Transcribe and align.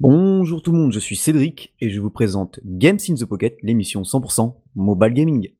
Bonjour 0.00 0.60
tout 0.60 0.72
le 0.72 0.78
monde, 0.78 0.92
je 0.92 0.98
suis 0.98 1.14
Cédric 1.14 1.72
et 1.80 1.88
je 1.88 2.00
vous 2.00 2.10
présente 2.10 2.58
Games 2.64 2.98
in 3.08 3.14
the 3.14 3.24
Pocket, 3.24 3.56
l'émission 3.62 4.02
100% 4.02 4.52
mobile 4.74 5.14
gaming. 5.14 5.52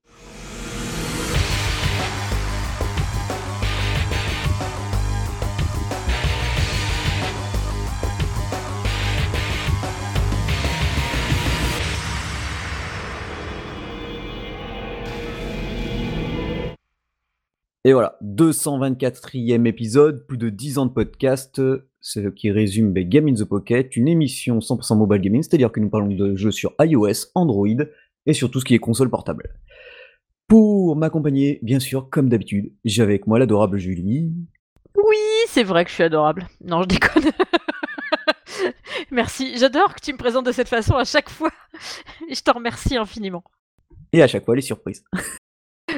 Et 17.84 17.92
voilà, 17.92 18.18
224e 18.24 19.66
épisode, 19.66 20.26
plus 20.26 20.38
de 20.38 20.48
10 20.48 20.78
ans 20.78 20.86
de 20.86 20.90
podcast, 20.90 21.60
ce 22.04 22.20
qui 22.28 22.50
résume 22.50 22.92
ben, 22.92 23.08
Game 23.08 23.28
in 23.28 23.34
the 23.34 23.44
Pocket, 23.44 23.96
une 23.96 24.08
émission 24.08 24.58
100% 24.58 24.98
mobile 24.98 25.22
gaming, 25.22 25.42
c'est-à-dire 25.42 25.72
que 25.72 25.80
nous 25.80 25.88
parlons 25.88 26.08
de 26.08 26.36
jeux 26.36 26.50
sur 26.50 26.74
iOS, 26.78 27.30
Android 27.34 27.66
et 28.26 28.34
sur 28.34 28.50
tout 28.50 28.60
ce 28.60 28.66
qui 28.66 28.74
est 28.74 28.78
console 28.78 29.08
portable. 29.08 29.48
Pour 30.46 30.96
m'accompagner, 30.96 31.60
bien 31.62 31.80
sûr, 31.80 32.10
comme 32.10 32.28
d'habitude, 32.28 32.74
j'ai 32.84 33.02
avec 33.02 33.26
moi 33.26 33.38
l'adorable 33.38 33.78
Julie. 33.78 34.34
Oui, 34.94 35.16
c'est 35.48 35.62
vrai 35.62 35.84
que 35.84 35.90
je 35.90 35.94
suis 35.94 36.02
adorable. 36.02 36.46
Non, 36.62 36.82
je 36.82 36.88
déconne. 36.88 37.30
Merci, 39.10 39.56
j'adore 39.56 39.94
que 39.94 40.00
tu 40.02 40.12
me 40.12 40.18
présentes 40.18 40.44
de 40.44 40.52
cette 40.52 40.68
façon 40.68 40.96
à 40.96 41.04
chaque 41.04 41.30
fois. 41.30 41.50
Je 42.30 42.40
te 42.40 42.50
remercie 42.50 42.96
infiniment. 42.96 43.42
Et 44.12 44.22
à 44.22 44.28
chaque 44.28 44.44
fois, 44.44 44.54
les 44.54 44.62
surprises. 44.62 45.02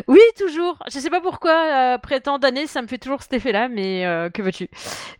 Oui, 0.08 0.20
toujours. 0.36 0.78
Je 0.92 0.98
sais 0.98 1.10
pas 1.10 1.20
pourquoi, 1.20 1.52
euh, 1.52 1.94
après 1.94 2.20
tant 2.20 2.38
d'années, 2.38 2.66
ça 2.66 2.82
me 2.82 2.86
fait 2.86 2.98
toujours 2.98 3.22
cet 3.22 3.32
effet-là, 3.34 3.68
mais 3.68 4.04
euh, 4.04 4.30
que 4.30 4.42
veux-tu? 4.42 4.68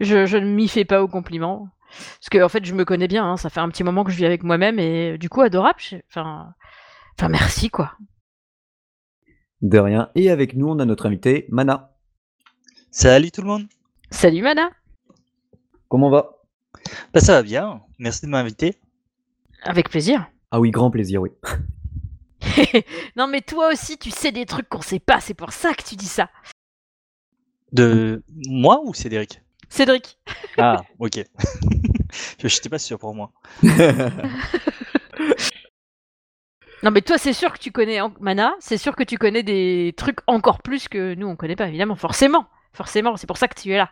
Je, 0.01 0.27
je 0.27 0.37
ne 0.37 0.47
m'y 0.52 0.69
fais 0.69 0.84
pas 0.84 1.02
au 1.02 1.09
compliment. 1.09 1.69
Parce 1.91 2.29
que, 2.30 2.43
en 2.43 2.48
fait, 2.48 2.65
je 2.65 2.74
me 2.74 2.84
connais 2.84 3.09
bien, 3.09 3.24
hein, 3.24 3.37
ça 3.37 3.48
fait 3.48 3.60
un 3.60 3.69
petit 3.69 3.84
moment 3.84 4.05
que 4.05 4.10
je 4.10 4.16
vis 4.16 4.27
avec 4.27 4.43
moi-même, 4.43 4.79
et 4.79 5.19
du 5.19 5.29
coup, 5.29 5.41
adorable. 5.41 5.79
je- 5.79 5.96
Enfin, 6.10 6.52
enfin, 7.18 7.29
merci, 7.29 7.71
quoi. 7.71 7.93
De 9.63 9.79
rien. 9.79 10.10
Et 10.15 10.30
avec 10.30 10.55
nous, 10.55 10.68
on 10.68 10.79
a 10.80 10.85
notre 10.85 11.07
invité, 11.07 11.46
Mana. 11.49 11.93
Salut 12.90 13.30
tout 13.30 13.40
le 13.43 13.46
monde. 13.49 13.66
Salut, 14.10 14.43
Mana. 14.43 14.71
Comment 15.88 16.10
va? 16.10 16.33
Bah 17.15 17.21
ça 17.21 17.33
va 17.33 17.43
bien. 17.43 17.80
Merci 17.99 18.27
de 18.27 18.30
m'inviter. 18.30 18.77
Avec 19.62 19.88
plaisir. 19.88 20.27
Ah 20.51 20.60
oui, 20.60 20.71
grand 20.71 20.90
plaisir, 20.90 21.23
oui. 21.23 21.30
non, 23.16 23.27
mais 23.27 23.41
toi 23.41 23.69
aussi, 23.73 23.99
tu 23.99 24.11
sais 24.11 24.33
des 24.33 24.47
trucs 24.47 24.69
qu'on 24.69 24.80
sait 24.83 25.01
pas, 25.01 25.21
c'est 25.21 25.35
pour 25.35 25.52
ça 25.52 25.75
que 25.75 25.83
tu 25.83 25.97
dis 25.97 26.07
ça. 26.07 26.30
De 27.73 28.23
moi 28.49 28.80
ou 28.85 28.95
Cédric? 28.95 29.41
Cédric. 29.69 30.19
Ah, 30.59 30.83
ok. 30.99 31.24
Je 32.39 32.45
n'étais 32.47 32.69
pas 32.69 32.79
sûr 32.79 32.99
pour 32.99 33.15
moi. 33.15 33.33
Non, 36.83 36.91
mais 36.91 37.01
toi, 37.02 37.19
c'est 37.19 37.33
sûr 37.33 37.52
que 37.52 37.59
tu 37.59 37.73
connais 37.73 38.01
en- 38.01 38.13
Mana, 38.21 38.55
c'est 38.61 38.77
sûr 38.79 38.95
que 38.95 39.02
tu 39.02 39.19
connais 39.19 39.43
des 39.43 39.95
trucs 39.97 40.21
encore 40.27 40.63
plus 40.63 40.89
que 40.89 41.15
nous, 41.15 41.27
on 41.27 41.35
connaît 41.37 41.57
pas, 41.57 41.69
évidemment, 41.69 41.97
forcément. 41.97 42.47
Forcément, 42.73 43.17
c'est 43.17 43.27
pour 43.27 43.39
ça 43.39 43.49
que 43.49 43.59
tu 43.61 43.73
es 43.73 43.77
là. 43.79 43.91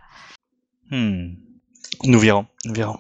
Hmm. 0.91 1.35
Nous 2.05 2.19
verrons, 2.19 2.47
nous 2.67 2.75
verrons. 2.75 2.99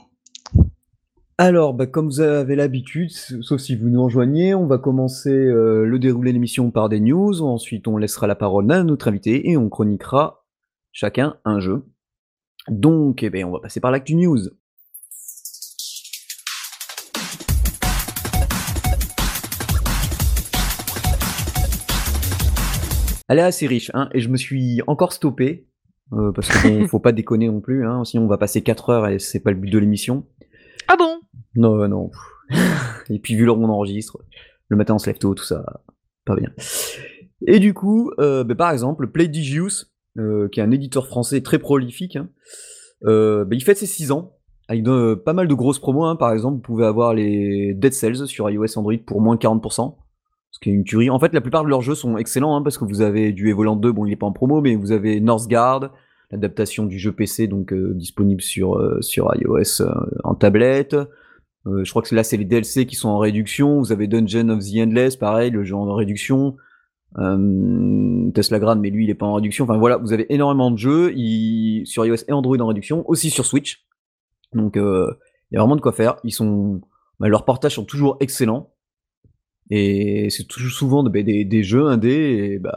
Alors, 1.36 1.74
bah, 1.74 1.88
comme 1.88 2.06
vous 2.06 2.20
avez 2.20 2.54
l'habitude, 2.54 3.10
sauf 3.10 3.60
si 3.60 3.74
vous 3.74 3.88
nous 3.88 4.04
rejoignez, 4.04 4.54
on 4.54 4.68
va 4.68 4.78
commencer 4.78 5.30
euh, 5.30 5.84
le 5.84 5.98
déroulé 5.98 6.30
de 6.30 6.34
l'émission 6.34 6.70
par 6.70 6.88
des 6.88 7.00
news. 7.00 7.42
Ensuite, 7.42 7.88
on 7.88 7.96
laissera 7.96 8.28
la 8.28 8.36
parole 8.36 8.70
à 8.70 8.84
notre 8.84 9.08
invité 9.08 9.50
et 9.50 9.56
on 9.56 9.68
chroniquera 9.68 10.46
chacun 10.92 11.36
un 11.44 11.58
jeu. 11.58 11.86
Donc, 12.68 13.24
eh 13.24 13.30
ben, 13.30 13.46
on 13.46 13.50
va 13.50 13.58
passer 13.58 13.80
par 13.80 13.90
l'actu 13.90 14.14
news. 14.14 14.38
Elle 23.28 23.40
est 23.40 23.42
assez 23.42 23.66
riche, 23.66 23.90
hein, 23.92 24.08
et 24.12 24.20
je 24.20 24.28
me 24.28 24.36
suis 24.36 24.82
encore 24.86 25.12
stoppé, 25.12 25.66
euh, 26.12 26.30
parce 26.30 26.46
que 26.46 26.68
bon, 26.68 26.86
faut 26.88 27.00
pas 27.00 27.10
déconner 27.10 27.48
non 27.48 27.60
plus, 27.60 27.84
hein, 27.84 28.04
sinon 28.04 28.24
on 28.24 28.28
va 28.28 28.38
passer 28.38 28.62
4 28.62 28.90
heures 28.90 29.08
et 29.08 29.18
c'est 29.18 29.40
pas 29.40 29.50
le 29.50 29.56
but 29.56 29.70
de 29.70 29.78
l'émission. 29.78 30.26
Ah 30.86 30.96
bon? 30.96 31.23
Non, 31.56 31.88
non. 31.88 32.10
Et 33.10 33.18
puis 33.18 33.34
vu 33.34 33.44
l'heure 33.44 33.58
où 33.58 33.64
on 33.64 33.68
enregistre, 33.68 34.18
le 34.68 34.76
matin 34.76 34.94
on 34.94 34.98
se 34.98 35.06
lève 35.06 35.18
tôt, 35.18 35.34
tout 35.34 35.44
ça, 35.44 35.64
pas 36.24 36.36
bien. 36.36 36.50
Et 37.46 37.58
du 37.58 37.74
coup, 37.74 38.10
euh, 38.18 38.44
bah, 38.44 38.54
par 38.54 38.70
exemple, 38.70 39.08
Playdigious, 39.08 39.86
euh, 40.18 40.48
qui 40.48 40.60
est 40.60 40.62
un 40.62 40.70
éditeur 40.70 41.06
français 41.06 41.42
très 41.42 41.58
prolifique, 41.58 42.16
hein, 42.16 42.28
euh, 43.04 43.44
bah, 43.44 43.54
il 43.54 43.62
fête 43.62 43.78
ses 43.78 43.86
6 43.86 44.12
ans, 44.12 44.38
avec 44.68 44.86
euh, 44.86 45.16
pas 45.16 45.34
mal 45.34 45.48
de 45.48 45.54
grosses 45.54 45.78
promos, 45.78 46.04
hein. 46.04 46.16
par 46.16 46.32
exemple, 46.32 46.56
vous 46.56 46.62
pouvez 46.62 46.86
avoir 46.86 47.14
les 47.14 47.74
Dead 47.74 47.92
Cells 47.92 48.26
sur 48.26 48.48
iOS 48.48 48.78
Android 48.78 48.94
pour 49.06 49.20
moins 49.20 49.36
40%, 49.36 49.96
ce 50.50 50.58
qui 50.60 50.70
est 50.70 50.72
une 50.72 50.84
tuerie. 50.84 51.10
En 51.10 51.18
fait, 51.18 51.34
la 51.34 51.40
plupart 51.40 51.64
de 51.64 51.68
leurs 51.68 51.82
jeux 51.82 51.94
sont 51.94 52.16
excellents, 52.16 52.56
hein, 52.56 52.62
parce 52.62 52.78
que 52.78 52.84
vous 52.84 53.02
avez 53.02 53.32
du 53.32 53.50
Evoland 53.50 53.76
2, 53.76 53.92
bon 53.92 54.06
il 54.06 54.12
est 54.12 54.16
pas 54.16 54.26
en 54.26 54.32
promo, 54.32 54.60
mais 54.60 54.76
vous 54.76 54.92
avez 54.92 55.20
Northgard, 55.20 55.90
l'adaptation 56.30 56.86
du 56.86 56.98
jeu 56.98 57.12
PC, 57.12 57.46
donc 57.46 57.72
euh, 57.72 57.92
disponible 57.94 58.40
sur, 58.40 58.76
euh, 58.76 59.00
sur 59.02 59.30
iOS 59.36 59.82
euh, 59.82 59.92
en 60.24 60.34
tablette. 60.34 60.96
Euh, 61.66 61.84
je 61.84 61.90
crois 61.90 62.02
que 62.02 62.14
là, 62.14 62.22
c'est 62.24 62.36
les 62.36 62.44
DLC 62.44 62.86
qui 62.86 62.94
sont 62.94 63.08
en 63.08 63.18
réduction. 63.18 63.78
Vous 63.78 63.92
avez 63.92 64.06
Dungeon 64.06 64.48
of 64.50 64.60
the 64.60 64.76
Endless, 64.78 65.16
pareil, 65.16 65.50
le 65.50 65.64
jeu 65.64 65.74
en 65.74 65.92
réduction. 65.94 66.56
Euh, 67.18 68.30
Tesla 68.32 68.58
Grad, 68.58 68.78
mais 68.80 68.90
lui, 68.90 69.04
il 69.04 69.10
est 69.10 69.14
pas 69.14 69.26
en 69.26 69.34
réduction. 69.34 69.64
Enfin 69.64 69.78
voilà, 69.78 69.96
vous 69.98 70.12
avez 70.12 70.32
énormément 70.32 70.70
de 70.70 70.78
jeux 70.78 71.14
sur 71.84 72.04
iOS 72.04 72.16
et 72.28 72.32
Android 72.32 72.58
en 72.58 72.66
réduction, 72.66 73.08
aussi 73.08 73.30
sur 73.30 73.46
Switch. 73.46 73.86
Donc 74.52 74.76
euh, 74.76 75.12
il 75.50 75.54
y 75.54 75.58
a 75.58 75.60
vraiment 75.60 75.76
de 75.76 75.80
quoi 75.80 75.92
faire. 75.92 76.16
Ils 76.24 76.32
sont, 76.32 76.80
bah, 77.20 77.28
leurs 77.28 77.44
portages 77.44 77.74
sont 77.76 77.84
toujours 77.84 78.16
excellents. 78.20 78.70
Et 79.70 80.28
c'est 80.28 80.44
toujours 80.44 80.72
souvent 80.72 81.02
de- 81.02 81.08
bah, 81.08 81.22
des, 81.22 81.62
jeux 81.62 81.86
indés, 81.86 82.50
et 82.52 82.58
ben 82.58 82.76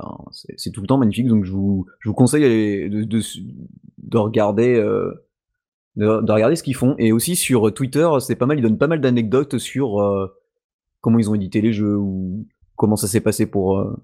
c'est 0.56 0.72
tout 0.72 0.80
le 0.80 0.88
temps 0.88 0.98
magnifique. 0.98 1.28
Donc 1.28 1.44
je 1.44 1.52
vous, 1.52 1.86
je 2.00 2.08
vous 2.08 2.16
conseille 2.16 2.44
de, 2.90 3.04
de, 3.04 3.22
de 3.98 4.18
regarder. 4.18 4.81
De, 5.97 6.22
de 6.22 6.31
regarder 6.31 6.56
ce 6.56 6.63
qu'ils 6.63 6.75
font. 6.75 6.96
Et 6.97 7.12
aussi 7.12 7.35
sur 7.35 7.74
Twitter, 7.74 8.08
c'est 8.22 8.35
pas 8.35 8.46
mal, 8.46 8.58
ils 8.58 8.62
donnent 8.62 8.78
pas 8.78 8.88
mal 8.88 9.02
d'anecdotes 9.02 9.58
sur 9.58 10.02
euh, 10.02 10.34
comment 11.02 11.19
ils 11.19 11.30
ont 11.30 11.35
édité 11.35 11.59
les 11.59 11.74
jeux 11.74 11.97
ou 11.97 12.47
comment 12.75 12.96
ça 12.96 13.08
s'est 13.08 13.22
passé 13.22 13.46
pour, 13.46 13.80
euh, 13.80 13.96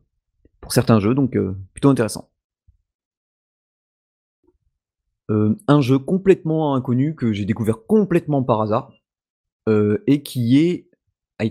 pour 0.59 0.73
certains 0.73 0.99
jeux, 0.99 1.15
donc 1.15 1.37
euh, 1.37 1.55
plutôt 1.73 1.89
intéressant. 1.89 2.29
Euh, 5.31 5.55
un 5.67 5.79
jeu 5.79 5.99
complètement 5.99 6.75
inconnu 6.75 7.15
que 7.15 7.31
j'ai 7.31 7.45
découvert 7.45 7.85
complètement 7.85 8.43
par 8.43 8.61
hasard 8.61 8.91
euh, 9.69 10.03
et 10.05 10.21
qui 10.21 10.59
est 10.59 10.89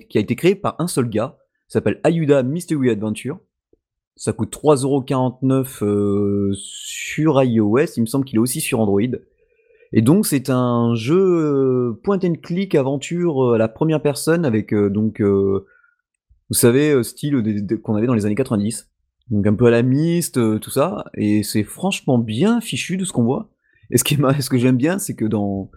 qui 0.09 0.17
a 0.17 0.21
été 0.21 0.37
créé 0.37 0.55
par 0.55 0.77
un 0.79 0.87
seul 0.87 1.09
gars, 1.11 1.37
s'appelle 1.69 2.01
Ayuda 2.05 2.43
Mystery 2.43 2.91
Adventure. 2.91 3.39
Ça 4.17 4.33
coûte 4.33 4.55
3,49€ 4.55 5.85
euh, 5.85 6.53
sur 6.55 7.43
iOS, 7.43 7.87
il 7.97 8.03
me 8.03 8.07
semble 8.07 8.25
qu'il 8.25 8.37
est 8.37 8.41
aussi 8.41 8.61
sur 8.61 8.81
Android. 8.81 9.01
Et 9.93 10.03
donc 10.03 10.27
c'est 10.27 10.49
un 10.49 10.95
jeu 10.95 11.21
euh, 11.21 12.01
point 12.03 12.19
and 12.25 12.37
click 12.43 12.75
aventure 12.75 13.45
euh, 13.45 13.55
à 13.55 13.59
la 13.59 13.69
première 13.69 14.01
personne 14.01 14.45
avec 14.45 14.73
euh, 14.73 14.89
donc 14.89 15.21
vous 15.21 16.55
savez 16.59 17.03
style 17.03 17.43
qu'on 17.83 17.97
avait 17.97 18.07
dans 18.07 18.15
les 18.15 18.27
années 18.27 18.35
90. 18.35 18.91
Donc 19.31 19.47
un 19.47 19.55
peu 19.55 19.67
à 19.67 19.71
la 19.71 19.83
mist, 19.83 20.39
euh, 20.39 20.59
tout 20.59 20.71
ça 20.71 21.05
et 21.15 21.43
c'est 21.43 21.63
franchement 21.63 22.19
bien 22.19 22.61
fichu 22.61 22.97
de 22.97 23.05
ce 23.05 23.13
qu'on 23.13 23.25
voit. 23.25 23.51
Et 23.91 23.99
ce 23.99 24.05
qui 24.05 24.17
ce 24.17 24.51
que 24.51 24.59
j'aime 24.59 24.77
bien 24.77 24.99
c'est 24.99 25.15
que 25.15 25.25
dans 25.25 25.71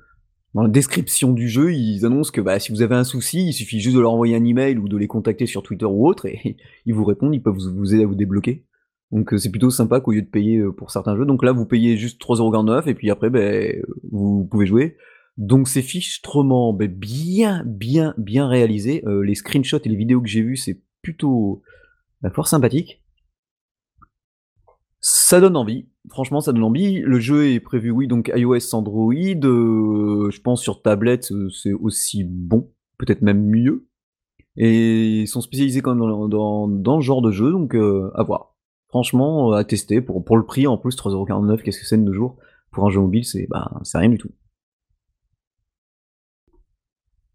dans 0.53 0.61
la 0.61 0.69
description 0.69 1.33
du 1.33 1.49
jeu, 1.49 1.73
ils 1.73 2.05
annoncent 2.05 2.31
que 2.31 2.39
bah, 2.39 2.59
si 2.59 2.71
vous 2.71 2.81
avez 2.81 2.95
un 2.95 3.03
souci, 3.03 3.45
il 3.47 3.51
suffit 3.51 3.81
juste 3.81 3.97
de 3.97 3.99
leur 3.99 4.13
envoyer 4.13 4.37
un 4.37 4.45
email 4.45 4.77
ou 4.77 4.87
de 4.87 4.95
les 4.95 5.07
contacter 5.07 5.47
sur 5.47 5.63
Twitter 5.63 5.83
ou 5.83 6.07
autre 6.07 6.27
et 6.27 6.55
ils 6.85 6.93
vous 6.93 7.03
répondent, 7.03 7.35
ils 7.35 7.43
peuvent 7.43 7.57
vous 7.57 7.93
aider 7.93 8.03
à 8.03 8.07
vous 8.07 8.15
débloquer. 8.15 8.63
Donc 9.11 9.33
euh, 9.33 9.37
c'est 9.37 9.51
plutôt 9.51 9.69
sympa 9.69 9.99
qu'au 9.99 10.11
lieu 10.11 10.21
de 10.21 10.27
payer 10.27 10.57
euh, 10.57 10.71
pour 10.71 10.91
certains 10.91 11.15
jeux. 11.15 11.25
Donc 11.25 11.43
là, 11.43 11.51
vous 11.51 11.65
payez 11.65 11.97
juste 11.97 12.21
3,49€ 12.21 12.87
et 12.87 12.95
puis 12.95 13.09
après, 13.11 13.29
ben, 13.29 13.81
vous 14.11 14.45
pouvez 14.45 14.65
jouer. 14.65 14.97
Donc 15.37 15.67
c'est 15.67 15.81
fichtrement 15.81 16.73
ben, 16.73 16.87
bien, 16.87 17.63
bien, 17.65 18.13
bien 18.17 18.47
réalisé. 18.47 19.03
Euh, 19.05 19.21
les 19.21 19.35
screenshots 19.35 19.79
et 19.83 19.89
les 19.89 19.95
vidéos 19.95 20.21
que 20.21 20.27
j'ai 20.27 20.41
vues, 20.41 20.57
c'est 20.57 20.81
plutôt 21.01 21.61
ben, 22.21 22.31
sympathique. 22.43 23.03
Ça 25.01 25.39
donne 25.39 25.55
envie. 25.55 25.87
Franchement, 26.09 26.41
ça 26.41 26.51
donne 26.51 26.63
envie. 26.63 26.99
Le 26.99 27.19
jeu 27.19 27.51
est 27.51 27.59
prévu, 27.59 27.91
oui, 27.91 28.07
donc 28.07 28.31
iOS, 28.35 28.73
Android. 28.73 29.13
je 29.13 30.41
pense 30.41 30.61
sur 30.61 30.81
tablette, 30.81 31.31
c'est 31.51 31.73
aussi 31.73 32.23
bon, 32.23 32.71
peut-être 32.97 33.21
même 33.21 33.45
mieux. 33.45 33.87
Et 34.57 35.21
ils 35.21 35.27
sont 35.27 35.41
spécialisés 35.41 35.81
quand 35.81 35.93
même 35.93 36.29
dans, 36.29 36.67
dans, 36.67 36.95
le 36.95 37.01
genre 37.01 37.21
de 37.21 37.29
jeu, 37.29 37.51
donc 37.51 37.75
à 37.75 38.23
voir. 38.23 38.54
Franchement, 38.95 39.51
euh, 39.51 39.57
à 39.57 39.65
tester. 39.65 39.99
Pour, 39.99 40.23
pour 40.23 40.37
le 40.37 40.45
prix, 40.45 40.67
en 40.67 40.77
plus, 40.77 40.95
3,49€, 40.95 41.61
qu'est-ce 41.61 41.81
que 41.81 41.85
c'est 41.85 41.97
de 41.97 42.03
nos 42.03 42.13
jours? 42.13 42.37
Pour 42.71 42.85
un 42.85 42.89
jeu 42.89 43.01
mobile, 43.01 43.25
c'est 43.25 43.45
bah, 43.49 43.69
c'est 43.83 43.97
rien 43.97 44.07
du 44.07 44.17
tout. 44.17 44.31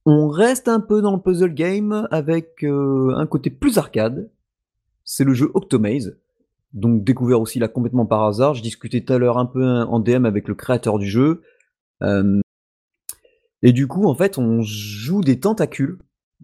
On 0.07 0.29
reste 0.29 0.69
un 0.69 0.81
peu 0.81 1.03
dans 1.03 1.15
le 1.15 1.21
puzzle 1.21 1.53
game 1.53 2.09
avec 2.11 2.65
euh, 2.65 3.13
un 3.15 3.27
côté 3.27 3.51
plus 3.51 3.77
arcade. 3.77 4.31
C'est 5.05 5.25
le 5.25 5.35
jeu 5.35 5.51
Octomaze. 5.53 6.19
Donc 6.73 7.05
découvert 7.05 7.43
aussi 7.43 7.59
là 7.59 7.69
complètement 7.69 8.07
par 8.07 8.25
hasard. 8.25 8.55
Je 8.55 8.63
discutais 8.63 9.03
tout 9.03 9.13
à 9.13 9.19
l'heure 9.19 9.37
un 9.37 9.45
peu 9.45 9.63
en 9.63 10.01
DM 10.01 10.25
avec 10.25 10.49
le 10.49 10.55
créateur 10.55 10.99
du 10.99 11.09
jeu. 11.09 11.43
Euh, 12.03 12.41
Et 13.61 13.75
du 13.75 13.87
coup, 13.87 14.07
en 14.07 14.15
fait, 14.15 14.39
on 14.39 14.63
joue 14.63 15.21
des 15.21 15.39
tentacules, 15.41 15.99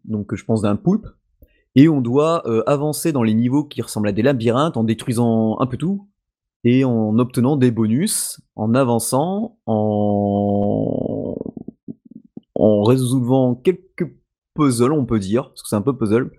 donc 0.04 0.34
je 0.34 0.44
pense 0.44 0.60
d'un 0.60 0.76
poulpe, 0.76 1.06
et 1.76 1.88
on 1.88 2.00
doit 2.00 2.42
euh, 2.46 2.62
avancer 2.66 3.12
dans 3.12 3.22
les 3.22 3.34
niveaux 3.34 3.62
qui 3.62 3.82
ressemblent 3.82 4.08
à 4.08 4.12
des 4.12 4.22
labyrinthes 4.22 4.78
en 4.78 4.82
détruisant 4.82 5.60
un 5.60 5.66
peu 5.66 5.76
tout 5.76 6.08
et 6.64 6.84
en 6.84 7.16
obtenant 7.18 7.56
des 7.56 7.70
bonus, 7.70 8.40
en 8.56 8.74
avançant, 8.74 9.58
en, 9.66 11.36
résolvant 12.82 13.54
quelques 13.54 14.16
puzzles, 14.54 14.92
on 14.92 15.06
peut 15.06 15.18
dire, 15.18 15.48
parce 15.50 15.62
que 15.62 15.68
c'est 15.68 15.76
un 15.76 15.82
peu 15.82 15.96
puzzle. 15.96 16.30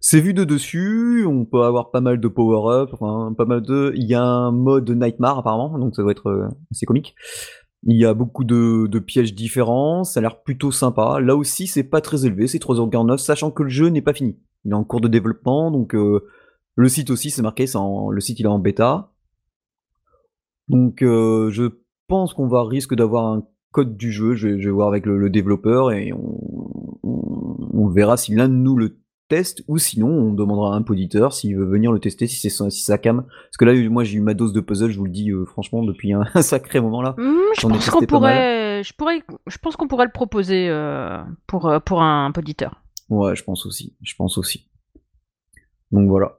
C'est 0.00 0.20
vu 0.20 0.34
de 0.34 0.44
dessus, 0.44 1.24
on 1.26 1.44
peut 1.44 1.62
avoir 1.62 1.90
pas 1.90 2.00
mal 2.00 2.20
de 2.20 2.28
power-up, 2.28 2.90
pas 3.36 3.44
mal 3.44 3.62
de. 3.62 3.92
Il 3.96 4.06
y 4.06 4.14
a 4.14 4.22
un 4.22 4.52
mode 4.52 4.88
Nightmare 4.90 5.38
apparemment, 5.38 5.76
donc 5.78 5.96
ça 5.96 6.04
va 6.04 6.12
être 6.12 6.28
euh, 6.28 6.48
assez 6.70 6.86
comique. 6.86 7.16
Il 7.84 7.96
y 7.96 8.04
a 8.04 8.14
beaucoup 8.14 8.44
de, 8.44 8.98
pièges 8.98 9.34
différents, 9.34 10.04
ça 10.04 10.18
a 10.18 10.20
l'air 10.20 10.42
plutôt 10.42 10.70
sympa. 10.70 11.18
Là 11.20 11.36
aussi, 11.36 11.66
c'est 11.66 11.84
pas 11.84 12.00
très 12.00 12.26
élevé, 12.26 12.46
c'est 12.46 12.62
3h49, 12.62 13.18
sachant 13.18 13.50
que 13.50 13.62
le 13.62 13.68
jeu 13.68 13.88
n'est 13.88 14.02
pas 14.02 14.14
fini. 14.14 14.38
Il 14.64 14.72
est 14.72 14.74
en 14.74 14.84
cours 14.84 15.00
de 15.00 15.08
développement, 15.08 15.70
donc 15.70 15.94
euh, 15.94 16.26
le 16.76 16.88
site 16.88 17.10
aussi, 17.10 17.30
c'est 17.30 17.42
marqué, 17.42 17.64
en, 17.76 18.10
le 18.10 18.20
site 18.20 18.40
il 18.40 18.46
est 18.46 18.48
en 18.48 18.58
bêta. 18.58 19.12
Donc 20.68 21.02
euh, 21.02 21.50
je 21.50 21.64
pense 22.08 22.34
qu'on 22.34 22.48
va 22.48 22.64
risque 22.64 22.94
d'avoir 22.94 23.32
un 23.32 23.44
code 23.72 23.96
du 23.96 24.12
jeu, 24.12 24.34
je 24.34 24.48
vais, 24.48 24.60
je 24.60 24.68
vais 24.68 24.74
voir 24.74 24.88
avec 24.88 25.06
le, 25.06 25.18
le 25.18 25.30
développeur 25.30 25.92
et 25.92 26.12
on, 26.12 26.40
on, 27.02 27.56
on 27.72 27.88
verra 27.88 28.16
si 28.16 28.34
l'un 28.34 28.48
de 28.48 28.54
nous 28.54 28.76
le 28.76 28.98
teste 29.28 29.62
ou 29.68 29.76
sinon 29.78 30.08
on 30.08 30.32
demandera 30.32 30.72
à 30.74 30.76
un 30.76 30.82
poditeur 30.82 31.34
s'il 31.34 31.54
veut 31.56 31.66
venir 31.66 31.92
le 31.92 31.98
tester 32.00 32.26
si 32.26 32.36
c'est 32.36 32.70
si 32.70 32.82
ça 32.82 32.96
cam 32.96 33.24
parce 33.24 33.56
que 33.58 33.66
là 33.66 33.88
moi 33.90 34.02
j'ai 34.02 34.16
eu 34.16 34.20
ma 34.22 34.32
dose 34.32 34.54
de 34.54 34.60
puzzle 34.60 34.90
je 34.90 34.98
vous 34.98 35.04
le 35.04 35.10
dis 35.10 35.30
euh, 35.30 35.44
franchement 35.44 35.82
depuis 35.84 36.14
un, 36.14 36.24
un, 36.34 36.40
sacré 36.42 36.80
moment 36.80 37.02
là 37.02 37.14
Mmh, 37.18 37.36
je 37.60 37.66
pense 37.66 37.90
qu'on 37.90 38.00
mal. 38.00 38.06
pourrait, 38.06 38.82
je 38.84 38.94
pourrais, 38.94 39.22
je 39.46 39.58
pense 39.58 39.76
qu'on 39.76 39.86
pourrait 39.86 40.06
le 40.06 40.12
proposer 40.12 40.68
euh, 40.70 41.18
pour 41.46 41.70
pour 41.84 42.02
un 42.02 42.30
poditeur. 42.32 42.80
Ouais 43.08 43.36
je 43.36 43.44
pense 43.44 43.66
aussi 43.66 43.96
je 44.02 44.14
pense 44.16 44.38
aussi. 44.38 44.68
Donc 45.90 46.08
voilà. 46.08 46.38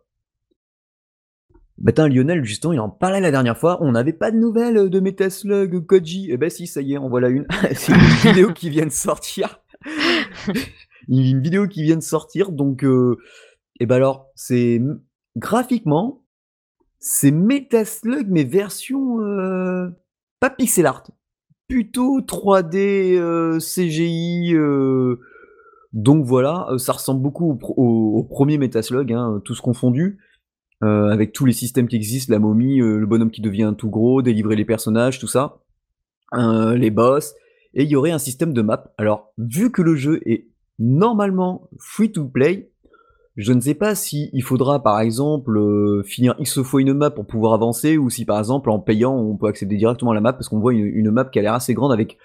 Bah 1.77 1.93
tiens, 1.93 2.09
Lionel 2.09 2.43
justement 2.43 2.73
il 2.73 2.79
en 2.79 2.89
parlait 2.89 3.21
la 3.21 3.31
dernière 3.31 3.57
fois 3.57 3.77
on 3.81 3.91
n'avait 3.91 4.13
pas 4.13 4.31
de 4.31 4.37
nouvelles 4.37 4.89
de 4.89 4.99
Metaslug 4.99 5.85
Koji. 5.85 6.31
Et 6.31 6.37
ben 6.37 6.49
si 6.49 6.67
ça 6.67 6.81
y 6.81 6.93
est 6.93 6.97
en 6.97 7.09
voilà 7.09 7.29
une. 7.29 7.47
C'est 7.73 7.93
une 7.93 8.31
vidéo 8.31 8.53
qui 8.53 8.69
vient 8.69 8.85
de 8.85 8.91
sortir. 8.91 9.61
Une 11.07 11.41
vidéo 11.41 11.67
qui 11.67 11.81
vient 11.81 11.95
de 11.95 12.03
sortir 12.03 12.51
donc 12.51 12.83
euh, 12.83 13.17
et 13.79 13.87
ben 13.87 13.95
alors 13.95 14.29
c'est 14.35 14.79
graphiquement 15.37 16.23
c'est 16.99 17.31
Metaslug 17.31 18.27
mais 18.29 18.43
version 18.43 19.21
euh, 19.21 19.89
pas 20.39 20.49
pixel 20.49 20.85
art. 20.85 21.03
Plutôt 21.67 22.21
3D 22.21 23.17
euh, 23.17 23.59
CGI 23.59 24.53
euh, 24.53 25.19
donc 25.93 26.25
voilà 26.25 26.67
euh, 26.69 26.77
ça 26.77 26.93
ressemble 26.93 27.21
beaucoup 27.21 27.57
au, 27.75 28.23
premier 28.23 28.57
Metaslug 28.57 29.11
hein, 29.11 29.41
tous 29.43 29.59
confondus 29.59 30.19
euh, 30.83 31.09
avec 31.09 31.33
tous 31.33 31.45
les 31.45 31.53
systèmes 31.53 31.87
qui 31.87 31.95
existent 31.95 32.31
la 32.31 32.39
momie 32.39 32.81
euh, 32.81 32.97
le 32.97 33.05
bonhomme 33.05 33.31
qui 33.31 33.41
devient 33.41 33.73
tout 33.77 33.89
gros 33.89 34.21
délivrer 34.21 34.55
les 34.55 34.65
personnages 34.65 35.19
tout 35.19 35.27
ça 35.27 35.57
les 36.31 36.91
boss 36.91 37.33
et 37.73 37.83
il 37.83 37.89
y 37.89 37.95
aurait 37.95 38.11
un 38.11 38.19
système 38.19 38.53
de 38.53 38.61
map. 38.61 38.93
Alors 38.99 39.31
vu 39.39 39.71
que 39.71 39.81
le 39.81 39.95
jeu 39.95 40.21
est 40.29 40.47
normalement 40.77 41.67
free 41.79 42.11
to 42.11 42.25
play 42.25 42.71
je 43.35 43.51
ne 43.51 43.59
sais 43.59 43.73
pas 43.73 43.95
si 43.95 44.29
il 44.31 44.43
faudra 44.43 44.83
par 44.83 44.99
exemple 44.99 45.59
finir 46.03 46.35
X 46.37 46.61
fois 46.61 46.81
une 46.81 46.93
map 46.93 47.09
pour 47.09 47.25
pouvoir 47.25 47.53
avancer 47.53 47.97
ou 47.97 48.11
si 48.11 48.25
par 48.25 48.37
exemple 48.37 48.69
en 48.69 48.77
payant 48.77 49.15
on 49.15 49.37
peut 49.37 49.47
accéder 49.47 49.75
directement 49.75 50.11
à 50.11 50.13
la 50.13 50.21
map 50.21 50.33
parce 50.33 50.49
qu'on 50.49 50.59
voit 50.59 50.73
une 50.73 51.09
map 51.09 51.25
qui 51.25 51.39
a 51.39 51.41
l'air 51.41 51.55
assez 51.55 51.73
grande 51.73 51.91
avec 51.91 52.19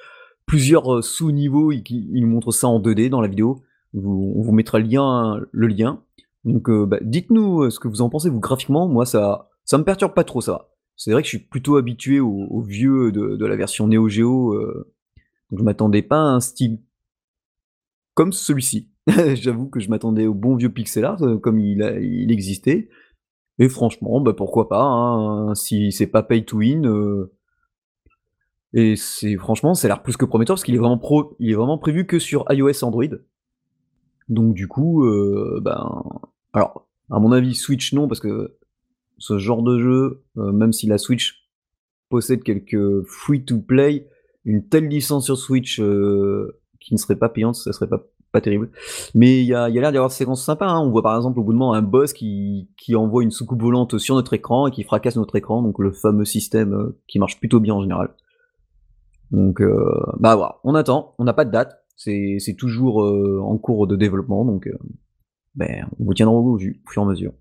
plusieurs 0.46 0.96
euh, 0.96 1.02
sous-niveaux, 1.02 1.72
il, 1.72 1.82
il 1.88 2.26
montre 2.26 2.52
ça 2.52 2.68
en 2.68 2.80
2D 2.80 3.08
dans 3.08 3.20
la 3.20 3.28
vidéo. 3.28 3.62
On 3.96 4.42
vous 4.42 4.52
mettra 4.52 4.78
le 4.78 5.66
lien. 5.66 6.02
Donc 6.44 6.68
euh, 6.68 6.86
bah, 6.86 6.98
dites-nous 7.00 7.62
euh, 7.62 7.70
ce 7.70 7.80
que 7.80 7.88
vous 7.88 8.02
en 8.02 8.10
pensez 8.10 8.28
vous 8.28 8.40
graphiquement. 8.40 8.88
Moi 8.88 9.06
ça 9.06 9.50
ça 9.64 9.78
me 9.78 9.84
perturbe 9.84 10.14
pas 10.14 10.24
trop 10.24 10.40
ça. 10.40 10.68
C'est 10.96 11.12
vrai 11.12 11.22
que 11.22 11.26
je 11.26 11.36
suis 11.36 11.46
plutôt 11.46 11.76
habitué 11.76 12.20
au, 12.20 12.46
au 12.50 12.62
vieux 12.62 13.10
de, 13.10 13.44
la 13.44 13.56
version 13.56 13.88
Neo 13.88 14.08
Geo. 14.08 14.52
euh, 14.52 14.92
donc 15.50 15.60
je 15.60 15.64
m'attendais 15.64 16.02
pas 16.02 16.18
à 16.18 16.34
un 16.34 16.40
style 16.40 16.80
comme 18.14 18.32
celui-ci. 18.32 18.90
J'avoue 19.34 19.68
que 19.68 19.80
je 19.80 19.90
m'attendais 19.90 20.26
au 20.26 20.34
bon 20.34 20.56
vieux 20.56 20.72
pixel 20.72 21.04
art 21.04 21.22
comme 21.42 21.58
il 21.58 22.30
existait. 22.30 22.88
Et 23.58 23.68
franchement, 23.68 24.20
bah 24.20 24.34
pourquoi 24.34 24.68
pas, 24.68 24.82
hein, 24.82 25.54
si 25.54 25.92
c'est 25.92 26.06
pas 26.06 26.22
pay 26.22 26.44
to 26.44 26.58
win. 26.58 26.86
Et 28.74 28.96
c'est 28.96 29.36
franchement, 29.36 29.74
ça 29.74 29.86
a 29.86 29.88
l'air 29.88 30.02
plus 30.02 30.16
que 30.16 30.24
prometteur 30.24 30.54
parce 30.54 30.64
qu'il 30.64 30.74
est 30.74 30.78
vraiment 30.78 30.98
pro, 30.98 31.36
il 31.38 31.50
est 31.50 31.54
vraiment 31.54 31.78
prévu 31.78 32.06
que 32.06 32.18
sur 32.18 32.44
iOS 32.50 32.84
Android. 32.84 33.04
Donc 34.28 34.54
du 34.54 34.68
coup, 34.68 35.04
euh, 35.04 35.60
ben, 35.62 36.02
alors 36.52 36.86
à 37.10 37.18
mon 37.18 37.32
avis 37.32 37.54
Switch 37.54 37.92
non 37.92 38.08
parce 38.08 38.20
que 38.20 38.56
ce 39.18 39.38
genre 39.38 39.62
de 39.62 39.78
jeu, 39.78 40.24
euh, 40.36 40.52
même 40.52 40.72
si 40.72 40.86
la 40.86 40.98
Switch 40.98 41.48
possède 42.08 42.42
quelques 42.42 43.02
free 43.06 43.44
to 43.44 43.60
play, 43.60 44.08
une 44.44 44.66
telle 44.68 44.88
licence 44.88 45.24
sur 45.24 45.38
Switch 45.38 45.80
euh, 45.80 46.60
qui 46.80 46.94
ne 46.94 46.98
serait 46.98 47.16
pas 47.16 47.28
payante, 47.28 47.54
ça 47.54 47.72
serait 47.72 47.88
pas 47.88 48.04
terrible. 48.40 48.70
Mais 49.14 49.40
il 49.40 49.46
y 49.46 49.54
a, 49.54 49.68
y 49.68 49.78
a 49.78 49.80
l'air 49.80 49.92
d'y 49.92 49.96
avoir 49.96 50.10
des 50.10 50.14
séquences 50.14 50.44
sympas. 50.44 50.66
Hein. 50.66 50.80
On 50.80 50.90
voit 50.90 51.02
par 51.02 51.16
exemple 51.16 51.38
au 51.38 51.42
bout 51.42 51.52
de 51.52 51.58
moment 51.58 51.74
un 51.74 51.82
boss 51.82 52.12
qui, 52.12 52.68
qui 52.76 52.96
envoie 52.96 53.22
une 53.22 53.30
soucoupe 53.30 53.62
volante 53.62 53.98
sur 53.98 54.14
notre 54.14 54.34
écran 54.34 54.66
et 54.66 54.70
qui 54.70 54.82
fracasse 54.82 55.16
notre 55.16 55.36
écran, 55.36 55.62
donc 55.62 55.78
le 55.78 55.92
fameux 55.92 56.24
système 56.24 56.74
euh, 56.74 56.98
qui 57.06 57.18
marche 57.18 57.38
plutôt 57.38 57.60
bien 57.60 57.74
en 57.74 57.82
général. 57.82 58.10
Donc, 59.30 59.60
euh, 59.60 59.84
bah 60.18 60.36
voilà, 60.36 60.58
on 60.64 60.74
attend, 60.74 61.14
on 61.18 61.24
n'a 61.24 61.32
pas 61.32 61.44
de 61.44 61.50
date, 61.50 61.84
c'est 61.96 62.36
c'est 62.38 62.54
toujours 62.54 63.04
euh, 63.04 63.40
en 63.42 63.58
cours 63.58 63.86
de 63.86 63.96
développement, 63.96 64.44
donc 64.44 64.66
euh, 64.66 64.78
ben, 65.54 65.88
on 65.98 66.04
vous 66.04 66.14
tiendra 66.14 66.34
au 66.34 66.58
jus, 66.58 66.82
au 66.86 66.90
fur 66.90 67.02
et 67.02 67.04
à 67.04 67.08
mesure. 67.08 67.32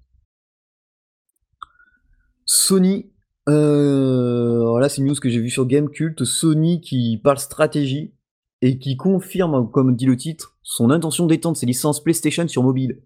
Sony, 2.45 3.11
euh, 3.49 4.61
alors 4.61 4.79
là 4.79 4.89
c'est 4.89 5.01
une 5.01 5.07
news 5.07 5.15
que 5.15 5.29
j'ai 5.29 5.39
vue 5.39 5.49
sur 5.49 5.65
Gamecult, 5.65 6.23
Sony 6.23 6.81
qui 6.81 7.19
parle 7.23 7.37
stratégie 7.37 8.13
et 8.61 8.79
qui 8.79 8.95
confirme, 8.97 9.69
comme 9.69 9.95
dit 9.95 10.05
le 10.05 10.17
titre, 10.17 10.57
son 10.63 10.89
intention 10.89 11.25
d'étendre 11.25 11.57
ses 11.57 11.65
licences 11.65 12.01
PlayStation 12.01 12.47
sur 12.47 12.63
mobile. 12.63 13.01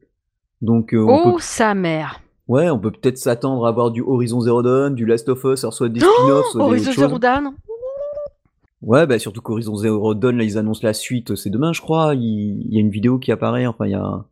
Donc 0.62 0.94
euh, 0.94 1.04
on 1.04 1.22
Oh 1.26 1.34
peut, 1.34 1.42
sa 1.42 1.74
mère. 1.76 2.22
Ouais, 2.48 2.70
on 2.70 2.80
peut 2.80 2.92
peut-être 2.92 3.18
s'attendre 3.18 3.66
à 3.66 3.70
avoir 3.70 3.92
du 3.92 4.02
Horizon 4.02 4.40
Zero 4.40 4.62
Dawn, 4.62 4.96
du 4.96 5.06
Last 5.06 5.28
of 5.30 5.44
Us, 5.44 5.64
alors 5.64 5.74
soit 5.74 5.90
des 5.90 6.00
spin-offs, 6.00 6.46
soit 6.52 6.62
des 6.62 6.66
Horizon. 6.66 6.92
Zero 6.94 7.20
Dawn 7.20 7.54
Ouais, 8.82 9.08
bah 9.08 9.18
surtout 9.18 9.42
qu'Horizon 9.42 9.76
Zero 9.76 10.14
Dawn, 10.14 10.38
là, 10.38 10.44
ils 10.44 10.58
annoncent 10.58 10.86
la 10.86 10.94
suite, 10.94 11.36
c'est 11.36 11.50
demain, 11.50 11.74
je 11.74 11.82
crois. 11.82 12.14
Il, 12.16 12.68
y 12.70 12.78
a 12.78 12.82
une 12.82 12.92
vidéo 12.92 13.18
qui 13.20 13.32
apparaît, 13.32 13.66
enfin, 13.66 13.86
il 13.88 13.92
y 13.92 13.96
a. 13.96 14.26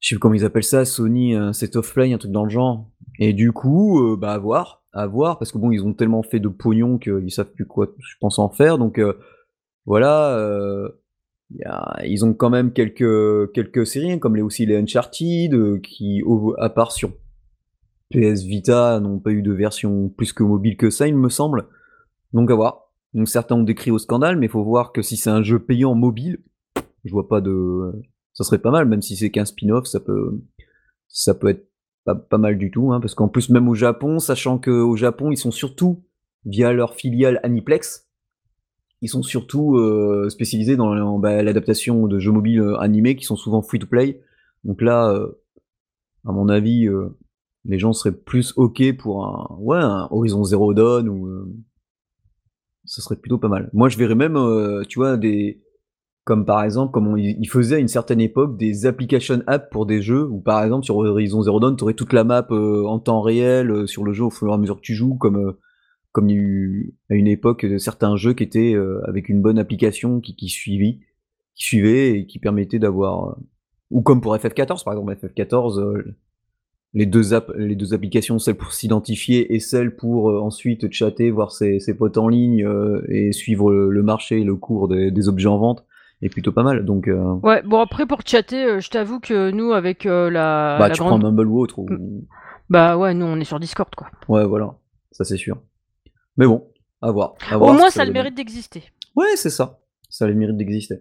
Je 0.00 0.08
sais 0.08 0.14
plus 0.14 0.20
comment 0.20 0.34
ils 0.34 0.44
appellent 0.44 0.64
ça, 0.64 0.84
Sony, 0.84 1.34
un 1.34 1.52
set 1.52 1.76
of 1.76 1.92
play, 1.92 2.12
un 2.12 2.18
truc 2.18 2.32
dans 2.32 2.44
le 2.44 2.50
genre. 2.50 2.88
Et 3.18 3.32
du 3.32 3.52
coup, 3.52 4.00
euh, 4.00 4.16
bah, 4.16 4.32
à 4.32 4.38
voir, 4.38 4.82
à 4.92 5.06
voir, 5.06 5.38
parce 5.38 5.52
que 5.52 5.58
bon, 5.58 5.70
ils 5.70 5.84
ont 5.84 5.92
tellement 5.92 6.22
fait 6.22 6.40
de 6.40 6.48
pognon 6.48 6.98
qu'ils 6.98 7.32
savent 7.32 7.52
plus 7.52 7.66
quoi, 7.66 7.88
je 7.98 8.14
pense, 8.20 8.38
en 8.38 8.48
faire. 8.48 8.78
Donc, 8.78 8.98
euh, 8.98 9.14
voilà, 9.86 10.36
euh, 10.36 10.88
ils 12.04 12.24
ont 12.24 12.34
quand 12.34 12.50
même 12.50 12.72
quelques, 12.72 13.52
quelques 13.52 13.86
séries, 13.86 14.12
hein, 14.12 14.18
comme 14.18 14.36
les, 14.36 14.42
aussi 14.42 14.66
les 14.66 14.76
Uncharted, 14.76 15.54
euh, 15.54 15.78
qui, 15.78 16.22
à 16.58 16.68
part 16.68 16.92
sur 16.92 17.10
PS 18.10 18.42
Vita, 18.42 19.00
n'ont 19.00 19.18
pas 19.18 19.30
eu 19.30 19.42
de 19.42 19.52
version 19.52 20.08
plus 20.08 20.32
que 20.32 20.42
mobile 20.42 20.76
que 20.76 20.90
ça, 20.90 21.08
il 21.08 21.16
me 21.16 21.28
semble. 21.28 21.66
Donc 22.32 22.50
à 22.50 22.54
voir. 22.54 22.87
Donc 23.14 23.28
certains 23.28 23.56
ont 23.56 23.62
décrit 23.62 23.90
au 23.90 23.98
scandale, 23.98 24.36
mais 24.36 24.46
il 24.46 24.50
faut 24.50 24.64
voir 24.64 24.92
que 24.92 25.02
si 25.02 25.16
c'est 25.16 25.30
un 25.30 25.42
jeu 25.42 25.58
payant 25.58 25.94
mobile, 25.94 26.38
je 27.04 27.12
vois 27.12 27.28
pas 27.28 27.40
de. 27.40 27.92
Ça 28.34 28.44
serait 28.44 28.58
pas 28.58 28.70
mal, 28.70 28.86
même 28.86 29.02
si 29.02 29.16
c'est 29.16 29.30
qu'un 29.30 29.44
spin-off, 29.44 29.86
ça 29.86 30.00
peut, 30.00 30.40
ça 31.08 31.34
peut 31.34 31.48
être 31.48 31.68
pas, 32.04 32.38
mal 32.38 32.58
du 32.58 32.70
tout, 32.70 32.92
hein, 32.92 33.00
parce 33.00 33.14
qu'en 33.14 33.28
plus 33.28 33.50
même 33.50 33.68
au 33.68 33.74
Japon, 33.74 34.18
sachant 34.18 34.58
que 34.58 34.70
au 34.70 34.96
Japon 34.96 35.30
ils 35.30 35.36
sont 35.36 35.50
surtout 35.50 36.04
via 36.44 36.72
leur 36.72 36.94
filiale 36.94 37.40
Aniplex, 37.42 38.08
ils 39.02 39.08
sont 39.08 39.22
surtout 39.22 39.76
euh, 39.76 40.28
spécialisés 40.28 40.76
dans 40.76 41.18
bah, 41.18 41.42
l'adaptation 41.42 42.06
de 42.06 42.18
jeux 42.18 42.32
mobiles 42.32 42.60
euh, 42.60 42.78
animés 42.78 43.16
qui 43.16 43.24
sont 43.24 43.36
souvent 43.36 43.62
free 43.62 43.78
to 43.78 43.86
play. 43.86 44.20
Donc 44.64 44.82
là, 44.82 45.10
euh, 45.10 45.28
à 46.26 46.32
mon 46.32 46.48
avis, 46.48 46.88
les 47.64 47.78
gens 47.78 47.92
seraient 47.92 48.14
plus 48.14 48.52
ok 48.56 48.96
pour 48.96 49.24
un, 49.24 49.56
ouais, 49.60 49.78
un 49.78 50.08
Horizon 50.10 50.42
Zero 50.44 50.74
Dawn 50.74 51.08
ou 51.08 51.28
ça 52.88 53.02
serait 53.02 53.16
plutôt 53.16 53.38
pas 53.38 53.48
mal. 53.48 53.70
Moi, 53.72 53.88
je 53.88 53.98
verrais 53.98 54.14
même, 54.14 54.36
euh, 54.36 54.82
tu 54.88 54.98
vois, 54.98 55.16
des 55.16 55.62
comme 56.24 56.44
par 56.44 56.62
exemple, 56.62 56.92
comme 56.92 57.06
on, 57.06 57.16
ils 57.16 57.48
faisaient 57.48 57.76
à 57.76 57.78
une 57.78 57.88
certaine 57.88 58.20
époque 58.20 58.58
des 58.58 58.84
application 58.84 59.42
apps 59.46 59.70
pour 59.70 59.86
des 59.86 60.02
jeux 60.02 60.26
où 60.28 60.40
par 60.40 60.62
exemple 60.62 60.84
sur 60.84 60.96
Horizon 60.98 61.40
Zero 61.40 61.58
Dawn, 61.58 61.74
tu 61.74 61.84
aurais 61.84 61.94
toute 61.94 62.12
la 62.12 62.22
map 62.22 62.46
euh, 62.50 62.84
en 62.84 62.98
temps 62.98 63.22
réel 63.22 63.70
euh, 63.70 63.86
sur 63.86 64.04
le 64.04 64.12
jeu 64.12 64.24
au 64.24 64.30
fur 64.30 64.50
et 64.50 64.52
à 64.52 64.58
mesure 64.58 64.76
que 64.76 64.82
tu 64.82 64.94
joues, 64.94 65.14
comme 65.14 65.54
comme 66.12 66.28
à 66.28 67.14
une 67.14 67.28
époque 67.28 67.64
certains 67.78 68.16
jeux 68.16 68.34
qui 68.34 68.42
étaient 68.42 68.74
avec 69.04 69.28
une 69.28 69.40
bonne 69.40 69.58
application 69.58 70.20
qui, 70.20 70.34
qui 70.34 70.48
suivit, 70.48 71.00
qui 71.58 71.64
suivait 71.64 72.18
et 72.18 72.26
qui 72.26 72.38
permettait 72.38 72.78
d'avoir, 72.78 73.36
ou 73.90 74.02
comme 74.02 74.20
pour 74.20 74.34
FF14 74.36 74.84
par 74.84 74.94
exemple, 74.94 75.14
FF14, 75.14 75.80
euh, 75.80 76.16
les 76.94 77.06
deux, 77.06 77.34
app- 77.34 77.52
les 77.56 77.76
deux 77.76 77.92
applications, 77.94 78.38
celle 78.38 78.56
pour 78.56 78.72
s'identifier 78.72 79.54
et 79.54 79.60
celle 79.60 79.94
pour 79.94 80.30
euh, 80.30 80.40
ensuite 80.40 80.90
chatter, 80.92 81.30
voir 81.30 81.52
ses, 81.52 81.80
ses 81.80 81.94
potes 81.94 82.16
en 82.18 82.28
ligne 82.28 82.64
euh, 82.64 83.02
et 83.08 83.32
suivre 83.32 83.70
le, 83.70 83.90
le 83.90 84.02
marché, 84.02 84.42
le 84.42 84.56
cours 84.56 84.88
des, 84.88 85.10
des 85.10 85.28
objets 85.28 85.48
en 85.48 85.58
vente, 85.58 85.84
est 86.22 86.28
plutôt 86.30 86.52
pas 86.52 86.62
mal. 86.62 86.84
Donc, 86.84 87.06
euh, 87.08 87.34
Ouais, 87.42 87.62
bon 87.62 87.80
après 87.80 88.06
pour 88.06 88.20
chatter, 88.24 88.80
je 88.80 88.90
t'avoue 88.90 89.20
que 89.20 89.50
nous 89.50 89.72
avec 89.72 90.04
la, 90.04 90.76
bah, 90.78 90.88
la 90.88 90.90
tu 90.94 91.00
grande... 91.00 91.20
prends 91.20 91.30
Mumble 91.30 91.46
ou 91.46 91.60
autre. 91.60 91.78
ou- 91.78 91.88
Bah 92.70 92.96
ouais, 92.96 93.14
nous 93.14 93.26
on 93.26 93.38
est 93.38 93.44
sur 93.44 93.60
Discord 93.60 93.94
quoi. 93.94 94.08
Ouais, 94.28 94.44
voilà, 94.46 94.74
ça 95.12 95.24
c'est 95.24 95.36
sûr. 95.36 95.58
Mais 96.36 96.46
bon, 96.46 96.64
à 97.02 97.10
voir. 97.12 97.34
à 97.50 97.56
Au 97.56 97.58
voir 97.60 97.74
ce 97.74 97.78
moins 97.78 97.90
ça 97.90 98.02
a 98.02 98.04
le 98.06 98.12
mérite 98.12 98.34
d'exister. 98.34 98.82
Ouais, 99.14 99.26
c'est 99.36 99.50
ça. 99.50 99.80
Ça 100.08 100.24
a 100.24 100.28
le 100.28 100.34
mérite 100.34 100.56
d'exister. 100.56 100.96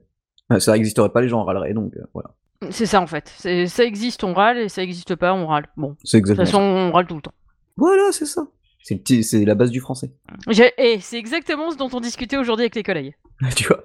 Ça 0.59 0.73
n'existerait 0.73 1.09
pas, 1.09 1.21
les 1.21 1.27
gens 1.29 1.43
râleraient, 1.43 1.73
donc 1.73 1.93
voilà. 2.13 2.31
C'est 2.71 2.85
ça 2.87 3.01
en 3.01 3.07
fait. 3.07 3.27
Ça 3.67 3.83
existe, 3.83 4.23
on 4.23 4.33
râle, 4.33 4.57
et 4.57 4.69
ça 4.69 4.81
existe 4.83 5.15
pas, 5.15 5.33
on 5.33 5.47
râle. 5.47 5.67
Bon, 5.77 5.91
de 5.91 5.95
C'est 6.03 6.17
toute 6.17 6.29
exactement 6.31 6.45
façon, 6.45 6.57
ça. 6.57 6.63
on 6.63 6.91
râle 6.91 7.07
tout 7.07 7.15
le 7.15 7.21
temps. 7.21 7.33
Voilà, 7.77 8.11
c'est 8.11 8.25
ça. 8.25 8.47
C'est 8.83 9.43
la 9.45 9.53
base 9.55 9.69
du 9.69 9.79
français. 9.81 10.11
Et 10.77 10.99
c'est 11.01 11.17
exactement 11.17 11.71
ce 11.71 11.77
dont 11.77 11.89
on 11.93 11.99
discutait 11.99 12.37
aujourd'hui 12.37 12.63
avec 12.63 12.75
les 12.75 12.83
collègues. 12.83 13.15
tu 13.55 13.65
vois. 13.67 13.83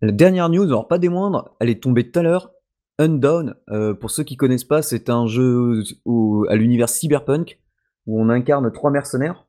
La 0.00 0.12
dernière 0.12 0.48
news, 0.48 0.64
alors 0.64 0.88
pas 0.88 0.98
des 0.98 1.08
moindres, 1.08 1.54
elle 1.60 1.70
est 1.70 1.82
tombée 1.82 2.10
tout 2.10 2.18
à 2.18 2.22
l'heure. 2.22 2.50
Undown, 2.98 3.54
euh, 3.70 3.92
pour 3.94 4.10
ceux 4.10 4.22
qui 4.22 4.36
connaissent 4.36 4.64
pas, 4.64 4.82
c'est 4.82 5.10
un 5.10 5.26
jeu 5.26 5.82
au- 6.04 6.46
à 6.48 6.54
l'univers 6.56 6.88
cyberpunk 6.88 7.58
où 8.06 8.20
on 8.20 8.28
incarne 8.28 8.70
trois 8.72 8.90
mercenaires. 8.90 9.46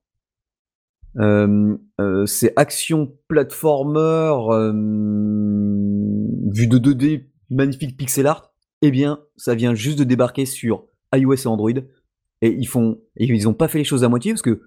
Euh, 1.18 1.78
euh, 2.02 2.26
c'est 2.26 2.52
action 2.58 3.14
platformer 3.28 4.34
euh, 4.50 4.72
vu 6.52 6.68
de 6.68 6.78
2D, 6.78 7.26
magnifique 7.50 7.98
pixel 7.98 8.28
art. 8.28 8.54
Eh 8.82 8.92
bien, 8.92 9.20
ça 9.38 9.56
vient 9.56 9.74
juste 9.74 9.98
de 9.98 10.04
débarquer 10.04 10.46
sur 10.46 10.86
iOS 11.14 11.36
et 11.36 11.48
Android 11.48 11.72
et 12.42 12.50
ils 12.50 12.68
font 12.68 13.00
ils 13.16 13.48
ont 13.48 13.54
pas 13.54 13.68
fait 13.68 13.78
les 13.78 13.84
choses 13.86 14.04
à 14.04 14.10
moitié 14.10 14.34
parce 14.34 14.42
que 14.42 14.62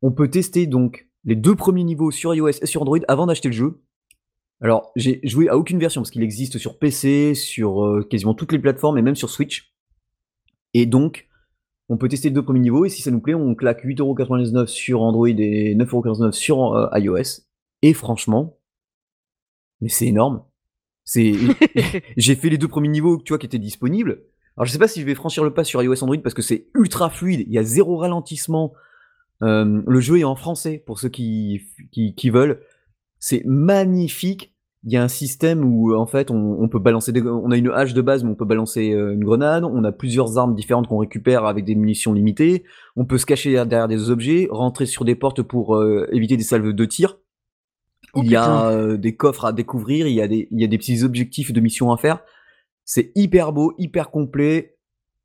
on 0.00 0.10
peut 0.10 0.28
tester 0.28 0.66
donc 0.66 1.08
les 1.24 1.36
deux 1.36 1.54
premiers 1.54 1.84
niveaux 1.84 2.10
sur 2.10 2.34
iOS 2.34 2.48
et 2.62 2.66
sur 2.66 2.82
Android 2.82 2.98
avant 3.08 3.26
d'acheter 3.26 3.48
le 3.48 3.54
jeu. 3.54 3.82
Alors, 4.60 4.92
j'ai 4.96 5.20
joué 5.24 5.48
à 5.48 5.58
aucune 5.58 5.78
version 5.78 6.00
parce 6.00 6.10
qu'il 6.10 6.22
existe 6.22 6.58
sur 6.58 6.78
PC, 6.78 7.34
sur 7.34 8.02
quasiment 8.08 8.34
toutes 8.34 8.52
les 8.52 8.58
plateformes 8.58 8.96
et 8.96 9.02
même 9.02 9.16
sur 9.16 9.28
Switch. 9.28 9.74
Et 10.72 10.86
donc, 10.86 11.28
on 11.88 11.96
peut 11.96 12.08
tester 12.08 12.28
les 12.28 12.34
deux 12.34 12.42
premiers 12.42 12.60
niveaux 12.60 12.84
et 12.84 12.88
si 12.88 13.02
ça 13.02 13.10
nous 13.10 13.20
plaît, 13.20 13.34
on 13.34 13.54
claque 13.54 13.84
8,99€ 13.84 14.66
sur 14.66 15.02
Android 15.02 15.28
et 15.28 15.74
9,99€ 15.76 16.32
sur 16.32 16.74
euh, 16.74 16.88
iOS. 16.98 17.42
Et 17.82 17.92
franchement, 17.92 18.58
mais 19.80 19.88
c'est 19.88 20.06
énorme. 20.06 20.42
C'est, 21.04 21.34
j'ai 22.16 22.34
fait 22.36 22.48
les 22.48 22.58
deux 22.58 22.68
premiers 22.68 22.88
niveaux, 22.88 23.20
tu 23.22 23.32
vois, 23.32 23.38
qui 23.38 23.46
étaient 23.46 23.58
disponibles. 23.58 24.22
Alors, 24.56 24.66
je 24.66 24.72
sais 24.72 24.78
pas 24.78 24.88
si 24.88 25.00
je 25.00 25.06
vais 25.06 25.14
franchir 25.14 25.44
le 25.44 25.52
pas 25.52 25.64
sur 25.64 25.82
iOS 25.82 26.02
Android 26.02 26.18
parce 26.22 26.34
que 26.34 26.42
c'est 26.42 26.68
ultra 26.74 27.10
fluide, 27.10 27.44
il 27.46 27.52
y 27.52 27.58
a 27.58 27.64
zéro 27.64 27.96
ralentissement. 27.96 28.72
Euh, 29.42 29.82
le 29.86 30.00
jeu 30.00 30.18
est 30.20 30.24
en 30.24 30.36
français 30.36 30.82
pour 30.84 30.98
ceux 30.98 31.08
qui, 31.08 31.62
qui, 31.92 32.14
qui 32.14 32.30
veulent. 32.30 32.62
C'est 33.18 33.42
magnifique. 33.44 34.53
Il 34.86 34.92
y 34.92 34.96
a 34.96 35.02
un 35.02 35.08
système 35.08 35.64
où 35.64 35.94
en 35.94 36.06
fait 36.06 36.30
on, 36.30 36.60
on 36.60 36.68
peut 36.68 36.78
balancer 36.78 37.10
des, 37.10 37.22
on 37.22 37.50
a 37.50 37.56
une 37.56 37.70
hache 37.70 37.94
de 37.94 38.02
base 38.02 38.22
mais 38.22 38.30
on 38.30 38.34
peut 38.34 38.44
balancer 38.44 38.92
euh, 38.92 39.14
une 39.14 39.24
grenade, 39.24 39.64
on 39.64 39.82
a 39.82 39.92
plusieurs 39.92 40.36
armes 40.36 40.54
différentes 40.54 40.88
qu'on 40.88 40.98
récupère 40.98 41.46
avec 41.46 41.64
des 41.64 41.74
munitions 41.74 42.12
limitées, 42.12 42.64
on 42.94 43.06
peut 43.06 43.18
se 43.18 43.26
cacher 43.26 43.52
derrière 43.52 43.88
des 43.88 44.10
objets, 44.10 44.46
rentrer 44.50 44.86
sur 44.86 45.04
des 45.04 45.14
portes 45.14 45.42
pour 45.42 45.76
euh, 45.76 46.06
éviter 46.12 46.36
des 46.36 46.42
salves 46.42 46.72
de 46.72 46.84
tir. 46.84 47.18
Oh, 48.12 48.20
il 48.22 48.30
y 48.30 48.36
a 48.36 48.68
euh, 48.68 48.96
des 48.96 49.16
coffres 49.16 49.46
à 49.46 49.52
découvrir, 49.52 50.06
il 50.06 50.14
y 50.14 50.20
a 50.20 50.28
des 50.28 50.48
il 50.50 50.60
y 50.60 50.64
a 50.64 50.68
des 50.68 50.78
petits 50.78 51.02
objectifs 51.02 51.52
de 51.52 51.60
mission 51.60 51.90
à 51.90 51.96
faire. 51.96 52.20
C'est 52.84 53.10
hyper 53.14 53.52
beau, 53.52 53.74
hyper 53.78 54.10
complet, 54.10 54.76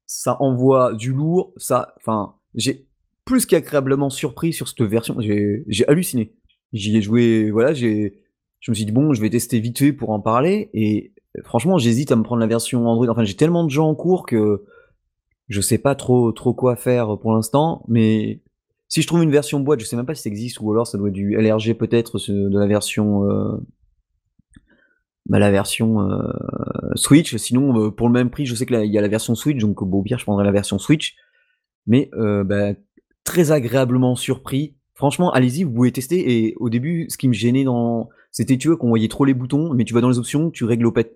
ça 0.06 0.38
envoie 0.42 0.94
du 0.94 1.12
lourd, 1.12 1.54
ça 1.58 1.94
enfin, 1.98 2.36
j'ai 2.56 2.88
plus 3.26 3.46
qu'agréablement 3.46 4.10
surpris 4.10 4.54
sur 4.54 4.70
cette 4.70 4.82
version, 4.82 5.16
j'ai 5.20 5.66
j'ai 5.68 5.88
halluciné. 5.88 6.34
J'y 6.72 6.96
ai 6.96 7.02
joué, 7.02 7.50
voilà, 7.50 7.74
j'ai, 7.74 8.22
je 8.60 8.72
me 8.72 8.76
suis 8.76 8.86
dit 8.86 8.92
bon, 8.92 9.14
je 9.14 9.22
vais 9.22 9.30
tester 9.30 9.60
vite 9.60 9.80
fait 9.80 9.94
pour 9.94 10.10
en 10.10 10.20
parler, 10.20 10.70
et 10.74 11.14
franchement, 11.44 11.78
j'hésite 11.78 12.12
à 12.12 12.16
me 12.16 12.24
prendre 12.24 12.42
la 12.42 12.48
version 12.48 12.88
Android. 12.88 13.08
Enfin, 13.10 13.24
j'ai 13.24 13.36
tellement 13.36 13.64
de 13.64 13.70
jeux 13.70 13.82
en 13.82 13.96
cours 13.96 14.26
que 14.26 14.64
je 15.48 15.62
sais 15.62 15.78
pas 15.78 15.96
trop, 15.96 16.32
trop 16.32 16.54
quoi 16.54 16.76
faire 16.76 17.18
pour 17.18 17.34
l'instant, 17.34 17.84
mais 17.88 18.42
si 18.88 19.04
je 19.04 19.08
trouve 19.08 19.24
une 19.24 19.32
version 19.32 19.60
boîte, 19.60 19.80
je 19.80 19.86
sais 19.86 19.96
même 19.96 20.06
pas 20.06 20.16
si 20.16 20.24
ça 20.24 20.30
existe, 20.30 20.60
ou 20.60 20.72
alors 20.72 20.88
ça 20.88 20.98
doit 20.98 21.10
être 21.10 21.14
du 21.14 21.36
LRG 21.36 21.76
peut-être 21.76 22.18
de 22.28 22.58
la 22.58 22.66
version, 22.66 23.30
euh, 23.30 23.58
bah, 25.28 25.38
la 25.38 25.52
version 25.52 26.02
euh, 26.02 26.28
Switch. 26.96 27.36
Sinon, 27.38 27.80
euh, 27.80 27.92
pour 27.92 28.08
le 28.08 28.14
même 28.14 28.32
prix, 28.32 28.48
je 28.48 28.56
sais 28.56 28.66
que 28.66 28.74
là, 28.74 28.84
il 28.84 28.92
y 28.92 28.98
a 28.98 29.02
la 29.02 29.08
version 29.08 29.36
Switch, 29.36 29.60
donc 29.60 29.82
au 29.84 30.02
pire, 30.02 30.18
je 30.18 30.24
prendrai 30.24 30.44
la 30.44 30.52
version 30.52 30.80
Switch. 30.80 31.16
Mais 31.86 32.10
euh, 32.14 32.44
bah, 32.44 32.74
très 33.24 33.52
agréablement 33.52 34.16
surpris. 34.16 34.76
Franchement, 34.96 35.32
allez-y, 35.32 35.64
vous 35.64 35.72
pouvez 35.72 35.92
tester. 35.92 36.48
Et 36.48 36.56
au 36.58 36.70
début, 36.70 37.06
ce 37.10 37.18
qui 37.18 37.28
me 37.28 37.34
gênait 37.34 37.64
dans, 37.64 38.10
c'était 38.32 38.58
tu 38.58 38.68
vois 38.70 38.78
qu'on 38.78 38.90
voyait 38.90 39.08
trop 39.08 39.26
les 39.26 39.34
boutons, 39.34 39.74
mais 39.74 39.84
tu 39.86 39.94
vas 39.94 40.02
dans 40.02 40.10
les 40.10 40.20
options, 40.20 40.52
tu 40.52 40.64
règles 40.66 40.86
l'opa- 40.86 41.10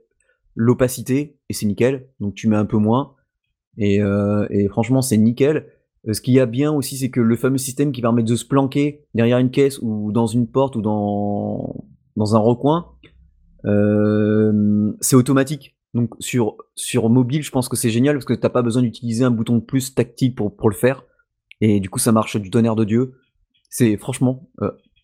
l'opacité 0.55 1.37
et 1.49 1.53
c'est 1.53 1.65
nickel. 1.65 2.07
Donc 2.19 2.35
tu 2.35 2.47
mets 2.47 2.55
un 2.57 2.65
peu 2.65 2.77
moins. 2.77 3.15
Et, 3.77 4.01
euh, 4.01 4.45
et 4.49 4.67
franchement, 4.67 5.01
c'est 5.01 5.17
nickel. 5.17 5.67
Euh, 6.07 6.13
Ce 6.13 6.21
qu'il 6.21 6.33
y 6.33 6.39
a 6.39 6.45
bien 6.45 6.71
aussi, 6.71 6.97
c'est 6.97 7.09
que 7.09 7.21
le 7.21 7.35
fameux 7.35 7.57
système 7.57 7.91
qui 7.91 8.01
permet 8.01 8.23
de 8.23 8.35
se 8.35 8.45
planquer 8.45 9.05
derrière 9.15 9.37
une 9.39 9.51
caisse 9.51 9.79
ou 9.81 10.11
dans 10.11 10.27
une 10.27 10.47
porte 10.47 10.75
ou 10.75 10.81
dans 10.81 11.85
dans 12.15 12.35
un 12.35 12.39
recoin, 12.39 12.87
euh, 13.65 14.93
c'est 15.01 15.15
automatique. 15.15 15.75
Donc 15.93 16.11
sur 16.19 16.57
sur 16.75 17.09
mobile, 17.09 17.43
je 17.43 17.51
pense 17.51 17.69
que 17.69 17.75
c'est 17.75 17.89
génial 17.89 18.15
parce 18.15 18.25
que 18.25 18.33
t'as 18.33 18.49
pas 18.49 18.61
besoin 18.63 18.81
d'utiliser 18.81 19.23
un 19.23 19.31
bouton 19.31 19.57
de 19.57 19.61
plus 19.61 19.93
tactile 19.93 20.33
pour 20.35 20.55
pour 20.55 20.69
le 20.69 20.75
faire. 20.75 21.03
Et 21.61 21.79
du 21.79 21.89
coup, 21.89 21.99
ça 21.99 22.11
marche 22.11 22.37
du 22.37 22.49
tonnerre 22.49 22.75
de 22.75 22.83
Dieu. 22.83 23.13
C'est 23.69 23.97
franchement 23.97 24.49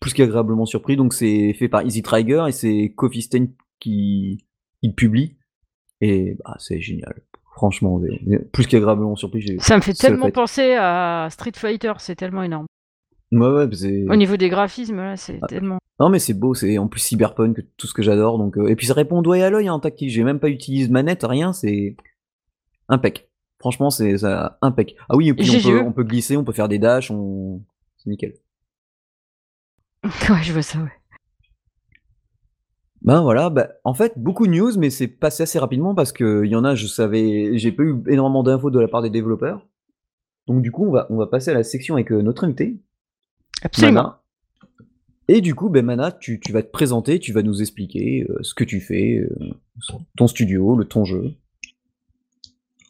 plus 0.00 0.14
qu'agréablement 0.14 0.66
surpris. 0.66 0.96
Donc 0.96 1.12
c'est 1.12 1.52
fait 1.54 1.68
par 1.68 1.82
Easy 1.82 2.02
Trigger 2.02 2.44
et 2.48 2.52
c'est 2.52 2.92
Coffee 2.96 3.22
Stain 3.22 3.46
qui, 3.78 4.44
le 4.82 4.92
publie. 4.92 5.36
Et 6.00 6.36
bah, 6.44 6.56
c'est 6.58 6.80
génial. 6.80 7.22
Franchement, 7.54 8.00
plus 8.52 8.66
qu'agréablement 8.66 9.16
surpris. 9.16 9.58
Ça 9.60 9.76
me 9.76 9.82
fait 9.82 9.92
tellement 9.92 10.26
fait. 10.26 10.32
penser 10.32 10.74
à 10.78 11.28
Street 11.30 11.52
Fighter, 11.54 11.92
c'est 11.98 12.16
tellement 12.16 12.42
énorme. 12.42 12.66
Ouais, 13.32 13.48
ouais. 13.48 14.06
Au 14.08 14.16
niveau 14.16 14.36
des 14.36 14.48
graphismes, 14.48 14.96
là, 14.96 15.16
c'est 15.16 15.38
Ah. 15.42 15.46
tellement. 15.46 15.78
Non, 16.00 16.08
mais 16.08 16.18
c'est 16.18 16.34
beau, 16.34 16.54
c'est 16.54 16.78
en 16.78 16.88
plus 16.88 17.00
cyberpunk, 17.00 17.60
tout 17.76 17.86
ce 17.86 17.92
que 17.94 18.02
j'adore. 18.02 18.38
Donc, 18.38 18.56
euh, 18.56 18.68
Et 18.68 18.76
puis 18.76 18.86
ça 18.86 18.94
répond 18.94 19.18
au 19.18 19.22
doigt 19.22 19.38
et 19.38 19.42
à 19.42 19.50
l'œil 19.50 19.68
en 19.68 19.78
tactile. 19.78 20.08
J'ai 20.08 20.24
même 20.24 20.40
pas 20.40 20.48
utilisé 20.48 20.88
de 20.88 20.92
manette, 20.92 21.22
rien, 21.22 21.52
c'est 21.52 21.96
impec. 22.88 23.28
Franchement, 23.58 23.90
c'est 23.90 24.16
impec. 24.62 24.96
Ah 25.10 25.16
oui, 25.16 25.28
et 25.28 25.34
puis 25.34 25.48
on 25.50 25.70
peut, 25.70 25.80
on 25.82 25.92
peut 25.92 26.04
glisser, 26.04 26.36
on 26.38 26.44
peut 26.44 26.52
faire 26.52 26.68
des 26.68 26.78
dashs, 26.78 27.10
on... 27.10 27.60
c'est 27.98 28.08
nickel. 28.08 28.32
ouais, 30.30 30.42
je 30.42 30.52
vois 30.52 30.62
ça, 30.62 30.78
ouais. 30.78 30.90
Ben 33.02 33.22
voilà, 33.22 33.48
bah, 33.48 33.70
en 33.84 33.94
fait, 33.94 34.12
beaucoup 34.16 34.46
de 34.46 34.52
news, 34.52 34.78
mais 34.78 34.90
c'est 34.90 35.08
passé 35.08 35.44
assez 35.44 35.58
rapidement 35.58 35.94
parce 35.94 36.12
que 36.12 36.44
il 36.44 36.50
y 36.50 36.56
en 36.56 36.64
a, 36.64 36.74
je 36.74 36.86
savais, 36.86 37.56
j'ai 37.56 37.72
pas 37.72 37.82
eu 37.82 38.02
énormément 38.08 38.42
d'infos 38.42 38.70
de 38.70 38.78
la 38.78 38.88
part 38.88 39.00
des 39.00 39.08
développeurs. 39.10 39.66
Donc 40.46 40.62
du 40.62 40.70
coup, 40.70 40.86
on 40.86 40.90
va, 40.90 41.06
on 41.10 41.16
va 41.16 41.26
passer 41.26 41.50
à 41.50 41.54
la 41.54 41.62
section 41.62 41.94
avec 41.94 42.12
euh, 42.12 42.20
notre 42.20 42.44
invité, 42.44 42.78
Absolument. 43.62 44.02
Mana. 44.02 44.22
Et 45.28 45.40
du 45.40 45.54
coup, 45.54 45.68
ben 45.68 45.84
Mana, 45.84 46.10
tu, 46.12 46.40
tu 46.40 46.52
vas 46.52 46.62
te 46.62 46.70
présenter, 46.70 47.18
tu 47.20 47.32
vas 47.32 47.42
nous 47.42 47.60
expliquer 47.60 48.26
euh, 48.28 48.38
ce 48.42 48.52
que 48.52 48.64
tu 48.64 48.80
fais, 48.80 49.18
euh, 49.18 49.50
ton 50.16 50.26
studio, 50.26 50.76
le 50.76 50.84
ton 50.84 51.04
jeu. 51.04 51.34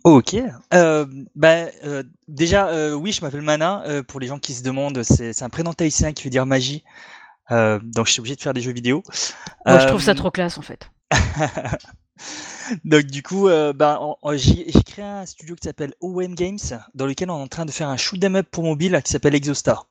Ok. 0.04 0.35
Euh, 0.73 1.07
bah, 1.35 1.66
euh, 1.85 2.02
déjà, 2.28 2.69
euh, 2.69 2.95
oui, 2.95 3.12
je 3.12 3.21
m'appelle 3.21 3.42
Mana. 3.42 3.83
Euh, 3.87 4.02
pour 4.02 4.19
les 4.21 4.26
gens 4.26 4.38
qui 4.38 4.54
se 4.54 4.62
demandent, 4.62 5.02
c'est 5.02 5.33
c'est 5.33 5.45
un 5.45 5.50
prénom 5.50 5.73
tahitien 5.75 6.12
qui 6.12 6.25
veut 6.25 6.30
dire 6.30 6.47
magie. 6.47 6.85
Euh, 7.50 7.78
donc, 7.83 8.07
je 8.07 8.12
suis 8.12 8.21
obligé 8.21 8.37
de 8.37 8.40
faire 8.42 8.54
des 8.54 8.62
jeux 8.62 8.73
vidéo. 8.73 9.02
Moi, 9.66 9.78
je 9.80 9.87
trouve 9.88 10.02
ça 10.02 10.14
trop 10.14 10.30
classe, 10.30 10.57
en 10.59 10.62
fait. 10.62 10.90
Donc 12.85 13.07
du 13.07 13.23
coup, 13.23 13.49
en- 13.49 14.16
en- 14.23 14.37
j'ai 14.37 14.71
j'ai 14.71 14.83
créé 14.83 15.04
un 15.04 15.26
studio 15.26 15.57
qui 15.57 15.64
s'appelle 15.66 15.95
OM 16.00 16.35
Games, 16.35 16.59
dans 16.95 17.07
lequel 17.07 17.30
on 17.30 17.38
est 17.38 17.42
en 17.42 17.49
train 17.49 17.64
de 17.64 17.71
faire 17.73 17.88
un 17.88 17.97
shoot 17.97 18.23
'em 18.23 18.37
up 18.37 18.47
pour 18.50 18.64
mobile 18.64 19.00
qui 19.04 19.11
s'appelle 19.12 19.35
Exostar. 19.35 19.87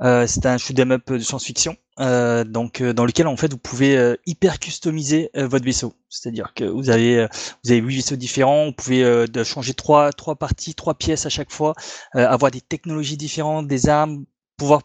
Euh, 0.00 0.26
c'est 0.26 0.46
un 0.46 0.58
shoot 0.58 0.78
'em 0.78 0.92
up 0.92 1.10
de 1.10 1.18
science-fiction, 1.18 1.76
euh, 2.00 2.44
donc 2.44 2.80
euh, 2.80 2.92
dans 2.92 3.04
lequel 3.06 3.26
en 3.26 3.36
fait 3.36 3.50
vous 3.52 3.58
pouvez 3.58 3.96
euh, 3.96 4.16
hyper 4.26 4.58
customiser 4.58 5.30
euh, 5.36 5.46
votre 5.48 5.64
vaisseau. 5.64 5.94
C'est-à-dire 6.08 6.52
que 6.54 6.64
vous 6.64 6.90
avez 6.90 7.18
euh, 7.20 7.26
vous 7.64 7.72
avez 7.72 7.80
huit 7.80 7.96
vaisseaux 7.96 8.16
différents, 8.16 8.66
vous 8.66 8.72
pouvez 8.72 9.02
euh, 9.04 9.26
de 9.26 9.44
changer 9.44 9.74
trois 9.74 10.12
trois 10.12 10.36
parties, 10.36 10.74
trois 10.74 10.94
pièces 10.94 11.26
à 11.26 11.28
chaque 11.30 11.50
fois, 11.52 11.74
euh, 12.16 12.26
avoir 12.26 12.50
des 12.50 12.60
technologies 12.60 13.16
différentes, 13.16 13.66
des 13.68 13.88
armes, 13.88 14.24
pouvoir 14.56 14.82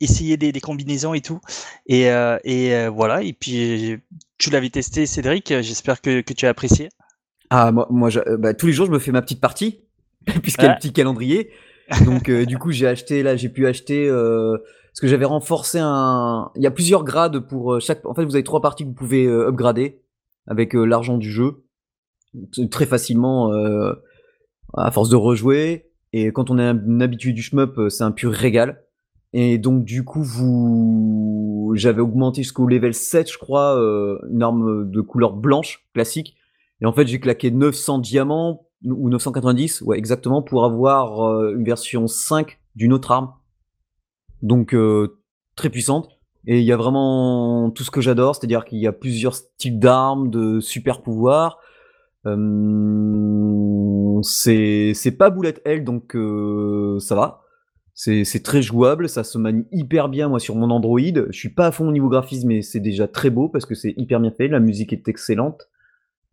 essayer 0.00 0.36
des, 0.36 0.52
des 0.52 0.60
combinaisons 0.60 1.14
et 1.14 1.20
tout. 1.20 1.40
Et, 1.86 2.10
euh, 2.10 2.38
et 2.44 2.74
euh, 2.74 2.90
voilà. 2.90 3.22
Et 3.22 3.32
puis 3.32 3.96
tu 4.38 4.50
l'avais 4.50 4.70
testé, 4.70 5.06
Cédric. 5.06 5.48
J'espère 5.62 6.00
que, 6.00 6.20
que 6.20 6.32
tu 6.32 6.46
as 6.46 6.50
apprécié. 6.50 6.88
Ah, 7.50 7.70
moi, 7.72 7.86
moi 7.90 8.10
je- 8.10 8.36
bah, 8.36 8.54
tous 8.54 8.66
les 8.66 8.72
jours, 8.72 8.86
je 8.86 8.90
me 8.90 8.98
fais 8.98 9.12
ma 9.12 9.22
petite 9.22 9.40
partie, 9.40 9.80
puisqu'il 10.42 10.64
y 10.64 10.66
a 10.66 10.68
Ouais. 10.68 10.74
le 10.74 10.76
petit 10.76 10.92
calendrier. 10.92 11.50
Donc, 12.04 12.28
euh, 12.28 12.44
du 12.46 12.58
coup, 12.58 12.72
j'ai 12.72 12.86
acheté, 12.88 13.22
là, 13.22 13.36
j'ai 13.36 13.48
pu 13.48 13.66
acheter, 13.66 14.08
euh, 14.08 14.56
parce 14.96 15.02
que 15.02 15.08
j'avais 15.08 15.26
renforcé 15.26 15.78
un. 15.78 16.50
Il 16.56 16.62
y 16.62 16.66
a 16.66 16.70
plusieurs 16.70 17.04
grades 17.04 17.40
pour 17.40 17.74
euh, 17.74 17.80
chaque. 17.80 18.04
En 18.06 18.14
fait, 18.14 18.24
vous 18.24 18.34
avez 18.34 18.44
trois 18.44 18.62
parties 18.62 18.84
que 18.84 18.88
vous 18.88 18.94
pouvez 18.94 19.26
euh, 19.26 19.48
upgrader 19.48 20.00
avec 20.46 20.74
euh, 20.74 20.86
l'argent 20.86 21.18
du 21.18 21.30
jeu. 21.30 21.64
très 22.70 22.86
facilement 22.86 23.52
à 24.74 24.90
force 24.90 25.10
de 25.10 25.16
rejouer. 25.16 25.90
Et 26.12 26.32
quand 26.32 26.50
on 26.50 26.58
est 26.58 26.64
un 26.64 27.00
habitué 27.00 27.32
du 27.32 27.42
shmup, 27.42 27.78
c'est 27.90 28.04
un 28.04 28.10
pur 28.10 28.32
régal. 28.32 28.82
Et 29.38 29.58
donc 29.58 29.84
du 29.84 30.02
coup, 30.02 30.22
vous, 30.22 31.72
j'avais 31.74 32.00
augmenté 32.00 32.42
jusqu'au 32.42 32.66
level 32.66 32.94
7, 32.94 33.30
je 33.30 33.36
crois, 33.36 33.78
euh, 33.78 34.18
une 34.30 34.42
arme 34.42 34.90
de 34.90 35.00
couleur 35.02 35.34
blanche 35.34 35.86
classique. 35.92 36.36
Et 36.80 36.86
en 36.86 36.92
fait, 36.92 37.06
j'ai 37.06 37.20
claqué 37.20 37.50
900 37.50 37.98
diamants 37.98 38.66
ou 38.84 39.10
990, 39.10 39.82
ouais, 39.82 39.98
exactement, 39.98 40.42
pour 40.42 40.64
avoir 40.64 41.28
euh, 41.28 41.54
une 41.54 41.64
version 41.64 42.06
5 42.06 42.58
d'une 42.76 42.92
autre 42.92 43.10
arme. 43.10 43.32
Donc 44.42 44.74
euh, 44.74 45.18
très 45.54 45.70
puissante. 45.70 46.10
Et 46.46 46.60
il 46.60 46.64
y 46.64 46.72
a 46.72 46.76
vraiment 46.76 47.70
tout 47.70 47.82
ce 47.82 47.90
que 47.90 48.00
j'adore, 48.00 48.36
c'est-à-dire 48.36 48.64
qu'il 48.64 48.78
y 48.78 48.86
a 48.86 48.92
plusieurs 48.92 49.34
styles 49.34 49.80
d'armes, 49.80 50.30
de 50.30 50.60
super 50.60 51.02
pouvoirs. 51.02 51.58
c'est 54.22 54.92
c'est 54.94 55.10
pas 55.12 55.30
boulette 55.30 55.60
L, 55.64 55.82
donc 55.82 56.16
ça 57.00 57.14
va. 57.16 57.42
C'est 57.94 58.42
très 58.44 58.60
jouable, 58.60 59.08
ça 59.08 59.24
se 59.24 59.38
manie 59.38 59.66
hyper 59.72 60.10
bien 60.10 60.28
moi 60.28 60.38
sur 60.38 60.54
mon 60.54 60.70
Android. 60.70 61.00
Je 61.00 61.36
suis 61.36 61.48
pas 61.48 61.66
à 61.66 61.72
fond 61.72 61.88
au 61.88 61.92
niveau 61.92 62.10
graphisme, 62.10 62.48
mais 62.48 62.62
c'est 62.62 62.78
déjà 62.78 63.08
très 63.08 63.30
beau 63.30 63.48
parce 63.48 63.64
que 63.64 63.74
c'est 63.74 63.94
hyper 63.96 64.20
bien 64.20 64.30
fait. 64.30 64.48
La 64.48 64.60
musique 64.60 64.92
est 64.92 65.08
excellente. 65.08 65.68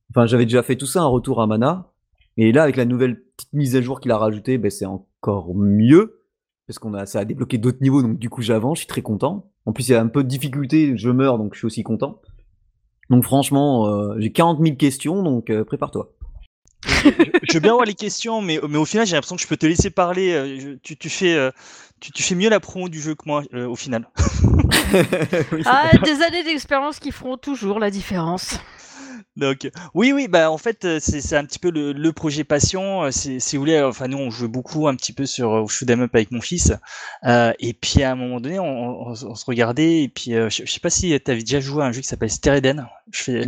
Enfin, 0.10 0.26
j'avais 0.28 0.46
déjà 0.46 0.62
fait 0.62 0.76
tout 0.76 0.86
ça, 0.86 1.02
un 1.02 1.08
retour 1.08 1.42
à 1.42 1.48
Mana. 1.48 1.92
Et 2.36 2.52
là, 2.52 2.64
avec 2.64 2.76
la 2.76 2.86
nouvelle 2.86 3.24
petite 3.38 3.54
mise 3.54 3.76
à 3.76 3.82
jour 3.82 4.00
qu'il 4.02 4.12
a 4.12 4.18
rajoutée, 4.18 4.58
ben, 4.58 4.70
c'est 4.70 4.86
encore 4.86 5.56
mieux. 5.56 6.20
Parce 6.68 6.80
qu'on 6.80 6.94
a, 6.94 7.06
ça 7.06 7.20
a 7.20 7.26
débloqué 7.26 7.58
d'autres 7.58 7.80
niveaux, 7.82 8.02
donc 8.02 8.18
du 8.18 8.30
coup 8.30 8.42
j'avance, 8.42 8.78
je 8.78 8.82
suis 8.82 8.88
très 8.88 9.02
content. 9.02 9.52
En 9.66 9.74
plus, 9.74 9.90
il 9.90 9.92
y 9.92 9.96
a 9.96 10.02
un 10.02 10.08
peu 10.08 10.24
de 10.24 10.30
difficulté, 10.30 10.98
je 10.98 11.10
meurs, 11.10 11.38
donc 11.38 11.54
je 11.54 11.60
suis 11.60 11.66
aussi 11.66 11.84
content. 11.84 12.22
Donc 13.10 13.24
franchement, 13.24 13.88
euh, 13.88 14.16
j'ai 14.20 14.32
40 14.32 14.62
000 14.64 14.76
questions, 14.78 15.24
donc 15.24 15.50
euh, 15.50 15.64
prépare-toi 15.66 16.14
je, 16.86 17.54
veux 17.54 17.60
bien 17.60 17.72
avoir 17.72 17.86
les 17.86 17.94
questions, 17.94 18.42
mais, 18.42 18.60
mais 18.68 18.78
au 18.78 18.86
final, 18.86 19.06
j'ai 19.06 19.16
l'impression 19.16 19.36
que 19.36 19.42
je 19.42 19.48
peux 19.48 19.58
te 19.58 19.66
laisser 19.66 19.90
parler. 19.90 20.34
Euh, 20.34 20.80
tu, 20.84 20.98
tu 20.98 21.10
fais, 21.10 21.36
euh, 21.36 21.52
tu, 22.00 22.12
tu, 22.12 22.24
fais 22.24 22.36
mieux 22.36 22.50
la 22.50 22.60
promo 22.60 22.90
du 22.90 23.00
jeu 23.00 23.16
que 23.16 23.24
moi, 23.26 23.44
euh, 23.54 23.68
au 23.68 23.76
final. 23.76 24.10
ah, 25.66 25.92
des 26.04 26.22
années 26.22 26.44
d'expérience 26.44 27.00
qui 27.00 27.12
feront 27.12 27.38
toujours 27.38 27.80
la 27.80 27.92
différence. 27.92 28.60
Donc, 29.36 29.70
oui, 29.94 30.12
oui, 30.14 30.28
bah 30.28 30.52
en 30.52 30.58
fait, 30.58 30.86
euh, 30.86 31.00
c'est 31.00 31.36
un 31.36 31.46
petit 31.46 31.60
peu 31.60 31.72
le, 31.72 31.92
le 31.92 32.14
projet 32.14 32.44
passion. 32.44 33.04
Euh, 33.04 33.12
si 33.12 33.40
vous 33.54 33.60
voulez, 33.60 33.82
enfin 33.82 34.08
nous, 34.08 34.18
on 34.18 34.30
joue 34.30 34.48
beaucoup 34.48 34.88
un 34.88 34.96
petit 34.96 35.14
peu 35.14 35.26
sur 35.26 35.50
au 35.52 35.68
shoot 35.68 35.90
up 35.90 36.10
avec 36.14 36.32
mon 36.32 36.42
fils. 36.42 36.74
Euh, 37.26 37.52
et 37.60 37.74
puis 37.74 38.04
à 38.04 38.12
un 38.12 38.16
moment 38.16 38.40
donné, 38.40 38.60
on, 38.60 39.08
on, 39.08 39.16
se 39.16 39.46
regardait. 39.46 40.04
Et 40.04 40.10
puis, 40.10 40.36
euh, 40.36 40.50
je, 40.50 40.66
sais 40.66 40.80
pas 40.80 40.90
si 40.90 41.20
tu 41.20 41.32
avais 41.32 41.42
déjà 41.42 41.60
joué 41.60 41.84
à 41.84 41.88
un 41.88 41.92
jeu 41.92 42.02
qui 42.02 42.08
s'appelle 42.08 42.32
Stereden. 42.32 42.88
Je 43.12 43.24
fais... 43.24 43.46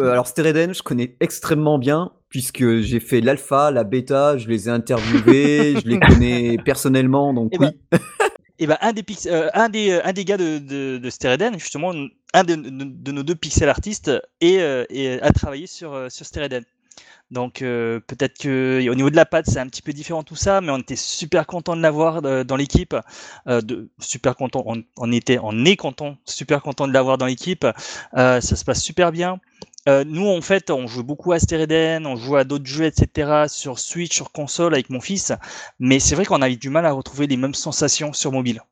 alors 0.00 0.26
Stereden, 0.26 0.74
je 0.74 0.82
connais 0.82 1.16
extrêmement 1.20 1.78
bien 1.78 2.12
puisque 2.28 2.80
j'ai 2.80 2.98
fait 2.98 3.20
l'alpha, 3.20 3.70
la 3.70 3.84
bêta, 3.84 4.38
je 4.38 4.48
les 4.48 4.66
ai 4.66 4.70
interviewés, 4.70 5.74
je 5.84 5.86
les 5.86 6.00
connais 6.00 6.56
personnellement, 6.64 7.34
donc 7.34 7.52
eh 7.52 7.58
oui. 7.58 7.66
Et 8.62 8.66
ben 8.66 8.78
un 8.80 8.92
des, 8.92 9.04
euh, 9.26 9.50
un 9.54 9.68
des, 9.68 9.90
euh, 9.90 10.00
un 10.04 10.12
des 10.12 10.24
gars 10.24 10.36
de, 10.36 10.58
de, 10.58 10.96
de 10.98 11.10
Stereden, 11.10 11.58
justement, 11.58 11.92
un 12.34 12.44
de, 12.44 12.54
nos 12.54 13.22
deux 13.22 13.34
pixel 13.34 13.68
artistes, 13.68 14.10
et, 14.40 14.60
euh, 14.60 15.18
a 15.22 15.32
travaillé 15.32 15.66
sur, 15.66 16.10
sur 16.10 16.26
Stereden. 16.26 16.64
Donc 17.30 17.60
peut-être 17.60 18.36
que 18.38 18.86
au 18.90 18.94
niveau 18.94 19.08
de 19.08 19.16
la 19.16 19.24
patte 19.24 19.46
c'est 19.48 19.58
un 19.58 19.66
petit 19.66 19.80
peu 19.80 19.94
différent 19.94 20.22
tout 20.22 20.36
ça, 20.36 20.60
mais 20.60 20.70
on 20.70 20.76
était 20.76 20.96
super 20.96 21.46
content 21.46 21.74
de 21.74 21.80
l'avoir 21.80 22.20
dans 22.20 22.56
l'équipe. 22.56 22.94
super 23.98 24.36
content, 24.36 24.62
on, 24.66 24.82
on, 24.98 25.12
était, 25.12 25.38
on 25.42 25.64
est 25.64 25.76
content, 25.76 26.18
super 26.26 26.60
content 26.60 26.86
de 26.86 26.92
l'avoir 26.92 27.16
dans 27.16 27.24
l'équipe. 27.24 27.66
ça 28.14 28.40
se 28.42 28.64
passe 28.66 28.82
super 28.82 29.12
bien. 29.12 29.40
Euh, 29.88 30.04
nous, 30.06 30.28
en 30.28 30.40
fait, 30.40 30.70
on 30.70 30.86
joue 30.86 31.02
beaucoup 31.02 31.32
à 31.32 31.40
Stereden, 31.40 32.06
on 32.06 32.14
joue 32.14 32.36
à 32.36 32.44
d'autres 32.44 32.66
jeux, 32.66 32.84
etc. 32.84 33.44
sur 33.48 33.80
Switch, 33.80 34.14
sur 34.14 34.30
console 34.30 34.74
avec 34.74 34.90
mon 34.90 35.00
fils. 35.00 35.32
Mais 35.80 35.98
c'est 35.98 36.14
vrai 36.14 36.24
qu'on 36.24 36.42
a 36.42 36.48
eu 36.48 36.56
du 36.56 36.70
mal 36.70 36.86
à 36.86 36.92
retrouver 36.92 37.26
les 37.26 37.36
mêmes 37.36 37.54
sensations 37.54 38.12
sur 38.12 38.30
mobile. 38.30 38.62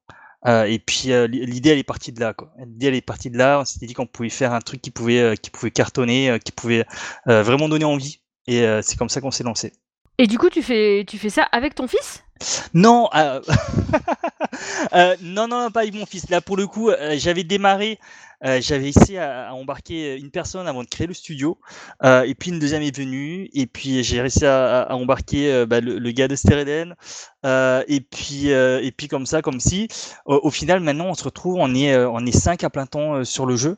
Euh, 0.47 0.65
et 0.65 0.79
puis 0.79 1.13
euh, 1.13 1.27
l'idée, 1.27 1.71
elle 1.71 1.79
est 1.79 1.85
partie 1.85 2.13
de 2.13 2.21
là. 2.21 2.35
L'idée, 2.59 2.87
elle 2.87 2.95
est 2.95 3.01
partie 3.01 3.31
de 3.31 3.39
là. 3.39 3.61
On 3.61 3.65
s'était 3.65 3.87
dit 3.87 3.95
qu'on 3.95 4.07
pouvait 4.07 4.31
faire 4.31 4.53
un 4.53 4.61
truc 4.61 4.81
qui 4.81 4.91
pouvait, 4.91 5.37
qui 5.41 5.51
pouvait 5.51 5.71
cartonner, 5.71 6.39
qui 6.45 6.53
pouvait 6.53 6.85
vraiment 7.27 7.69
donner 7.69 7.85
envie. 7.85 8.21
Et 8.47 8.65
c'est 8.83 8.97
comme 8.97 9.09
ça 9.09 9.21
qu'on 9.21 9.31
s'est 9.31 9.45
lancé. 9.45 9.73
Et 10.19 10.27
du 10.27 10.39
coup, 10.39 10.51
tu 10.51 10.63
fais, 10.63 11.05
tu 11.07 11.19
fais 11.19 11.31
ça 11.31 11.43
avec 11.45 11.75
ton 11.75 11.87
fils? 11.87 12.23
Non, 12.75 13.09
non, 15.23 15.49
non, 15.49 15.71
pas 15.71 15.81
avec 15.81 15.95
mon 15.95 16.07
fils. 16.07 16.29
Là, 16.31 16.41
pour 16.41 16.57
le 16.57 16.67
coup, 16.67 16.91
j'avais 17.17 17.45
démarré 17.45 17.99
euh, 18.45 18.61
j'avais 18.61 18.89
essayé 18.89 19.19
à, 19.19 19.55
embarquer 19.55 20.17
une 20.17 20.31
personne 20.31 20.67
avant 20.67 20.83
de 20.83 20.89
créer 20.89 21.07
le 21.07 21.15
studio, 21.15 21.59
euh, 22.05 22.23
et 22.23 22.35
puis 22.35 22.51
une 22.51 22.59
deuxième 22.59 22.83
est 22.83 22.97
venue, 22.97 23.49
et 23.53 23.67
puis 23.67 24.03
j'ai 24.03 24.21
réussi 24.21 24.47
à, 24.47 24.83
à 24.83 24.95
embarquer 24.95 25.53
euh, 25.53 25.67
bah, 25.67 25.81
le, 25.81 25.99
le, 25.99 26.11
gars 26.13 26.29
de 26.29 26.37
Stereden, 26.37 26.95
et 27.45 28.01
puis 28.01 28.49
et 28.49 28.93
puis 28.97 29.09
comme 29.09 29.27
ça, 29.27 29.43
comme 29.43 29.61
si, 29.61 29.89
au, 30.25 30.51
final 30.51 30.81
maintenant 30.81 31.07
on 31.07 31.15
se 31.15 31.25
retrouve, 31.25 31.57
on 31.59 31.75
est 31.75 31.97
on 31.97 32.25
est 32.27 32.37
cinq 32.37 32.65
à 32.65 32.71
plein 32.71 32.87
temps 32.87 33.25
sur 33.25 33.47
le 33.47 33.57
jeu, 33.57 33.77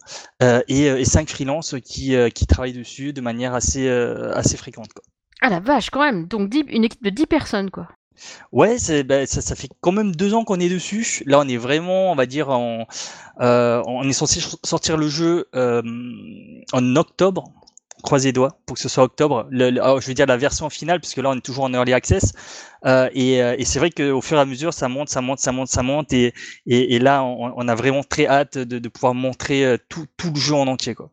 et, 0.68 0.87
et 0.87 1.05
cinq 1.05 1.29
freelances 1.29 1.75
qui 1.85 2.14
qui 2.35 2.46
travaillent 2.46 2.72
dessus 2.72 3.12
de 3.12 3.20
manière 3.20 3.55
assez 3.55 3.88
assez 3.88 4.57
fréquente. 4.57 4.92
Quoi. 4.92 5.03
Ah 5.44 5.51
la 5.51 5.59
vache, 5.59 5.90
quand 5.90 6.05
même. 6.05 6.27
Donc 6.27 6.55
une 6.55 6.85
équipe 6.85 7.03
de 7.03 7.11
10 7.11 7.27
personnes, 7.27 7.70
quoi. 7.70 7.88
Ouais, 8.53 8.77
bah, 9.05 9.27
ça, 9.27 9.40
ça, 9.40 9.55
fait 9.55 9.68
quand 9.81 9.92
même 9.92 10.14
deux 10.14 10.35
ans 10.35 10.44
qu'on 10.44 10.61
est 10.61 10.68
dessus. 10.68 11.22
Là, 11.27 11.40
on 11.40 11.48
est 11.48 11.57
vraiment, 11.57 12.12
on 12.12 12.14
va 12.14 12.27
dire, 12.27 12.51
en, 12.51 12.87
euh, 13.40 13.83
on 13.87 14.09
est 14.09 14.12
censé 14.12 14.40
sortir 14.64 14.96
le 14.96 15.09
jeu 15.09 15.48
euh, 15.55 15.83
en 16.72 16.96
octobre. 16.96 17.53
Croisez 18.03 18.33
doigts 18.33 18.59
pour 18.66 18.75
que 18.75 18.83
ce 18.83 18.88
soit 18.88 19.05
octobre. 19.05 19.48
Oh, 19.53 20.01
je 20.01 20.07
veux 20.09 20.14
dire 20.14 20.27
la 20.27 20.37
version 20.37 20.68
finale, 20.70 21.01
puisque 21.01 21.18
là, 21.18 21.31
on 21.31 21.37
est 21.37 21.40
toujours 21.40 21.64
en 21.64 21.72
early 21.72 21.92
access. 21.92 22.33
Euh, 22.85 23.09
et, 23.14 23.42
euh, 23.42 23.55
et 23.59 23.64
c'est 23.64 23.79
vrai 23.79 23.90
qu'au 23.90 24.20
fur 24.20 24.38
et 24.38 24.40
à 24.40 24.44
mesure, 24.44 24.75
ça 24.75 24.88
monte, 24.88 25.09
ça 25.09 25.20
monte, 25.20 25.38
ça 25.38 25.53
monte, 25.53 25.68
ça 25.68 25.83
monte. 25.83 26.12
Et, 26.12 26.35
et, 26.66 26.96
et 26.96 26.98
là, 26.98 27.22
on, 27.22 27.53
on, 27.57 27.68
a 27.68 27.75
vraiment 27.77 28.03
très 28.03 28.27
hâte 28.27 28.59
de, 28.59 28.79
de 28.81 28.88
pouvoir 28.88 29.14
montrer 29.14 29.64
euh, 29.64 29.77
tout, 29.88 30.07
tout 30.16 30.33
le 30.35 30.40
jeu 30.40 30.55
en 30.55 30.66
entier, 30.66 30.94
quoi. 30.96 31.11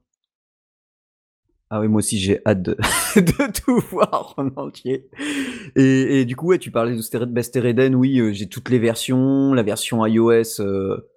Ah 1.71 1.79
oui, 1.81 1.87
moi 1.87 1.99
aussi 1.99 2.17
j'ai 2.17 2.41
hâte 2.47 2.63
de, 2.63 2.71
de, 3.15 3.51
tout 3.51 3.79
voir 3.91 4.33
en 4.37 4.47
entier. 4.55 5.07
Et, 5.75 6.21
et, 6.21 6.25
du 6.25 6.35
coup, 6.35 6.47
ouais, 6.47 6.57
tu 6.57 6.71
parlais 6.71 6.95
de 6.95 7.41
Stereden, 7.41 7.93
oui, 7.93 8.19
euh, 8.19 8.31
j'ai 8.31 8.47
toutes 8.47 8.69
les 8.69 8.79
versions, 8.79 9.53
la 9.53 9.61
version 9.61 10.03
iOS, 10.03 10.61
euh, 10.61 11.07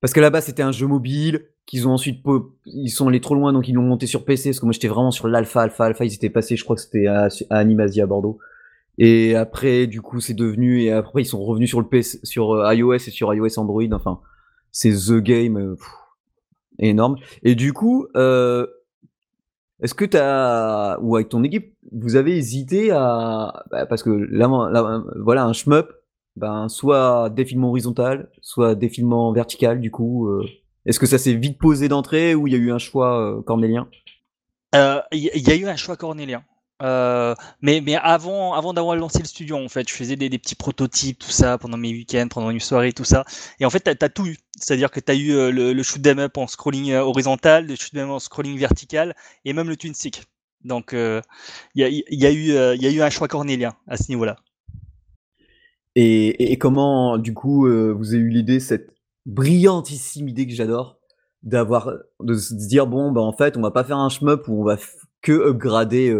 parce 0.00 0.12
que 0.12 0.20
là-bas 0.20 0.42
c'était 0.42 0.62
un 0.62 0.70
jeu 0.70 0.86
mobile, 0.86 1.46
qu'ils 1.66 1.88
ont 1.88 1.92
ensuite, 1.92 2.24
ils 2.66 2.90
sont 2.90 3.08
allés 3.08 3.20
trop 3.20 3.34
loin, 3.34 3.52
donc 3.52 3.66
ils 3.66 3.74
l'ont 3.74 3.82
monté 3.82 4.06
sur 4.06 4.24
PC, 4.24 4.50
parce 4.50 4.60
que 4.60 4.66
moi 4.66 4.72
j'étais 4.72 4.88
vraiment 4.88 5.10
sur 5.10 5.26
l'alpha, 5.26 5.62
alpha, 5.62 5.86
alpha, 5.86 6.04
ils 6.04 6.14
étaient 6.14 6.30
passés, 6.30 6.56
je 6.56 6.62
crois 6.62 6.76
que 6.76 6.82
c'était 6.82 7.08
à, 7.08 7.28
à 7.50 7.58
Animasia 7.58 8.04
à 8.04 8.06
Bordeaux. 8.06 8.38
Et 8.98 9.34
après, 9.34 9.86
du 9.86 10.02
coup, 10.02 10.20
c'est 10.20 10.34
devenu, 10.34 10.82
et 10.82 10.92
après 10.92 11.22
ils 11.22 11.26
sont 11.26 11.42
revenus 11.42 11.68
sur 11.68 11.80
le 11.80 11.88
PC, 11.88 12.20
sur 12.22 12.52
euh, 12.52 12.74
iOS 12.74 12.94
et 12.94 12.98
sur 13.10 13.34
iOS 13.34 13.58
Android, 13.58 13.82
enfin, 13.92 14.20
c'est 14.70 14.92
The 14.92 15.18
Game, 15.18 15.76
énorme. 16.78 17.16
Et 17.42 17.54
du 17.54 17.72
coup, 17.72 18.06
euh, 18.16 18.66
est-ce 19.82 19.94
que 19.94 20.04
tu 20.04 20.16
as, 20.16 20.98
ou 21.00 21.16
avec 21.16 21.28
ton 21.28 21.42
équipe, 21.42 21.74
vous 21.92 22.16
avez 22.16 22.36
hésité 22.36 22.90
à, 22.90 23.64
bah, 23.70 23.86
parce 23.86 24.02
que 24.02 24.10
là, 24.10 24.48
voilà, 25.16 25.44
un 25.44 25.52
shmup, 25.52 25.88
ben, 26.36 26.68
soit 26.68 27.30
défilement 27.30 27.70
horizontal, 27.70 28.30
soit 28.40 28.74
défilement 28.74 29.32
vertical, 29.32 29.80
du 29.80 29.90
coup, 29.90 30.28
euh, 30.28 30.44
est-ce 30.86 30.98
que 30.98 31.06
ça 31.06 31.18
s'est 31.18 31.34
vite 31.34 31.58
posé 31.58 31.88
d'entrée 31.88 32.34
ou 32.34 32.46
il 32.46 32.52
y 32.52 32.56
a 32.56 32.58
eu 32.58 32.72
un 32.72 32.78
choix 32.78 33.20
euh, 33.20 33.42
cornélien? 33.42 33.88
Euh, 34.74 35.00
Il 35.12 35.22
y, 35.22 35.50
a 35.50 35.56
eu 35.56 35.66
un 35.66 35.76
choix 35.76 35.96
cornélien. 35.96 36.42
Euh, 36.82 37.34
mais 37.60 37.82
mais 37.82 37.96
avant 37.96 38.54
avant 38.54 38.72
d'avoir 38.72 38.96
lancé 38.96 39.18
le 39.18 39.26
studio 39.26 39.56
en 39.56 39.68
fait 39.68 39.86
je 39.86 39.92
faisais 39.92 40.16
des, 40.16 40.30
petits 40.38 40.54
prototypes 40.54 41.18
tout 41.18 41.30
ça 41.30 41.58
pendant 41.58 41.76
mes 41.76 41.90
week-ends 41.90 42.28
pendant 42.30 42.50
une 42.50 42.60
soirée 42.60 42.92
tout 42.92 43.04
ça. 43.04 43.24
Et 43.58 43.66
en 43.66 43.70
fait 43.70 43.80
t'as 43.80 44.06
as 44.06 44.08
tout 44.08 44.26
eu. 44.26 44.36
C'est-à-dire 44.58 44.90
que 44.90 45.00
t'as 45.00 45.14
eu 45.14 45.32
euh, 45.32 45.50
le, 45.50 45.82
shoot 45.82 46.00
them 46.00 46.18
up 46.18 46.38
en 46.38 46.46
scrolling 46.46 46.92
euh, 46.92 47.02
horizontal 47.02 47.66
le 47.66 47.76
shoot 47.76 47.92
them 47.92 48.08
up 48.08 48.14
en 48.14 48.18
scrolling 48.18 48.58
vertical 48.58 49.14
et 49.44 49.52
même 49.52 49.68
le 49.68 49.76
twin 49.76 49.94
stick. 49.94 50.22
Donc 50.64 50.92
il 50.92 51.22
y, 51.74 51.84
a, 51.84 51.88
eu 51.88 52.78
y 52.78 52.86
a 52.86 52.90
eu 52.90 53.02
un 53.02 53.10
choix 53.10 53.28
cornélien 53.28 53.74
à 53.86 53.96
ce 53.96 54.10
niveau-là. 54.10 54.36
Et, 55.96 56.52
et, 56.52 56.58
comment 56.58 57.16
du 57.16 57.32
coup 57.34 57.66
vous 57.66 58.14
avez 58.14 58.22
eu 58.22 58.28
l'idée 58.28 58.60
cette 58.60 58.94
brillantissime 59.26 60.28
idée 60.28 60.46
que 60.46 60.54
j'adore 60.54 60.98
d'avoir 61.42 61.92
de 62.20 62.34
se 62.34 62.54
dire 62.54 62.86
bon 62.86 63.10
bah 63.10 63.22
en 63.22 63.32
fait 63.32 63.56
on 63.56 63.62
va 63.62 63.70
pas 63.70 63.84
faire 63.84 63.96
un 63.96 64.10
shmup 64.10 64.48
où 64.48 64.60
on 64.60 64.64
va 64.64 64.76
que 65.22 65.32
upgrader 65.32 66.14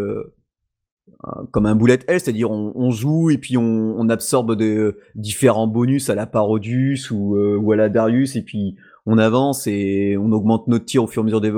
comme 1.51 1.66
un 1.66 1.75
bullet 1.75 1.99
L, 2.07 2.20
c'est-à-dire 2.20 2.51
on, 2.51 2.90
joue 2.90 3.31
et 3.31 3.38
puis 3.38 3.57
on, 3.57 4.09
absorbe 4.09 4.57
de 4.57 4.99
différents 5.14 5.66
bonus 5.66 6.11
à 6.11 6.14
la 6.14 6.27
Parodius 6.27 7.11
ou, 7.11 7.37
euh, 7.37 7.57
ou 7.57 7.73
à 7.73 7.77
la 7.77 7.88
Darius 7.88 8.37
et 8.37 8.42
puis 8.42 8.77
on 9.07 9.18
avance 9.18 9.66
et 9.66 10.16
on 10.18 10.33
augmente 10.33 10.66
notre 10.66 10.85
tir 10.85 11.05
au 11.05 11.07
fur 11.07 11.20
et 11.20 11.23
à 11.23 11.27
mesure 11.27 11.40
des 11.40 11.53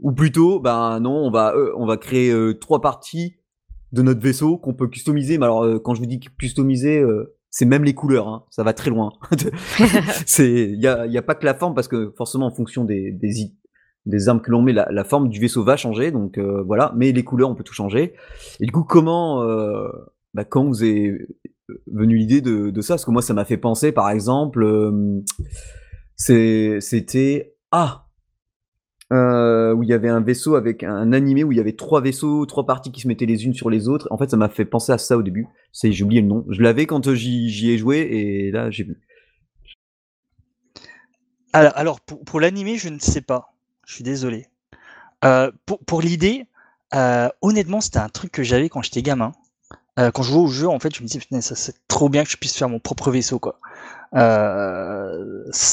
ou 0.00 0.12
plutôt 0.12 0.60
ben 0.60 1.00
non 1.00 1.12
on 1.12 1.30
va 1.30 1.54
euh, 1.54 1.72
on 1.76 1.86
va 1.86 1.96
créer 1.96 2.30
euh, 2.30 2.54
trois 2.54 2.80
parties 2.80 3.34
de 3.92 4.02
notre 4.02 4.20
vaisseau 4.20 4.56
qu'on 4.56 4.72
peut 4.72 4.88
customiser. 4.88 5.36
Mais 5.36 5.44
alors 5.44 5.82
quand 5.82 5.94
je 5.94 6.00
vous 6.00 6.06
dis 6.06 6.20
customiser 6.20 7.04
c'est 7.50 7.66
même 7.66 7.84
les 7.84 7.94
couleurs 7.94 8.28
hein, 8.28 8.44
ça 8.50 8.62
va 8.62 8.72
très 8.72 8.90
loin. 8.90 9.12
C'est 10.26 10.70
il 10.70 10.80
y 10.80 10.86
a, 10.86 11.06
y 11.06 11.18
a 11.18 11.22
pas 11.22 11.34
que 11.34 11.44
la 11.44 11.54
forme 11.54 11.74
parce 11.74 11.88
que 11.88 12.12
forcément 12.16 12.46
en 12.46 12.54
fonction 12.54 12.84
des 12.84 13.10
des, 13.10 13.50
des 14.06 14.28
armes 14.28 14.40
que 14.40 14.50
l'on 14.50 14.62
met, 14.62 14.72
la, 14.72 15.04
forme 15.04 15.28
du 15.28 15.40
vaisseau 15.40 15.62
va 15.62 15.76
changer, 15.76 16.10
donc 16.10 16.38
voilà, 16.38 16.92
mais 16.96 17.12
les 17.12 17.24
couleurs, 17.24 17.50
on 17.50 17.54
peut 17.54 17.64
tout 17.64 17.74
changer. 17.74 18.14
Et 18.60 18.66
du 18.66 18.72
coup, 18.72 18.84
comment, 18.84 19.44
bah, 20.34 20.44
quand 20.44 20.64
vous 20.64 20.84
est 20.84 21.26
venu 21.86 22.16
l'idée 22.16 22.40
de, 22.40 22.80
ça? 22.80 22.94
Parce 22.94 23.04
que 23.04 23.10
moi, 23.10 23.22
ça 23.22 23.34
m'a 23.34 23.44
fait 23.44 23.58
penser, 23.58 23.92
par 23.92 24.10
exemple, 24.10 24.66
c'était 26.16 27.54
ah 27.72 28.06
euh, 29.12 29.74
où 29.74 29.82
il 29.82 29.88
y 29.88 29.92
avait 29.92 30.08
un 30.08 30.20
vaisseau 30.20 30.54
avec 30.54 30.84
un 30.84 31.12
animé 31.12 31.42
où 31.42 31.50
il 31.50 31.58
y 31.58 31.60
avait 31.60 31.74
trois 31.74 32.00
vaisseaux, 32.00 32.46
trois 32.46 32.64
parties 32.64 32.92
qui 32.92 33.00
se 33.00 33.08
mettaient 33.08 33.26
les 33.26 33.44
unes 33.44 33.54
sur 33.54 33.68
les 33.68 33.88
autres. 33.88 34.06
En 34.10 34.18
fait, 34.18 34.30
ça 34.30 34.36
m'a 34.36 34.48
fait 34.48 34.64
penser 34.64 34.92
à 34.92 34.98
ça 34.98 35.16
au 35.16 35.22
début. 35.22 35.48
C'est, 35.72 35.90
j'ai 35.90 36.04
oublié 36.04 36.20
le 36.20 36.28
nom. 36.28 36.44
Je 36.48 36.62
l'avais 36.62 36.86
quand 36.86 37.12
j'y 37.12 37.70
ai 37.70 37.78
joué 37.78 37.98
et 37.98 38.50
là, 38.52 38.70
j'ai 38.70 38.84
vu. 38.84 39.00
Alors, 41.52 41.72
alors 41.74 42.00
pour, 42.00 42.24
pour 42.24 42.38
l'animé, 42.38 42.76
je 42.76 42.88
ne 42.88 43.00
sais 43.00 43.20
pas. 43.20 43.49
Je 43.90 43.96
suis 43.96 44.04
désolé. 44.04 44.46
Euh, 45.24 45.50
pour, 45.84 46.00
l'idée, 46.00 46.46
euh, 46.94 47.28
honnêtement, 47.42 47.80
c'était 47.80 47.98
un 47.98 48.08
truc 48.08 48.30
que 48.30 48.44
j'avais 48.44 48.68
quand 48.68 48.82
j'étais 48.82 49.02
gamin. 49.02 49.32
Euh, 49.98 50.12
quand 50.12 50.22
je 50.22 50.30
jouais 50.30 50.42
au 50.42 50.46
jeu, 50.46 50.68
en 50.68 50.78
fait, 50.78 50.94
je 50.94 51.02
me 51.02 51.08
disais, 51.08 51.40
ça 51.40 51.56
c'est 51.56 51.74
trop 51.88 52.08
bien 52.08 52.22
que 52.22 52.30
je 52.30 52.36
puisse 52.36 52.56
faire 52.56 52.68
mon 52.68 52.78
propre 52.78 53.10
vaisseau, 53.10 53.40
quoi. 53.40 53.58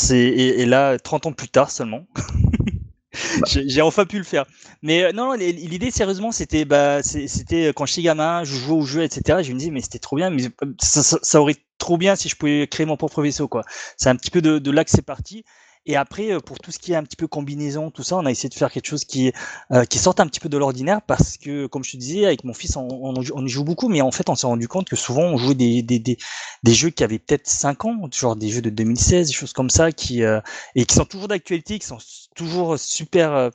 Et, 0.10 0.66
là, 0.66 0.98
30 0.98 1.28
ans 1.28 1.32
plus 1.32 1.50
tard 1.50 1.70
seulement. 1.70 2.08
J'ai 3.46 3.84
enfin 3.84 4.06
pu 4.06 4.18
le 4.18 4.24
faire. 4.24 4.46
Mais 4.82 5.14
non, 5.14 5.34
l'idée 5.34 5.92
sérieusement, 5.92 6.32
c'était 6.32 6.66
bah, 6.66 7.04
c'était 7.04 7.68
quand 7.68 7.86
j'étais 7.86 8.02
gamin, 8.02 8.44
je 8.44 8.56
jouais 8.56 8.78
au 8.78 8.86
jeu, 8.86 9.04
etc. 9.04 9.44
Je 9.44 9.54
me 9.54 9.60
disais 9.60 9.72
mais 9.72 9.82
c'était 9.82 10.00
trop 10.00 10.16
bien, 10.16 10.32
mais 10.32 10.46
euh, 10.64 10.74
ça, 10.80 11.40
aurait 11.40 11.56
trop 11.78 11.98
bien 11.98 12.16
si 12.16 12.30
je 12.30 12.36
pouvais 12.36 12.68
créer 12.68 12.86
mon 12.86 12.98
propre 12.98 13.22
vaisseau 13.24 13.48
quoi. 13.48 13.64
C'est 13.96 14.10
un 14.10 14.16
petit 14.16 14.30
peu 14.30 14.42
de 14.42 14.72
là 14.72 14.84
que 14.84 14.92
c'est 14.92 15.02
parti. 15.02 15.46
Et 15.88 15.96
après, 15.96 16.34
euh, 16.34 16.40
pour 16.40 16.60
tout 16.60 16.72
ce 16.72 16.80
qui 16.80 16.92
est 16.92 16.96
un 16.96 17.04
petit 17.04 17.16
peu 17.16 17.28
combinaison, 17.28 17.90
tout 17.90 18.04
ça, 18.04 18.18
on 18.18 18.26
a 18.26 18.32
essayé 18.32 18.50
de 18.50 18.54
faire 18.54 18.70
quelque 18.70 18.86
chose 18.86 19.06
qui, 19.06 19.32
euh, 19.72 19.86
qui 19.86 19.98
sorte 19.98 20.20
un 20.20 20.28
petit 20.28 20.42
peu 20.42 20.50
de 20.50 20.58
l'ordinaire 20.58 21.02
parce 21.02 21.38
que, 21.38 21.66
comme 21.66 21.84
je 21.86 21.94
te 21.94 21.98
disais, 21.98 22.26
avec 22.26 22.44
mon 22.44 22.54
fils, 22.54 22.76
on, 22.76 22.88
on, 22.92 23.46
y 23.46 23.50
joue 23.50 23.64
beaucoup, 23.64 23.88
mais 23.88 24.02
en 24.02 24.12
fait, 24.12 24.30
on 24.30 24.36
s'est 24.36 24.48
rendu 24.48 24.68
compte 24.68 24.90
que 24.90 24.98
souvent, 24.98 25.24
on 25.24 25.38
jouait 25.38 25.56
des, 25.56 25.82
des, 25.82 26.00
des, 26.00 26.18
des 26.64 26.74
jeux 26.74 26.90
qui 26.90 27.06
avaient 27.06 27.20
peut-être 27.20 27.48
5 27.48 27.86
ans, 27.86 28.10
genre 28.14 28.36
des 28.36 28.50
jeux 28.50 28.62
de 28.62 28.70
2016, 28.70 29.28
des 29.28 29.34
choses 29.34 29.54
comme 29.54 29.70
ça, 29.70 29.94
qui, 29.94 30.24
euh, 30.24 30.42
et 30.76 30.86
qui 30.86 30.94
sont 30.94 31.06
toujours 31.06 31.30
d'actualité, 31.30 31.80
qui 31.80 31.88
sont 31.88 32.00
toujours 32.36 32.78
super, 32.78 33.52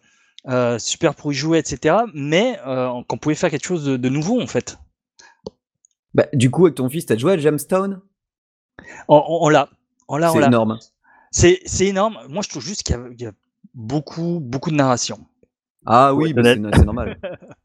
euh, 0.48 0.78
super 0.78 1.14
pour 1.14 1.32
y 1.32 1.34
jouer, 1.34 1.58
etc. 1.58 1.96
Mais 2.14 2.58
qu'on 2.64 3.18
pouvait 3.18 3.34
faire 3.34 3.50
quelque 3.50 3.66
chose 3.66 3.84
de, 3.84 3.98
de 3.98 4.08
nouveau, 4.08 4.40
en 4.40 4.46
fait. 4.46 4.78
Bah, 6.14 6.26
du 6.32 6.50
coup, 6.50 6.64
avec 6.64 6.76
ton 6.76 6.88
fils, 6.88 7.04
t'as 7.04 7.16
joué 7.18 7.32
à 7.32 7.38
Jamstone 7.38 8.00
On, 9.08 9.22
on, 9.26 9.48
l'a. 9.50 9.68
On 10.08 10.16
l'a, 10.16 10.30
C'est 10.30 10.42
énorme. 10.42 10.78
C'est 11.32 11.86
énorme. 11.86 12.18
Moi, 12.28 12.42
je 12.42 12.48
trouve 12.48 12.62
juste 12.62 12.82
qu'il 12.82 12.96
y, 13.18 13.26
a 13.26 13.32
beaucoup, 13.74 14.38
beaucoup 14.40 14.70
de 14.70 14.76
narration. 14.76 15.18
Ah 15.84 16.14
oui, 16.14 16.32
bah, 16.32 16.42
c'est 16.44 16.84
normal. 16.84 17.18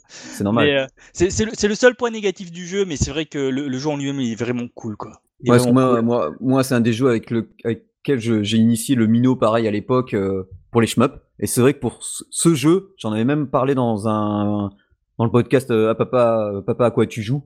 c'est 0.07 0.43
normal. 0.43 0.67
Euh, 0.77 0.87
c'est 1.11 1.45
le, 1.45 1.51
le, 1.67 1.75
seul 1.75 1.95
point 1.95 2.09
négatif 2.09 2.49
du 2.49 2.65
jeu, 2.65 2.85
mais 2.85 2.95
c'est 2.95 3.11
vrai 3.11 3.25
que 3.25 3.37
le, 3.37 3.77
jeu 3.77 3.89
en 3.89 3.97
lui-même 3.97 4.21
est 4.21 4.35
vraiment 4.35 4.67
cool. 4.73 4.95
Quoi. 4.95 5.21
moi, 5.43 6.01
moi, 6.01 6.33
moi 6.39 6.63
c'est 6.63 6.75
un 6.75 6.79
des 6.79 6.93
jeux 6.93 7.09
avec, 7.09 7.29
lequel 7.29 8.19
j'ai 8.19 8.57
initié 8.57 8.95
le 8.95 9.05
Mino 9.05 9.35
pareil 9.35 9.67
à 9.67 9.71
l'époque 9.71 10.13
euh, 10.13 10.43
pour 10.71 10.79
les 10.79 10.87
shmups. 10.87 11.13
Et 11.39 11.45
c'est 11.45 11.59
vrai 11.59 11.73
que 11.73 11.79
pour 11.79 11.99
ce 12.01 12.55
jeu, 12.55 12.93
j'en 12.97 13.11
avais 13.11 13.25
même 13.25 13.47
parlé 13.47 13.75
dans 13.75 14.07
un 14.07 14.69
dans 15.17 15.25
le 15.25 15.31
podcast 15.31 15.71
euh, 15.71 15.89
à 15.89 15.95
papa, 15.95 16.63
papa 16.65 16.85
à 16.85 16.91
quoi 16.91 17.05
tu 17.05 17.21
joues. 17.21 17.43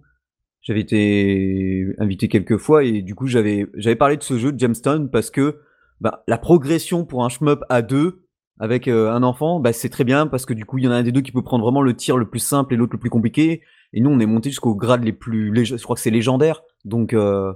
J'avais 0.61 0.81
été 0.81 1.87
invité 1.97 2.27
quelques 2.27 2.57
fois 2.57 2.83
et 2.83 3.01
du 3.01 3.15
coup 3.15 3.25
j'avais 3.25 3.65
j'avais 3.73 3.95
parlé 3.95 4.17
de 4.17 4.23
ce 4.23 4.37
jeu 4.37 4.51
de 4.51 4.59
Gemstone 4.59 5.09
parce 5.09 5.31
que 5.31 5.57
bah, 6.01 6.23
la 6.27 6.37
progression 6.39 7.05
pour 7.05 7.23
un 7.23 7.29
shmup 7.29 7.63
à 7.69 7.81
deux 7.81 8.25
avec 8.59 8.87
euh, 8.87 9.11
un 9.11 9.23
enfant, 9.23 9.59
bah, 9.59 9.71
c'est 9.71 9.89
très 9.89 10.03
bien 10.03 10.27
parce 10.27 10.45
que 10.45 10.53
du 10.53 10.65
coup, 10.65 10.79
il 10.79 10.83
y 10.83 10.87
en 10.87 10.91
a 10.91 10.95
un 10.95 11.03
des 11.03 11.11
deux 11.11 11.21
qui 11.21 11.31
peut 11.31 11.43
prendre 11.43 11.63
vraiment 11.63 11.81
le 11.81 11.95
tir 11.95 12.17
le 12.17 12.29
plus 12.29 12.39
simple 12.39 12.73
et 12.73 12.77
l'autre 12.77 12.93
le 12.93 12.99
plus 12.99 13.09
compliqué. 13.09 13.61
Et 13.93 14.01
nous, 14.01 14.09
on 14.09 14.19
est 14.19 14.25
monté 14.25 14.49
jusqu'au 14.49 14.75
grade 14.75 15.03
les 15.03 15.13
plus, 15.13 15.53
je 15.63 15.81
crois 15.81 15.95
que 15.95 16.01
c'est 16.01 16.11
légendaire. 16.11 16.63
Donc, 16.85 17.13
euh, 17.13 17.53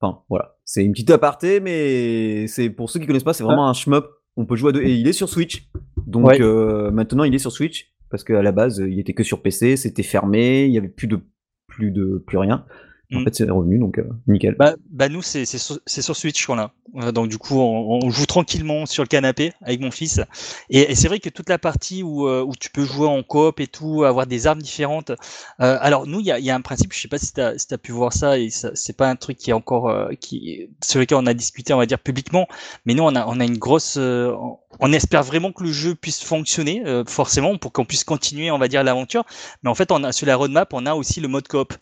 enfin, 0.00 0.20
voilà, 0.30 0.56
c'est 0.64 0.84
une 0.84 0.92
petite 0.92 1.10
aparté, 1.10 1.60
mais 1.60 2.46
c'est 2.48 2.70
pour 2.70 2.88
ceux 2.90 2.98
qui 2.98 3.06
connaissent 3.06 3.24
pas, 3.24 3.34
c'est 3.34 3.44
vraiment 3.44 3.68
un 3.68 3.74
shmup. 3.74 4.06
On 4.36 4.46
peut 4.46 4.56
jouer 4.56 4.70
à 4.70 4.72
deux 4.72 4.82
et 4.82 4.94
il 4.94 5.06
est 5.06 5.12
sur 5.12 5.28
Switch. 5.28 5.68
Donc 6.06 6.40
euh, 6.40 6.90
maintenant, 6.90 7.24
il 7.24 7.34
est 7.34 7.38
sur 7.38 7.52
Switch 7.52 7.92
parce 8.10 8.24
qu'à 8.24 8.42
la 8.42 8.52
base, 8.52 8.82
il 8.86 8.98
était 8.98 9.12
que 9.12 9.22
sur 9.22 9.42
PC, 9.42 9.76
c'était 9.76 10.02
fermé, 10.02 10.64
il 10.64 10.72
y 10.72 10.78
avait 10.78 10.88
plus 10.88 11.08
de 11.08 11.20
plus 11.66 11.90
de 11.90 12.22
plus 12.26 12.38
rien. 12.38 12.64
En 13.14 13.20
mm. 13.20 13.24
fait, 13.24 13.34
c'est 13.34 13.50
revenu, 13.50 13.78
donc 13.78 13.98
euh, 13.98 14.04
nickel. 14.26 14.54
Bah, 14.58 14.74
bah 14.90 15.08
nous, 15.08 15.22
c'est 15.22 15.44
sur, 15.44 15.78
sur, 15.86 16.16
Switch 16.16 16.46
qu'on 16.46 16.58
a. 16.58 16.72
Euh, 16.96 17.12
donc 17.12 17.28
du 17.28 17.38
coup, 17.38 17.58
on, 17.58 18.04
on, 18.04 18.10
joue 18.10 18.26
tranquillement 18.26 18.86
sur 18.86 19.02
le 19.02 19.08
canapé 19.08 19.52
avec 19.62 19.80
mon 19.80 19.90
fils. 19.90 20.20
Et, 20.70 20.90
et 20.90 20.94
c'est 20.94 21.08
vrai 21.08 21.18
que 21.18 21.28
toute 21.28 21.48
la 21.48 21.58
partie 21.58 22.02
où, 22.02 22.26
euh, 22.26 22.42
où 22.42 22.54
tu 22.58 22.70
peux 22.70 22.84
jouer 22.84 23.08
en 23.08 23.22
coop 23.22 23.60
et 23.60 23.66
tout, 23.66 24.04
avoir 24.04 24.26
des 24.26 24.46
armes 24.46 24.62
différentes. 24.62 25.10
Euh, 25.60 25.78
alors 25.80 26.06
nous, 26.06 26.20
il 26.20 26.26
y 26.26 26.32
a, 26.32 26.38
y 26.38 26.50
a, 26.50 26.54
un 26.54 26.60
principe, 26.60 26.92
je 26.92 27.00
sais 27.00 27.08
pas 27.08 27.18
si 27.18 27.32
tu 27.32 27.40
as, 27.40 27.58
si 27.58 27.72
as, 27.72 27.78
pu 27.78 27.92
voir 27.92 28.12
ça, 28.12 28.38
et 28.38 28.48
c'est 28.50 28.96
pas 28.96 29.08
un 29.08 29.16
truc 29.16 29.38
qui 29.38 29.50
est 29.50 29.54
encore, 29.54 30.10
qui, 30.20 30.68
sur 30.82 31.00
lequel 31.00 31.18
on 31.18 31.26
a 31.26 31.34
discuté, 31.34 31.72
on 31.72 31.78
va 31.78 31.86
dire 31.86 31.98
publiquement, 31.98 32.46
mais 32.86 32.94
nous, 32.94 33.02
on 33.02 33.14
a, 33.14 33.26
on 33.26 33.40
a 33.40 33.44
une 33.44 33.58
grosse, 33.58 33.96
on 33.98 34.92
espère 34.92 35.22
vraiment 35.22 35.52
que 35.52 35.64
le 35.64 35.72
jeu 35.72 35.94
puisse 35.94 36.22
fonctionner, 36.22 36.82
forcément, 37.06 37.56
pour 37.58 37.72
qu'on 37.72 37.84
puisse 37.84 38.04
continuer, 38.04 38.50
on 38.50 38.58
va 38.58 38.68
dire, 38.68 38.84
l'aventure. 38.84 39.24
Mais 39.62 39.70
en 39.70 39.74
fait, 39.74 39.90
on 39.90 40.04
a 40.04 40.12
sur 40.12 40.26
la 40.26 40.36
roadmap, 40.36 40.72
on 40.72 40.86
a 40.86 40.94
aussi 40.94 41.20
le 41.20 41.28
mode 41.28 41.48
coop. 41.48 41.74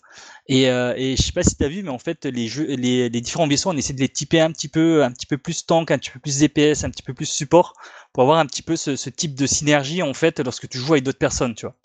Et, 0.50 0.68
euh, 0.68 0.94
et 0.96 1.14
je 1.20 1.26
sais 1.26 1.32
pas 1.32 1.42
si 1.42 1.56
tu 1.56 1.64
as 1.64 1.68
vu, 1.68 1.82
mais 1.82 1.90
en 1.90 1.98
fait, 1.98 2.24
les, 2.24 2.48
jeux, 2.48 2.64
les, 2.64 3.08
les, 3.08 3.20
différents 3.20 3.46
vaisseaux, 3.46 3.70
on 3.70 3.76
essaie 3.76 3.92
de 3.92 4.00
les 4.00 4.08
typer 4.08 4.40
un 4.40 4.50
petit 4.50 4.68
peu, 4.68 5.04
un 5.04 5.10
petit 5.10 5.26
peu 5.26 5.38
plus 5.38 5.66
tank, 5.66 5.90
un 5.90 5.98
petit 5.98 6.10
peu 6.10 6.18
plus 6.18 6.38
DPS, 6.38 6.84
un 6.84 6.90
petit 6.90 7.02
peu 7.02 7.14
plus 7.14 7.26
support, 7.26 7.74
pour 8.12 8.22
avoir 8.22 8.38
un 8.38 8.46
petit 8.46 8.62
peu 8.62 8.76
ce, 8.76 8.96
ce 8.96 9.10
type 9.10 9.34
de 9.34 9.46
synergie 9.46 10.02
en 10.02 10.14
fait 10.14 10.40
lorsque 10.40 10.68
tu 10.68 10.78
joues 10.78 10.94
avec 10.94 11.04
d'autres 11.04 11.18
personnes, 11.18 11.54
tu 11.54 11.66
vois. 11.66 11.76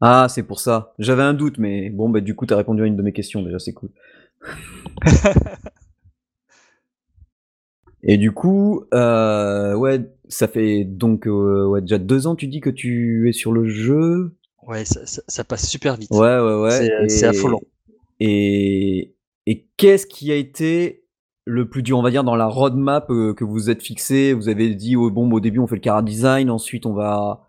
Ah, 0.00 0.26
c'est 0.28 0.42
pour 0.42 0.60
ça. 0.60 0.94
J'avais 0.98 1.22
un 1.22 1.34
doute, 1.34 1.58
mais 1.58 1.90
bon, 1.90 2.08
bah 2.08 2.20
du 2.20 2.34
coup, 2.34 2.46
tu 2.46 2.54
as 2.54 2.56
répondu 2.56 2.82
à 2.82 2.86
une 2.86 2.96
de 2.96 3.02
mes 3.02 3.12
questions 3.12 3.42
déjà, 3.42 3.58
c'est 3.58 3.72
cool. 3.72 3.90
Et 8.06 8.18
du 8.18 8.32
coup, 8.32 8.84
euh, 8.92 9.74
ouais, 9.74 10.02
ça 10.28 10.46
fait 10.46 10.84
donc 10.84 11.26
euh, 11.26 11.64
ouais, 11.64 11.80
déjà 11.80 11.96
deux 11.96 12.26
ans, 12.26 12.36
tu 12.36 12.48
dis 12.48 12.60
que 12.60 12.68
tu 12.68 13.30
es 13.30 13.32
sur 13.32 13.50
le 13.50 13.66
jeu? 13.66 14.34
Ouais, 14.66 14.84
ça, 14.84 15.00
ça, 15.06 15.44
passe 15.44 15.66
super 15.66 15.96
vite. 15.96 16.10
Ouais, 16.10 16.38
ouais, 16.38 16.60
ouais. 16.60 17.08
C'est 17.08 17.26
affolant. 17.26 17.60
Et, 18.20 19.16
qu'est-ce 19.76 20.06
qui 20.06 20.32
a 20.32 20.36
été 20.36 21.04
le 21.44 21.68
plus 21.68 21.82
dur, 21.82 21.98
on 21.98 22.02
va 22.02 22.10
dire, 22.10 22.24
dans 22.24 22.36
la 22.36 22.46
roadmap 22.46 23.10
euh, 23.10 23.34
que 23.34 23.44
vous 23.44 23.70
êtes 23.70 23.82
fixé? 23.82 24.32
Vous 24.32 24.48
avez 24.48 24.74
dit, 24.74 24.96
oh, 24.96 25.10
bon, 25.10 25.30
au 25.30 25.40
début, 25.40 25.58
on 25.58 25.66
fait 25.66 25.74
le 25.76 25.80
cara 25.80 26.02
design, 26.02 26.50
ensuite, 26.50 26.86
on 26.86 26.94
va. 26.94 27.46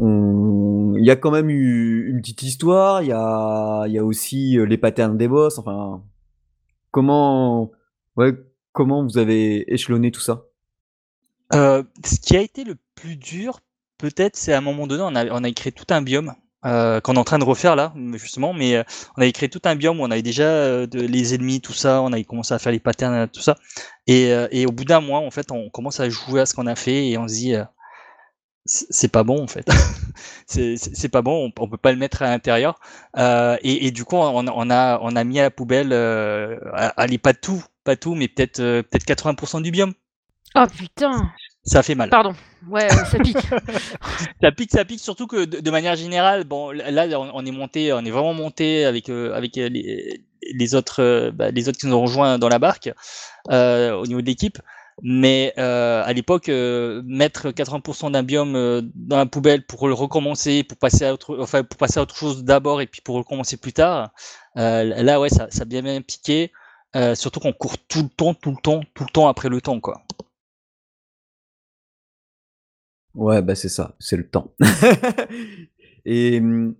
Il 0.00 1.04
y 1.04 1.10
a 1.10 1.16
quand 1.16 1.30
même 1.30 1.48
eu 1.48 2.10
une 2.10 2.20
petite 2.20 2.42
histoire, 2.42 3.02
il 3.02 3.08
y 3.08 3.12
a, 3.12 3.84
il 3.86 3.92
y 3.92 3.98
a 3.98 4.04
aussi 4.04 4.58
euh, 4.58 4.64
les 4.64 4.76
patterns 4.76 5.16
des 5.16 5.28
boss, 5.28 5.58
enfin. 5.58 6.02
Comment. 6.90 7.70
Ouais, 8.16 8.34
comment 8.72 9.04
vous 9.04 9.18
avez 9.18 9.72
échelonné 9.72 10.10
tout 10.10 10.20
ça? 10.20 10.44
Euh, 11.54 11.82
Ce 12.04 12.18
qui 12.18 12.36
a 12.36 12.40
été 12.40 12.64
le 12.64 12.76
plus 12.94 13.16
dur, 13.16 13.60
peut-être, 13.98 14.36
c'est 14.36 14.52
à 14.52 14.58
un 14.58 14.62
moment 14.62 14.86
donné, 14.86 15.02
on 15.02 15.14
a, 15.14 15.26
on 15.30 15.44
a 15.44 15.50
créé 15.52 15.72
tout 15.72 15.86
un 15.90 16.02
biome 16.02 16.34
euh, 16.64 17.00
qu'on 17.00 17.14
est 17.14 17.18
en 17.18 17.24
train 17.24 17.38
de 17.38 17.44
refaire 17.44 17.76
là, 17.76 17.92
justement, 18.14 18.52
mais 18.52 18.76
euh, 18.76 18.82
on 19.16 19.22
avait 19.22 19.32
créé 19.32 19.48
tout 19.48 19.60
un 19.64 19.76
biome 19.76 20.00
où 20.00 20.04
on 20.04 20.10
avait 20.10 20.22
déjà 20.22 20.44
euh, 20.44 20.86
de, 20.86 21.00
les 21.00 21.34
ennemis, 21.34 21.60
tout 21.60 21.72
ça, 21.72 22.02
on 22.02 22.12
avait 22.12 22.24
commencé 22.24 22.54
à 22.54 22.58
faire 22.58 22.72
les 22.72 22.80
patterns, 22.80 23.28
tout 23.28 23.40
ça. 23.40 23.56
Et, 24.06 24.32
euh, 24.32 24.48
et 24.50 24.66
au 24.66 24.72
bout 24.72 24.84
d'un 24.84 25.00
mois, 25.00 25.20
en 25.20 25.30
fait, 25.30 25.52
on 25.52 25.68
commence 25.70 26.00
à 26.00 26.08
jouer 26.08 26.40
à 26.40 26.46
ce 26.46 26.54
qu'on 26.54 26.66
a 26.66 26.74
fait 26.74 27.08
et 27.08 27.18
on 27.18 27.28
se 27.28 27.34
dit, 27.34 27.54
c'est 28.64 29.12
pas 29.12 29.22
bon 29.22 29.44
en 29.44 29.46
fait. 29.46 29.68
c'est 30.46 31.08
pas 31.08 31.22
bon, 31.22 31.46
on, 31.46 31.62
on, 31.62 31.68
peut 31.68 31.76
pas 31.76 31.92
le 31.92 31.98
mettre 31.98 32.22
à 32.22 32.30
l'intérieur. 32.30 32.80
Et, 33.16 33.86
et, 33.86 33.90
du 33.92 34.04
coup, 34.04 34.16
on, 34.16 34.46
on, 34.48 34.70
a, 34.70 34.98
on 35.02 35.16
a 35.16 35.24
mis 35.24 35.38
à 35.38 35.42
la 35.42 35.50
poubelle, 35.50 35.92
allez, 36.72 37.18
pas 37.18 37.34
tout, 37.34 37.62
pas 37.84 37.96
tout, 37.96 38.14
mais 38.14 38.28
peut-être 38.28 38.56
peut-être 38.58 39.06
80% 39.06 39.62
du 39.62 39.70
biome. 39.70 39.92
Oh 40.54 40.64
putain 40.74 41.30
ça 41.66 41.82
fait 41.82 41.94
mal. 41.94 42.10
Pardon. 42.10 42.34
Ouais, 42.68 42.88
ça 42.88 43.18
pique. 43.18 43.36
ça 44.40 44.52
pique, 44.52 44.70
ça 44.70 44.84
pique. 44.84 45.00
Surtout 45.00 45.26
que 45.26 45.44
de, 45.44 45.70
manière 45.70 45.96
générale, 45.96 46.44
bon, 46.44 46.70
là, 46.70 47.06
on, 47.20 47.44
est 47.44 47.50
monté, 47.50 47.92
on 47.92 48.00
est 48.04 48.10
vraiment 48.10 48.34
monté 48.34 48.84
avec 48.84 49.08
euh, 49.08 49.34
avec 49.34 49.58
euh, 49.58 49.68
les, 49.68 50.24
les 50.52 50.74
autres, 50.74 51.02
euh, 51.02 51.30
bah, 51.32 51.50
les 51.50 51.68
autres 51.68 51.78
qui 51.78 51.86
nous 51.86 51.94
ont 51.94 52.02
rejoints 52.02 52.38
dans 52.38 52.48
la 52.48 52.58
barque 52.58 52.90
euh, 53.50 53.92
au 53.94 54.06
niveau 54.06 54.20
de 54.20 54.26
l'équipe. 54.26 54.58
Mais 55.02 55.52
euh, 55.58 56.02
à 56.06 56.10
l'époque, 56.14 56.48
mettre 56.48 57.50
80% 57.50 58.12
d'un 58.12 58.22
biome 58.22 58.90
dans 58.94 59.18
la 59.18 59.26
poubelle 59.26 59.66
pour 59.66 59.88
le 59.88 59.94
recommencer, 59.94 60.62
pour 60.62 60.78
passer 60.78 61.04
à 61.04 61.12
autre, 61.12 61.36
enfin 61.38 61.64
pour 61.64 61.76
passer 61.76 61.98
à 61.98 62.02
autre 62.02 62.16
chose 62.16 62.44
d'abord 62.44 62.80
et 62.80 62.86
puis 62.86 63.02
pour 63.02 63.16
recommencer 63.16 63.58
plus 63.58 63.74
tard, 63.74 64.12
là 64.54 65.20
ouais, 65.20 65.28
ça, 65.28 65.48
ça 65.50 65.62
a 65.62 65.64
bien 65.66 65.82
bien 65.82 66.00
piqué. 66.00 66.50
surtout 67.14 67.40
qu'on 67.40 67.52
court 67.52 67.76
tout 67.76 68.04
le 68.04 68.08
temps, 68.08 68.32
tout 68.32 68.52
le 68.52 68.56
temps, 68.56 68.80
tout 68.94 69.04
le 69.04 69.10
temps 69.10 69.28
après 69.28 69.50
le 69.50 69.60
temps, 69.60 69.80
quoi. 69.80 70.02
Ouais, 73.16 73.40
bah 73.42 73.54
c'est 73.54 73.70
ça, 73.70 73.96
c'est 73.98 74.16
le 74.16 74.28
temps. 74.28 74.54
et, 76.04 76.38
mmh, 76.40 76.74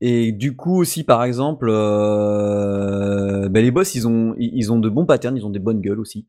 et 0.00 0.32
du 0.32 0.54
coup 0.56 0.78
aussi, 0.78 1.04
par 1.04 1.24
exemple, 1.24 1.68
euh, 1.70 3.48
bah 3.48 3.60
les 3.60 3.70
boss, 3.70 3.94
ils 3.94 4.06
ont, 4.06 4.34
ils 4.38 4.70
ont 4.72 4.78
de 4.78 4.88
bons 4.88 5.06
patterns, 5.06 5.36
ils 5.36 5.46
ont 5.46 5.50
des 5.50 5.58
bonnes 5.58 5.80
gueules 5.80 6.00
aussi. 6.00 6.26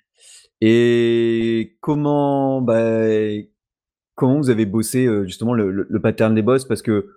Et 0.61 1.77
comment, 1.81 2.61
bah, 2.61 3.07
comment 4.15 4.37
vous 4.37 4.49
avez 4.49 4.65
bossé 4.65 5.05
euh, 5.05 5.25
justement 5.25 5.53
le, 5.53 5.69
le, 5.71 6.01
pattern 6.01 6.33
des 6.33 6.41
boss? 6.41 6.65
Parce 6.65 6.81
que 6.81 7.09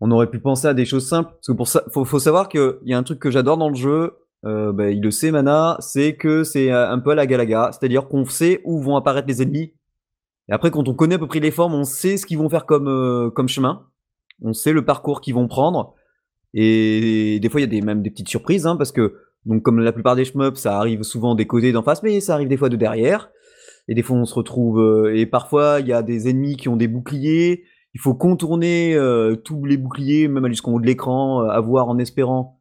on 0.00 0.10
aurait 0.10 0.30
pu 0.30 0.38
penser 0.38 0.68
à 0.68 0.74
des 0.74 0.84
choses 0.84 1.08
simples. 1.08 1.30
Parce 1.32 1.46
que 1.48 1.52
pour 1.52 1.68
ça, 1.68 1.84
faut, 1.90 2.04
faut 2.04 2.18
savoir 2.18 2.48
qu'il 2.48 2.78
y 2.84 2.94
a 2.94 2.98
un 2.98 3.02
truc 3.02 3.18
que 3.18 3.30
j'adore 3.30 3.56
dans 3.56 3.70
le 3.70 3.74
jeu. 3.74 4.12
Euh, 4.44 4.72
bah, 4.72 4.90
il 4.90 5.02
le 5.02 5.10
sait, 5.10 5.30
Mana, 5.30 5.76
c'est 5.80 6.16
que 6.16 6.44
c'est 6.44 6.70
un 6.70 6.98
peu 6.98 7.10
à 7.10 7.14
la 7.14 7.26
Galaga, 7.26 7.70
c'est-à-dire 7.72 8.08
qu'on 8.08 8.24
sait 8.26 8.60
où 8.64 8.80
vont 8.80 8.96
apparaître 8.96 9.26
les 9.26 9.42
ennemis. 9.42 9.72
Et 10.48 10.52
après, 10.52 10.70
quand 10.70 10.88
on 10.88 10.94
connaît 10.94 11.16
à 11.16 11.18
peu 11.18 11.26
près 11.26 11.40
les 11.40 11.50
formes, 11.50 11.74
on 11.74 11.84
sait 11.84 12.16
ce 12.16 12.26
qu'ils 12.26 12.38
vont 12.38 12.48
faire 12.48 12.66
comme 12.66 12.88
euh, 12.88 13.30
comme 13.30 13.48
chemin. 13.48 13.86
On 14.42 14.52
sait 14.52 14.72
le 14.72 14.84
parcours 14.84 15.20
qu'ils 15.20 15.34
vont 15.34 15.48
prendre. 15.48 15.94
Et 16.54 17.38
des 17.40 17.48
fois, 17.48 17.60
il 17.60 17.64
y 17.64 17.66
a 17.66 17.70
des, 17.70 17.82
même 17.82 18.02
des 18.02 18.10
petites 18.10 18.28
surprises, 18.28 18.66
hein, 18.66 18.76
parce 18.76 18.92
que 18.92 19.14
donc 19.44 19.62
comme 19.62 19.78
la 19.78 19.92
plupart 19.92 20.16
des 20.16 20.24
shmups, 20.24 20.58
ça 20.58 20.78
arrive 20.78 21.02
souvent 21.02 21.34
des 21.34 21.46
côtés 21.46 21.72
d'en 21.72 21.82
face, 21.82 22.02
mais 22.02 22.20
ça 22.20 22.34
arrive 22.34 22.48
des 22.48 22.56
fois 22.56 22.68
de 22.68 22.76
derrière. 22.76 23.30
Et 23.88 23.94
des 23.94 24.02
fois, 24.02 24.16
on 24.16 24.24
se 24.24 24.34
retrouve. 24.34 24.80
Euh, 24.80 25.16
et 25.16 25.26
parfois, 25.26 25.78
il 25.80 25.86
y 25.86 25.92
a 25.92 26.02
des 26.02 26.28
ennemis 26.28 26.56
qui 26.56 26.68
ont 26.68 26.76
des 26.76 26.88
boucliers. 26.88 27.64
Il 27.94 28.00
faut 28.00 28.14
contourner 28.14 28.94
euh, 28.94 29.36
tous 29.36 29.64
les 29.64 29.76
boucliers, 29.76 30.28
même 30.28 30.46
jusqu'en 30.48 30.72
haut 30.72 30.80
de 30.80 30.86
l'écran, 30.86 31.42
euh, 31.42 31.48
avoir 31.48 31.88
en 31.88 31.98
espérant, 31.98 32.60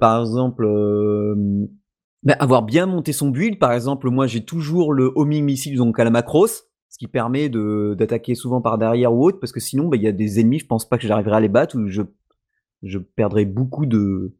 par 0.00 0.20
exemple, 0.20 0.64
ben, 2.22 2.36
avoir 2.38 2.62
bien 2.62 2.86
monté 2.86 3.12
son 3.12 3.30
build. 3.30 3.58
Par 3.58 3.72
exemple, 3.72 4.08
moi, 4.10 4.28
j'ai 4.28 4.44
toujours 4.44 4.92
le 4.92 5.10
homing 5.16 5.44
missile, 5.44 5.76
donc 5.76 5.98
à 5.98 6.04
la 6.04 6.10
macros, 6.10 6.46
ce 6.92 6.98
qui 6.98 7.08
permet 7.08 7.48
de 7.48 7.96
d'attaquer 7.98 8.34
souvent 8.34 8.60
par 8.60 8.76
derrière 8.76 9.14
ou 9.14 9.24
autre, 9.24 9.40
parce 9.40 9.50
que 9.50 9.60
sinon, 9.60 9.88
ben, 9.88 9.96
il 9.96 10.02
y 10.02 10.06
a 10.06 10.12
des 10.12 10.40
ennemis, 10.40 10.58
je 10.58 10.66
pense 10.66 10.86
pas 10.86 10.98
que 10.98 11.06
j'arriverai 11.06 11.36
à 11.36 11.40
les 11.40 11.48
battre, 11.48 11.78
ou 11.78 11.88
je, 11.88 12.02
je 12.82 12.98
perdrai 12.98 13.46
beaucoup 13.46 13.86
de, 13.86 14.34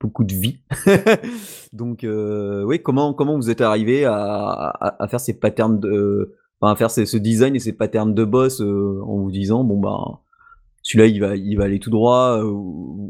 beaucoup 0.00 0.24
de 0.24 0.32
vie. 0.32 0.58
Donc, 1.72 2.02
euh, 2.02 2.64
oui, 2.64 2.82
comment, 2.82 3.14
comment 3.14 3.36
vous 3.36 3.48
êtes 3.48 3.60
arrivé 3.60 4.04
à, 4.04 4.74
à, 4.80 5.06
faire 5.06 5.20
ces 5.20 5.38
patterns 5.38 5.78
de, 5.78 6.34
à 6.60 6.74
faire 6.74 6.90
ce 6.90 7.16
design 7.16 7.54
et 7.54 7.60
ces 7.60 7.72
patterns 7.72 8.12
de 8.12 8.24
boss 8.24 8.60
euh, 8.60 9.00
en 9.04 9.18
vous 9.18 9.30
disant, 9.30 9.62
bon, 9.62 9.78
bah, 9.78 10.20
celui-là, 10.82 11.06
il 11.06 11.20
va, 11.20 11.36
il 11.36 11.56
va 11.56 11.64
aller 11.64 11.78
tout 11.78 11.90
droit. 11.90 12.40
Euh, 12.40 12.50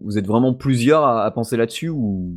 vous 0.05 0.19
êtes 0.19 0.27
vraiment 0.27 0.53
plusieurs 0.53 1.05
à, 1.05 1.31
penser 1.31 1.57
là-dessus 1.57 1.89
ou 1.89 2.37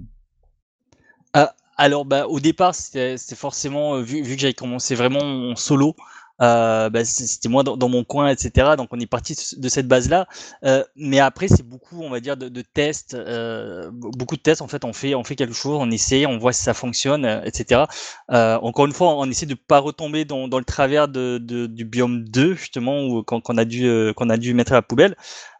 Alors, 1.78 2.06
bah, 2.06 2.28
au 2.28 2.40
départ, 2.40 2.74
c'était 2.76 3.18
forcément, 3.36 4.00
vu, 4.02 4.22
vu 4.22 4.36
que 4.36 4.42
j'avais 4.42 4.54
commencé 4.54 4.96
vraiment 4.96 5.20
en 5.52 5.56
solo, 5.56 5.96
euh, 6.42 6.90
bah, 6.90 7.06
c'était 7.06 7.50
moi 7.50 7.64
dans, 7.64 7.90
mon 7.90 8.04
coin, 8.04 8.30
etc. 8.30 8.72
Donc 8.78 8.90
on 8.92 9.00
est 9.00 9.06
parti 9.06 9.36
de 9.58 9.70
cette 9.70 9.88
base-là. 9.88 10.28
Euh, 10.64 10.84
mais 10.96 11.20
après, 11.20 11.48
c'est 11.48 11.64
beaucoup, 11.64 12.02
on 12.02 12.10
va 12.10 12.20
dire, 12.20 12.38
de, 12.38 12.50
de 12.50 12.62
tests, 12.62 13.14
euh, 13.14 13.90
beaucoup 13.92 14.36
de 14.36 14.42
tests. 14.42 14.62
En 14.62 14.68
fait, 14.68 14.84
on 14.86 14.94
fait, 14.94 15.16
on 15.16 15.24
fait 15.24 15.36
quelque 15.36 15.54
chose, 15.54 15.78
on 15.80 15.90
essaie, 15.92 16.26
on 16.26 16.38
voit 16.38 16.54
si 16.54 16.64
ça 16.64 16.74
fonctionne, 16.74 17.26
etc. 17.46 17.84
Euh, 18.32 18.58
encore 18.62 18.86
une 18.86 18.94
fois, 18.94 19.16
on 19.16 19.30
essaie 19.30 19.46
de 19.46 19.56
pas 19.56 19.80
retomber 19.80 20.26
dans, 20.26 20.48
dans 20.48 20.60
le 20.60 20.66
travers 20.66 21.08
de, 21.08 21.38
de, 21.38 21.68
du 21.68 21.86
biome 21.86 22.24
2 22.26 22.56
justement, 22.56 23.04
où 23.04 23.24
qu'on 23.24 23.58
a 23.58 23.66
dû, 23.66 23.86
euh, 23.86 24.14
qu'on 24.14 24.30
a 24.30 24.38
dû 24.38 24.54
mettre 24.54 24.74
à 24.74 24.76
la 24.76 24.82
poubelle. 24.82 25.16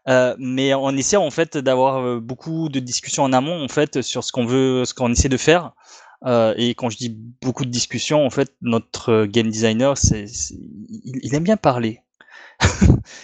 Euh, 0.08 0.36
mais 0.38 0.74
on 0.76 0.92
essaie 0.92 1.18
en 1.18 1.32
fait 1.32 1.58
d'avoir 1.58 2.22
beaucoup 2.22 2.70
de 2.70 2.80
discussions 2.80 3.24
en 3.24 3.34
amont 3.34 3.64
en 3.64 3.68
fait 3.68 4.04
sur 4.04 4.24
ce 4.24 4.32
qu'on 4.32 4.46
veut, 4.46 4.86
ce 4.86 4.94
qu'on 4.94 5.12
essaie 5.12 5.30
de 5.30 5.38
faire. 5.38 5.72
Euh, 6.24 6.54
et 6.58 6.74
quand 6.76 6.90
je 6.90 6.98
dis 6.98 7.18
beaucoup 7.42 7.66
de 7.66 7.70
discussions, 7.70 8.26
en 8.26 8.30
fait, 8.30 8.56
notre 8.62 9.10
euh, 9.10 9.28
game 9.28 9.50
designer, 9.50 9.98
c'est, 9.98 10.26
il, 11.04 11.36
aime 11.36 11.44
bien 11.44 11.58
parler. 11.58 12.02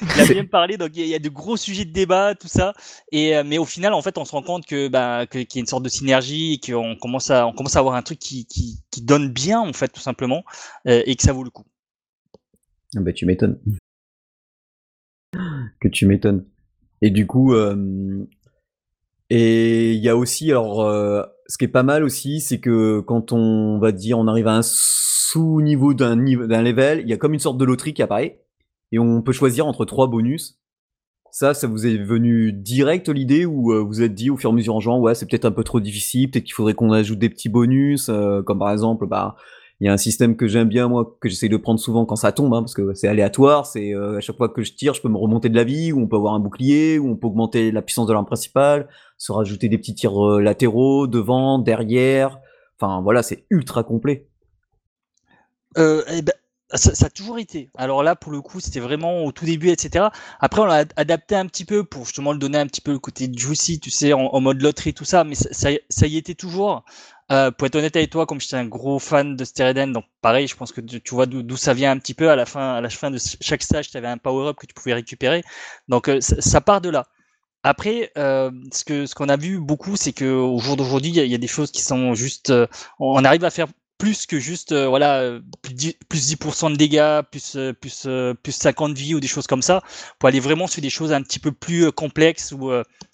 il 0.01 0.19
aime 0.19 0.27
bien 0.27 0.45
parler, 0.45 0.77
donc 0.77 0.91
il 0.95 1.07
y, 1.07 1.15
a 1.15 1.19
de 1.19 1.29
gros 1.29 1.57
sujets 1.57 1.85
de 1.85 1.91
débat, 1.91 2.35
tout 2.35 2.47
ça. 2.47 2.73
Et 3.11 3.35
euh, 3.35 3.43
mais 3.45 3.57
au 3.57 3.65
final, 3.65 3.93
en 3.93 4.01
fait, 4.01 4.17
on 4.17 4.25
se 4.25 4.31
rend 4.31 4.43
compte 4.43 4.65
que 4.65 4.87
bah, 4.87 5.25
qu'il 5.25 5.41
y 5.41 5.57
a 5.57 5.59
une 5.59 5.65
sorte 5.65 5.83
de 5.83 5.89
synergie, 5.89 6.59
qu'on 6.59 6.95
commence 6.95 7.31
à 7.31 7.47
on 7.47 7.53
commence 7.53 7.75
à 7.75 7.79
avoir 7.79 7.95
un 7.95 8.01
truc 8.01 8.19
qui, 8.19 8.45
qui, 8.45 8.83
qui 8.91 9.01
donne 9.01 9.31
bien, 9.31 9.59
en 9.59 9.73
fait, 9.73 9.87
tout 9.87 10.01
simplement, 10.01 10.43
et 10.85 11.15
que 11.15 11.23
ça 11.23 11.33
vaut 11.33 11.43
le 11.43 11.49
coup. 11.49 11.65
Ah 12.95 12.99
bah, 12.99 13.13
tu 13.13 13.25
m'étonnes. 13.25 13.57
que 15.79 15.87
tu 15.87 16.05
m'étonnes. 16.05 16.45
Et 17.01 17.09
du 17.09 17.25
coup, 17.25 17.55
et 19.29 19.93
il 19.93 20.03
y 20.03 20.09
a 20.09 20.17
aussi 20.17 20.51
alors 20.51 20.85
ce 21.51 21.57
qui 21.57 21.65
est 21.65 21.67
pas 21.67 21.83
mal 21.83 22.05
aussi, 22.05 22.39
c'est 22.39 22.61
que 22.61 23.01
quand 23.01 23.33
on 23.33 23.77
va 23.77 23.91
dire 23.91 24.17
on 24.17 24.27
arrive 24.27 24.47
à 24.47 24.55
un 24.55 24.61
sous-niveau 24.63 25.93
d'un 25.93 26.15
niveau 26.15 26.47
d'un 26.47 26.61
level, 26.61 27.01
il 27.01 27.09
y 27.09 27.13
a 27.13 27.17
comme 27.17 27.33
une 27.33 27.41
sorte 27.41 27.57
de 27.57 27.65
loterie 27.65 27.93
qui 27.93 28.01
apparaît 28.01 28.39
et 28.93 28.99
on 28.99 29.21
peut 29.21 29.33
choisir 29.33 29.67
entre 29.67 29.83
trois 29.83 30.07
bonus. 30.07 30.57
Ça, 31.29 31.53
ça 31.53 31.67
vous 31.67 31.85
est 31.85 31.97
venu 31.97 32.53
direct 32.53 33.09
l'idée 33.09 33.45
ou 33.45 33.73
euh, 33.73 33.81
vous 33.81 34.01
êtes 34.01 34.13
dit 34.13 34.29
au 34.29 34.37
fur 34.37 34.49
et 34.49 34.53
à 34.53 34.55
mesure 34.55 34.75
en 34.75 34.79
jouant, 34.79 34.99
ouais, 34.99 35.13
c'est 35.13 35.29
peut-être 35.29 35.43
un 35.43 35.51
peu 35.51 35.65
trop 35.65 35.81
difficile, 35.81 36.31
peut-être 36.31 36.45
qu'il 36.45 36.53
faudrait 36.53 36.73
qu'on 36.73 36.91
ajoute 36.93 37.19
des 37.19 37.29
petits 37.29 37.49
bonus, 37.49 38.07
euh, 38.07 38.41
comme 38.41 38.59
par 38.59 38.71
exemple, 38.71 39.05
bah, 39.05 39.35
il 39.81 39.87
y 39.87 39.89
a 39.89 39.93
un 39.93 39.97
système 39.97 40.37
que 40.37 40.47
j'aime 40.47 40.69
bien 40.69 40.87
moi, 40.87 41.17
que 41.19 41.27
j'essaie 41.27 41.49
de 41.49 41.57
prendre 41.57 41.79
souvent 41.79 42.05
quand 42.05 42.15
ça 42.15 42.31
tombe, 42.31 42.53
hein, 42.53 42.61
parce 42.61 42.73
que 42.73 42.93
c'est 42.93 43.07
aléatoire, 43.07 43.65
c'est 43.65 43.95
euh, 43.95 44.17
à 44.17 44.19
chaque 44.21 44.37
fois 44.37 44.47
que 44.47 44.61
je 44.61 44.73
tire, 44.73 44.93
je 44.93 45.01
peux 45.01 45.09
me 45.09 45.17
remonter 45.17 45.49
de 45.49 45.55
la 45.55 45.63
vie, 45.63 45.91
ou 45.91 45.99
on 46.01 46.07
peut 46.07 46.17
avoir 46.17 46.33
un 46.33 46.39
bouclier, 46.39 46.99
ou 46.99 47.09
on 47.09 47.15
peut 47.17 47.27
augmenter 47.27 47.71
la 47.71 47.81
puissance 47.81 48.07
de 48.07 48.13
l'arme 48.13 48.25
principale, 48.25 48.87
se 49.21 49.31
rajouter 49.31 49.69
des 49.69 49.77
petits 49.77 49.93
tirs 49.93 50.19
euh, 50.19 50.41
latéraux, 50.41 51.05
devant, 51.05 51.59
derrière. 51.59 52.39
Enfin 52.79 53.01
voilà, 53.03 53.21
c'est 53.21 53.45
ultra 53.51 53.83
complet. 53.83 54.27
Euh, 55.77 56.01
eh 56.11 56.23
ben, 56.23 56.33
ça, 56.73 57.05
a 57.05 57.09
toujours 57.11 57.37
été. 57.37 57.69
Alors 57.77 58.01
là, 58.01 58.15
pour 58.15 58.31
le 58.31 58.41
coup, 58.41 58.59
c'était 58.59 58.79
vraiment 58.79 59.23
au 59.23 59.31
tout 59.31 59.45
début, 59.45 59.69
etc. 59.69 60.07
Après, 60.39 60.61
on 60.61 60.65
l'a 60.65 60.85
adapté 60.95 61.35
un 61.35 61.45
petit 61.45 61.65
peu 61.65 61.83
pour 61.83 62.05
justement 62.05 62.31
le 62.31 62.39
donner 62.39 62.57
un 62.57 62.65
petit 62.65 62.81
peu 62.81 62.93
le 62.93 62.97
côté 62.97 63.29
juicy, 63.31 63.79
tu 63.79 63.91
sais, 63.91 64.11
en, 64.11 64.41
mode 64.41 64.59
loterie, 64.59 64.95
tout 64.95 65.05
ça. 65.05 65.23
Mais 65.23 65.35
ça, 65.35 65.69
ça, 65.87 66.07
y 66.07 66.17
était 66.17 66.33
toujours. 66.33 66.83
Euh, 67.31 67.51
pour 67.51 67.67
être 67.67 67.75
honnête 67.75 67.95
avec 67.95 68.09
toi, 68.09 68.25
comme 68.25 68.41
j'étais 68.41 68.55
un 68.55 68.65
gros 68.65 68.97
fan 68.97 69.35
de 69.35 69.45
Stereden, 69.45 69.93
donc 69.93 70.05
pareil, 70.23 70.47
je 70.47 70.55
pense 70.55 70.71
que 70.71 70.81
tu, 70.81 71.13
vois 71.13 71.27
d'où 71.27 71.57
ça 71.57 71.75
vient 71.75 71.91
un 71.91 71.99
petit 71.99 72.15
peu. 72.15 72.31
À 72.31 72.35
la 72.35 72.47
fin, 72.47 72.73
à 72.73 72.81
la 72.81 72.89
fin 72.89 73.11
de 73.11 73.19
chaque 73.39 73.61
stage, 73.61 73.91
tu 73.91 73.97
avais 73.97 74.07
un 74.07 74.17
power-up 74.17 74.57
que 74.57 74.65
tu 74.65 74.73
pouvais 74.73 74.95
récupérer. 74.95 75.43
Donc 75.89 76.09
ça, 76.21 76.59
part 76.59 76.81
de 76.81 76.89
là. 76.89 77.05
Après, 77.63 78.11
euh, 78.17 78.51
ce 78.71 78.83
que 78.83 79.05
ce 79.05 79.15
qu'on 79.15 79.29
a 79.29 79.37
vu 79.37 79.59
beaucoup, 79.59 79.95
c'est 79.95 80.13
que 80.13 80.25
au 80.25 80.59
jour 80.59 80.77
d'aujourd'hui, 80.77 81.11
il 81.11 81.25
y, 81.27 81.35
a 81.35 81.37
des 81.37 81.47
choses 81.47 81.71
qui 81.71 81.81
sont 81.81 82.13
juste. 82.13 82.53
on 82.99 83.23
arrive 83.23 83.45
à 83.45 83.49
faire 83.51 83.67
plus 83.97 84.25
que 84.25 84.39
juste 84.39 84.73
voilà 84.73 85.39
plus 85.61 85.73
10%, 85.73 85.95
plus 86.09 86.31
10% 86.31 86.71
de 86.71 86.75
dégâts, 86.75 87.21
plus 87.31 87.57
plus 87.79 88.07
plus 88.41 88.51
50 88.51 88.93
vies 88.97 89.15
ou 89.15 89.19
des 89.19 89.27
choses 89.27 89.47
comme 89.47 89.61
ça, 89.61 89.83
pour 90.17 90.27
aller 90.29 90.39
vraiment 90.39 90.67
sur 90.67 90.81
des 90.81 90.89
choses 90.89 91.13
un 91.13 91.21
petit 91.21 91.39
peu 91.39 91.51
plus 91.51 91.91
complexes 91.91 92.51
ou 92.51 92.71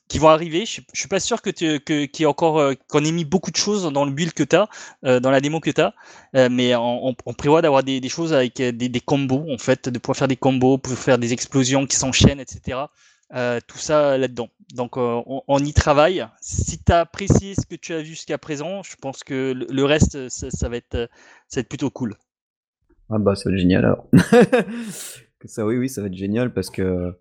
qui 0.07 0.19
vont 0.19 0.29
arriver. 0.29 0.65
Je, 0.65 0.81
je 0.93 0.99
suis 0.99 1.09
pas 1.09 1.19
sûr 1.19 1.41
que 1.41 1.49
tu 1.49 1.79
que 1.79 2.05
qu'il 2.05 2.23
y 2.23 2.23
ait 2.23 2.27
encore 2.27 2.59
euh, 2.59 2.73
qu'on 2.87 3.03
ait 3.03 3.11
mis 3.11 3.25
beaucoup 3.25 3.51
de 3.51 3.57
choses 3.57 3.83
dans 3.91 4.05
le 4.05 4.11
build 4.11 4.33
que 4.33 4.43
tu 4.43 4.55
as, 4.55 4.69
euh, 5.05 5.19
dans 5.19 5.31
la 5.31 5.41
démo 5.41 5.59
que 5.59 5.69
tu 5.69 5.81
as, 5.81 5.93
euh, 6.35 6.49
mais 6.51 6.75
on, 6.75 7.15
on, 7.25 7.33
prévoit 7.33 7.61
d'avoir 7.61 7.83
des, 7.83 7.99
des, 7.99 8.09
choses 8.09 8.33
avec 8.33 8.55
des, 8.55 8.71
des, 8.71 8.99
combos 8.99 9.45
en 9.51 9.57
fait, 9.57 9.89
de 9.89 9.99
pouvoir 9.99 10.17
faire 10.17 10.27
des 10.27 10.35
combos, 10.37 10.77
pouvoir 10.77 11.01
faire 11.01 11.17
des 11.17 11.33
explosions 11.33 11.85
qui 11.85 11.95
s'enchaînent, 11.97 12.39
etc. 12.39 12.79
tout 13.31 13.77
ça 13.77 14.17
là-dedans. 14.17 14.49
Donc 14.73 14.97
on, 14.97 15.43
on, 15.47 15.59
y 15.59 15.73
travaille. 15.73 16.25
Si 16.41 16.83
tu 16.83 16.91
as 16.91 17.01
apprécié 17.01 17.55
ce 17.55 17.65
que 17.65 17.75
tu 17.75 17.93
as 17.93 17.99
vu 17.99 18.07
jusqu'à 18.07 18.37
présent, 18.37 18.83
je 18.83 18.95
pense 18.95 19.23
que 19.23 19.53
le, 19.53 19.83
reste 19.85 20.29
ça, 20.29 20.49
ça, 20.51 20.69
va 20.69 20.77
être 20.77 21.09
ça 21.47 21.59
va 21.59 21.61
être 21.61 21.69
plutôt 21.69 21.89
cool. 21.89 22.15
Ah 23.09 23.19
bah 23.19 23.35
ça 23.35 23.49
va 23.49 23.55
être 23.55 23.61
génial 23.61 23.85
alors. 23.85 24.09
ça 25.45 25.65
oui 25.65 25.77
oui 25.77 25.87
ça 25.87 26.01
va 26.01 26.07
être 26.07 26.15
génial 26.15 26.53
parce 26.53 26.69
que 26.69 27.13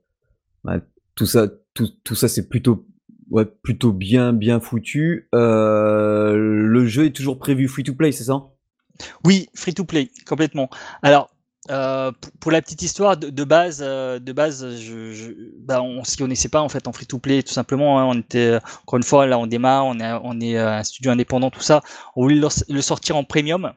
bah, 0.67 0.81
tout 1.15 1.27
ça, 1.27 1.49
tout, 1.75 1.89
tout 2.05 2.15
ça, 2.15 2.29
c'est 2.29 2.49
plutôt, 2.49 2.87
ouais, 3.31 3.45
plutôt 3.45 3.93
bien, 3.93 4.33
bien 4.33 4.61
foutu. 4.61 5.29
Euh, 5.35 6.37
le 6.37 6.87
jeu 6.87 7.07
est 7.07 7.15
toujours 7.15 7.39
prévu 7.39 7.69
free 7.69 7.85
to 7.85 7.95
play, 7.95 8.11
c'est 8.13 8.25
ça? 8.25 8.49
Oui, 9.25 9.49
free 9.55 9.75
to 9.75 9.85
play, 9.85 10.11
complètement. 10.27 10.69
Alors, 11.03 11.31
euh, 11.71 12.13
pour, 12.41 12.53
la 12.53 12.63
petite 12.63 12.83
histoire 12.83 13.17
de, 13.17 13.45
base, 13.45 13.81
euh, 13.83 14.19
de 14.19 14.33
base, 14.33 14.77
je, 14.77 15.13
je, 15.13 15.33
bah, 15.59 15.83
on 15.83 16.05
s'y 16.05 16.17
connaissait 16.17 16.49
pas 16.49 16.61
en 16.61 16.69
fait 16.69 16.87
en 16.89 16.93
free 16.93 17.07
to 17.07 17.19
play, 17.19 17.43
tout 17.43 17.53
simplement. 17.53 17.99
Hein. 17.99 18.05
on 18.05 18.19
était 18.19 18.59
encore 18.83 18.97
une 18.99 19.03
fois 19.03 19.27
là, 19.27 19.39
on 19.39 19.47
démarre, 19.47 19.87
on 19.87 19.99
est, 19.99 20.13
on 20.23 20.41
est 20.41 20.59
un 20.59 20.83
studio 20.85 21.11
indépendant, 21.11 21.51
tout 21.51 21.61
ça. 21.61 21.83
On 22.15 22.23
voulait 22.23 22.41
le 22.69 22.81
sortir 22.81 23.17
en 23.17 23.25
premium. 23.25 23.73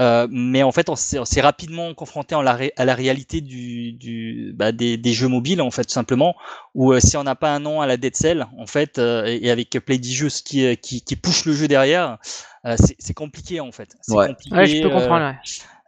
Euh, 0.00 0.26
mais 0.30 0.62
en 0.62 0.72
fait, 0.72 0.90
on 0.90 0.96
s'est 0.96 1.40
rapidement 1.40 1.94
confronté 1.94 2.34
à 2.34 2.42
la, 2.42 2.58
à 2.76 2.84
la 2.84 2.94
réalité 2.94 3.40
du, 3.40 3.92
du 3.92 4.52
bah, 4.54 4.70
des, 4.70 4.98
des, 4.98 5.12
jeux 5.14 5.28
mobiles, 5.28 5.62
en 5.62 5.70
fait, 5.70 5.84
tout 5.84 5.92
simplement, 5.92 6.36
où 6.74 6.92
euh, 6.92 7.00
si 7.00 7.16
on 7.16 7.24
n'a 7.24 7.34
pas 7.34 7.54
un 7.54 7.60
nom 7.60 7.80
à 7.80 7.86
la 7.86 7.96
Dead 7.96 8.14
Cell, 8.14 8.46
en 8.58 8.66
fait, 8.66 8.98
euh, 8.98 9.24
et, 9.26 9.50
avec 9.50 9.70
Play 9.70 9.98
qui, 9.98 10.76
qui, 10.76 11.00
qui 11.00 11.16
push 11.16 11.46
le 11.46 11.54
jeu 11.54 11.66
derrière, 11.66 12.18
c'est 12.78 13.14
compliqué, 13.14 13.60
en 13.60 13.72
fait. 13.72 13.96
Ouais. 14.08 14.28
Compliqué, 14.28 14.56
ouais, 14.56 14.66
je 14.66 14.82
peux 14.82 14.90
comprendre. 14.90 15.34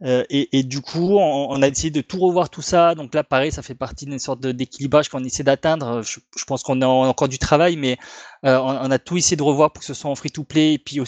Et, 0.04 0.58
et, 0.58 0.62
du 0.62 0.80
coup, 0.80 1.18
on, 1.18 1.60
a 1.60 1.68
essayé 1.68 1.90
de 1.90 2.00
tout 2.00 2.18
revoir 2.18 2.50
tout 2.50 2.62
ça. 2.62 2.94
Donc 2.94 3.14
là, 3.14 3.24
pareil, 3.24 3.50
ça 3.50 3.62
fait 3.62 3.74
partie 3.74 4.06
d'une 4.06 4.20
sorte 4.20 4.40
d'équilibrage 4.40 5.08
qu'on 5.08 5.24
essaie 5.24 5.42
d'atteindre. 5.42 6.02
Je, 6.02 6.44
pense 6.46 6.62
qu'on 6.62 6.80
a 6.82 6.86
encore 6.86 7.28
du 7.28 7.38
travail, 7.38 7.76
mais 7.76 7.98
on, 8.44 8.50
on, 8.50 8.90
a 8.90 8.98
tout 8.98 9.16
essayé 9.16 9.36
de 9.36 9.42
revoir 9.42 9.72
pour 9.72 9.80
que 9.80 9.86
ce 9.86 9.94
soit 9.94 10.10
en 10.10 10.14
free-to-play 10.14 10.74
et 10.74 10.78
puis 10.78 11.00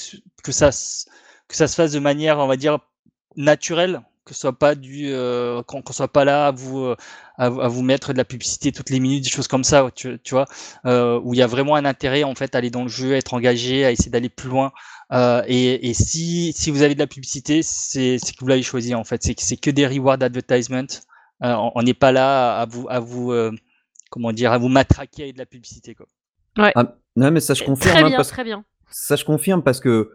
que 0.43 0.53
ça 0.53 0.71
que 1.51 1.57
ça 1.57 1.69
se 1.69 1.75
fasse 1.75 1.93
de 1.93 1.99
manière, 1.99 2.39
on 2.39 2.47
va 2.47 2.57
dire, 2.57 2.79
naturel, 3.37 4.01
que 4.25 4.35
ce 4.35 4.41
soit 4.41 4.59
pas 4.59 4.75
du 4.75 5.09
euh, 5.09 5.63
qu'on 5.65 5.83
soit 5.93 6.13
pas 6.13 6.25
là 6.25 6.47
à 6.47 6.51
vous 6.53 6.79
euh, 6.85 6.97
à, 7.37 7.49
vous 7.49 7.83
mettre 7.83 8.13
de 8.13 8.19
la 8.19 8.25
publicité 8.25 8.71
toutes 8.71 8.91
les 8.91 9.01
minutes, 9.01 9.25
des 9.25 9.31
choses 9.31 9.49
comme 9.49 9.65
ça, 9.65 9.91
tu, 9.95 10.19
vois, 10.31 10.47
euh, 10.87 11.19
où 11.25 11.35
il 11.35 11.39
y 11.39 11.43
a 11.43 11.47
vraiment 11.47 11.75
un 11.75 11.85
intérêt 11.85 12.23
en 12.23 12.35
fait 12.35 12.55
à 12.55 12.59
aller 12.59 12.71
dans 12.71 12.83
le 12.83 12.89
jeu, 12.89 13.15
à 13.15 13.17
être 13.17 13.35
engagé, 13.35 13.85
à 13.85 13.91
essayer 13.91 14.11
d'aller 14.11 14.29
plus 14.29 14.49
loin. 14.49 14.73
Euh, 15.13 15.43
et, 15.49 15.89
et 15.89 15.95
si 15.95 16.53
si 16.53 16.71
vous 16.71 16.83
avez 16.83 16.95
de 16.95 17.01
la 17.01 17.07
publicité, 17.07 17.63
c'est 17.63 18.19
que 18.19 18.41
vous 18.41 18.47
l'avez 18.47 18.63
choisi 18.63 18.95
en 18.95 19.05
fait, 19.05 19.23
c'est 19.23 19.39
c'est 19.39 19.57
que 19.57 19.71
des 19.71 19.87
reward 19.87 20.23
advertisement. 20.23 20.87
on 21.41 21.83
n'est 21.83 21.95
pas 21.95 22.13
là 22.13 22.59
à 22.61 22.67
vous, 22.67 22.87
à 22.89 23.01
vous, 23.01 23.33
comment 24.11 24.33
dire, 24.33 24.53
à 24.53 24.59
vous 24.59 24.69
matraquer 24.69 25.25
avec 25.25 25.35
de 25.35 25.39
la 25.39 25.47
publicité, 25.47 25.95
quoi. 25.95 26.07
Ouais. 26.59 26.73
Ah, 26.75 26.97
non, 27.17 27.31
mais 27.31 27.41
ça 27.41 27.55
je 27.55 27.65
confirme. 27.65 27.95
Très 27.95 28.03
hein, 28.05 28.09
bien, 28.09 28.17
parce- 28.17 28.29
très 28.29 28.45
bien. 28.45 28.65
Ça 28.91 29.17
je 29.17 29.25
confirme 29.25 29.63
parce 29.63 29.81
que 29.81 30.11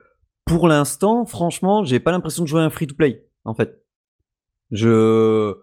pour 0.45 0.67
l'instant, 0.67 1.25
franchement, 1.25 1.83
j'ai 1.83 1.99
pas 1.99 2.11
l'impression 2.11 2.43
de 2.43 2.47
jouer 2.47 2.61
à 2.61 2.63
un 2.65 2.69
free-to-play, 2.69 3.25
en 3.45 3.53
fait. 3.55 3.81
Je... 4.71 5.53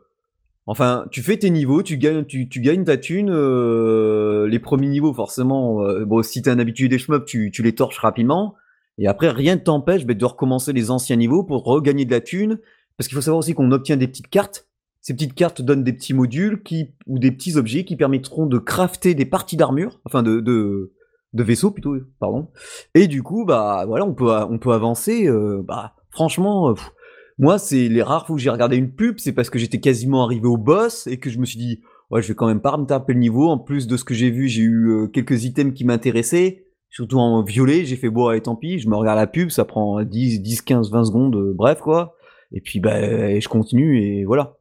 Enfin, 0.67 1.07
tu 1.11 1.23
fais 1.23 1.37
tes 1.37 1.51
niveaux, 1.51 1.83
tu 1.83 1.99
gagnes, 1.99 2.25
tu, 2.25 2.49
tu 2.49 2.61
gagnes 2.61 2.85
ta 2.85 2.97
thune. 2.97 3.31
euh, 3.31 4.47
les 4.49 4.59
premiers 4.59 4.89
niveaux, 4.89 5.13
forcément, 5.13 5.83
euh, 5.83 6.05
bon, 6.05 6.23
si 6.23 6.41
t'es 6.43 6.51
un 6.51 6.59
habitué 6.59 6.89
des 6.89 6.99
shmups, 6.99 7.27
tu, 7.27 7.51
tu 7.53 7.63
les 7.63 7.75
torches 7.75 7.99
rapidement. 7.99 8.55
Et 8.99 9.07
après, 9.07 9.31
rien 9.31 9.57
ne 9.57 9.61
t'empêche 9.61 10.07
bah, 10.07 10.15
de 10.15 10.25
recommencer 10.25 10.73
les 10.73 10.91
anciens 10.91 11.17
niveaux 11.17 11.45
pour 11.45 11.65
regagner 11.65 12.05
de 12.05 12.11
la 12.11 12.21
thune. 12.21 12.59
Parce 12.97 13.09
qu'il 13.09 13.17
faut 13.17 13.23
savoir 13.23 13.39
aussi 13.39 13.55
qu'on 13.55 13.73
obtient 13.73 13.97
des 13.97 14.07
petites 14.07 14.29
cartes. 14.29 14.69
Ces 15.01 15.15
petites 15.15 15.35
cartes 15.35 15.63
donnent 15.63 15.83
des 15.83 15.93
petits 15.93 16.15
modules 16.15 16.63
qui, 16.63 16.95
ou 17.07 17.19
des 17.19 17.33
petits 17.33 17.57
objets 17.57 17.85
qui 17.85 17.97
permettront 17.97 18.47
de 18.47 18.59
crafter 18.59 19.15
des 19.15 19.25
parties 19.25 19.57
d'armure, 19.57 20.01
enfin 20.05 20.23
de, 20.23 20.39
de, 20.39 20.93
de 21.33 21.43
vaisseaux 21.43 21.73
plutôt, 21.73 21.97
pardon. 22.21 22.49
Et 22.95 23.09
du 23.09 23.23
coup, 23.23 23.45
bah 23.45 23.85
voilà, 23.87 24.05
on 24.05 24.15
peut, 24.15 24.31
on 24.31 24.59
peut 24.59 24.73
avancer. 24.73 25.27
euh, 25.27 25.63
bah, 25.67 25.95
franchement, 26.11 26.71
euh, 26.71 26.75
pff, 26.75 26.93
moi, 27.39 27.59
c'est 27.59 27.89
les 27.89 28.03
rares 28.03 28.27
fois 28.27 28.35
où 28.37 28.39
j'ai 28.39 28.51
regardé 28.51 28.77
une 28.77 28.93
pub, 28.93 29.19
c'est 29.19 29.33
parce 29.33 29.51
que 29.51 29.59
j'étais 29.59 29.81
quasiment 29.81 30.23
arrivé 30.23 30.47
au 30.47 30.59
boss 30.59 31.09
et 31.09 31.19
que 31.19 31.31
je 31.31 31.39
me 31.39 31.47
suis 31.47 31.59
dit, 31.59 31.81
ouais, 32.11 32.23
je 32.23 32.29
vais 32.29 32.35
quand 32.35 32.47
même 32.47 32.61
pas 32.61 32.77
me 32.77 32.85
taper 32.85 33.15
le 33.15 33.19
niveau. 33.19 33.49
En 33.49 33.59
plus 33.59 33.89
de 33.89 33.97
ce 33.97 34.05
que 34.05 34.15
j'ai 34.15 34.31
vu, 34.31 34.47
j'ai 34.47 34.63
eu 34.63 34.91
euh, 34.91 35.07
quelques 35.09 35.45
items 35.45 35.75
qui 35.75 35.85
m'intéressaient, 35.85 36.67
surtout 36.93 37.19
en 37.19 37.43
violet. 37.43 37.85
J'ai 37.85 37.97
fait, 37.97 38.11
bon, 38.11 38.29
allez, 38.29 38.41
tant 38.41 38.55
pis, 38.55 38.79
je 38.79 38.89
me 38.89 38.95
regarde 38.95 39.19
la 39.19 39.27
pub, 39.27 39.51
ça 39.51 39.65
prend 39.65 40.01
10, 40.03 40.41
10, 40.41 40.63
15, 40.63 40.93
20 40.93 41.05
secondes, 41.07 41.35
euh, 41.35 41.53
bref, 41.53 41.81
quoi. 41.81 42.17
Et 42.53 42.61
puis, 42.61 42.79
bah, 42.79 43.01
je 43.41 43.49
continue 43.49 44.01
et 44.01 44.25
voilà. 44.25 44.59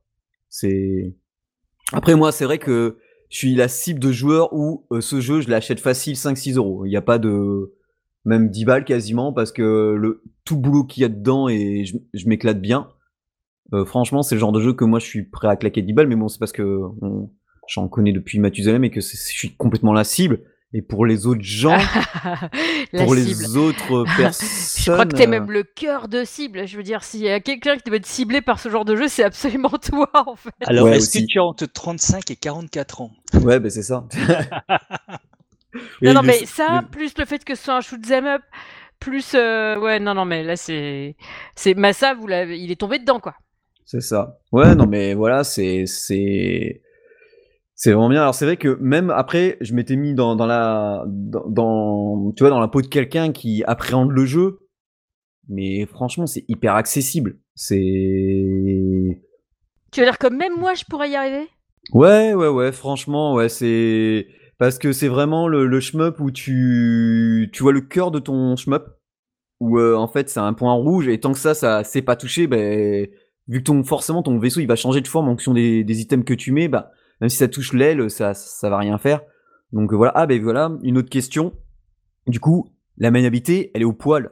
C'est. 0.50 1.14
Après, 1.94 2.16
moi, 2.16 2.32
c'est 2.32 2.46
vrai 2.46 2.58
que 2.58 2.98
je 3.30 3.38
suis 3.38 3.56
la 3.56 3.68
cible 3.68 4.00
de 4.00 4.12
joueurs 4.12 4.54
où 4.54 4.88
euh, 4.92 5.02
ce 5.02 5.20
jeu, 5.20 5.42
je 5.42 5.50
l'achète 5.50 5.80
facile 5.80 6.16
5-6 6.16 6.56
euros. 6.56 6.86
Il 6.86 6.90
n'y 6.90 6.98
a 6.98 7.02
pas 7.02 7.20
de. 7.20 7.76
Même 8.24 8.50
10 8.50 8.66
balles 8.66 8.86
quasiment, 8.86 9.34
parce 9.34 9.52
que 9.52 9.96
le 9.98 10.22
tout 10.46 10.56
boulot 10.56 10.84
qu'il 10.84 11.02
y 11.02 11.06
a 11.06 11.10
dedans 11.10 11.50
et 11.50 11.86
je, 11.86 12.28
m'éclate 12.28 12.62
bien. 12.62 12.90
Euh, 13.74 13.84
franchement, 13.84 14.22
c'est 14.22 14.36
le 14.36 14.40
genre 14.40 14.52
de 14.52 14.60
jeu 14.60 14.74
que 14.74 14.86
moi 14.86 15.00
je 15.00 15.08
suis 15.08 15.24
prêt 15.24 15.48
à 15.48 15.56
claquer 15.56 15.82
10 15.82 15.94
balles, 15.94 16.08
mais 16.08 16.16
bon, 16.16 16.28
c'est 16.28 16.38
parce 16.38 16.52
que 16.52 16.82
j'en 17.68 17.88
connais 17.88 18.12
depuis 18.12 18.38
Mathusalem 18.38 18.84
et 18.84 18.92
que 18.92 19.02
je 19.02 19.08
suis 19.08 19.56
complètement 19.56 19.92
la 19.92 20.04
cible. 20.04 20.42
Et 20.74 20.82
pour 20.82 21.06
les 21.06 21.28
autres 21.28 21.42
gens, 21.44 21.78
pour 22.98 23.14
cible. 23.16 23.42
les 23.42 23.58
autres 23.58 24.06
personnes. 24.18 24.48
Je 24.86 24.92
crois 24.92 25.06
que 25.06 25.16
t'es 25.16 25.28
euh, 25.28 25.30
même 25.30 25.52
le 25.52 25.64
cœur 25.64 26.08
de 26.08 26.24
cible. 26.24 26.66
Je 26.66 26.78
veux 26.78 26.84
dire, 26.84 27.04
s'il 27.04 27.20
y 27.22 27.30
a 27.30 27.42
quelqu'un 27.42 27.76
qui 27.76 27.84
doit 27.90 27.98
être 27.98 28.06
ciblé 28.06 28.42
par 28.42 28.58
ce 28.60 28.70
genre 28.70 28.86
de 28.86 28.96
jeu, 28.96 29.10
c'est 29.10 29.24
absolument 29.26 29.70
toi, 29.90 30.10
en 30.14 30.36
fait. 30.38 30.52
Alors, 30.62 30.86
Ouais, 30.86 30.96
est-ce 30.98 31.20
que 31.20 31.26
tu 31.26 31.40
as 31.40 31.44
entre 31.44 31.66
35 31.66 32.32
et 32.32 32.36
44 32.38 33.02
ans? 33.02 33.12
Ouais, 33.44 33.60
ben 33.60 33.70
c'est 33.70 33.84
ça. 33.84 34.06
Non, 36.02 36.14
non, 36.14 36.22
mais 36.22 36.46
ça, 36.46 36.84
plus 36.92 37.18
le 37.18 37.26
fait 37.26 37.44
que 37.44 37.56
ce 37.56 37.64
soit 37.64 37.76
un 37.76 37.82
shoot 37.82 38.00
'em 38.12 38.26
up, 38.26 38.42
plus. 39.00 39.34
euh, 39.36 39.78
Ouais, 39.80 40.00
non, 40.00 40.14
non, 40.14 40.26
mais 40.26 40.44
là, 40.44 40.56
c'est. 40.56 41.16
c'est 41.56 41.74
Massa, 41.74 42.14
vous 42.14 42.28
l'avez... 42.28 42.60
il 42.60 42.72
est 42.72 42.76
tombé 42.80 43.00
dedans, 43.00 43.20
quoi. 43.20 43.36
C'est 43.86 44.02
ça. 44.02 44.38
Ouais, 44.52 44.74
non, 44.76 44.86
mais 44.88 45.14
voilà, 45.16 45.44
c'est 45.44 45.86
c'est 45.86 46.82
c'est 47.82 47.94
vraiment 47.94 48.10
bien. 48.10 48.22
Alors 48.22 48.36
c'est 48.36 48.46
vrai 48.46 48.58
que 48.58 48.78
même 48.80 49.10
après, 49.10 49.58
je 49.60 49.74
m'étais 49.74 49.96
mis 49.96 50.14
dans, 50.14 50.36
dans 50.36 50.46
la 50.46 51.04
dans, 51.08 51.48
dans- 51.50 52.32
tu 52.34 52.44
vois 52.44 52.52
dans 52.52 52.60
la 52.60 52.68
peau 52.68 52.84
de 52.84 52.88
quelqu'un 52.88 53.32
qui 53.32 53.64
appréhende 53.64 54.12
le 54.12 54.24
jeu, 54.28 54.60
mais 55.50 55.86
franchement, 55.88 56.28
c'est 56.28 56.46
hyper 56.48 56.76
accessible. 56.76 57.40
C'est 57.56 59.22
Tu 59.92 60.00
veux 60.00 60.06
dire 60.06 60.20
que 60.20 60.28
même 60.28 60.54
moi, 60.60 60.76
je 60.76 60.84
pourrais 60.86 61.10
y 61.10 61.16
arriver? 61.16 61.48
Ouais, 61.94 62.36
ouais, 62.36 62.48
ouais. 62.50 62.72
Franchement, 62.72 63.34
ouais, 63.34 63.50
c'est 63.50 64.28
parce 64.60 64.78
que 64.78 64.92
c'est 64.94 65.08
vraiment 65.08 65.48
le, 65.48 65.66
le 65.66 65.80
shmup 65.80 66.20
où 66.20 66.30
tu 66.30 67.50
tu 67.52 67.64
vois 67.64 67.74
le 67.74 67.82
cœur 67.82 68.12
de 68.12 68.20
ton 68.20 68.56
shmup 68.56 68.86
où 69.60 69.80
euh, 69.80 69.96
en 69.96 70.08
fait 70.08 70.30
c'est 70.30 70.40
un 70.40 70.54
point 70.54 70.74
rouge 70.74 71.08
et 71.08 71.20
tant 71.20 71.34
que 71.34 71.40
ça 71.40 71.54
ça 71.56 71.84
c'est 71.84 72.02
pas 72.04 72.16
touché 72.16 72.48
ben 72.48 73.08
vu 73.48 73.60
que 73.60 73.64
ton 73.64 73.84
forcément 73.84 74.24
ton 74.24 74.38
vaisseau 74.40 74.60
il 74.62 74.68
va 74.68 74.76
changer 74.76 75.02
de 75.02 75.08
forme 75.08 75.28
en 75.30 75.32
fonction 75.32 75.54
des, 75.54 75.84
des 75.84 76.02
items 76.02 76.26
que 76.26 76.34
tu 76.36 76.52
mets 76.52 76.68
bah 76.68 76.92
même 77.22 77.30
si 77.30 77.38
ça 77.38 77.48
touche 77.48 77.74
l'aile 77.74 78.10
ça 78.10 78.34
ça 78.34 78.70
va 78.70 78.78
rien 78.78 78.98
faire 78.98 79.22
donc 79.72 79.94
euh, 79.94 79.96
voilà 79.96 80.12
ah 80.16 80.28
ben 80.28 80.42
voilà 80.42 80.72
une 80.84 80.98
autre 80.98 81.10
question 81.10 81.54
du 82.28 82.40
coup 82.40 82.70
la 82.98 83.12
maniabilité 83.12 83.72
elle 83.74 83.84
est 83.84 83.86
au 83.86 83.94
poil 83.94 84.32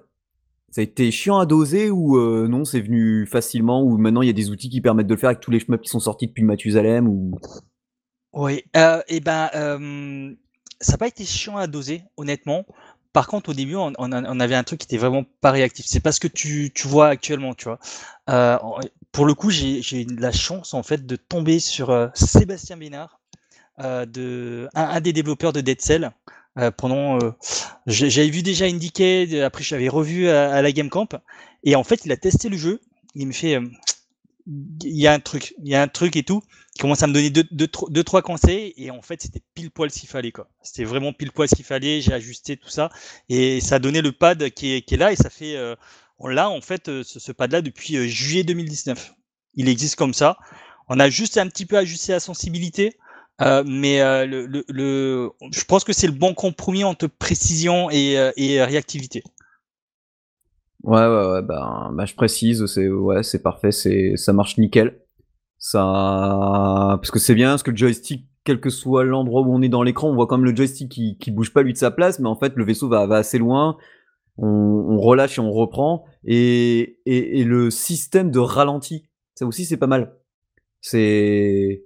ça 0.71 0.81
a 0.81 0.83
été 0.83 1.09
chiant 1.11 1.39
à 1.39 1.45
doser 1.45 1.89
ou 1.89 2.17
euh, 2.17 2.47
non 2.47 2.65
c'est 2.65 2.81
venu 2.81 3.25
facilement 3.25 3.81
ou 3.83 3.97
maintenant 3.97 4.21
il 4.21 4.27
y 4.27 4.31
a 4.31 4.33
des 4.33 4.49
outils 4.49 4.69
qui 4.69 4.81
permettent 4.81 5.07
de 5.07 5.13
le 5.13 5.19
faire 5.19 5.29
avec 5.29 5.39
tous 5.39 5.51
les 5.51 5.59
shmups 5.59 5.81
qui 5.81 5.89
sont 5.89 5.99
sortis 5.99 6.27
depuis 6.27 6.43
Mathusalem 6.43 7.07
ou? 7.07 7.39
Oui, 8.33 8.63
euh, 8.77 9.01
et 9.07 9.21
ben, 9.21 9.49
ça 10.79 10.91
n'a 10.91 10.97
pas 10.99 11.07
été 11.07 11.25
chiant 11.25 11.57
à 11.57 11.65
doser, 11.65 12.03
honnêtement. 12.15 12.65
Par 13.11 13.27
contre, 13.27 13.49
au 13.49 13.53
début, 13.53 13.75
on, 13.75 14.11
avait 14.11 14.53
un 14.53 14.63
truc 14.63 14.81
qui 14.81 14.85
était 14.85 14.97
vraiment 14.97 15.23
pas 15.41 15.49
réactif. 15.49 15.87
C'est 15.87 15.99
pas 15.99 16.11
ce 16.11 16.19
que 16.19 16.27
tu, 16.27 16.71
vois 16.85 17.07
actuellement, 17.07 17.55
tu 17.55 17.65
vois. 17.65 17.79
Pour 19.11 19.25
le 19.25 19.33
coup, 19.33 19.49
j'ai 19.49 20.01
eu 20.01 20.05
la 20.17 20.31
chance, 20.31 20.73
en 20.73 20.83
fait, 20.83 21.05
de 21.05 21.15
tomber 21.15 21.59
sur 21.59 21.89
euh, 21.89 22.07
Sébastien 22.13 22.77
Bénard, 22.77 23.19
euh, 23.79 24.05
de, 24.05 24.69
un, 24.75 25.01
des 25.01 25.13
développeurs 25.13 25.53
de 25.53 25.61
Dead 25.61 25.81
Cell. 25.81 26.11
Euh, 26.57 26.71
pendant, 26.71 27.19
j'avais 27.85 28.29
vu 28.29 28.41
déjà 28.43 28.65
Indicated, 28.65 29.41
après 29.41 29.63
j'avais 29.63 29.87
revu 29.87 30.27
à, 30.29 30.61
la 30.61 30.71
Game 30.71 30.89
Camp, 30.89 31.15
et 31.63 31.75
en 31.75 31.83
fait, 31.83 32.05
il 32.05 32.11
a 32.11 32.17
testé 32.17 32.49
le 32.49 32.57
jeu. 32.57 32.81
Il 33.15 33.27
me 33.27 33.31
fait, 33.33 33.59
il 34.47 34.97
y 34.97 35.07
a 35.07 35.13
un 35.13 35.19
truc, 35.19 35.53
il 35.61 35.69
y 35.69 35.75
a 35.75 35.81
un 35.81 35.87
truc 35.87 36.15
et 36.15 36.23
tout. 36.23 36.41
Il 36.75 36.81
commence 36.81 37.03
à 37.03 37.07
me 37.07 37.13
donner 37.13 37.29
deux, 37.29 37.43
deux, 37.51 37.67
tro- 37.67 37.89
deux, 37.89 38.03
trois 38.03 38.21
conseils 38.21 38.73
et 38.77 38.89
en 38.89 39.01
fait 39.01 39.21
c'était 39.21 39.41
pile 39.53 39.69
poil 39.69 39.91
s'il 39.91 40.07
fallait 40.07 40.31
quoi. 40.31 40.49
C'était 40.61 40.85
vraiment 40.85 41.13
pile 41.13 41.31
poil 41.31 41.47
s'il 41.49 41.65
fallait. 41.65 42.01
J'ai 42.01 42.13
ajusté 42.13 42.57
tout 42.57 42.69
ça 42.69 42.89
et 43.27 43.59
ça 43.61 43.75
a 43.75 43.79
donné 43.79 44.01
le 44.01 44.11
pad 44.11 44.49
qui 44.51 44.71
est, 44.71 44.91
là 44.91 45.11
et 45.11 45.15
ça 45.15 45.29
fait, 45.29 45.55
on 46.19 46.27
l'a 46.27 46.49
en 46.49 46.61
fait 46.61 46.89
euh, 46.89 47.03
ce, 47.03 47.19
ce 47.19 47.31
pad 47.31 47.51
là 47.51 47.61
depuis 47.61 47.97
euh, 47.97 48.05
juillet 48.05 48.43
2019. 48.43 49.13
Il 49.55 49.69
existe 49.69 49.95
comme 49.95 50.13
ça. 50.13 50.37
On 50.89 50.99
a 50.99 51.09
juste 51.09 51.37
un 51.37 51.47
petit 51.47 51.65
peu 51.65 51.77
ajusté 51.77 52.11
la 52.11 52.19
sensibilité. 52.19 52.97
euh, 53.41 53.63
mais 53.65 53.99
je 53.99 55.63
pense 55.65 55.83
que 55.83 55.93
c'est 55.93 56.07
le 56.07 56.13
bon 56.13 56.33
compromis 56.33 56.83
entre 56.83 57.07
précision 57.07 57.89
et, 57.89 58.17
réactivité. 58.63 59.23
Ouais, 60.83 60.99
ouais, 60.99 61.31
ouais, 61.31 61.41
bah, 61.41 61.89
bah, 61.93 62.05
je 62.05 62.15
précise, 62.15 62.65
c'est 62.67 62.87
ouais, 62.87 63.23
c'est 63.23 63.41
parfait, 63.41 63.71
c'est 63.71 64.13
ça 64.15 64.33
marche 64.33 64.57
nickel. 64.57 64.99
Ça, 65.57 66.97
parce 67.01 67.11
que 67.11 67.19
c'est 67.19 67.35
bien, 67.35 67.49
parce 67.49 67.63
que 67.63 67.71
le 67.71 67.77
joystick, 67.77 68.25
quel 68.45 68.61
que 68.61 68.69
soit 68.69 69.03
l'endroit 69.03 69.41
où 69.41 69.53
on 69.53 69.61
est 69.61 69.69
dans 69.69 69.83
l'écran, 69.83 70.09
on 70.09 70.15
voit 70.15 70.25
quand 70.25 70.37
même 70.37 70.49
le 70.49 70.55
joystick 70.55 70.89
qui, 70.89 71.17
qui 71.17 71.31
bouge 71.31 71.51
pas 71.51 71.63
lui 71.63 71.73
de 71.73 71.77
sa 71.77 71.91
place, 71.91 72.19
mais 72.19 72.29
en 72.29 72.37
fait 72.37 72.53
le 72.55 72.63
vaisseau 72.63 72.87
va, 72.87 73.05
va 73.07 73.17
assez 73.17 73.37
loin. 73.37 73.77
On, 74.41 74.47
on 74.47 74.99
relâche 74.99 75.37
et 75.37 75.41
on 75.41 75.51
reprend, 75.51 76.05
et, 76.23 76.99
et, 77.05 77.39
et 77.39 77.43
le 77.43 77.69
système 77.69 78.31
de 78.31 78.39
ralenti, 78.39 79.05
ça 79.35 79.45
aussi 79.45 79.65
c'est 79.65 79.77
pas 79.77 79.87
mal. 79.87 80.15
C'est, 80.81 81.83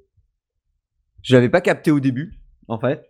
je 1.24 1.36
l'avais 1.36 1.50
pas 1.50 1.62
capté 1.62 1.90
au 1.90 2.00
début, 2.00 2.40
en 2.68 2.78
fait. 2.78 3.04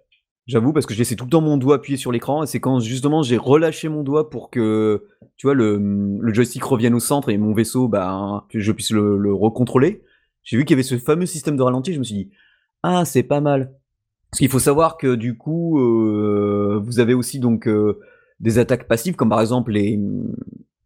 J'avoue, 0.46 0.74
parce 0.74 0.86
que 0.86 0.94
je 0.94 1.00
laissais 1.00 1.16
tout 1.16 1.24
le 1.26 1.30
temps 1.30 1.42
mon 1.42 1.58
doigt 1.58 1.76
appuyé 1.76 1.98
sur 1.98 2.12
l'écran, 2.12 2.44
et 2.44 2.48
c'est 2.48 2.60
quand 2.60 2.80
justement 2.80 3.22
j'ai 3.22 3.38
relâché 3.38 3.90
mon 3.90 4.04
doigt 4.04 4.30
pour 4.30 4.50
que, 4.50 5.08
tu 5.38 5.48
vois, 5.48 5.54
le, 5.54 5.78
le 6.20 6.34
joystick 6.34 6.64
revienne 6.64 6.94
au 6.94 7.00
centre 7.00 7.30
et 7.30 7.38
mon 7.38 7.54
vaisseau, 7.54 7.88
bah, 7.88 8.46
que 8.50 8.60
je 8.60 8.72
puisse 8.72 8.92
le, 8.92 9.18
le 9.18 9.34
recontrôler. 9.34 10.04
J'ai 10.44 10.58
vu 10.58 10.66
qu'il 10.66 10.74
y 10.74 10.76
avait 10.76 10.84
ce 10.84 10.98
fameux 10.98 11.26
système 11.26 11.56
de 11.56 11.62
ralenti, 11.62 11.94
je 11.94 12.00
me 12.00 12.04
suis 12.04 12.16
dit, 12.16 12.32
ah, 12.82 13.06
c'est 13.06 13.24
pas 13.24 13.40
mal. 13.40 13.74
Parce 14.30 14.40
qu'il 14.40 14.50
faut 14.50 14.60
savoir 14.60 14.98
que 14.98 15.16
du 15.16 15.38
coup, 15.38 15.80
euh, 15.80 16.82
vous 16.84 17.00
avez 17.00 17.14
aussi 17.14 17.40
donc 17.40 17.68
euh, 17.68 18.00
des 18.44 18.60
attaques 18.60 18.88
passives, 18.88 19.16
comme 19.16 19.30
par 19.30 19.42
exemple 19.42 19.72
les, 19.72 20.00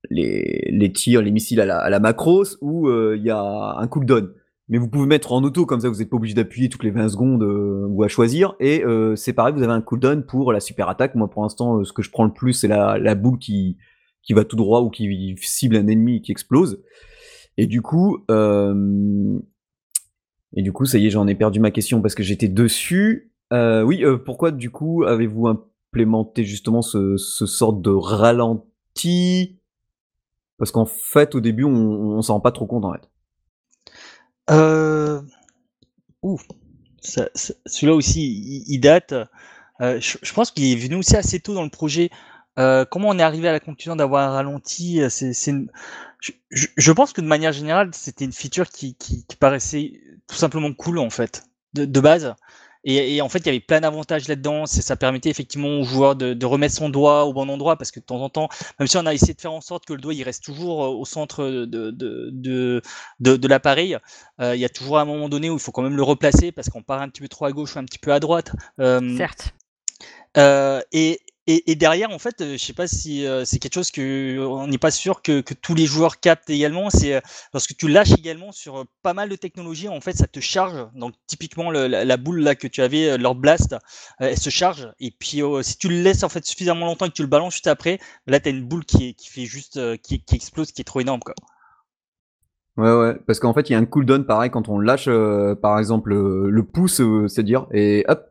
les, 0.09 0.69
les 0.71 0.91
tirs, 0.93 1.21
les 1.21 1.31
missiles 1.31 1.59
à 1.59 1.65
la, 1.65 1.79
à 1.79 1.89
la 1.89 1.99
macros, 1.99 2.57
où 2.61 2.87
euh, 2.87 3.15
il 3.17 3.23
y 3.23 3.31
a 3.31 3.75
un 3.77 3.87
cooldown. 3.87 4.31
Mais 4.69 4.77
vous 4.77 4.87
pouvez 4.87 5.07
mettre 5.07 5.31
en 5.31 5.43
auto, 5.43 5.65
comme 5.65 5.79
ça 5.79 5.89
vous 5.89 5.97
n'êtes 5.97 6.09
pas 6.09 6.17
obligé 6.17 6.35
d'appuyer 6.35 6.69
toutes 6.69 6.83
les 6.83 6.91
20 6.91 7.09
secondes 7.09 7.43
euh, 7.43 7.87
ou 7.87 8.03
à 8.03 8.07
choisir. 8.07 8.55
Et 8.59 8.85
euh, 8.85 9.15
c'est 9.15 9.33
pareil, 9.33 9.53
vous 9.55 9.63
avez 9.63 9.73
un 9.73 9.81
cooldown 9.81 10.23
pour 10.23 10.53
la 10.53 10.59
super 10.59 10.87
attaque. 10.87 11.15
Moi 11.15 11.29
pour 11.29 11.41
l'instant, 11.41 11.79
euh, 11.79 11.83
ce 11.83 11.93
que 11.93 12.03
je 12.03 12.11
prends 12.11 12.25
le 12.25 12.33
plus, 12.33 12.53
c'est 12.53 12.67
la, 12.67 12.99
la 12.99 13.15
boule 13.15 13.39
qui, 13.39 13.77
qui 14.21 14.33
va 14.33 14.43
tout 14.43 14.55
droit 14.55 14.81
ou 14.81 14.91
qui 14.91 15.35
cible 15.41 15.77
un 15.77 15.87
ennemi 15.87 16.21
qui 16.21 16.31
explose. 16.31 16.83
Et 17.57 17.65
du 17.65 17.81
coup, 17.81 18.19
euh, 18.29 19.39
et 20.53 20.61
du 20.61 20.71
coup, 20.71 20.85
ça 20.85 20.99
y 20.99 21.07
est, 21.07 21.09
j'en 21.09 21.27
ai 21.27 21.33
perdu 21.33 21.59
ma 21.59 21.71
question 21.71 22.01
parce 22.01 22.13
que 22.13 22.23
j'étais 22.23 22.49
dessus. 22.49 23.31
Oui, 23.51 24.03
pourquoi 24.25 24.51
du 24.51 24.69
coup 24.69 25.03
avez-vous 25.05 25.47
implémenté 25.91 26.43
justement 26.43 26.81
ce, 26.81 27.17
ce 27.17 27.81
de 27.81 27.89
ralenti? 27.91 29.57
Parce 30.57 30.71
qu'en 30.71 30.85
fait, 30.85 31.35
au 31.35 31.39
début, 31.39 31.63
on, 31.63 31.71
on 31.71 32.21
s'en 32.21 32.35
rend 32.35 32.39
pas 32.39 32.51
trop 32.51 32.65
compte 32.65 32.85
en 32.85 32.93
fait. 32.93 33.09
Euh... 34.49 35.21
Celui-là 37.01 37.93
aussi, 37.93 38.63
il, 38.67 38.79
date. 38.79 39.13
Euh, 39.81 39.99
je, 40.01 40.33
pense 40.33 40.51
qu'il 40.51 40.65
est 40.65 40.75
venu 40.75 40.95
aussi 40.95 41.15
assez 41.15 41.39
tôt 41.39 41.53
dans 41.53 41.63
le 41.63 41.69
projet. 41.69 42.09
Euh, 42.59 42.85
comment 42.85 43.09
on 43.09 43.19
est 43.19 43.23
arrivé 43.23 43.47
à 43.47 43.51
la 43.51 43.59
conclusion 43.59 43.95
d'avoir 43.95 44.33
ralenti? 44.33 45.01
C'est, 45.09 45.33
je, 46.49 46.91
pense 46.91 47.13
que 47.13 47.21
de 47.21 47.27
manière 47.27 47.53
générale, 47.53 47.91
c'était 47.93 48.25
une 48.25 48.33
feature 48.33 48.69
qui, 48.69 48.95
qui, 48.95 49.23
paraissait 49.39 50.01
tout 50.27 50.35
simplement 50.35 50.73
cool 50.73 50.97
en 50.97 51.09
fait, 51.09 51.43
de 51.73 51.99
base. 51.99 52.35
Et, 52.89 53.21
en 53.21 53.27
fait, 53.27 53.39
il 53.39 53.45
y 53.47 53.49
avait 53.49 53.59
plein 53.59 53.81
d'avantages 53.81 54.29
là-dedans. 54.29 54.65
Ça 54.65 54.95
permettait 54.95 55.29
effectivement 55.29 55.67
aux 55.67 55.83
joueurs 55.83 56.15
de, 56.15 56.45
remettre 56.45 56.73
son 56.73 56.87
doigt 56.87 57.25
au 57.25 57.33
bon 57.33 57.49
endroit 57.49 57.75
parce 57.75 57.91
que 57.91 57.99
de 57.99 58.05
temps 58.05 58.21
en 58.21 58.29
temps, 58.29 58.47
même 58.79 58.87
si 58.87 58.95
on 58.95 59.05
a 59.05 59.13
essayé 59.13 59.33
de 59.33 59.41
faire 59.41 59.51
en 59.51 59.59
sorte 59.59 59.85
que 59.85 59.91
le 59.91 59.99
doigt 59.99 60.13
il 60.13 60.23
reste 60.23 60.41
toujours 60.41 60.85
euh, 60.85 60.87
au 60.87 61.03
centre 61.03 61.43
de, 61.43 61.91
de, 61.91 62.81
de, 63.19 63.47
l'appareil, 63.49 63.97
euh, 64.39 64.55
il 64.55 64.61
y 64.61 64.65
a 64.65 64.69
toujours 64.69 64.99
un 64.99 65.05
moment 65.05 65.27
donné 65.27 65.49
où 65.49 65.55
il 65.55 65.59
faut 65.59 65.73
quand 65.73 65.81
même 65.81 65.97
le 65.97 66.03
replacer 66.03 66.53
parce 66.53 66.69
qu'on 66.69 66.81
part 66.81 67.01
un 67.01 67.09
petit 67.09 67.19
peu 67.19 67.27
trop 67.27 67.43
à 67.43 67.51
gauche 67.51 67.75
ou 67.75 67.79
un 67.79 67.83
petit 67.83 67.99
peu 67.99 68.13
à 68.13 68.21
droite. 68.21 68.53
Euh, 68.79 69.17
Certes. 69.17 69.53
et, 70.93 71.19
et, 71.49 71.75
derrière, 71.75 72.11
en 72.11 72.19
fait, 72.19 72.41
euh, 72.41 72.51
je 72.53 72.57
sais 72.57 72.73
pas 72.73 72.87
si 72.87 73.25
euh, 73.25 73.45
c'est 73.45 73.59
quelque 73.59 73.73
chose 73.73 73.89
que 73.89 74.37
on 74.45 74.67
n'est 74.67 74.77
pas 74.77 74.91
sûr 74.91 75.21
que, 75.21 75.39
tous 75.39 75.75
les 75.75 75.85
joueurs 75.85 76.19
captent 76.19 76.49
également. 76.49 76.89
C'est 76.89 77.15
euh, 77.15 77.21
lorsque 77.53 77.77
tu 77.77 77.87
lâches 77.87 78.11
également 78.11 78.51
sur 78.51 78.85
pas 79.01 79.13
mal 79.13 79.29
de 79.29 79.35
technologies, 79.37 79.87
en 79.87 80.01
fait, 80.01 80.11
ça 80.11 80.27
te 80.27 80.41
charge. 80.41 80.87
Donc 80.93 81.13
typiquement 81.25 81.71
la, 81.71 82.17
boule 82.17 82.41
là 82.41 82.55
que 82.55 82.67
tu 82.67 82.81
avais, 82.81 83.17
leur 83.17 83.33
blast, 83.33 83.77
elle 84.19 84.37
se 84.37 84.49
charge. 84.49 84.91
Et 84.99 85.11
puis 85.11 85.41
si 85.61 85.77
tu 85.77 85.87
le 85.87 86.01
laisses 86.01 86.23
en 86.23 86.29
fait 86.29 86.45
suffisamment 86.45 86.85
longtemps 86.85 87.05
et 87.05 87.09
que 87.09 87.13
tu 87.13 87.21
le 87.21 87.29
balances 87.29 87.53
juste 87.53 87.67
après, 87.67 87.99
là 88.25 88.41
tu 88.41 88.49
as 88.49 88.51
une 88.51 88.65
boule 88.65 88.83
qui, 88.83 89.15
fait 89.29 89.45
juste 89.45 89.79
qui, 90.01 90.21
explose, 90.33 90.73
qui 90.73 90.81
est 90.81 90.85
trop 90.85 90.99
énorme 90.99 91.21
quoi. 91.21 91.35
Ouais 92.75 92.93
ouais, 92.93 93.15
parce 93.25 93.39
qu'en 93.39 93.53
fait 93.53 93.69
il 93.69 93.73
y 93.73 93.75
a 93.75 93.79
un 93.79 93.85
cooldown 93.85 94.25
pareil 94.25 94.51
quand 94.51 94.67
on 94.67 94.79
lâche 94.79 95.09
par 95.61 95.79
exemple 95.79 96.13
le, 96.13 96.63
pouce, 96.65 97.01
c'est 97.27 97.43
dire 97.43 97.67
et 97.71 98.03
hop. 98.07 98.27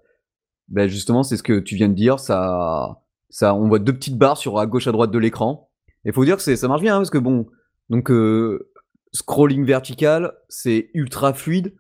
Ben 0.69 0.89
justement, 0.89 1.23
c'est 1.23 1.37
ce 1.37 1.45
que 1.45 1.61
tu 1.61 1.77
viens 1.77 1.89
de 1.89 1.95
dire, 1.95 2.19
ça, 2.19 3.01
ça, 3.31 3.55
on 3.55 3.69
voit 3.69 3.79
deux 3.79 3.93
petites 3.93 4.19
barres 4.19 4.39
sur 4.39 4.59
à 4.59 4.67
gauche 4.67 4.87
à 4.87 4.93
droite 4.93 5.11
de 5.11 5.19
l'écran. 5.19 5.71
Et 6.05 6.13
faut 6.13 6.25
dire 6.25 6.37
que 6.37 6.57
ça 6.57 6.69
marche 6.69 6.83
bien 6.83 6.95
hein, 6.95 6.99
parce 6.99 7.11
que 7.11 7.19
bon, 7.19 7.47
donc 7.91 8.11
euh, 8.11 8.71
scrolling 9.13 9.65
vertical, 9.65 10.33
c'est 10.49 10.91
ultra 10.95 11.33
fluide. 11.33 11.75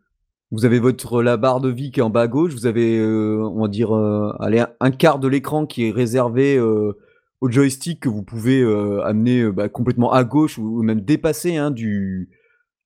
Vous 0.50 0.64
avez 0.64 0.78
votre 0.78 1.22
la 1.22 1.36
barre 1.36 1.60
de 1.60 1.68
vie 1.68 1.90
qui 1.90 2.00
est 2.00 2.02
en 2.02 2.10
bas 2.10 2.22
à 2.22 2.28
gauche. 2.28 2.52
Vous 2.52 2.66
avez, 2.66 2.98
euh, 2.98 3.48
on 3.52 3.62
va 3.62 3.68
dire, 3.68 3.94
euh, 3.94 4.32
allez, 4.38 4.64
un 4.80 4.90
quart 4.90 5.18
de 5.18 5.28
l'écran 5.28 5.66
qui 5.66 5.86
est 5.86 5.90
réservé 5.90 6.60
au 6.60 7.50
joystick 7.50 8.00
que 8.00 8.08
vous 8.08 8.22
pouvez 8.22 8.62
amener 9.04 9.50
bah, 9.50 9.68
complètement 9.68 10.12
à 10.12 10.24
gauche 10.24 10.58
ou, 10.58 10.82
même 10.82 11.00
dépasser 11.00 11.56
hein, 11.56 11.70
du 11.70 12.30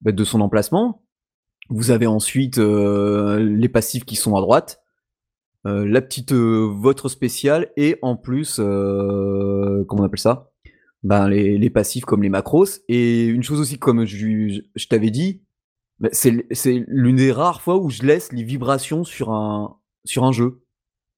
bah, 0.01 0.13
de 0.13 0.25
son 0.25 0.41
emplacement. 0.41 1.03
Vous 1.69 1.91
avez 1.91 2.07
ensuite 2.07 2.59
les 2.59 3.69
passifs 3.69 4.05
qui 4.05 4.17
sont 4.17 4.37
à 4.37 4.41
droite. 4.41 4.83
Euh, 5.67 5.87
la 5.87 6.01
petite 6.01 6.33
euh, 6.33 6.71
votre 6.73 7.11
spéciale 7.11 7.71
et 7.77 7.99
en 8.01 8.17
plus 8.17 8.57
euh, 8.59 9.85
comment 9.87 10.03
on 10.03 10.07
appelle 10.07 10.19
ça? 10.19 10.51
Ben 11.03 11.29
les, 11.29 11.59
les, 11.59 11.71
passifs 11.71 12.05
comme 12.05 12.23
les 12.23 12.31
macros. 12.31 12.67
Et 12.89 13.27
une 13.27 13.43
chose 13.43 13.61
aussi 13.61 13.79
comme 13.79 14.07
je, 14.07 14.63
je, 14.75 14.87
t'avais 14.89 15.11
dit 15.11 15.43
ben, 15.99 16.11
c'est 16.13 16.85
l'une 16.89 17.17
des 17.17 17.33
rares 17.33 17.61
fois 17.61 17.79
où 17.79 17.91
je 17.91 18.03
laisse 18.03 18.33
les 18.33 18.43
vibrations 18.43 19.05
sur 19.05 19.33
un 19.33 19.79
sur 20.05 20.25
un 20.25 20.33
jeu. 20.33 20.63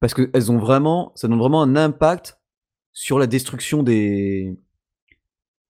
Parce 0.01 0.15
que 0.15 0.29
elles 0.35 0.51
ont 0.51 0.59
vraiment 0.59 1.13
ça 1.15 1.29
donne 1.29 1.39
vraiment 1.39 1.63
un 1.63 1.77
impact 1.77 2.41
sur 2.93 3.19
la 3.21 3.29
destruction 3.29 3.85
des 3.85 4.59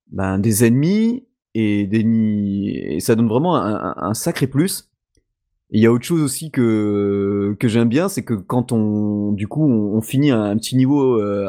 ben, 0.08 0.38
des 0.38 0.64
ennemis 0.64 1.26
et 1.54 1.86
des 1.86 2.06
et 2.96 3.00
ça 3.00 3.16
donne 3.16 3.28
vraiment 3.28 3.56
un 3.56 4.14
sacré 4.14 4.46
plus 4.46 4.91
il 5.72 5.80
y 5.80 5.86
a 5.86 5.92
autre 5.92 6.04
chose 6.04 6.20
aussi 6.20 6.50
que 6.50 7.56
que 7.58 7.66
j'aime 7.66 7.88
bien, 7.88 8.08
c'est 8.08 8.22
que 8.22 8.34
quand 8.34 8.72
on 8.72 9.32
du 9.32 9.48
coup 9.48 9.64
on, 9.64 10.00
finit 10.02 10.30
un, 10.30 10.54
petit 10.56 10.76
niveau 10.76 11.18
euh, 11.18 11.48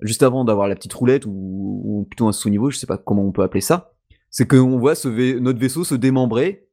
juste 0.00 0.22
avant 0.22 0.44
d'avoir 0.44 0.68
la 0.68 0.76
petite 0.76 0.92
roulette 0.94 1.26
ou, 1.26 2.06
plutôt 2.08 2.28
un 2.28 2.32
sous-niveau, 2.32 2.70
je 2.70 2.78
sais 2.78 2.86
pas 2.86 2.96
comment 2.96 3.24
on 3.24 3.32
peut 3.32 3.42
appeler 3.42 3.60
ça, 3.60 3.92
c'est 4.30 4.46
qu'on 4.46 4.78
voit 4.78 4.94
ce 4.94 5.08
notre 5.38 5.58
vaisseau 5.58 5.82
se 5.82 5.96
démembrer 5.96 6.68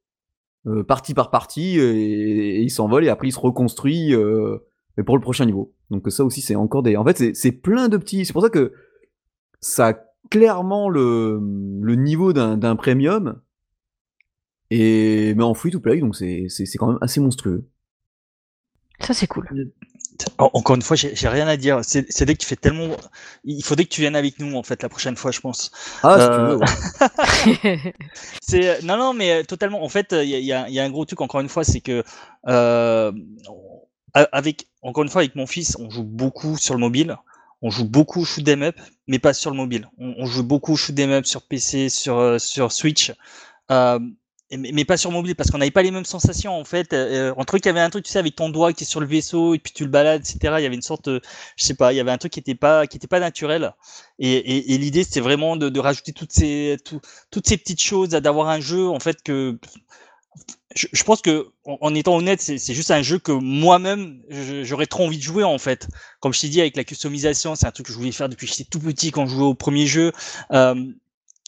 euh, 0.67 0.83
partie 0.83 1.15
par 1.15 1.31
partie 1.31 1.79
et, 1.79 2.61
il 2.61 2.69
s'envole 2.69 3.05
et 3.05 3.09
après 3.09 3.27
il 3.27 3.31
se 3.31 3.39
reconstruit 3.39 4.13
euh, 4.13 4.57
pour 5.03 5.17
le 5.17 5.21
prochain 5.21 5.45
niveau. 5.45 5.73
Donc 5.89 6.09
ça 6.11 6.23
aussi 6.23 6.41
c'est 6.41 6.55
encore 6.55 6.83
des 6.83 6.95
en 6.95 7.03
fait 7.03 7.35
c'est 7.35 7.51
plein 7.51 7.89
de 7.89 7.97
petits, 7.97 8.23
c'est 8.23 8.33
pour 8.33 8.43
ça 8.43 8.49
que 8.49 8.71
ça 9.61 9.87
a 9.87 9.93
clairement 10.29 10.89
le 10.89 11.39
le 11.81 11.95
niveau 11.95 12.33
d'un 12.33 12.75
premium 12.75 13.41
et 14.69 15.33
mais 15.35 15.43
en 15.43 15.53
free 15.53 15.71
to 15.71 15.79
play, 15.79 15.99
donc 15.99 16.15
c'est 16.15 16.47
quand 16.77 16.87
même 16.87 16.99
assez 17.01 17.19
monstrueux. 17.19 17.67
Ça 18.99 19.13
c'est 19.13 19.27
cool. 19.27 19.71
Encore 20.39 20.75
une 20.75 20.81
fois, 20.81 20.95
j'ai 20.95 21.27
rien 21.27 21.47
à 21.47 21.57
dire. 21.57 21.81
C'est 21.83 22.25
dès 22.25 22.33
que 22.33 22.39
tu 22.39 22.47
fais 22.47 22.55
tellement. 22.55 22.95
Il 23.43 23.63
faudrait 23.63 23.85
que 23.85 23.89
tu 23.89 24.01
viennes 24.01 24.15
avec 24.15 24.39
nous 24.39 24.55
en 24.55 24.63
fait 24.63 24.81
la 24.81 24.89
prochaine 24.89 25.15
fois, 25.15 25.31
je 25.31 25.39
pense. 25.39 25.71
Ah, 26.01 26.17
si 26.19 26.27
tu 26.27 26.41
veux. 26.43 26.59
Euh, 27.65 27.77
c'est 28.41 28.83
non, 28.83 28.97
non, 28.97 29.13
mais 29.13 29.31
euh, 29.31 29.43
totalement. 29.43 29.83
En 29.83 29.89
fait, 29.89 30.11
il 30.11 30.27
y 30.27 30.51
a, 30.51 30.69
y 30.69 30.79
a, 30.79 30.83
un 30.83 30.89
gros 30.89 31.05
truc 31.05 31.21
encore 31.21 31.41
une 31.41 31.49
fois, 31.49 31.63
c'est 31.63 31.81
que 31.81 32.03
euh, 32.47 33.11
avec 34.13 34.67
encore 34.81 35.03
une 35.03 35.09
fois 35.09 35.21
avec 35.21 35.35
mon 35.35 35.45
fils, 35.45 35.77
on 35.79 35.89
joue 35.89 36.03
beaucoup 36.03 36.57
sur 36.57 36.73
le 36.73 36.79
mobile. 36.79 37.15
On 37.61 37.69
joue 37.69 37.85
beaucoup 37.85 38.25
shoot 38.25 38.47
'em 38.47 38.63
up, 38.63 38.75
mais 39.07 39.19
pas 39.19 39.33
sur 39.33 39.51
le 39.51 39.57
mobile. 39.57 39.89
On, 39.97 40.15
on 40.17 40.25
joue 40.25 40.43
beaucoup 40.43 40.75
shoot 40.75 40.97
'em 40.99 41.11
up 41.11 41.25
sur 41.25 41.41
PC, 41.43 41.89
sur 41.89 42.39
sur 42.39 42.71
Switch. 42.71 43.13
Euh, 43.71 43.99
mais 44.55 44.85
pas 44.85 44.95
sur 44.95 45.11
mobile 45.11 45.35
parce 45.35 45.51
qu'on 45.51 45.57
n'avait 45.57 45.71
pas 45.71 45.81
les 45.81 45.91
mêmes 45.91 46.05
sensations 46.05 46.57
en 46.57 46.63
fait. 46.63 46.93
Euh, 46.93 47.33
un 47.37 47.43
truc 47.43 47.65
il 47.65 47.67
y 47.67 47.69
avait 47.69 47.81
un 47.81 47.89
truc 47.89 48.05
tu 48.05 48.11
sais 48.11 48.19
avec 48.19 48.35
ton 48.35 48.49
doigt 48.49 48.71
qui 48.71 48.85
est 48.85 48.87
sur 48.87 49.01
le 49.01 49.05
vaisseau 49.05 49.53
et 49.53 49.59
puis 49.59 49.73
tu 49.73 49.83
le 49.83 49.89
balades 49.89 50.21
etc 50.21 50.55
il 50.57 50.63
y 50.63 50.65
avait 50.65 50.75
une 50.75 50.81
sorte 50.81 51.09
je 51.09 51.63
sais 51.63 51.73
pas 51.73 51.91
il 51.91 51.97
y 51.97 51.99
avait 51.99 52.11
un 52.11 52.17
truc 52.17 52.31
qui 52.31 52.39
était 52.39 52.55
pas 52.55 52.87
qui 52.87 52.97
était 52.97 53.07
pas 53.07 53.19
naturel. 53.19 53.73
Et, 54.19 54.31
et, 54.31 54.73
et 54.73 54.77
l'idée 54.77 55.03
c'était 55.03 55.19
vraiment 55.19 55.57
de, 55.57 55.69
de, 55.69 55.79
rajouter 55.79 56.13
toutes 56.13 56.31
ces 56.31 56.77
toutes 56.83 57.47
ces 57.47 57.57
petites 57.57 57.81
choses 57.81 58.09
d'avoir 58.09 58.47
un 58.47 58.61
jeu 58.61 58.87
en 58.87 58.99
fait 58.99 59.21
que 59.21 59.59
je, 60.75 60.87
je 60.91 61.03
pense 61.03 61.21
que 61.21 61.47
en, 61.65 61.93
étant 61.95 62.15
honnête 62.15 62.41
c'est 62.41 62.73
juste 62.73 62.91
un 62.91 63.01
jeu 63.01 63.19
que 63.19 63.31
moi-même 63.31 64.21
j'aurais 64.63 64.85
trop 64.85 65.05
envie 65.05 65.17
de 65.17 65.23
jouer 65.23 65.43
en 65.43 65.57
fait. 65.57 65.87
Comme 66.19 66.33
je 66.33 66.41
t'ai 66.41 66.49
dit 66.49 66.61
avec 66.61 66.77
la 66.77 66.83
customisation 66.83 67.55
c'est 67.55 67.65
un 67.65 67.71
truc 67.71 67.87
que 67.87 67.91
je 67.91 67.97
voulais 67.97 68.11
faire 68.11 68.29
depuis 68.29 68.47
que 68.47 68.53
j'étais 68.53 68.69
tout 68.69 68.79
petit 68.79 69.11
quand 69.11 69.25
je 69.25 69.35
jouais 69.35 69.45
au 69.45 69.55
premier 69.55 69.87
jeu. 69.87 70.11
Euh, 70.51 70.75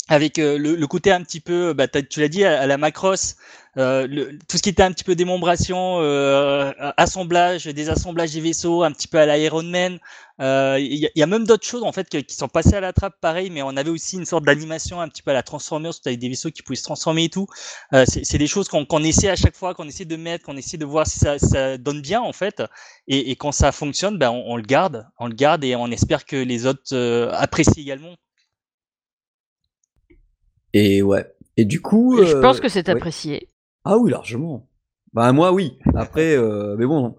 avec 0.09 0.39
euh, 0.39 0.57
le, 0.57 0.87
côté 0.87 1.11
un 1.11 1.21
petit 1.21 1.39
peu, 1.39 1.73
bah, 1.73 1.87
tu 1.87 2.19
l'as 2.19 2.27
dit, 2.27 2.43
à, 2.43 2.65
la 2.65 2.77
Macross, 2.77 3.35
euh, 3.77 4.31
tout 4.47 4.57
ce 4.57 4.63
qui 4.63 4.69
était 4.69 4.81
un 4.81 4.91
petit 4.91 5.03
peu 5.03 5.13
démembration, 5.13 5.99
euh, 6.01 6.71
assemblage, 6.97 7.65
désassemblage 7.65 8.31
des 8.31 8.41
vaisseaux, 8.41 8.81
un 8.81 8.91
petit 8.91 9.07
peu 9.07 9.19
à 9.19 9.37
l'Iron 9.37 9.61
Man. 9.61 9.99
Il 10.39 11.11
y, 11.15 11.21
a 11.21 11.27
même 11.27 11.45
d'autres 11.45 11.67
choses 11.67 11.83
en 11.83 11.91
fait 11.91 12.09
qui 12.09 12.33
sont 12.33 12.47
passées 12.47 12.73
à 12.73 12.79
la 12.79 12.91
trappe, 12.91 13.19
pareil, 13.21 13.51
mais 13.51 13.61
on 13.61 13.77
avait 13.77 13.91
aussi 13.91 14.15
une 14.15 14.25
sorte 14.25 14.45
d'animation 14.45 14.99
un 14.99 15.07
petit 15.07 15.21
peu 15.21 15.29
à 15.29 15.35
la 15.35 15.43
Transformers, 15.43 15.93
avec 16.05 16.17
des 16.17 16.29
vaisseaux 16.29 16.49
qui 16.49 16.63
pouvaient 16.63 16.77
se 16.77 16.83
transformer 16.83 17.25
et 17.25 17.29
tout. 17.29 17.45
c'est 17.91 18.37
des 18.37 18.47
choses 18.47 18.67
qu'on 18.67 19.03
essaie 19.03 19.29
à 19.29 19.35
chaque 19.35 19.55
fois, 19.55 19.75
qu'on 19.75 19.87
essaie 19.87 20.05
de 20.05 20.15
mettre, 20.15 20.45
qu'on 20.45 20.57
essaie 20.57 20.77
de 20.77 20.85
voir 20.85 21.05
si 21.05 21.19
ça, 21.19 21.37
ça, 21.37 21.77
donne 21.77 22.01
bien 22.01 22.21
en 22.21 22.33
fait. 22.33 22.63
Et, 23.07 23.29
et 23.31 23.35
quand 23.35 23.51
ça 23.51 23.71
fonctionne, 23.71 24.17
ben 24.17 24.31
on, 24.31 24.53
on, 24.53 24.55
le 24.55 24.63
garde, 24.63 25.05
on 25.19 25.27
le 25.27 25.35
garde 25.35 25.63
et 25.63 25.75
on 25.75 25.87
espère 25.91 26.25
que 26.25 26.37
les 26.37 26.65
autres 26.65 26.95
apprécient 27.33 27.83
également. 27.83 28.15
Et 30.73 31.01
ouais. 31.01 31.25
Et 31.57 31.65
du 31.65 31.81
coup. 31.81 32.17
je 32.23 32.37
pense 32.37 32.57
euh, 32.57 32.61
que 32.61 32.69
c'est 32.69 32.89
apprécié. 32.89 33.47
Ah 33.83 33.97
oui, 33.97 34.11
largement. 34.11 34.67
Bah 35.13 35.31
moi 35.33 35.51
oui. 35.51 35.77
Après, 35.95 36.35
euh, 36.35 36.75
mais 36.77 36.85
bon, 36.85 37.15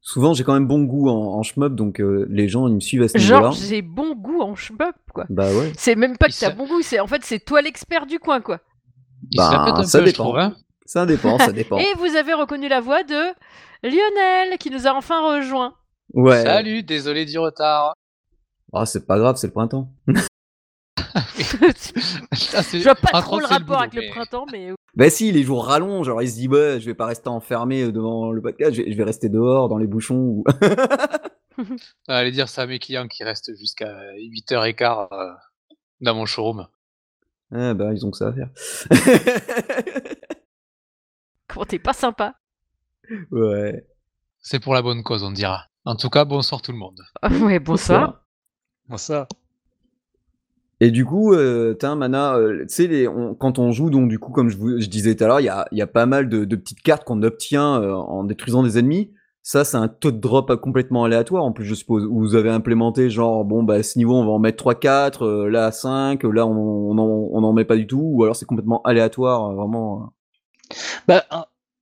souvent 0.00 0.32
j'ai 0.32 0.44
quand 0.44 0.54
même 0.54 0.66
bon 0.66 0.84
goût 0.84 1.08
en, 1.08 1.38
en 1.38 1.42
shmup, 1.42 1.74
donc 1.74 2.00
euh, 2.00 2.26
les 2.30 2.48
gens 2.48 2.66
ils 2.68 2.74
me 2.74 2.80
suivent 2.80 3.02
à 3.02 3.08
ce 3.08 3.18
niveau-là. 3.18 3.40
Genre 3.42 3.52
j'ai 3.52 3.82
bon 3.82 4.14
goût 4.14 4.40
en 4.40 4.54
shmup, 4.54 4.96
quoi. 5.12 5.26
Bah 5.28 5.52
ouais. 5.52 5.72
C'est 5.76 5.96
même 5.96 6.16
pas 6.16 6.28
que 6.28 6.38
t'as 6.38 6.50
bon 6.50 6.66
goût, 6.66 6.80
c'est 6.82 7.00
en 7.00 7.06
fait 7.06 7.22
c'est 7.24 7.40
toi 7.40 7.60
l'expert 7.60 8.06
du 8.06 8.18
coin, 8.18 8.40
quoi. 8.40 8.60
Bah, 9.36 9.82
ça 9.84 10.00
dépend. 10.00 10.36
Hein. 10.36 10.54
ça 10.86 11.04
dépend, 11.04 11.38
ça 11.38 11.52
dépend. 11.52 11.78
Et 11.78 11.92
vous 11.98 12.16
avez 12.16 12.32
reconnu 12.32 12.68
la 12.68 12.80
voix 12.80 13.02
de 13.02 13.32
Lionel 13.82 14.58
qui 14.58 14.70
nous 14.70 14.86
a 14.86 14.94
enfin 14.94 15.36
rejoint. 15.36 15.74
Ouais. 16.14 16.42
Salut, 16.42 16.82
désolé 16.82 17.24
du 17.26 17.38
retard. 17.38 17.94
Ah, 18.72 18.86
c'est 18.86 19.06
pas 19.06 19.18
grave, 19.18 19.36
c'est 19.36 19.48
le 19.48 19.52
printemps. 19.52 19.90
je 21.38 22.82
vois 22.82 22.94
pas 22.94 23.20
trop 23.20 23.40
le 23.40 23.46
rapport 23.46 23.80
avec 23.80 23.94
le 23.94 24.10
printemps, 24.10 24.46
mais. 24.50 24.72
Bah 24.94 25.10
si, 25.10 25.30
les 25.32 25.42
jours 25.42 25.66
rallongent, 25.66 26.06
genre 26.06 26.22
il 26.22 26.30
se 26.30 26.36
dit 26.36 26.48
bah 26.48 26.78
je 26.78 26.86
vais 26.86 26.94
pas 26.94 27.06
rester 27.06 27.28
enfermé 27.28 27.90
devant 27.92 28.32
le 28.32 28.40
podcast, 28.40 28.74
je 28.74 28.82
vais, 28.82 29.04
rester 29.04 29.28
dehors 29.28 29.68
dans 29.68 29.78
les 29.78 29.86
bouchons. 29.86 30.16
Ou... 30.16 30.44
Allez 32.08 32.32
dire 32.32 32.48
ça 32.48 32.62
à 32.62 32.66
mes 32.66 32.78
clients 32.78 33.08
qui 33.08 33.24
restent 33.24 33.54
jusqu'à 33.56 33.94
8h15 34.14 35.08
euh, 35.12 35.32
dans 36.00 36.14
mon 36.14 36.26
showroom. 36.26 36.66
Ah 37.52 37.74
bah 37.74 37.92
ils 37.92 38.04
ont 38.06 38.10
que 38.10 38.16
ça 38.16 38.28
à 38.28 38.32
faire. 38.32 38.48
Comment 41.48 41.66
t'es 41.66 41.78
pas 41.78 41.92
sympa 41.92 42.34
Ouais. 43.30 43.86
C'est 44.40 44.60
pour 44.60 44.74
la 44.74 44.82
bonne 44.82 45.02
cause, 45.02 45.22
on 45.22 45.30
dira. 45.30 45.66
En 45.84 45.96
tout 45.96 46.10
cas, 46.10 46.24
bonsoir 46.24 46.62
tout 46.62 46.72
le 46.72 46.78
monde. 46.78 47.00
ouais, 47.42 47.58
bonsoir. 47.58 48.24
Bonsoir. 48.88 49.26
Et 50.80 50.90
du 50.90 51.06
coup, 51.06 51.32
euh, 51.32 51.74
Mana, 51.96 52.36
euh, 52.36 52.66
tu 52.68 52.74
sais, 52.74 53.06
quand 53.38 53.58
on 53.58 53.72
joue, 53.72 53.88
donc 53.88 54.08
du 54.08 54.18
coup, 54.18 54.30
comme 54.30 54.50
je, 54.50 54.58
vous, 54.58 54.78
je 54.78 54.88
disais 54.88 55.14
tout 55.14 55.24
à 55.24 55.26
l'heure, 55.26 55.40
il 55.40 55.44
y 55.44 55.48
a, 55.48 55.66
y 55.72 55.80
a, 55.80 55.86
pas 55.86 56.04
mal 56.04 56.28
de, 56.28 56.44
de 56.44 56.56
petites 56.56 56.82
cartes 56.82 57.04
qu'on 57.04 57.22
obtient 57.22 57.80
euh, 57.80 57.92
en 57.92 58.24
détruisant 58.24 58.62
des 58.62 58.78
ennemis. 58.78 59.10
Ça, 59.42 59.64
c'est 59.64 59.76
un 59.76 59.88
taux 59.88 60.10
de 60.10 60.18
drop 60.18 60.54
complètement 60.56 61.04
aléatoire, 61.04 61.44
en 61.44 61.52
plus, 61.52 61.64
je 61.64 61.74
suppose. 61.74 62.04
Où 62.04 62.18
vous 62.18 62.34
avez 62.34 62.50
implémenté, 62.50 63.08
genre, 63.08 63.44
bon, 63.44 63.62
bah, 63.62 63.74
à 63.74 63.82
ce 63.82 63.96
niveau, 63.96 64.14
on 64.16 64.26
va 64.26 64.32
en 64.32 64.38
mettre 64.38 64.62
3-4, 64.64 65.24
euh, 65.24 65.48
là, 65.48 65.72
5, 65.72 66.24
là, 66.24 66.46
on, 66.46 66.90
on, 66.90 66.98
en, 66.98 67.28
on 67.32 67.42
en 67.42 67.52
met 67.54 67.64
pas 67.64 67.76
du 67.76 67.86
tout, 67.86 68.02
ou 68.02 68.24
alors 68.24 68.36
c'est 68.36 68.44
complètement 68.44 68.82
aléatoire, 68.82 69.54
vraiment. 69.54 70.12
Bah, 71.08 71.24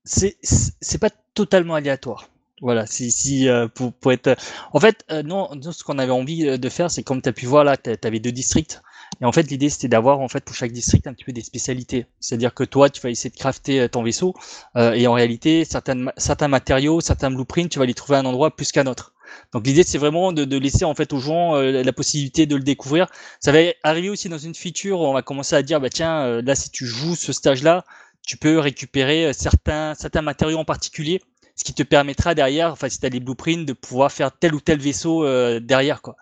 c'est 0.04 0.36
c'est 0.42 1.00
pas 1.00 1.10
totalement 1.32 1.74
aléatoire. 1.74 2.28
Voilà, 2.64 2.86
si, 2.86 3.12
si 3.12 3.46
euh, 3.46 3.68
pour, 3.68 3.92
pour 3.92 4.10
être. 4.10 4.36
En 4.72 4.80
fait, 4.80 5.04
euh, 5.10 5.22
ce 5.70 5.84
qu'on 5.84 5.98
avait 5.98 6.12
envie 6.12 6.48
euh, 6.48 6.56
de 6.56 6.68
faire, 6.70 6.90
c'est 6.90 7.02
comme 7.02 7.20
tu 7.20 7.28
as 7.28 7.32
pu 7.34 7.44
voir 7.44 7.62
là, 7.62 7.76
tu 7.76 7.90
avais 8.02 8.20
deux 8.20 8.32
districts. 8.32 8.80
Et 9.20 9.26
en 9.26 9.32
fait, 9.32 9.42
l'idée, 9.50 9.68
c'était 9.68 9.88
d'avoir 9.88 10.20
en 10.20 10.28
fait 10.28 10.42
pour 10.42 10.56
chaque 10.56 10.72
district 10.72 11.06
un 11.06 11.12
petit 11.12 11.24
peu 11.24 11.32
des 11.32 11.42
spécialités. 11.42 12.06
C'est-à-dire 12.20 12.54
que 12.54 12.64
toi, 12.64 12.88
tu 12.88 13.02
vas 13.02 13.10
essayer 13.10 13.28
de 13.28 13.36
crafter 13.36 13.86
ton 13.90 14.02
vaisseau, 14.02 14.34
et 14.76 15.06
en 15.06 15.12
réalité, 15.12 15.66
certains, 15.66 16.06
certains 16.16 16.48
matériaux, 16.48 17.02
certains 17.02 17.30
blueprints, 17.30 17.68
tu 17.68 17.78
vas 17.78 17.84
les 17.84 17.92
trouver 17.92 18.16
à 18.16 18.20
un 18.20 18.24
endroit 18.24 18.56
plus 18.56 18.72
qu'un 18.72 18.86
autre. 18.86 19.12
Donc 19.52 19.66
l'idée, 19.66 19.82
c'est 19.82 19.98
vraiment 19.98 20.32
de, 20.32 20.46
de, 20.46 20.58
laisser 20.58 20.86
en 20.86 20.94
fait 20.94 21.12
aux 21.12 21.20
gens 21.20 21.54
la 21.56 21.92
possibilité 21.92 22.46
de 22.46 22.56
le 22.56 22.62
découvrir. 22.62 23.08
Ça 23.40 23.52
va 23.52 23.58
arriver 23.82 24.08
aussi 24.08 24.30
dans 24.30 24.38
une 24.38 24.54
feature 24.54 25.00
où 25.00 25.04
on 25.04 25.12
va 25.12 25.22
commencer 25.22 25.54
à 25.54 25.62
dire, 25.62 25.80
bah 25.80 25.90
tiens, 25.90 26.40
là, 26.40 26.54
si 26.54 26.70
tu 26.70 26.86
joues 26.86 27.14
ce 27.14 27.32
stage-là, 27.32 27.84
tu 28.26 28.38
peux 28.38 28.58
récupérer 28.58 29.34
certains, 29.34 29.94
certains 29.94 30.22
matériaux 30.22 30.58
en 30.58 30.64
particulier 30.64 31.20
ce 31.56 31.64
qui 31.64 31.74
te 31.74 31.82
permettra 31.82 32.34
derrière, 32.34 32.72
enfin 32.72 32.88
si 32.88 32.98
tu 32.98 33.06
as 33.06 33.08
les 33.08 33.20
blueprints, 33.20 33.64
de 33.64 33.72
pouvoir 33.72 34.10
faire 34.10 34.32
tel 34.32 34.54
ou 34.54 34.60
tel 34.60 34.80
vaisseau 34.80 35.24
euh, 35.24 35.60
derrière. 35.60 36.02
quoi. 36.02 36.16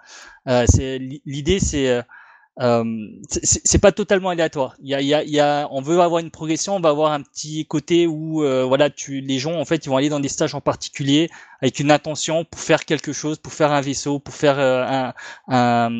Euh, 0.48 0.66
l'idée, 1.24 1.58
c'est 1.60 1.88
euh, 1.88 2.02
euh 2.60 2.84
c'est 3.30 3.78
pas 3.80 3.92
totalement 3.92 4.28
aléatoire. 4.28 4.76
Il 4.80 4.90
y 4.90 4.94
a, 4.94 5.00
y, 5.00 5.14
a, 5.14 5.24
y 5.24 5.40
a, 5.40 5.68
on 5.70 5.80
veut 5.80 6.00
avoir 6.00 6.20
une 6.20 6.30
progression, 6.30 6.76
on 6.76 6.80
va 6.80 6.90
avoir 6.90 7.12
un 7.12 7.22
petit 7.22 7.66
côté 7.66 8.06
où 8.06 8.42
voilà, 8.68 8.90
tu, 8.90 9.20
les 9.20 9.38
gens 9.38 9.58
en 9.58 9.64
fait, 9.64 9.86
ils 9.86 9.88
vont 9.88 9.96
aller 9.96 10.10
dans 10.10 10.20
des 10.20 10.28
stages 10.28 10.54
en 10.54 10.60
particulier 10.60 11.30
avec 11.62 11.80
une 11.80 11.90
intention 11.90 12.44
pour 12.44 12.60
faire 12.60 12.84
quelque 12.84 13.12
chose, 13.12 13.38
pour 13.38 13.52
faire 13.54 13.72
un 13.72 13.80
vaisseau, 13.80 14.18
pour 14.18 14.34
faire 14.34 14.58
un, 14.58 15.14
un, 15.48 15.90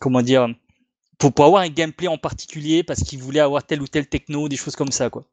comment 0.00 0.22
dire, 0.22 0.48
pour, 1.18 1.32
pour 1.32 1.44
avoir 1.44 1.62
un 1.62 1.68
gameplay 1.68 2.08
en 2.08 2.18
particulier 2.18 2.82
parce 2.82 3.02
qu'ils 3.04 3.22
voulaient 3.22 3.40
avoir 3.40 3.64
tel 3.64 3.80
ou 3.82 3.86
tel 3.86 4.08
techno, 4.08 4.48
des 4.48 4.56
choses 4.56 4.74
comme 4.74 4.90
ça 4.90 5.08
quoi. 5.10 5.24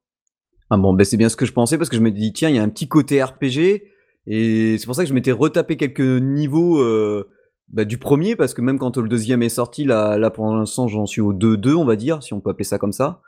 Ah 0.70 0.78
bon, 0.78 0.94
ben 0.94 1.06
c'est 1.06 1.18
bien 1.18 1.30
ce 1.30 1.38
que 1.38 1.46
je 1.46 1.54
pensais 1.54 1.78
parce 1.78 1.90
que 1.90 1.96
je 1.96 2.02
me 2.02 2.12
dis 2.12 2.34
tiens, 2.34 2.50
il 2.50 2.56
y 2.56 2.60
a 2.60 2.64
un 2.64 2.70
petit 2.70 2.88
côté 2.90 3.24
RPG 3.24 3.84
et 4.28 4.78
c'est 4.78 4.86
pour 4.86 4.96
ça 4.96 5.04
que 5.04 5.10
je 5.10 5.14
m'étais 5.14 5.32
retapé 5.32 5.78
quelques 5.78 6.02
niveaux 6.02 6.82
euh, 6.82 7.30
bah, 7.70 7.86
du 7.86 7.98
premier 7.98 8.36
parce 8.36 8.54
que 8.54 8.62
même 8.62 8.78
quand 8.78 8.98
le 8.98 9.08
deuxième 9.08 9.42
est 9.42 9.50
sorti, 9.50 9.86
là, 9.86 10.18
là 10.18 10.30
pour 10.30 10.46
l'instant 10.54 10.90
j'en 10.90 11.06
suis 11.06 11.22
au 11.22 11.34
2-2 11.34 11.76
on 11.76 11.86
va 11.86 11.96
dire 11.96 12.22
si 12.22 12.34
on 12.34 12.42
peut 12.42 12.50
appeler 12.50 12.66
ça 12.66 12.78
comme 12.78 12.92
ça. 12.92 13.22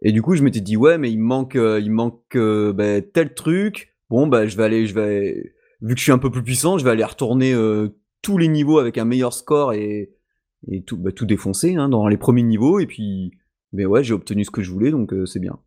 Et 0.00 0.12
du 0.12 0.22
coup 0.22 0.34
je 0.36 0.42
m'étais 0.42 0.60
dit 0.60 0.76
ouais 0.76 0.96
mais 0.96 1.10
il 1.10 1.18
manque 1.18 1.56
euh, 1.56 1.80
il 1.80 1.90
manque 1.90 2.22
euh, 2.34 2.72
bah, 2.72 3.02
tel 3.02 3.34
truc. 3.34 3.94
Bon 4.08 4.26
bah 4.26 4.46
je 4.46 4.56
vais 4.56 4.64
aller 4.64 4.86
je 4.86 4.94
vais 4.94 5.52
vu 5.82 5.94
que 5.94 5.98
je 5.98 6.04
suis 6.04 6.12
un 6.12 6.18
peu 6.18 6.30
plus 6.30 6.42
puissant, 6.42 6.78
je 6.78 6.84
vais 6.84 6.90
aller 6.90 7.04
retourner 7.04 7.54
tous 8.22 8.38
les 8.38 8.48
niveaux 8.48 8.78
avec 8.78 8.96
un 8.96 9.04
meilleur 9.04 9.34
score 9.34 9.74
et, 9.74 10.12
et 10.68 10.82
tout 10.82 10.96
bah, 10.96 11.12
tout 11.12 11.26
défoncer 11.26 11.74
hein, 11.74 11.90
dans 11.90 12.08
les 12.08 12.16
premiers 12.16 12.42
niveaux 12.42 12.78
et 12.78 12.86
puis 12.86 13.32
mais 13.74 13.84
ouais 13.84 14.02
j'ai 14.02 14.14
obtenu 14.14 14.44
ce 14.44 14.50
que 14.50 14.62
je 14.62 14.70
voulais 14.70 14.90
donc 14.90 15.12
c'est 15.26 15.40
bien. 15.40 15.58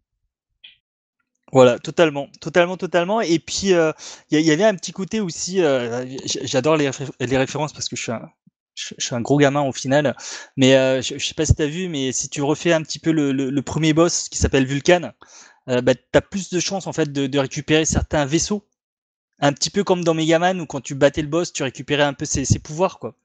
Voilà, 1.51 1.79
totalement, 1.79 2.29
totalement, 2.41 2.77
totalement. 2.77 3.21
Et 3.21 3.39
puis, 3.39 3.73
euh, 3.73 3.91
il 4.29 4.39
y, 4.39 4.51
avait 4.51 4.63
un 4.65 4.75
petit 4.75 4.91
côté 4.91 5.19
aussi, 5.19 5.61
euh, 5.61 6.05
j'adore 6.25 6.77
les, 6.77 6.89
références 7.37 7.73
parce 7.73 7.89
que 7.89 7.95
je 7.95 8.03
suis 8.03 8.11
un, 8.11 8.29
je, 8.75 9.15
gros 9.15 9.37
gamin 9.37 9.61
au 9.61 9.71
final. 9.71 10.15
Mais 10.57 10.75
euh, 10.75 11.01
je, 11.01 11.17
sais 11.17 11.33
pas 11.33 11.45
si 11.45 11.55
tu 11.55 11.61
as 11.63 11.67
vu, 11.67 11.89
mais 11.89 12.11
si 12.11 12.29
tu 12.29 12.41
refais 12.41 12.73
un 12.73 12.83
petit 12.83 12.99
peu 12.99 13.11
le, 13.11 13.61
premier 13.61 13.93
boss 13.93 14.29
qui 14.29 14.37
s'appelle 14.37 14.65
Vulcan, 14.65 15.11
bah, 15.67 15.93
tu 15.95 16.01
as 16.13 16.21
plus 16.21 16.49
de 16.49 16.59
chances 16.59 16.87
en 16.87 16.93
fait 16.93 17.11
de, 17.11 17.27
de, 17.27 17.39
récupérer 17.39 17.85
certains 17.85 18.25
vaisseaux. 18.25 18.65
Un 19.39 19.53
petit 19.53 19.69
peu 19.69 19.83
comme 19.83 20.03
dans 20.03 20.13
Megaman 20.13 20.59
où 20.59 20.65
quand 20.65 20.81
tu 20.81 20.95
battais 20.95 21.21
le 21.21 21.29
boss, 21.29 21.53
tu 21.53 21.63
récupérais 21.63 22.03
un 22.03 22.13
peu 22.13 22.25
ses, 22.25 22.45
ses 22.45 22.59
pouvoirs, 22.59 22.99
quoi. 22.99 23.15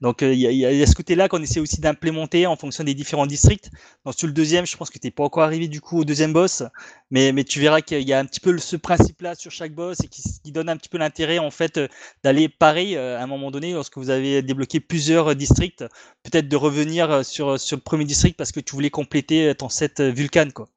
Donc 0.00 0.22
il 0.22 0.34
y, 0.34 0.64
a 0.64 0.86
ce 0.86 0.94
côté-là 0.94 1.28
qu'on 1.28 1.42
essaie 1.42 1.60
aussi 1.60 1.80
d'implémenter 1.80 2.46
en 2.46 2.56
fonction 2.56 2.84
des 2.84 2.94
différents 2.94 3.26
districts. 3.26 3.70
Donc 4.04 4.14
sur 4.14 4.26
le 4.26 4.32
deuxième, 4.32 4.66
je 4.66 4.76
pense 4.76 4.90
que 4.90 4.98
tu 4.98 5.06
n'es 5.06 5.10
pas 5.10 5.24
encore 5.24 5.42
arrivé 5.42 5.68
du 5.68 5.80
coup 5.80 6.00
au 6.00 6.04
deuxième 6.04 6.32
boss, 6.32 6.62
mais, 7.10 7.32
mais 7.32 7.44
tu 7.44 7.60
verras 7.60 7.80
qu'il 7.80 8.02
y 8.02 8.12
a 8.12 8.18
un 8.18 8.24
petit 8.24 8.40
peu 8.40 8.56
ce 8.58 8.76
principe-là 8.76 9.34
sur 9.34 9.50
chaque 9.50 9.72
boss 9.72 10.00
et 10.00 10.08
qui, 10.08 10.52
donne 10.52 10.68
un 10.68 10.76
petit 10.76 10.88
peu 10.88 10.98
l'intérêt 10.98 11.38
en 11.38 11.50
fait 11.50 11.80
d'aller 12.24 12.48
pareil 12.48 12.96
à 12.96 13.22
un 13.22 13.26
moment 13.26 13.50
donné 13.50 13.72
lorsque 13.72 13.98
vous 13.98 14.10
avez 14.10 14.42
débloqué 14.42 14.80
plusieurs 14.80 15.34
districts, 15.34 15.84
peut-être 16.22 16.48
de 16.48 16.56
revenir 16.56 17.24
sur, 17.24 17.60
sur 17.60 17.76
le 17.76 17.82
premier 17.82 18.04
district 18.04 18.36
parce 18.36 18.52
que 18.52 18.60
tu 18.60 18.74
voulais 18.74 18.90
compléter 18.90 19.54
ton 19.54 19.68
set 19.68 20.00
Vulcan 20.00 20.48
quoi. 20.54 20.68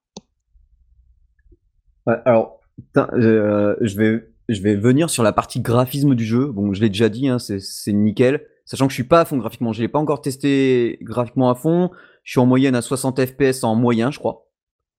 Alors 2.25 2.59
euh, 2.97 3.75
je 3.81 3.95
vais 3.95 4.29
je 4.47 4.61
vais 4.61 4.75
venir 4.75 5.09
sur 5.11 5.21
la 5.21 5.31
partie 5.31 5.59
graphisme 5.59 6.15
du 6.15 6.25
jeu. 6.25 6.47
Bon, 6.47 6.73
je 6.73 6.81
l'ai 6.81 6.89
déjà 6.89 7.07
dit, 7.07 7.27
hein, 7.27 7.37
c'est 7.37 7.93
nickel. 7.93 8.41
Sachant 8.69 8.85
que 8.85 8.91
je 8.91 8.97
suis 8.97 9.03
pas 9.03 9.21
à 9.21 9.25
fond 9.25 9.37
graphiquement, 9.37 9.73
je 9.73 9.81
l'ai 9.81 9.87
pas 9.87 9.97
encore 9.97 10.21
testé 10.21 10.99
graphiquement 11.01 11.49
à 11.49 11.55
fond. 11.55 11.89
Je 12.23 12.33
suis 12.33 12.39
en 12.39 12.45
moyenne 12.45 12.75
à 12.75 12.83
60 12.83 13.25
FPS 13.25 13.63
en 13.63 13.73
moyen, 13.73 14.11
je 14.11 14.19
crois. 14.19 14.45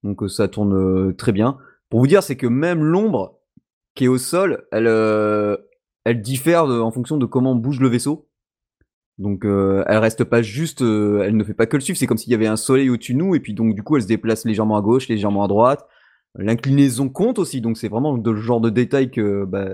Donc 0.03 0.25
euh, 0.25 0.29
ça 0.29 0.49
tourne 0.49 0.75
euh, 0.75 1.13
très 1.13 1.31
bien. 1.31 1.57
Pour 1.89 2.01
vous 2.01 2.09
dire, 2.09 2.25
c'est 2.25 2.35
que 2.35 2.49
même 2.49 2.83
l'ombre 2.83 3.39
qui 3.95 4.07
est 4.07 4.09
au 4.09 4.19
sol, 4.19 4.67
elle, 4.73 4.89
euh, 4.89 5.57
diffère 6.15 6.65
en 6.65 6.91
fonction 6.91 7.17
de 7.17 7.27
comment 7.27 7.55
bouge 7.55 7.79
le 7.79 7.87
vaisseau. 7.87 8.29
Donc 9.19 9.45
elle 9.45 9.99
reste 9.99 10.25
pas 10.25 10.43
juste, 10.43 10.81
elle 10.81 11.37
ne 11.37 11.45
fait 11.45 11.55
pas 11.55 11.67
que 11.67 11.77
le 11.77 11.81
suivre. 11.81 11.97
C'est 11.97 12.09
comme 12.09 12.19
s'il 12.19 12.33
y 12.33 12.35
avait 12.35 12.49
un 12.49 12.57
soleil 12.57 12.91
au-dessus 12.91 13.13
de 13.13 13.19
nous 13.19 13.37
et 13.37 13.41
puis 13.41 13.55
donc 13.55 13.77
du 13.77 13.85
coup 13.85 13.97
elle 13.97 14.03
se 14.03 14.09
déplace 14.09 14.45
légèrement 14.47 14.79
à 14.79 14.81
gauche, 14.81 15.07
légèrement 15.09 15.45
à 15.45 15.49
droite. 15.49 15.87
L'inclinaison 16.35 17.09
compte 17.09 17.39
aussi, 17.39 17.61
donc 17.61 17.77
c'est 17.77 17.89
vraiment 17.89 18.17
le 18.17 18.37
genre 18.37 18.61
de 18.61 18.71
détail 18.71 19.11
que 19.13 19.45
bah, 19.45 19.69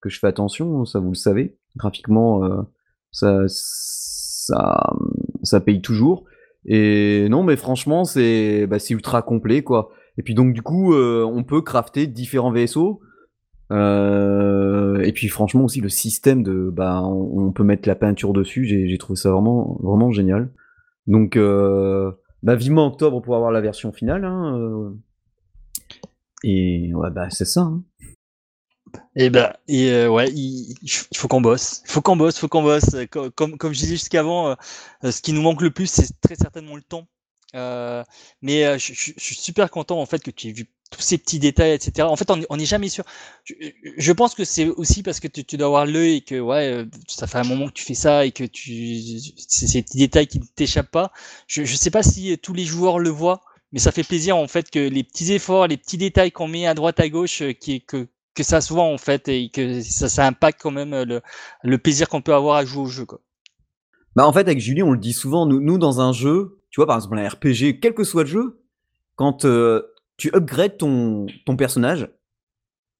que 0.00 0.08
je 0.08 0.20
fais 0.20 0.26
attention. 0.28 0.84
Ça 0.84 1.00
vous 1.00 1.08
le 1.08 1.16
savez. 1.16 1.56
Graphiquement, 1.76 2.66
ça, 3.10 3.44
ça, 3.48 4.90
ça 5.42 5.60
paye 5.60 5.80
toujours. 5.80 6.24
Et 6.64 7.28
non, 7.28 7.42
mais 7.44 7.56
franchement, 7.56 8.04
c'est 8.04 8.66
bah, 8.66 8.78
ultra 8.90 9.22
complet, 9.22 9.62
quoi. 9.62 9.90
Et 10.18 10.22
puis 10.22 10.34
donc 10.34 10.52
du 10.52 10.62
coup, 10.62 10.92
euh, 10.94 11.24
on 11.24 11.44
peut 11.44 11.62
crafter 11.62 12.06
différents 12.06 12.52
vaisseaux. 12.52 13.00
Euh, 13.70 15.00
et 15.02 15.12
puis 15.12 15.28
franchement 15.28 15.64
aussi 15.64 15.82
le 15.82 15.90
système 15.90 16.42
de, 16.42 16.70
bah, 16.70 17.02
on, 17.02 17.52
peut 17.52 17.64
mettre 17.64 17.88
la 17.88 17.94
peinture 17.94 18.32
dessus. 18.32 18.64
J'ai 18.64 18.98
trouvé 18.98 19.16
ça 19.16 19.30
vraiment, 19.30 19.78
vraiment 19.82 20.10
génial. 20.10 20.50
Donc, 21.06 21.36
euh, 21.36 22.12
bah, 22.42 22.56
vivement 22.56 22.86
octobre 22.86 23.20
pour 23.20 23.36
avoir 23.36 23.52
la 23.52 23.60
version 23.60 23.92
finale. 23.92 24.24
Hein, 24.24 24.92
et 26.44 26.92
ouais, 26.94 27.10
bah 27.10 27.30
c'est 27.30 27.44
ça. 27.44 27.62
Hein. 27.62 27.82
Et 29.16 29.26
eh 29.26 29.30
ben, 29.30 29.52
et 29.66 29.90
euh, 29.90 30.08
ouais, 30.08 30.30
il, 30.30 30.74
faut 31.14 31.28
qu'on 31.28 31.40
bosse, 31.40 31.82
il 31.84 31.90
faut 31.90 32.02
qu'on 32.02 32.16
bosse, 32.16 32.38
faut 32.38 32.48
qu'on 32.48 32.62
bosse. 32.62 32.96
Comme, 33.10 33.56
comme 33.56 33.72
je 33.72 33.80
disais 33.80 33.96
jusqu'avant, 33.96 34.56
euh, 35.04 35.10
ce 35.10 35.20
qui 35.22 35.32
nous 35.32 35.42
manque 35.42 35.62
le 35.62 35.70
plus, 35.70 35.86
c'est 35.86 36.20
très 36.20 36.36
certainement 36.36 36.76
le 36.76 36.82
temps. 36.82 37.06
Euh, 37.54 38.04
mais 38.42 38.78
je, 38.78 38.92
suis 38.92 39.34
super 39.34 39.70
content 39.70 39.98
en 39.98 40.06
fait 40.06 40.22
que 40.22 40.30
tu 40.30 40.48
aies 40.48 40.52
vu 40.52 40.66
tous 40.90 41.00
ces 41.00 41.18
petits 41.18 41.38
détails, 41.38 41.72
etc. 41.72 42.06
En 42.08 42.16
fait, 42.16 42.30
on 42.30 42.56
n'est 42.56 42.66
jamais 42.66 42.88
sûr. 42.88 43.04
Je, 43.44 44.12
pense 44.12 44.34
que 44.34 44.44
c'est 44.44 44.66
aussi 44.66 45.02
parce 45.02 45.20
que 45.20 45.28
tu, 45.28 45.56
dois 45.56 45.66
avoir 45.66 45.86
l'œil 45.86 46.16
et 46.16 46.20
que 46.20 46.38
ouais, 46.38 46.84
ça 47.08 47.26
fait 47.26 47.38
un 47.38 47.44
moment 47.44 47.68
que 47.68 47.72
tu 47.72 47.84
fais 47.84 47.94
ça 47.94 48.24
et 48.24 48.32
que 48.32 48.44
tu, 48.44 49.18
c'est 49.48 49.66
ces 49.66 49.82
petits 49.82 49.98
détails 49.98 50.26
qui 50.26 50.40
ne 50.40 50.44
t'échappent 50.44 50.90
pas. 50.90 51.12
Je, 51.46 51.64
je 51.64 51.76
sais 51.76 51.90
pas 51.90 52.02
si 52.02 52.36
tous 52.38 52.54
les 52.54 52.64
joueurs 52.64 52.98
le 52.98 53.10
voient, 53.10 53.42
mais 53.72 53.78
ça 53.78 53.92
fait 53.92 54.04
plaisir 54.04 54.36
en 54.36 54.48
fait 54.48 54.70
que 54.70 54.78
les 54.78 55.04
petits 55.04 55.32
efforts, 55.32 55.66
les 55.66 55.76
petits 55.76 55.98
détails 55.98 56.32
qu'on 56.32 56.48
met 56.48 56.66
à 56.66 56.74
droite 56.74 57.00
à 57.00 57.08
gauche, 57.08 57.42
qui 57.60 57.82
que 57.82 58.08
que 58.38 58.44
ça 58.44 58.60
se 58.60 58.72
voit 58.72 58.84
en 58.84 58.98
fait 58.98 59.28
et 59.28 59.50
que 59.50 59.82
ça, 59.82 60.08
ça 60.08 60.24
impacte 60.24 60.60
quand 60.62 60.70
même 60.70 60.92
le, 61.02 61.20
le 61.64 61.78
plaisir 61.78 62.08
qu'on 62.08 62.22
peut 62.22 62.34
avoir 62.34 62.56
à 62.56 62.64
jouer 62.64 62.82
au 62.82 62.86
jeu. 62.86 63.04
Quoi. 63.04 63.20
Bah 64.14 64.26
en 64.26 64.32
fait 64.32 64.40
avec 64.40 64.60
Julie 64.60 64.84
on 64.84 64.92
le 64.92 64.98
dit 64.98 65.12
souvent, 65.12 65.44
nous, 65.44 65.60
nous 65.60 65.76
dans 65.76 66.00
un 66.00 66.12
jeu, 66.12 66.60
tu 66.70 66.78
vois 66.78 66.86
par 66.86 66.96
exemple 66.96 67.18
un 67.18 67.28
RPG, 67.28 67.80
quel 67.80 67.94
que 67.94 68.04
soit 68.04 68.22
le 68.22 68.28
jeu, 68.28 68.62
quand 69.16 69.44
euh, 69.44 69.82
tu 70.16 70.30
upgrades 70.34 70.76
ton, 70.76 71.26
ton 71.46 71.56
personnage, 71.56 72.08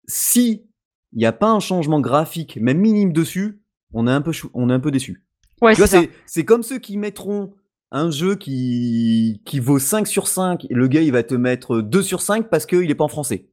si 0.08 0.64
il 1.12 1.18
n'y 1.18 1.26
a 1.26 1.32
pas 1.32 1.50
un 1.50 1.60
changement 1.60 2.00
graphique, 2.00 2.58
même 2.60 2.78
minime 2.78 3.12
dessus, 3.12 3.62
on 3.94 4.08
est 4.08 4.12
un 4.12 4.20
peu, 4.20 4.32
on 4.54 4.70
est 4.70 4.74
un 4.74 4.80
peu 4.80 4.90
déçu. 4.90 5.24
Ouais, 5.62 5.74
tu 5.74 5.82
vois, 5.82 6.02
c'est 6.26 6.44
comme 6.44 6.64
ceux 6.64 6.78
qui 6.78 6.98
mettront 6.98 7.54
un 7.92 8.10
jeu 8.10 8.34
qui, 8.34 9.40
qui 9.44 9.60
vaut 9.60 9.78
5 9.78 10.06
sur 10.06 10.26
5 10.26 10.66
et 10.68 10.74
le 10.74 10.88
gars 10.88 11.00
il 11.00 11.12
va 11.12 11.22
te 11.22 11.34
mettre 11.34 11.80
2 11.80 12.02
sur 12.02 12.22
5 12.22 12.50
parce 12.50 12.66
qu'il 12.66 12.90
est 12.90 12.94
pas 12.96 13.04
en 13.04 13.08
français. 13.08 13.48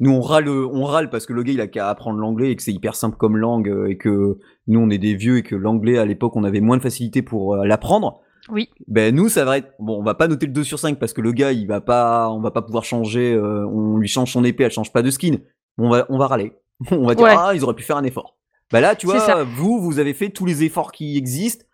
Nous, 0.00 0.12
on 0.12 0.20
râle, 0.20 0.48
on 0.48 0.84
râle 0.84 1.10
parce 1.10 1.26
que 1.26 1.32
le 1.32 1.42
gars, 1.42 1.52
il 1.52 1.60
a 1.60 1.66
qu'à 1.66 1.88
apprendre 1.88 2.18
l'anglais 2.18 2.52
et 2.52 2.56
que 2.56 2.62
c'est 2.62 2.72
hyper 2.72 2.94
simple 2.94 3.16
comme 3.16 3.36
langue 3.36 3.68
euh, 3.68 3.88
et 3.88 3.96
que 3.96 4.38
nous, 4.68 4.80
on 4.80 4.90
est 4.90 4.98
des 4.98 5.14
vieux 5.14 5.38
et 5.38 5.42
que 5.42 5.56
l'anglais, 5.56 5.98
à 5.98 6.04
l'époque, 6.04 6.36
on 6.36 6.44
avait 6.44 6.60
moins 6.60 6.76
de 6.76 6.82
facilité 6.82 7.22
pour 7.22 7.54
euh, 7.54 7.64
l'apprendre. 7.64 8.20
Oui. 8.50 8.70
Ben, 8.86 9.14
nous, 9.14 9.28
ça 9.28 9.44
va 9.44 9.58
être, 9.58 9.72
bon, 9.80 9.98
on 9.98 10.04
va 10.04 10.14
pas 10.14 10.28
noter 10.28 10.46
le 10.46 10.52
2 10.52 10.62
sur 10.62 10.78
5 10.78 10.98
parce 10.98 11.12
que 11.12 11.20
le 11.20 11.32
gars, 11.32 11.52
il 11.52 11.66
va 11.66 11.80
pas, 11.80 12.30
on 12.30 12.40
va 12.40 12.52
pas 12.52 12.62
pouvoir 12.62 12.84
changer, 12.84 13.34
euh, 13.34 13.66
on 13.66 13.96
lui 13.96 14.08
change 14.08 14.32
son 14.32 14.44
épée, 14.44 14.64
elle 14.64 14.70
change 14.70 14.92
pas 14.92 15.02
de 15.02 15.10
skin. 15.10 15.38
On 15.78 15.90
va, 15.90 16.06
on 16.08 16.16
va 16.16 16.28
râler. 16.28 16.52
on 16.92 17.06
va 17.06 17.14
dire, 17.16 17.26
ah, 17.28 17.52
ils 17.54 17.64
auraient 17.64 17.74
pu 17.74 17.82
faire 17.82 17.96
un 17.96 18.04
effort. 18.04 18.36
Bah 18.70 18.80
là, 18.80 18.94
tu 18.94 19.06
vois, 19.06 19.42
vous, 19.44 19.80
vous 19.80 19.98
avez 19.98 20.14
fait 20.14 20.30
tous 20.30 20.44
les 20.44 20.62
efforts 20.62 20.92
qui 20.92 21.16
existent 21.16 21.64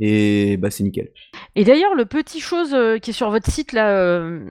et 0.00 0.56
bah 0.56 0.70
c'est 0.70 0.84
nickel. 0.84 1.10
Et 1.54 1.64
d'ailleurs, 1.64 1.94
le 1.94 2.04
petit 2.06 2.40
chose 2.40 2.72
euh, 2.72 2.98
qui 2.98 3.10
est 3.10 3.14
sur 3.14 3.30
votre 3.30 3.50
site 3.50 3.72
là, 3.72 3.90
euh, 3.90 4.50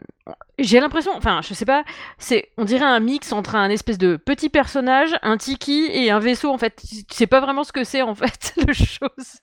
j'ai 0.60 0.80
l'impression, 0.80 1.12
enfin, 1.16 1.42
je 1.42 1.54
sais 1.54 1.66
pas, 1.66 1.84
c'est, 2.18 2.50
on 2.58 2.66
dirait 2.66 2.86
un 2.86 3.00
mix 3.00 3.32
entre 3.32 3.56
un 3.56 3.70
espèce 3.70 3.98
de 3.98 4.18
petit 4.18 4.50
personnage, 4.50 5.16
un 5.22 5.38
tiki 5.38 5.90
et 5.92 6.12
un 6.12 6.20
vaisseau. 6.20 6.50
En 6.52 6.58
fait, 6.58 6.82
tu 6.88 7.04
sais 7.12 7.28
pas 7.28 7.40
vraiment 7.40 7.64
ce 7.64 7.72
que 7.72 7.84
c'est 7.84 8.02
en 8.02 8.16
fait, 8.16 8.54
le 8.68 8.74
chose. 8.74 9.42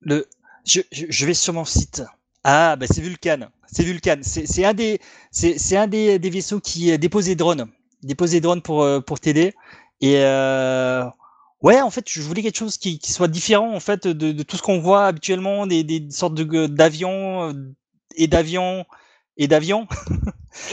Le, 0.00 0.26
je, 0.64 0.80
je, 0.90 1.26
vais 1.26 1.34
sur 1.34 1.52
mon 1.52 1.64
site. 1.64 2.02
Ah, 2.42 2.76
bah 2.76 2.86
c'est 2.88 3.02
Vulcan. 3.02 3.48
C'est 3.66 3.84
Vulcan. 3.84 4.18
C'est 4.22 4.64
un 4.64 4.74
des, 4.74 5.00
c'est 5.30 5.76
un 5.76 5.86
des, 5.86 6.18
des, 6.18 6.30
vaisseaux 6.30 6.60
qui 6.60 6.96
dépose 6.98 7.26
des 7.26 7.36
drones, 7.36 7.66
dépose 8.02 8.32
des 8.32 8.40
drones 8.40 8.62
pour 8.62 8.86
pour 9.04 9.20
t'aider. 9.20 9.54
Et 10.00 10.16
euh, 10.18 11.04
ouais, 11.62 11.80
en 11.80 11.90
fait, 11.90 12.04
je 12.08 12.22
voulais 12.22 12.42
quelque 12.42 12.58
chose 12.58 12.76
qui, 12.76 12.98
qui 12.98 13.12
soit 13.12 13.28
différent 13.28 13.74
en 13.74 13.80
fait 13.80 14.06
de, 14.06 14.32
de 14.32 14.42
tout 14.42 14.56
ce 14.56 14.62
qu'on 14.62 14.80
voit 14.80 15.06
habituellement, 15.06 15.66
des, 15.66 15.84
des 15.84 16.10
sortes 16.10 16.34
de 16.34 16.66
d'avions 16.66 17.54
et 18.16 18.26
d'avions 18.26 18.84
et 19.36 19.46
d'avions. 19.46 19.86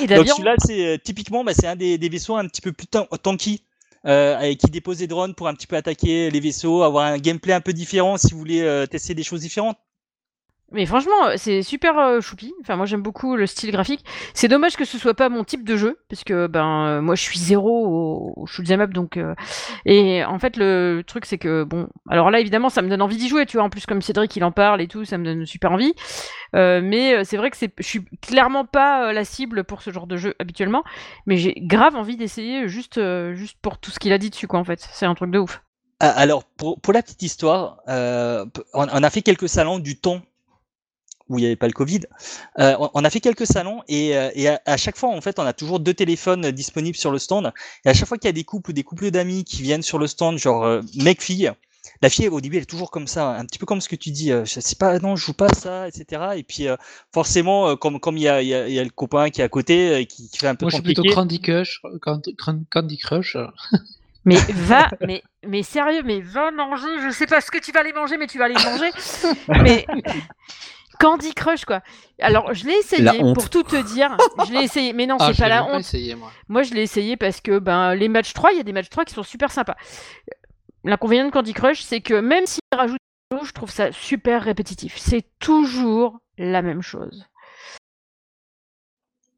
Donc 0.08 0.28
celui-là, 0.28 0.56
c'est 0.58 1.00
typiquement, 1.04 1.44
bah, 1.44 1.54
c'est 1.54 1.68
un 1.68 1.76
des, 1.76 1.98
des, 1.98 2.10
vaisseaux 2.10 2.36
un 2.36 2.48
petit 2.48 2.62
peu 2.62 2.72
plus 2.72 2.88
tanky. 2.88 3.64
Euh, 4.06 4.54
qui 4.54 4.72
dépose 4.72 5.00
des 5.00 5.08
drones 5.08 5.36
pour 5.36 5.50
un 5.50 5.54
petit 5.54 5.68
peu 5.68 5.76
attaquer 5.76 6.30
les 6.30 6.40
vaisseaux, 6.40 6.84
avoir 6.84 7.08
un 7.08 7.18
gameplay 7.18 7.52
un 7.52 7.60
peu 7.60 7.74
différent 7.74 8.16
si 8.16 8.32
vous 8.32 8.38
voulez 8.38 8.62
euh, 8.62 8.86
tester 8.86 9.14
des 9.16 9.24
choses 9.24 9.42
différentes. 9.42 9.78
Mais 10.74 10.86
franchement, 10.86 11.28
euh, 11.28 11.34
c'est 11.38 11.62
super 11.64 11.98
euh, 11.98 12.20
choupi. 12.20 12.54
Enfin, 12.62 12.76
moi 12.76 12.86
j'aime 12.86 13.02
beaucoup 13.02 13.38
le 13.38 13.48
style 13.48 13.72
graphique. 13.72 14.04
C'est 14.34 14.50
dommage 14.50 14.76
que 14.76 14.84
ce 14.84 14.98
soit 14.98 15.14
pas 15.14 15.30
mon 15.30 15.46
type 15.46 15.64
de 15.64 15.78
jeu, 15.78 15.98
parce 16.10 16.26
que 16.26 16.48
ben 16.48 16.86
euh, 16.88 17.02
moi 17.02 17.16
je 17.16 17.22
suis 17.22 17.40
zéro 17.40 17.88
au, 17.88 18.34
au 18.36 18.46
shoot'em 18.48 18.82
up, 18.82 18.92
donc 18.92 19.18
et 19.86 20.26
en 20.26 20.40
fait 20.40 20.58
le 20.58 21.04
truc 21.08 21.26
c'est 21.26 21.38
que 21.38 21.64
bon, 21.64 21.88
alors 22.10 22.32
là 22.32 22.42
évidemment 22.42 22.70
ça 22.70 22.82
me 22.82 22.90
donne 22.90 23.02
envie 23.02 23.16
d'y 23.16 23.30
jouer, 23.30 23.46
tu 23.46 23.58
vois. 23.58 23.66
En 23.66 23.70
plus 23.70 23.86
comme 23.86 24.02
Cédric 24.02 24.36
il 24.36 24.44
en 24.44 24.52
parle 24.52 24.82
et 24.82 24.88
tout, 24.88 25.06
ça 25.06 25.18
me 25.18 25.24
donne 25.24 25.46
super 25.46 25.72
envie. 25.72 25.94
mais 26.54 27.24
c'est 27.24 27.38
vrai 27.38 27.50
que 27.50 27.58
c'est, 27.58 27.72
je 27.78 27.88
suis 27.88 28.04
clairement 28.22 28.66
pas 28.66 29.14
la 29.14 29.24
cible 29.24 29.64
pour 29.64 29.82
ce 29.82 29.92
genre 29.92 30.08
de 30.08 30.18
jeu 30.18 30.36
habituellement, 30.40 30.84
mais 31.26 31.38
j'ai 31.38 31.54
grave 31.56 31.96
envie 31.96 32.18
d'essayer 32.18 32.68
juste 32.68 33.00
juste 33.34 33.58
pour 33.62 33.78
tout 33.78 33.92
ce 33.92 34.00
qu'il 34.00 34.12
a 34.12 34.18
dit 34.18 34.30
dessus 34.30 34.48
quoi. 34.48 34.60
En 34.60 34.66
fait, 34.66 34.86
c'est 34.92 35.06
un 35.06 35.16
truc 35.16 35.32
de 35.32 35.40
ouf. 35.40 35.62
Ah, 36.00 36.10
alors, 36.10 36.44
pour, 36.44 36.94
la 36.94 37.02
petite 37.02 37.24
histoire, 37.24 37.80
on, 37.88 38.50
on, 38.74 39.04
a 39.04 39.10
fait 39.10 39.24
quelques 39.24 39.50
salons 39.50 39.80
du 39.80 40.00
ton 40.00 40.22
où 41.30 41.38
il 41.38 41.42
n'y 41.42 41.48
avait 41.48 41.56
pas 41.56 41.68
le 41.68 41.74
Covid. 41.74 42.02
Euh, 42.60 42.76
on 42.94 43.04
a 43.04 43.10
fait 43.10 43.20
quelques 43.20 43.46
salons 43.46 43.82
et, 43.88 44.16
euh, 44.18 44.30
et 44.36 44.48
à, 44.48 44.78
chaque 44.78 44.98
fois, 44.98 45.10
en 45.10 45.22
fait, 45.22 45.40
on 45.40 45.44
a 45.44 45.54
toujours 45.54 45.80
deux 45.80 45.94
téléphones 45.94 46.52
disponibles 46.52 46.98
sur 46.98 47.12
le 47.12 47.20
stand. 47.20 47.52
Et 47.86 47.90
à 47.90 47.94
chaque 47.94 48.08
fois 48.08 48.18
qu'il 48.18 48.28
y 48.28 48.30
a 48.30 48.34
des 48.34 48.44
couples 48.44 48.72
ou 48.72 48.74
des 48.74 48.84
couples 48.84 49.12
d'amis 49.12 49.44
qui 49.44 49.62
viennent 49.62 49.82
sur 49.82 50.00
le 50.00 50.08
stand, 50.08 50.38
genre 50.38 50.64
euh, 50.64 50.82
mec-fille, 50.96 51.52
la 52.02 52.10
fille 52.10 52.28
au 52.28 52.42
début 52.42 52.58
elle 52.58 52.64
est 52.64 52.68
toujours 52.68 52.92
comme 52.92 53.08
ça, 53.08 53.30
un 53.30 53.46
petit 53.46 53.58
peu 53.58 53.66
comme 53.66 53.82
ce 53.82 53.90
que 53.90 53.96
tu 53.96 54.12
dis, 54.12 54.32
euh, 54.32 54.46
je 54.46 54.60
sais 54.60 54.76
pas, 54.76 55.00
non, 55.00 55.16
je 55.16 55.26
joue 55.26 55.34
pas 55.34 55.50
ça, 55.50 55.88
etc. 55.88 56.22
Et 56.36 56.44
puis 56.44 56.68
euh, 56.68 56.76
forcément, 57.14 57.76
comme 57.76 58.00
comme 58.00 58.18
il 58.18 58.24
y 58.24 58.28
a, 58.28 58.42
y, 58.42 58.54
a, 58.54 58.68
y 58.68 58.78
a, 58.78 58.84
le 58.84 58.90
copain 58.90 59.30
qui 59.30 59.42
est 59.42 59.44
à 59.44 59.50
côté, 59.50 60.06
qui, 60.06 60.30
qui 60.30 60.38
fait 60.38 60.48
un 60.48 60.56
peu 60.56 60.66
Moi, 60.66 60.72
compliqué. 60.72 60.96
je 60.96 61.02
suis 61.02 61.12
plutôt 61.12 61.16
Candy 61.16 61.42
Crush. 61.42 61.82
Candy 62.70 62.98
Crush. 62.98 63.38
Mais 64.28 64.36
va, 64.54 64.90
mais, 65.08 65.24
mais 65.48 65.64
sérieux, 65.64 66.04
mais 66.04 66.20
va 66.20 66.52
manger. 66.52 66.88
Je 67.02 67.12
sais 67.12 67.26
pas 67.26 67.40
ce 67.40 67.50
que 67.50 67.60
tu 67.60 67.72
vas 67.72 67.80
aller 67.80 67.94
manger, 67.94 68.18
mais 68.18 68.28
tu 68.28 68.38
vas 68.38 68.46
aller 68.46 68.56
manger. 68.56 68.92
mais 69.64 69.88
Candy 71.00 71.34
Crush, 71.34 71.66
quoi. 71.66 71.82
Alors, 72.20 72.54
je 72.54 72.66
l'ai 72.66 72.74
essayé 72.74 73.20
pour 73.34 73.50
tout 73.50 73.64
te 73.64 73.82
dire. 73.94 74.18
Je 74.48 74.54
l'ai 74.54 74.64
essayé, 74.64 74.94
mais 74.94 75.06
non, 75.06 75.18
ah, 75.20 75.32
c'est 75.32 75.42
pas 75.42 75.50
la 75.50 75.66
honte. 75.66 75.82
Essayé, 75.82 76.16
moi. 76.16 76.32
moi. 76.48 76.64
je 76.64 76.74
l'ai 76.74 76.82
essayé 76.82 77.18
parce 77.18 77.42
que 77.42 77.60
ben, 77.60 77.96
les 77.96 78.08
matchs 78.08 78.34
3, 78.34 78.52
il 78.54 78.58
y 78.58 78.60
a 78.60 78.64
des 78.64 78.74
matchs 78.74 78.90
3 78.90 79.06
qui 79.06 79.14
sont 79.14 79.24
super 79.24 79.52
sympas. 79.52 79.76
L'inconvénient 80.84 81.26
de 81.26 81.32
Candy 81.32 81.54
Crush, 81.54 81.82
c'est 81.82 82.02
que 82.02 82.20
même 82.20 82.46
s'il 82.46 82.62
rajoute 82.74 83.00
des 83.32 83.38
choses, 83.38 83.48
je 83.48 83.54
trouve 83.54 83.72
ça 83.72 83.92
super 83.92 84.44
répétitif. 84.44 84.98
C'est 84.98 85.26
toujours 85.40 86.20
la 86.38 86.62
même 86.62 86.82
chose. 86.82 87.26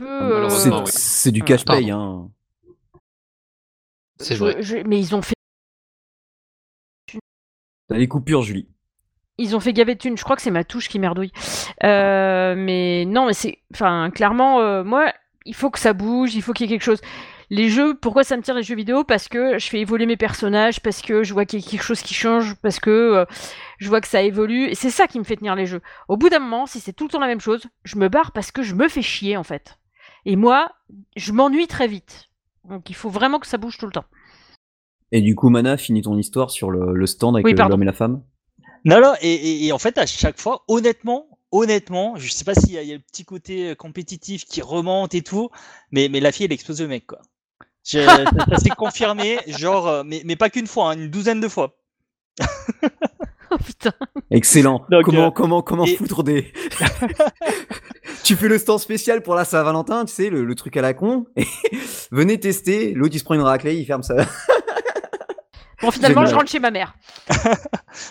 Euh... 0.02 0.50
C'est 0.86 1.32
du 1.32 1.44
cache-paye. 1.44 1.92
Hein. 1.92 2.30
C'est 4.20 4.36
vrai. 4.36 4.62
Je, 4.62 4.78
mais 4.78 5.00
ils 5.00 5.16
ont 5.16 5.22
fait. 5.22 5.34
T'as 7.88 7.98
les 7.98 8.08
coupures, 8.08 8.44
Julie. 8.44 8.68
Ils 9.40 9.56
ont 9.56 9.60
fait 9.60 9.74
gaver 9.74 9.96
de 9.96 10.00
thunes. 10.00 10.18
Je 10.18 10.24
crois 10.24 10.36
que 10.36 10.42
c'est 10.42 10.52
ma 10.52 10.64
touche 10.64 10.90
qui 10.90 11.00
merdouille. 11.00 11.32
Euh, 11.84 12.56
mais 12.58 13.06
non, 13.06 13.26
mais 13.26 13.34
c'est. 13.34 13.60
Enfin, 13.74 14.12
clairement, 14.14 14.60
euh, 14.60 14.84
moi, 14.84 15.14
il 15.46 15.56
faut 15.56 15.70
que 15.70 15.80
ça 15.80 15.94
bouge, 15.94 16.36
il 16.36 16.42
faut 16.42 16.54
qu'il 16.54 16.70
y 16.70 16.70
ait 16.70 16.76
quelque 16.76 16.84
chose. 16.84 17.02
Les 17.50 17.70
jeux, 17.70 17.96
pourquoi 17.96 18.24
ça 18.24 18.38
me 18.38 18.44
tire 18.44 18.54
les 18.54 18.62
jeux 18.62 18.76
vidéo? 18.76 19.04
Parce 19.04 19.28
que 19.28 19.58
je 19.58 19.70
fais 19.70 19.80
évoluer 19.80 20.06
mes 20.06 20.18
personnages, 20.18 20.82
parce 20.82 21.02
que 21.02 21.24
je 21.24 21.34
vois 21.34 21.46
qu'il 21.46 21.62
y 21.62 21.66
a 21.66 21.68
quelque 21.68 21.84
chose 21.84 22.02
qui 22.02 22.14
change, 22.14 22.56
parce 22.62 22.80
que 22.80 22.90
euh, 22.90 23.26
je 23.80 23.90
vois 23.90 24.02
que 24.02 24.08
ça 24.08 24.22
évolue. 24.22 24.66
Et 24.66 24.76
c'est 24.76 24.92
ça 24.92 25.08
qui 25.08 25.18
me 25.18 25.24
fait 25.24 25.38
tenir 25.38 25.56
les 25.56 25.66
jeux. 25.66 25.82
Au 26.10 26.18
bout 26.18 26.30
d'un 26.30 26.40
moment, 26.40 26.66
si 26.68 26.80
c'est 26.80 26.94
tout 26.94 27.06
le 27.06 27.10
temps 27.10 27.20
la 27.20 27.28
même 27.28 27.42
chose, 27.42 27.66
je 27.86 27.98
me 27.98 28.10
barre 28.10 28.34
parce 28.34 28.52
que 28.52 28.62
je 28.62 28.76
me 28.76 28.88
fais 28.88 29.02
chier, 29.02 29.38
en 29.38 29.44
fait. 29.44 29.80
Et 30.26 30.36
moi, 30.36 30.70
je 31.16 31.32
m'ennuie 31.32 31.68
très 31.68 31.88
vite. 31.88 32.30
Donc 32.70 32.90
il 32.90 32.96
faut 32.96 33.10
vraiment 33.10 33.40
que 33.40 33.48
ça 33.48 33.58
bouge 33.58 33.78
tout 33.78 33.86
le 33.86 33.92
temps. 33.94 34.06
Et 35.12 35.22
du 35.22 35.34
coup, 35.34 35.50
Mana, 35.50 35.78
finis 35.78 36.04
ton 36.04 36.18
histoire 36.18 36.52
sur 36.52 36.70
le, 36.70 36.94
le 36.94 37.06
stand 37.08 37.36
avec 37.36 37.46
Oui, 37.46 37.54
l'homme 37.54 37.82
et 37.82 37.86
la 37.86 37.94
femme? 37.94 38.22
Non, 38.86 39.02
non, 39.02 39.14
et, 39.22 39.34
et- 39.34 39.66
et 39.68 39.72
en 39.72 39.80
fait, 39.80 39.98
à 39.98 40.06
chaque 40.06 40.40
fois, 40.40 40.64
honnêtement, 40.68 41.28
honnêtement, 41.52 42.16
je 42.18 42.32
sais 42.32 42.46
pas 42.46 42.54
s'il 42.56 42.72
y, 42.72 42.78
a- 42.78 42.82
il 42.84 42.90
y 42.90 42.92
a 42.94 42.96
le 42.96 43.02
petit 43.02 43.26
côté 43.26 43.70
euh, 43.72 43.76
compétitif 43.76 44.46
qui 44.46 44.62
remonte 44.62 45.14
et 45.16 45.22
tout, 45.22 45.50
mais, 45.92 46.08
mais 46.10 46.20
la 46.20 46.32
fille, 46.32 46.46
elle 46.46 46.54
explose 46.54 46.82
le 46.82 46.88
mec, 46.88 47.06
quoi. 47.08 47.20
Je- 47.86 48.00
ça 48.06 48.58
s'est 48.58 48.70
confirmé, 48.78 49.40
genre, 49.48 49.88
euh, 49.88 50.04
mais, 50.06 50.22
mais 50.26 50.36
pas 50.36 50.50
qu'une 50.50 50.68
fois, 50.68 50.92
hein, 50.92 50.98
une 50.98 51.10
douzaine 51.10 51.42
de 51.42 51.48
fois. 51.48 51.76
Oh 53.52 53.58
putain. 53.66 53.92
Excellent. 54.30 54.86
Donc, 54.92 55.06
comment 55.06 55.28
euh, 55.28 55.32
comment 55.32 55.62
comment 55.64 55.86
et- 55.86 55.96
foutre 55.96 56.22
des 56.24 56.54
Tu 58.24 58.36
fais 58.36 58.48
le 58.48 58.60
stand 58.60 58.80
spécial 58.80 59.24
pour 59.24 59.34
la 59.34 59.44
Saint-Valentin, 59.44 60.06
tu 60.06 60.14
sais, 60.14 60.30
le, 60.30 60.46
le 60.46 60.56
truc 60.56 60.78
à 60.78 60.82
la 60.82 60.94
con. 60.94 61.26
Et 61.36 61.48
venez 62.12 62.40
tester. 62.40 62.94
L'autre 62.94 63.16
il 63.16 63.20
se 63.20 63.24
prend 63.24 63.34
une 63.34 63.42
raclée, 63.42 63.76
il 63.76 63.86
ferme 63.86 64.04
ça. 64.04 64.16
Bon, 65.82 65.92
finalement, 65.92 66.22
Génial. 66.22 66.32
je 66.32 66.36
rentre 66.36 66.52
chez 66.52 66.60
ma 66.60 66.72
mère. 66.72 66.96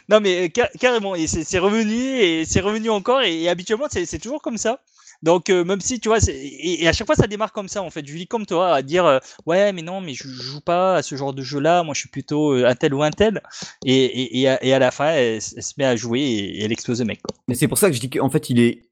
Non, 0.09 0.21
mais 0.21 0.47
euh, 0.47 0.49
ca- 0.55 0.71
carrément, 0.81 1.15
et 1.15 1.27
c'est 1.27 1.45
c'est 1.45 1.59
revenu, 1.59 1.95
et 1.95 2.45
c'est 2.45 2.61
revenu 2.61 2.91
encore, 2.91 3.23
et, 3.23 3.43
et 3.43 3.49
habituellement, 3.49 3.87
c'est 3.91 4.07
c'est 4.07 4.19
toujours 4.19 4.43
comme 4.43 4.59
ça. 4.59 4.81
Donc, 5.23 5.51
euh, 5.51 5.65
même 5.65 5.81
si, 5.81 5.99
tu 5.99 6.09
vois, 6.09 6.21
c'est- 6.21 6.35
et, 6.37 6.83
et 6.85 6.89
à 6.89 6.93
chaque 6.93 7.07
fois, 7.07 7.17
ça 7.17 7.27
démarre 7.27 7.53
comme 7.53 7.69
ça, 7.69 7.83
en 7.83 7.91
fait. 7.91 8.07
Julie, 8.07 8.27
comme 8.29 8.47
toi, 8.47 8.75
à 8.75 8.83
dire, 8.83 9.05
euh, 9.05 9.19
ouais, 9.47 9.73
mais 9.73 9.83
non, 9.83 10.01
mais 10.01 10.15
je, 10.15 10.25
je 10.29 10.43
joue 10.43 10.61
pas 10.61 10.97
à 10.97 11.03
ce 11.03 11.17
genre 11.17 11.35
de 11.35 11.43
jeu-là, 11.43 11.83
moi, 11.83 11.93
je 11.95 12.01
suis 12.01 12.09
plutôt 12.09 12.53
euh, 12.55 12.67
un 12.67 12.75
tel 12.77 12.95
ou 12.95 13.03
un 13.03 13.11
tel. 13.11 13.43
Et, 13.85 14.05
et, 14.05 14.41
et, 14.41 14.49
à, 14.49 14.65
et 14.65 14.73
à 14.73 14.79
la 14.79 14.91
fin, 14.93 15.11
elle, 15.11 15.43
se 15.43 15.73
met 15.77 15.85
à 15.85 15.97
jouer, 15.97 16.21
et, 16.21 16.59
et 16.61 16.65
elle 16.65 16.73
explose 16.73 17.01
le 17.01 17.07
mec, 17.07 17.21
quoi. 17.23 17.37
Mais 17.49 17.55
c'est 17.55 17.67
pour 17.69 17.79
ça 17.79 17.89
que 17.89 17.97
je 17.97 18.01
dis 18.01 18.11
qu'en 18.11 18.31
fait, 18.31 18.49
il 18.51 18.61
est 18.61 18.83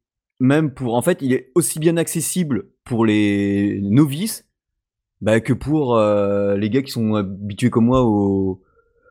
même 0.41 0.75
pour 0.75 0.95
en 0.97 1.03
fait, 1.03 1.19
il 1.23 1.33
est 1.33 1.51
aussi 1.55 1.79
bien 1.79 1.97
accessible 1.97 2.67
pour 2.85 3.07
les 3.07 3.79
novices 3.83 4.45
bah, 5.23 5.41
que 5.41 5.53
pour 5.55 5.97
euh, 5.97 6.57
les 6.59 6.69
gars 6.71 6.83
qui 6.83 6.91
sont 6.91 7.15
habitués 7.15 7.71
comme 7.71 7.87
moi 7.87 8.03
au 8.03 8.63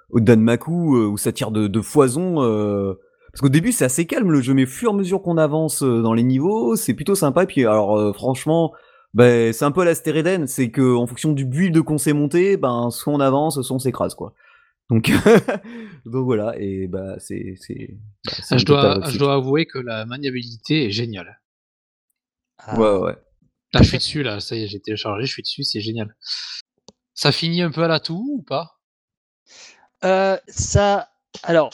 au 0.10 0.20
Danmaku 0.20 0.96
euh, 0.98 1.06
où 1.08 1.18
ça 1.18 1.32
tire 1.32 1.52
de, 1.52 1.68
de 1.68 1.82
foison. 1.82 2.42
euh, 2.44 2.94
Parce 3.32 3.42
qu'au 3.42 3.50
début, 3.50 3.72
c'est 3.72 3.86
assez 3.86 4.06
calme 4.06 4.32
le 4.32 4.42
jeu, 4.42 4.54
mais 4.54 4.64
au 4.64 4.68
fur 4.68 4.92
et 4.92 4.94
à 4.94 4.98
mesure 4.98 5.22
qu'on 5.22 5.38
avance 5.38 5.84
euh, 5.84 6.02
dans 6.02 6.14
les 6.14 6.24
niveaux, 6.24 6.76
c'est 6.76 6.94
plutôt 6.94 7.16
sympa. 7.16 7.44
Et 7.44 7.48
puis, 7.48 7.62
alors, 7.62 7.98
euh, 7.98 8.14
franchement, 8.14 8.74
bah, 9.14 9.52
c'est 9.54 9.66
un 9.66 9.72
peu 9.72 9.82
à 9.82 9.86
la 9.86 9.96
Stéréden, 9.96 10.46
c'est 10.48 10.72
que 10.72 10.96
en 10.96 11.08
fonction 11.08 11.32
du 11.34 11.46
build 11.46 11.82
qu'on 11.82 11.98
s'est 11.98 12.14
monté, 12.14 12.58
ben, 12.58 12.90
soit 12.92 13.14
on 13.14 13.20
avance, 13.20 13.62
soit 13.62 13.76
on 13.76 13.80
s'écrase, 13.80 14.14
quoi. 14.16 14.34
Donc, 14.90 15.10
donc 16.06 16.26
voilà, 16.26 16.54
et 16.60 16.88
bah, 16.88 17.16
c'est. 17.20 17.56
c'est- 17.60 17.98
bah, 18.26 18.34
c'est 18.44 18.56
Ah, 18.56 18.58
je, 18.58 18.66
dois, 18.66 19.00
je 19.10 19.18
dois 19.18 19.34
avouer 19.36 19.66
que 19.66 19.80
la 19.80 20.06
maniabilité 20.06 20.86
est 20.86 20.92
géniale. 20.92 21.40
Ah. 22.60 22.80
Ouais, 22.80 22.98
ouais. 23.00 23.16
Là, 23.74 23.82
je 23.82 23.88
suis 23.90 23.98
dessus, 23.98 24.24
là, 24.24 24.40
ça 24.40 24.56
y 24.56 24.64
est, 24.64 24.68
j'ai 24.68 24.80
téléchargé, 24.80 25.26
je 25.26 25.32
suis 25.34 25.42
dessus, 25.42 25.64
c'est 25.64 25.82
génial. 25.82 26.16
Ça 27.14 27.32
finit 27.32 27.62
un 27.62 27.72
peu 27.72 27.84
à 27.84 27.88
la 27.88 28.00
toux 28.00 28.26
ou 28.38 28.44
pas? 28.44 28.75
Euh, 30.06 30.38
ça, 30.48 31.10
alors, 31.44 31.72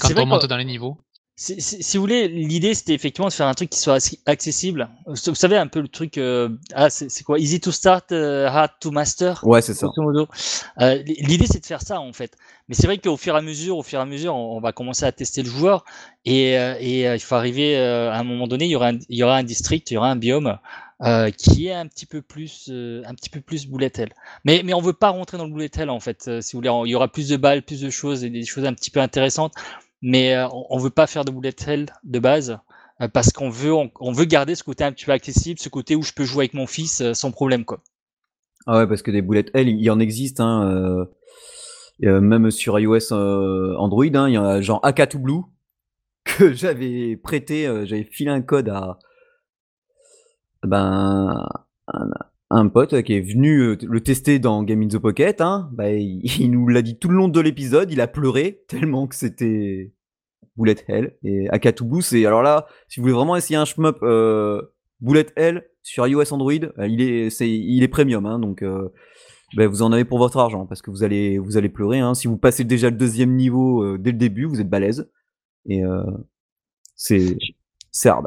Quand 0.00 0.08
on 0.16 0.26
monte 0.26 0.46
dans 0.46 0.56
les 0.56 0.64
niveaux 0.64 0.96
si, 1.34 1.60
si- 1.60 1.82
si 1.82 1.96
vous 1.96 2.02
voulez, 2.02 2.28
l'idée 2.28 2.74
c'était 2.74 2.94
effectivement 2.94 3.28
de 3.28 3.32
faire 3.32 3.46
un 3.48 3.54
truc 3.54 3.70
qui 3.70 3.78
soit 3.80 3.98
accessible. 4.26 4.88
Vous 5.06 5.14
vous 5.26 5.34
savez 5.34 5.56
un 5.56 5.66
peu 5.66 5.80
le 5.80 5.88
truc, 5.88 6.18
euh, 6.18 6.50
ah, 6.74 6.88
c'est 6.90 7.10
c'est 7.10 7.24
quoi? 7.24 7.38
Easy 7.38 7.58
to 7.58 7.72
start, 7.72 8.12
euh, 8.12 8.46
hard 8.46 8.70
to 8.80 8.90
master? 8.90 9.40
Ouais, 9.44 9.62
c'est 9.62 9.74
ça. 9.74 9.88
Euh, 10.80 11.02
L'idée 11.04 11.46
c'est 11.46 11.60
de 11.60 11.66
faire 11.66 11.82
ça 11.82 12.00
en 12.00 12.12
fait. 12.12 12.36
Mais 12.68 12.74
c'est 12.74 12.86
vrai 12.86 12.98
qu'au 12.98 13.16
fur 13.16 13.34
et 13.34 13.38
à 13.38 13.42
mesure, 13.42 13.78
au 13.78 13.82
fur 13.82 13.98
et 13.98 14.02
à 14.02 14.06
mesure, 14.06 14.34
on, 14.36 14.56
on 14.58 14.60
va 14.60 14.72
commencer 14.72 15.04
à 15.04 15.10
tester 15.12 15.42
le 15.42 15.48
joueur 15.50 15.84
et, 16.24 16.58
euh, 16.58 16.76
et 16.78 17.08
euh, 17.08 17.16
il 17.16 17.20
faut 17.20 17.34
arriver 17.34 17.76
euh, 17.76 18.12
à 18.12 18.18
un 18.18 18.24
moment 18.24 18.46
donné, 18.46 18.66
il 18.66 18.70
y 18.70 18.76
aura 18.76 18.88
un, 18.88 18.98
il 19.08 19.16
y 19.16 19.22
aura 19.22 19.36
un 19.36 19.42
district, 19.42 19.90
il 19.90 19.94
y 19.94 19.96
aura 19.96 20.10
un 20.10 20.16
biome 20.16 20.58
euh, 21.02 21.30
qui 21.30 21.66
est 21.66 21.72
un 21.72 21.86
petit 21.86 22.06
peu 22.06 22.22
plus, 22.22 22.68
euh, 22.70 23.02
un 23.06 23.14
petit 23.14 23.28
peu 23.30 23.40
plus 23.40 23.66
bullet 23.66 23.90
hell. 23.96 24.10
Mais 24.44 24.62
mais 24.64 24.72
on 24.74 24.80
veut 24.80 24.92
pas 24.92 25.10
rentrer 25.10 25.36
dans 25.36 25.46
le 25.46 25.52
bullet 25.52 25.70
hell 25.76 25.90
en 25.90 26.00
fait. 26.00 26.26
euh, 26.28 26.40
si 26.40 26.52
vous 26.52 26.58
voulez, 26.58 26.70
il 26.86 26.90
y 26.92 26.94
aura 26.94 27.08
plus 27.08 27.28
de 27.28 27.36
balles, 27.36 27.62
plus 27.62 27.80
de 27.80 27.90
choses 27.90 28.22
et 28.24 28.30
des 28.30 28.44
choses 28.44 28.64
un 28.64 28.74
petit 28.74 28.90
peu 28.90 29.00
intéressantes. 29.00 29.52
Mais 30.00 30.34
euh, 30.34 30.48
on, 30.70 30.78
veut 30.78 30.90
pas 30.90 31.06
faire 31.06 31.24
de 31.24 31.30
bullet 31.30 31.54
hell 31.66 31.86
de 32.04 32.18
base. 32.18 32.58
euh, 33.00 33.08
Parce 33.08 33.32
qu'on 33.32 33.50
veut, 33.50 33.72
on, 33.72 34.12
veut 34.12 34.24
garder 34.24 34.54
ce 34.54 34.64
côté 34.64 34.84
un 34.84 34.92
petit 34.92 35.04
peu 35.04 35.12
accessible, 35.12 35.58
ce 35.60 35.68
côté 35.68 35.96
où 35.96 36.02
je 36.02 36.12
peux 36.12 36.24
jouer 36.24 36.44
avec 36.44 36.54
mon 36.54 36.66
fils 36.66 37.02
sans 37.12 37.30
problème, 37.30 37.64
quoi. 37.64 37.82
Ah 38.66 38.78
ouais, 38.78 38.86
parce 38.86 39.02
que 39.02 39.10
des 39.10 39.22
boulettes 39.22 39.50
L, 39.54 39.68
il 39.68 39.80
y 39.80 39.90
en 39.90 39.98
existe, 39.98 40.38
hein, 40.38 41.06
même 42.00 42.50
sur 42.52 42.78
iOS, 42.78 43.12
Android, 43.12 44.04
hein, 44.14 44.28
il 44.28 44.34
y 44.34 44.36
a 44.36 44.60
genre 44.60 44.80
Akatu 44.84 45.18
Blue 45.18 45.42
que 46.24 46.52
j'avais 46.52 47.16
prêté, 47.16 47.64
j'avais 47.86 48.04
filé 48.04 48.30
un 48.30 48.42
code 48.42 48.68
à 48.68 48.98
ben 50.62 51.46
un, 51.88 52.10
un 52.50 52.68
pote 52.68 53.02
qui 53.02 53.14
est 53.14 53.20
venu 53.20 53.60
euh, 53.60 53.76
le 53.82 54.00
tester 54.00 54.38
dans 54.38 54.62
Game 54.62 54.82
in 54.82 54.88
the 54.88 54.98
Pocket. 54.98 55.40
Hein, 55.40 55.70
bah, 55.72 55.90
il, 55.90 56.22
il 56.40 56.50
nous 56.50 56.68
l'a 56.68 56.82
dit 56.82 56.98
tout 56.98 57.08
le 57.08 57.16
long 57.16 57.28
de 57.28 57.40
l'épisode, 57.40 57.90
il 57.90 58.00
a 58.00 58.08
pleuré 58.08 58.62
tellement 58.68 59.06
que 59.06 59.14
c'était 59.14 59.92
Bullet 60.56 60.76
Hell. 60.88 61.16
Et 61.24 61.48
Akatubu, 61.50 62.02
c'est 62.02 62.24
alors 62.26 62.42
là, 62.42 62.66
si 62.88 63.00
vous 63.00 63.04
voulez 63.04 63.14
vraiment 63.14 63.36
essayer 63.36 63.56
un 63.56 63.64
shmup 63.64 63.98
euh, 64.02 64.62
Bullet 65.00 65.26
Hell 65.36 65.64
sur 65.82 66.06
iOS 66.06 66.32
Android, 66.32 66.52
euh, 66.52 66.86
il 66.86 67.00
est, 67.00 67.30
c'est, 67.30 67.50
il 67.50 67.82
est 67.82 67.88
premium, 67.88 68.26
hein, 68.26 68.38
donc 68.38 68.62
euh, 68.62 68.88
ben, 69.56 69.68
vous 69.68 69.82
en 69.82 69.92
avez 69.92 70.04
pour 70.04 70.18
votre 70.18 70.38
argent 70.38 70.66
parce 70.66 70.80
que 70.80 70.90
vous 70.90 71.04
allez, 71.04 71.38
vous 71.38 71.56
allez 71.56 71.68
pleurer. 71.68 72.00
Hein. 72.00 72.14
Si 72.14 72.26
vous 72.26 72.38
passez 72.38 72.64
déjà 72.64 72.90
le 72.90 72.96
deuxième 72.96 73.34
niveau 73.36 73.82
euh, 73.82 73.98
dès 73.98 74.12
le 74.12 74.18
début, 74.18 74.44
vous 74.44 74.60
êtes 74.60 74.68
balèze. 74.68 75.10
Et 75.66 75.84
euh, 75.84 76.02
c'est, 76.96 77.36
c'est 77.90 78.08
hard. 78.08 78.26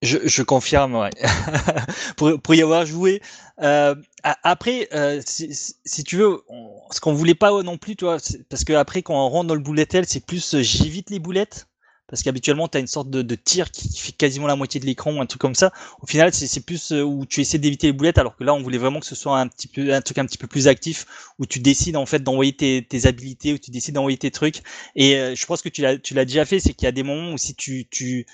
Je, 0.00 0.18
je 0.28 0.42
confirme, 0.42 0.94
ouais. 0.94 1.10
pour, 2.16 2.40
pour 2.40 2.54
y 2.54 2.62
avoir 2.62 2.86
joué. 2.86 3.20
Euh, 3.60 3.96
après, 4.44 4.88
euh, 4.94 5.20
si, 5.26 5.52
si- 5.84 6.04
tu 6.04 6.16
veux, 6.16 6.40
on- 6.48 6.70
ce 6.92 7.00
qu'on 7.00 7.14
voulait 7.14 7.34
pas 7.34 7.62
non 7.64 7.78
plus, 7.78 7.96
toi, 7.96 8.18
parce 8.48 8.62
que 8.62 8.72
après, 8.74 9.02
quand 9.02 9.14
on 9.14 9.28
rentre 9.28 9.48
dans 9.48 9.56
le 9.56 9.60
bullet 9.60 9.86
hell, 9.92 10.04
c'est 10.06 10.24
plus 10.24 10.54
euh, 10.54 10.62
j'évite 10.62 11.10
les 11.10 11.18
boulettes. 11.18 11.66
Parce 12.06 12.22
qu'habituellement, 12.22 12.68
tu 12.68 12.78
as 12.78 12.80
une 12.80 12.86
sorte 12.86 13.10
de, 13.10 13.20
de 13.20 13.34
tir 13.34 13.70
qui, 13.70 13.86
qui 13.90 14.00
fait 14.00 14.12
quasiment 14.12 14.46
la 14.46 14.56
moitié 14.56 14.80
de 14.80 14.86
l'écran 14.86 15.12
ou 15.12 15.20
un 15.20 15.26
truc 15.26 15.42
comme 15.42 15.54
ça. 15.54 15.72
Au 16.00 16.06
final, 16.06 16.32
c'est 16.32 16.60
plus 16.64 16.92
euh, 16.92 17.02
où 17.02 17.26
tu 17.26 17.42
essaies 17.42 17.58
d'éviter 17.58 17.88
les 17.88 17.92
boulettes, 17.92 18.16
alors 18.16 18.34
que 18.34 18.44
là, 18.44 18.54
on 18.54 18.62
voulait 18.62 18.78
vraiment 18.78 19.00
que 19.00 19.04
ce 19.06 19.14
soit 19.14 19.38
un 19.38 19.46
petit 19.48 19.68
peu 19.68 19.92
un 19.92 20.00
truc 20.00 20.16
un 20.16 20.24
petit 20.24 20.38
peu 20.38 20.46
plus 20.46 20.68
actif, 20.68 21.04
où 21.38 21.44
tu 21.44 21.58
décides 21.58 21.96
en 21.96 22.06
fait 22.06 22.20
d'envoyer 22.22 22.54
tes, 22.56 22.82
tes 22.88 23.04
habilités, 23.06 23.52
où 23.52 23.58
tu 23.58 23.70
décides 23.70 23.94
d'envoyer 23.96 24.16
tes 24.16 24.30
trucs. 24.30 24.62
Et 24.96 25.16
euh, 25.18 25.34
je 25.34 25.44
pense 25.44 25.60
que 25.60 25.68
tu 25.68 25.82
l'as 25.82 26.24
déjà 26.24 26.46
fait, 26.46 26.60
c'est 26.60 26.72
qu'il 26.72 26.86
y 26.86 26.88
a 26.88 26.92
des 26.92 27.02
moments 27.02 27.32
où 27.34 27.36
si 27.38 27.54
tu 27.54 27.86
tu 27.90 28.24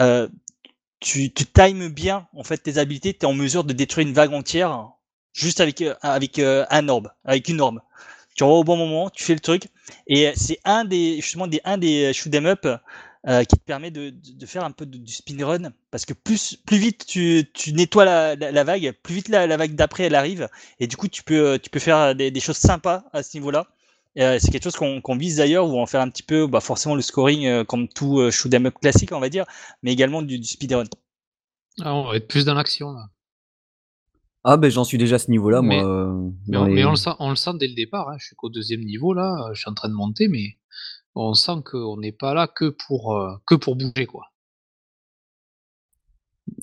euh, 0.00 0.28
tu, 1.02 1.32
tu 1.32 1.44
times 1.46 1.88
bien 1.88 2.28
en 2.34 2.44
fait 2.44 2.58
tes 2.58 2.78
habilités, 2.78 3.12
tu 3.14 3.20
es 3.20 3.26
en 3.26 3.34
mesure 3.34 3.64
de 3.64 3.72
détruire 3.72 4.06
une 4.06 4.14
vague 4.14 4.32
entière 4.32 4.88
juste 5.34 5.60
avec 5.60 5.82
euh, 5.82 5.94
avec 6.02 6.38
euh, 6.38 6.64
un 6.70 6.88
orbe, 6.88 7.10
avec 7.24 7.48
une 7.48 7.60
orbe. 7.60 7.80
Tu 8.34 8.44
envoies 8.44 8.58
au 8.58 8.64
bon 8.64 8.76
moment, 8.76 9.10
tu 9.10 9.24
fais 9.24 9.34
le 9.34 9.40
truc 9.40 9.64
et 10.06 10.28
euh, 10.28 10.32
c'est 10.36 10.58
un 10.64 10.84
des 10.84 11.16
justement 11.16 11.46
des 11.48 11.60
un 11.64 11.78
des 11.78 12.12
shoot 12.14 12.34
'em 12.34 12.46
up 12.46 12.66
euh, 13.28 13.44
qui 13.44 13.56
te 13.56 13.62
permet 13.64 13.90
de, 13.90 14.10
de, 14.10 14.46
faire 14.46 14.64
un 14.64 14.72
peu 14.72 14.86
du 14.86 15.12
speedrun 15.12 15.72
parce 15.90 16.04
que 16.06 16.12
plus 16.12 16.56
plus 16.66 16.78
vite 16.78 17.06
tu, 17.06 17.44
tu 17.54 17.72
nettoies 17.72 18.04
la, 18.04 18.34
la, 18.36 18.50
la 18.52 18.64
vague, 18.64 18.92
plus 19.02 19.14
vite 19.16 19.28
la, 19.28 19.46
la 19.46 19.56
vague 19.56 19.74
d'après 19.74 20.04
elle 20.04 20.14
arrive 20.16 20.48
et 20.80 20.86
du 20.86 20.96
coup 20.96 21.08
tu 21.08 21.22
peux 21.24 21.52
euh, 21.54 21.58
tu 21.58 21.70
peux 21.70 21.78
faire 21.80 22.14
des, 22.14 22.30
des 22.30 22.40
choses 22.40 22.58
sympas 22.58 23.04
à 23.12 23.22
ce 23.22 23.36
niveau-là. 23.36 23.66
Euh, 24.18 24.38
c'est 24.38 24.50
quelque 24.50 24.64
chose 24.64 24.76
qu'on 24.76 25.16
vise 25.16 25.36
d'ailleurs, 25.36 25.66
où 25.66 25.78
on 25.78 25.86
fait 25.86 25.96
un 25.98 26.08
petit 26.10 26.22
peu, 26.22 26.46
bah 26.46 26.60
forcément 26.60 26.94
le 26.94 27.00
scoring 27.02 27.46
euh, 27.46 27.64
comme 27.64 27.88
tout 27.88 28.18
euh, 28.18 28.30
shoot 28.30 28.52
'em 28.52 28.66
up 28.66 28.74
classique, 28.80 29.10
on 29.12 29.20
va 29.20 29.30
dire, 29.30 29.46
mais 29.82 29.92
également 29.92 30.20
du, 30.20 30.38
du 30.38 30.44
speedrun. 30.46 30.84
Ah, 31.80 31.94
on 31.94 32.04
va 32.04 32.16
être 32.16 32.28
plus 32.28 32.44
dans 32.44 32.52
l'action 32.54 32.92
là. 32.92 33.06
Ah 34.44 34.56
ben 34.58 34.70
j'en 34.70 34.84
suis 34.84 34.98
déjà 34.98 35.16
à 35.16 35.18
ce 35.18 35.30
niveau-là, 35.30 35.62
Mais- 35.62 35.80
moi. 35.80 35.88
euh, 35.88 36.30
Mais, 36.48 36.56
on, 36.58 36.64
les- 36.66 36.74
mais 36.74 36.84
on 36.84 36.90
le 36.90 36.96
sent, 36.96 37.10
on 37.20 37.30
le 37.30 37.36
sent 37.36 37.52
dès 37.58 37.68
le 37.68 37.74
départ. 37.74 38.08
Hein. 38.10 38.16
Je 38.18 38.26
suis 38.26 38.36
qu'au 38.36 38.50
deuxième 38.50 38.80
niveau 38.84 39.14
là, 39.14 39.48
je 39.54 39.60
suis 39.60 39.70
en 39.70 39.74
train 39.74 39.88
de 39.88 39.94
monter, 39.94 40.28
mais 40.28 40.58
on 41.14 41.32
sent 41.32 41.62
qu'on 41.64 41.96
n'est 41.96 42.12
pas 42.12 42.34
là 42.34 42.46
que 42.48 42.68
pour 42.86 43.16
euh, 43.16 43.32
que 43.46 43.54
pour 43.54 43.76
bouger 43.76 44.04
quoi. 44.06 44.26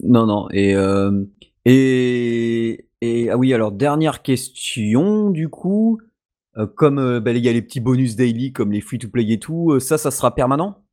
Non, 0.03 0.25
non. 0.25 0.49
Et, 0.51 0.75
euh, 0.75 1.23
et, 1.65 2.85
et 3.01 3.29
ah 3.31 3.37
oui, 3.37 3.53
alors 3.53 3.71
dernière 3.71 4.21
question 4.21 5.29
du 5.31 5.49
coup. 5.49 5.99
Euh, 6.59 6.67
comme 6.67 6.99
euh, 6.99 7.19
bah, 7.19 7.31
il 7.31 7.43
y 7.43 7.49
a 7.49 7.53
les 7.53 7.61
petits 7.61 7.79
bonus 7.79 8.15
daily 8.15 8.51
comme 8.51 8.71
les 8.71 8.81
free 8.81 8.99
to 8.99 9.07
play 9.09 9.25
et 9.31 9.39
tout, 9.39 9.71
euh, 9.71 9.79
ça, 9.79 9.97
ça 9.97 10.11
sera 10.11 10.35
permanent? 10.35 10.83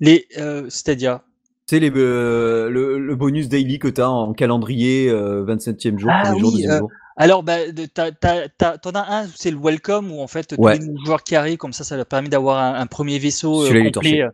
Les, 0.00 0.26
c'est-à-dire, 0.68 1.20
C'est 1.68 1.80
les 1.80 1.90
euh, 1.94 2.70
le, 2.70 2.98
le 2.98 3.16
bonus 3.16 3.48
daily 3.48 3.78
que 3.78 3.88
tu 3.88 4.00
as 4.00 4.08
en 4.10 4.32
calendrier 4.32 5.10
euh, 5.10 5.44
27e 5.44 5.98
jour, 5.98 6.10
Ah 6.12 6.32
jour, 6.38 6.52
oui, 6.54 6.66
euh, 6.68 6.78
jour. 6.78 6.90
alors 7.16 7.42
bah, 7.42 7.56
t'en 7.94 8.90
as 8.94 9.12
un, 9.22 9.26
c'est 9.34 9.50
le 9.50 9.58
welcome 9.58 10.12
où 10.12 10.20
en 10.20 10.28
fait 10.28 10.44
tous 10.56 10.62
Ouais. 10.62 10.78
les 10.78 10.86
nouveaux 10.86 11.04
joueurs 11.04 11.22
qui 11.24 11.34
arrivent, 11.34 11.56
comme 11.58 11.72
ça, 11.72 11.82
ça 11.84 11.96
leur 11.96 12.06
permet 12.06 12.28
d'avoir 12.28 12.58
un, 12.58 12.80
un 12.80 12.86
premier 12.86 13.18
vaisseau 13.18 13.64
complet. 13.92 14.24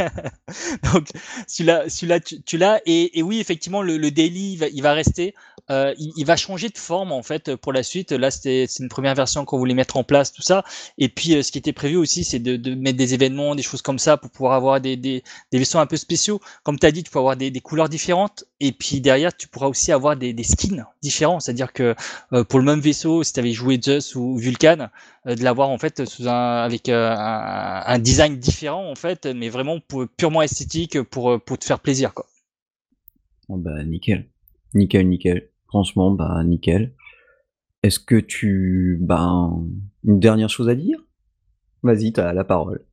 Donc 0.92 1.08
celui-là, 1.46 1.88
celui-là, 1.88 2.20
tu, 2.20 2.42
tu 2.42 2.58
l'as 2.58 2.80
et, 2.86 3.18
et 3.18 3.22
oui, 3.22 3.40
effectivement, 3.40 3.82
le, 3.82 3.96
le 3.96 4.10
daily, 4.10 4.52
il 4.52 4.56
va, 4.56 4.66
il 4.68 4.82
va 4.82 4.92
rester. 4.92 5.34
Euh, 5.70 5.94
il, 5.98 6.12
il 6.16 6.26
va 6.26 6.36
changer 6.36 6.68
de 6.68 6.78
forme 6.78 7.12
en 7.12 7.22
fait 7.22 7.54
pour 7.56 7.72
la 7.72 7.82
suite. 7.82 8.10
Là, 8.12 8.30
c'est 8.30 8.66
une 8.80 8.88
première 8.88 9.14
version 9.14 9.44
qu'on 9.44 9.58
voulait 9.58 9.74
mettre 9.74 9.96
en 9.96 10.04
place, 10.04 10.32
tout 10.32 10.42
ça. 10.42 10.64
Et 10.98 11.08
puis, 11.08 11.36
euh, 11.36 11.42
ce 11.42 11.52
qui 11.52 11.58
était 11.58 11.72
prévu 11.72 11.96
aussi, 11.96 12.24
c'est 12.24 12.38
de, 12.40 12.56
de 12.56 12.74
mettre 12.74 12.98
des 12.98 13.14
événements, 13.14 13.54
des 13.54 13.62
choses 13.62 13.82
comme 13.82 13.98
ça 13.98 14.16
pour 14.16 14.30
pouvoir 14.30 14.54
avoir 14.54 14.80
des, 14.80 14.96
des, 14.96 15.22
des 15.52 15.58
vaisseaux 15.58 15.78
un 15.78 15.86
peu 15.86 15.96
spéciaux. 15.96 16.40
Comme 16.64 16.78
tu 16.78 16.86
as 16.86 16.90
dit, 16.92 17.02
tu 17.04 17.10
peux 17.10 17.18
avoir 17.18 17.36
des, 17.36 17.50
des 17.50 17.60
couleurs 17.60 17.88
différentes. 17.88 18.44
Et 18.58 18.72
puis 18.72 19.00
derrière, 19.00 19.36
tu 19.36 19.48
pourras 19.48 19.68
aussi 19.68 19.92
avoir 19.92 20.16
des, 20.16 20.32
des 20.32 20.44
skins 20.44 20.84
différents. 21.02 21.40
C'est-à-dire 21.40 21.72
que 21.72 21.94
euh, 22.32 22.44
pour 22.44 22.58
le 22.58 22.64
même 22.64 22.80
vaisseau, 22.80 23.22
si 23.22 23.32
tu 23.32 23.40
avais 23.40 23.52
joué 23.52 23.78
Zeus 23.82 24.14
ou 24.16 24.36
Vulcan, 24.38 24.88
euh, 25.26 25.34
de 25.34 25.44
l'avoir 25.44 25.68
en 25.68 25.78
fait 25.78 26.04
sous 26.06 26.28
un, 26.28 26.62
avec 26.62 26.88
euh, 26.88 27.10
un, 27.14 27.82
un 27.86 27.98
design 27.98 28.38
différent 28.38 28.90
en 28.90 28.94
fait, 28.94 29.26
mais 29.26 29.48
vraiment 29.48 29.78
purement 30.16 30.42
esthétique 30.42 31.02
pour, 31.02 31.30
euh, 31.30 31.38
pour 31.38 31.58
te 31.58 31.64
faire 31.64 31.80
plaisir. 31.80 32.14
Quoi. 32.14 32.26
Oh, 33.48 33.56
bah 33.56 33.84
nickel, 33.84 34.28
nickel, 34.74 35.08
nickel. 35.08 35.50
Franchement, 35.66 36.10
bah 36.10 36.42
nickel. 36.44 36.94
Est-ce 37.82 37.98
que 37.98 38.16
tu, 38.16 38.98
bah, 39.00 39.50
une 40.04 40.20
dernière 40.20 40.50
chose 40.50 40.68
à 40.68 40.74
dire? 40.74 40.98
Vas-y, 41.82 42.12
t'as 42.12 42.32
la 42.32 42.44
parole. 42.44 42.84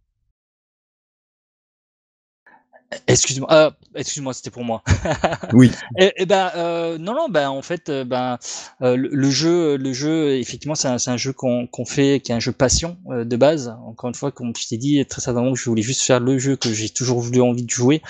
Excuse-moi, 3.08 3.52
euh, 3.52 3.70
excuse-moi, 3.96 4.34
c'était 4.34 4.50
pour 4.50 4.64
moi. 4.64 4.82
Oui. 5.54 5.72
Et, 6.00 6.14
et 6.18 6.26
ben 6.26 6.52
euh, 6.56 6.98
non 6.98 7.14
non 7.14 7.28
ben 7.30 7.50
en 7.50 7.62
fait 7.62 7.90
euh, 7.90 8.04
ben 8.06 8.38
euh, 8.82 8.96
le, 8.96 9.10
le 9.12 9.30
jeu 9.30 9.78
le 9.78 9.94
jeu 9.94 10.36
effectivement 10.38 10.76
c'est 10.76 10.88
un, 10.88 10.98
un 11.06 11.18
jeu 11.18 11.34
qu'on 11.34 11.68
qu'on 11.68 11.86
fait 11.86 12.22
qui 12.22 12.32
est 12.32 12.36
un 12.36 12.40
jeu 12.40 12.52
passion 12.52 12.98
euh, 13.10 13.24
de 13.26 13.36
base 13.38 13.76
encore 13.86 14.10
une 14.10 14.16
fois 14.16 14.32
comme 14.32 14.54
je 14.56 14.68
t'ai 14.68 14.78
dit 14.78 15.06
très 15.06 15.22
certainement 15.22 15.54
que 15.54 15.60
je 15.60 15.66
voulais 15.70 15.82
juste 15.82 16.02
faire 16.02 16.20
le 16.20 16.38
jeu 16.38 16.56
que 16.56 16.72
j'ai 16.72 16.90
toujours 16.90 17.20
voulu 17.22 17.42
envie 17.42 17.64
de 17.64 17.70
jouer 17.70 18.02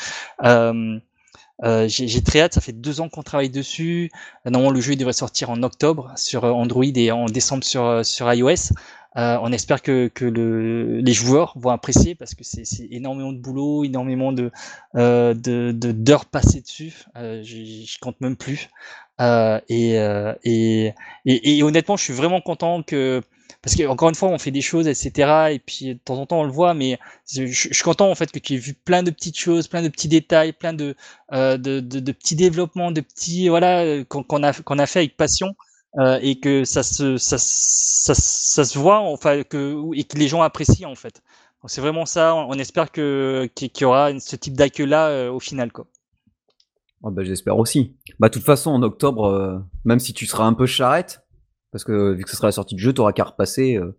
euh, 0.43 0.99
euh, 1.63 1.87
j'ai 1.87 2.21
très 2.23 2.41
hâte 2.41 2.53
ça 2.53 2.61
fait 2.61 2.71
deux 2.73 3.01
ans 3.01 3.09
qu'on 3.09 3.23
travaille 3.23 3.49
dessus 3.49 4.11
normalement 4.45 4.71
le 4.71 4.79
jeu 4.81 4.93
il 4.93 4.97
devrait 4.97 5.13
sortir 5.13 5.49
en 5.49 5.63
octobre 5.63 6.13
sur 6.15 6.43
Android 6.43 6.83
et 6.85 7.11
en 7.11 7.25
décembre 7.25 7.63
sur 7.63 8.05
sur 8.05 8.31
iOS 8.31 8.73
euh, 9.17 9.37
on 9.41 9.51
espère 9.51 9.81
que, 9.81 10.07
que 10.07 10.25
le, 10.25 10.99
les 10.99 11.13
joueurs 11.13 11.53
vont 11.57 11.71
apprécier 11.71 12.15
parce 12.15 12.35
que 12.35 12.43
c'est 12.43 12.65
énormément 12.91 13.31
de 13.33 13.39
boulot, 13.39 13.83
énormément 13.83 14.31
de 14.31 14.51
euh, 14.95 15.33
de 15.33 15.71
de- 15.71 15.91
d'heures 15.91 16.25
passées 16.25 16.61
dessus. 16.61 16.93
Euh, 17.15 17.41
je, 17.43 17.99
compte 17.99 18.19
même 18.21 18.35
plus. 18.35 18.69
Euh, 19.19 19.59
et, 19.69 19.97
euh, 19.99 20.33
et, 20.43 20.93
et, 21.25 21.57
et 21.57 21.63
honnêtement, 21.63 21.97
je 21.97 22.03
suis 22.03 22.13
vraiment 22.13 22.41
content 22.41 22.83
que 22.83 23.21
parce 23.61 23.75
que 23.75 23.87
encore 23.87 24.09
une 24.09 24.15
fois, 24.15 24.29
on 24.29 24.37
fait 24.37 24.51
des 24.51 24.61
choses, 24.61 24.87
etc. 24.87 25.51
Et 25.51 25.59
puis 25.59 25.95
de 25.95 25.99
temps 25.99 26.15
en 26.19 26.25
temps, 26.25 26.39
on 26.41 26.43
le 26.43 26.51
voit, 26.51 26.73
mais 26.73 26.99
je, 27.31 27.45
suis 27.47 27.83
content 27.83 28.09
en 28.09 28.15
fait 28.15 28.31
que 28.31 28.39
tu 28.39 28.53
aies 28.53 28.57
vu 28.57 28.73
plein 28.73 29.03
de 29.03 29.11
petites 29.11 29.37
choses, 29.39 29.67
plein 29.67 29.81
de 29.81 29.89
petits 29.89 30.07
détails, 30.07 30.53
plein 30.53 30.73
de 30.73 30.95
euh, 31.33 31.57
de, 31.57 31.79
de, 31.79 32.11
petits 32.11 32.35
développements, 32.35 32.91
de 32.91 33.01
petits 33.01 33.49
voilà 33.49 33.81
euh, 33.83 34.03
qu'on 34.05 34.43
a 34.43 34.53
qu'on 34.53 34.79
a 34.79 34.85
fait 34.85 34.99
avec 34.99 35.17
passion. 35.17 35.55
Euh, 35.97 36.19
et 36.21 36.39
que 36.39 36.63
ça 36.65 36.83
se 36.83 37.17
ça, 37.17 37.37
ça, 37.39 38.13
ça 38.15 38.65
se 38.65 38.77
voit 38.77 38.99
enfin 38.99 39.43
que 39.43 39.75
et 39.95 40.03
que 40.03 40.17
les 40.17 40.27
gens 40.27 40.41
apprécient 40.41 40.89
en 40.91 40.95
fait 40.95 41.21
donc 41.61 41.69
c'est 41.71 41.81
vraiment 41.81 42.05
ça 42.05 42.35
on, 42.35 42.49
on 42.49 42.53
espère 42.53 42.91
que 42.91 43.49
qu'il 43.55 43.71
y 43.81 43.85
aura 43.85 44.17
ce 44.19 44.35
type 44.35 44.55
d'accueil 44.55 44.87
là 44.87 45.29
au 45.31 45.39
final 45.39 45.71
quoi 45.71 45.87
Oh, 47.03 47.11
bah, 47.11 47.23
j'espère 47.23 47.55
aussi. 47.59 47.95
Bah, 48.19 48.27
de 48.27 48.33
toute 48.33 48.43
façon, 48.43 48.71
en 48.71 48.81
octobre, 48.81 49.25
euh, 49.25 49.59
même 49.85 49.99
si 49.99 50.13
tu 50.13 50.25
seras 50.25 50.45
un 50.45 50.53
peu 50.55 50.65
charrette, 50.65 51.21
parce 51.71 51.83
que 51.83 52.13
vu 52.13 52.23
que 52.23 52.29
ce 52.31 52.35
sera 52.35 52.47
la 52.47 52.51
sortie 52.51 52.73
de 52.73 52.79
jeu, 52.79 52.91
t'auras 52.91 53.13
qu'à 53.13 53.23
repasser. 53.23 53.75
euh, 53.75 53.95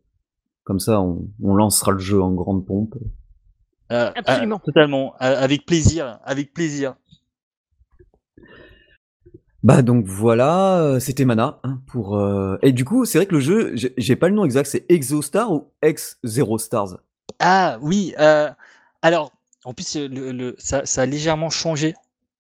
comme 0.64 0.80
ça, 0.80 1.00
on, 1.00 1.28
on 1.40 1.54
lancera 1.54 1.92
le 1.92 2.00
jeu 2.00 2.20
en 2.20 2.32
grande 2.32 2.66
pompe. 2.66 2.96
Euh, 3.92 4.10
Absolument. 4.16 4.56
euh, 4.56 4.64
totalement 4.66 5.14
Euh, 5.22 5.40
avec 5.40 5.64
plaisir 5.64 6.18
avec 6.24 6.52
plaisir 6.52 6.96
Bah 9.64 9.82
donc 9.82 10.06
voilà, 10.06 10.78
euh, 10.80 11.00
c'était 11.00 11.24
Mana 11.24 11.58
hein, 11.64 11.80
pour. 11.88 12.16
euh, 12.16 12.58
Et 12.62 12.72
du 12.72 12.84
coup, 12.84 13.04
c'est 13.04 13.18
vrai 13.18 13.26
que 13.26 13.34
le 13.34 13.40
jeu, 13.40 13.72
j'ai 13.74 13.92
j'ai 13.96 14.14
pas 14.16 14.28
le 14.28 14.34
nom 14.34 14.44
exact, 14.44 14.66
c'est 14.70 14.84
Exostar 14.88 15.52
ou 15.52 15.72
X 15.82 16.18
Zero 16.24 16.58
Stars. 16.58 16.98
ah 17.40 17.78
oui 17.82 18.14
euh, 18.18 18.50
alors 19.02 19.32
en 19.64 19.74
plus 19.74 19.96
le, 19.96 20.32
le, 20.32 20.54
ça, 20.58 20.86
ça 20.86 21.02
a 21.02 21.06
légèrement 21.06 21.50
changé 21.50 21.94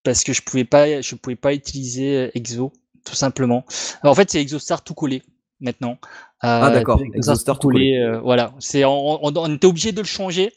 parce 0.04 0.24
que 0.24 0.32
je 0.32 0.42
pouvais 0.42 0.64
pas 0.64 1.00
je 1.00 1.14
pouvais 1.14 1.36
pas 1.36 1.54
utiliser 1.54 2.16
euh, 2.16 2.30
Exo 2.34 2.72
tout 3.04 3.14
simplement 3.14 3.64
Alors, 4.02 4.12
en 4.12 4.14
fait 4.14 4.30
c'est 4.30 4.40
Exostar 4.40 4.82
tout 4.82 4.94
collé 4.94 5.22
maintenant 5.60 5.98
Ah, 6.40 6.70
d'accord, 6.70 7.00
Exostar 7.14 7.58
tout 7.58 7.70
euh, 7.70 8.20
voilà 8.20 8.54
c'est 8.58 8.84
on, 8.84 9.24
on, 9.24 9.32
on 9.36 9.54
était 9.54 9.66
obligé 9.66 9.92
de 9.92 10.00
le 10.00 10.06
changer 10.06 10.52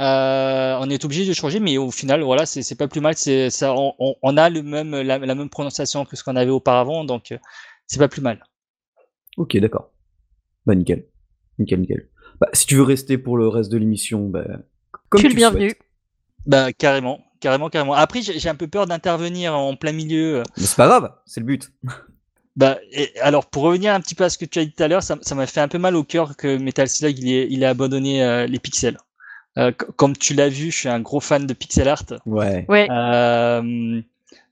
Euh, 0.00 0.76
on 0.80 0.90
est 0.90 1.04
obligé 1.04 1.24
de 1.26 1.32
changer, 1.32 1.60
mais 1.60 1.78
au 1.78 1.90
final, 1.90 2.22
voilà, 2.22 2.46
c'est 2.46 2.74
pas 2.76 2.88
plus 2.88 3.00
mal. 3.00 3.14
C'est 3.16 3.50
ça, 3.50 3.74
on, 3.74 3.94
on- 3.98 4.16
on 4.22 4.36
a 4.36 4.50
le 4.50 4.62
même 4.62 4.90
la, 5.02 5.18
la 5.18 5.34
même 5.34 5.48
prononciation 5.50 6.04
que 6.04 6.16
ce 6.16 6.24
qu'on 6.24 6.36
avait 6.36 6.50
auparavant, 6.50 7.04
donc 7.04 7.30
euh, 7.32 7.38
c'est 7.86 7.98
pas 7.98 8.08
plus 8.08 8.22
mal. 8.22 8.42
Ok, 9.36 9.56
d'accord. 9.58 9.92
Bah 10.66 10.74
nickel, 10.74 11.06
nickel, 11.58 11.80
nickel. 11.80 12.08
Bah, 12.40 12.48
si 12.52 12.66
tu 12.66 12.76
veux 12.76 12.82
rester 12.82 13.18
pour 13.18 13.36
le 13.36 13.48
reste 13.48 13.70
de 13.70 13.78
l'émission, 13.78 14.28
bah, 14.28 14.44
comme 15.08 15.20
tu 15.20 15.26
es 15.26 15.28
tu 15.28 15.36
le 15.36 15.36
bienvenu. 15.36 15.70
souhaites. 15.70 15.78
Bah 16.46 16.72
carrément, 16.72 17.20
carrément, 17.40 17.70
carrément. 17.70 17.94
Après, 17.94 18.22
j'ai 18.22 18.48
un 18.48 18.54
peu 18.56 18.68
peur 18.68 18.86
d'intervenir 18.86 19.54
en 19.56 19.76
plein 19.76 19.92
milieu. 19.92 20.38
euh, 20.40 20.42
Mais 20.56 20.64
c'est 20.66 20.76
pas 20.76 20.88
grave, 20.88 21.14
c'est 21.26 21.40
le 21.40 21.46
but. 21.46 21.72
Bah, 22.56 22.78
et 22.92 23.10
alors 23.20 23.46
pour 23.50 23.64
revenir 23.64 23.92
un 23.94 24.00
petit 24.00 24.14
peu 24.14 24.22
à 24.22 24.30
ce 24.30 24.38
que 24.38 24.44
tu 24.44 24.60
as 24.60 24.64
dit 24.64 24.72
tout 24.72 24.82
à 24.84 24.86
l'heure, 24.88 25.02
ça 25.02 25.18
ça 25.22 25.34
m'a 25.34 25.46
fait 25.46 25.60
un 25.60 25.66
peu 25.68 25.78
mal 25.78 25.96
au 25.96 26.04
cœur 26.04 26.36
que 26.36 26.56
Metal 26.56 26.88
Slug 26.88 27.18
il 27.18 27.28
ait, 27.32 27.48
il 27.50 27.64
a 27.64 27.70
abandonné 27.70 28.22
euh, 28.22 28.46
les 28.46 28.60
pixels. 28.60 28.96
Euh, 29.58 29.72
comme 29.72 30.16
tu 30.16 30.34
l'as 30.34 30.48
vu, 30.48 30.70
je 30.70 30.78
suis 30.78 30.88
un 30.88 31.00
gros 31.00 31.20
fan 31.20 31.46
de 31.46 31.54
pixel 31.54 31.88
art. 31.88 32.04
Ouais. 32.26 32.66
Ouais. 32.68 32.88
Euh, 32.90 34.02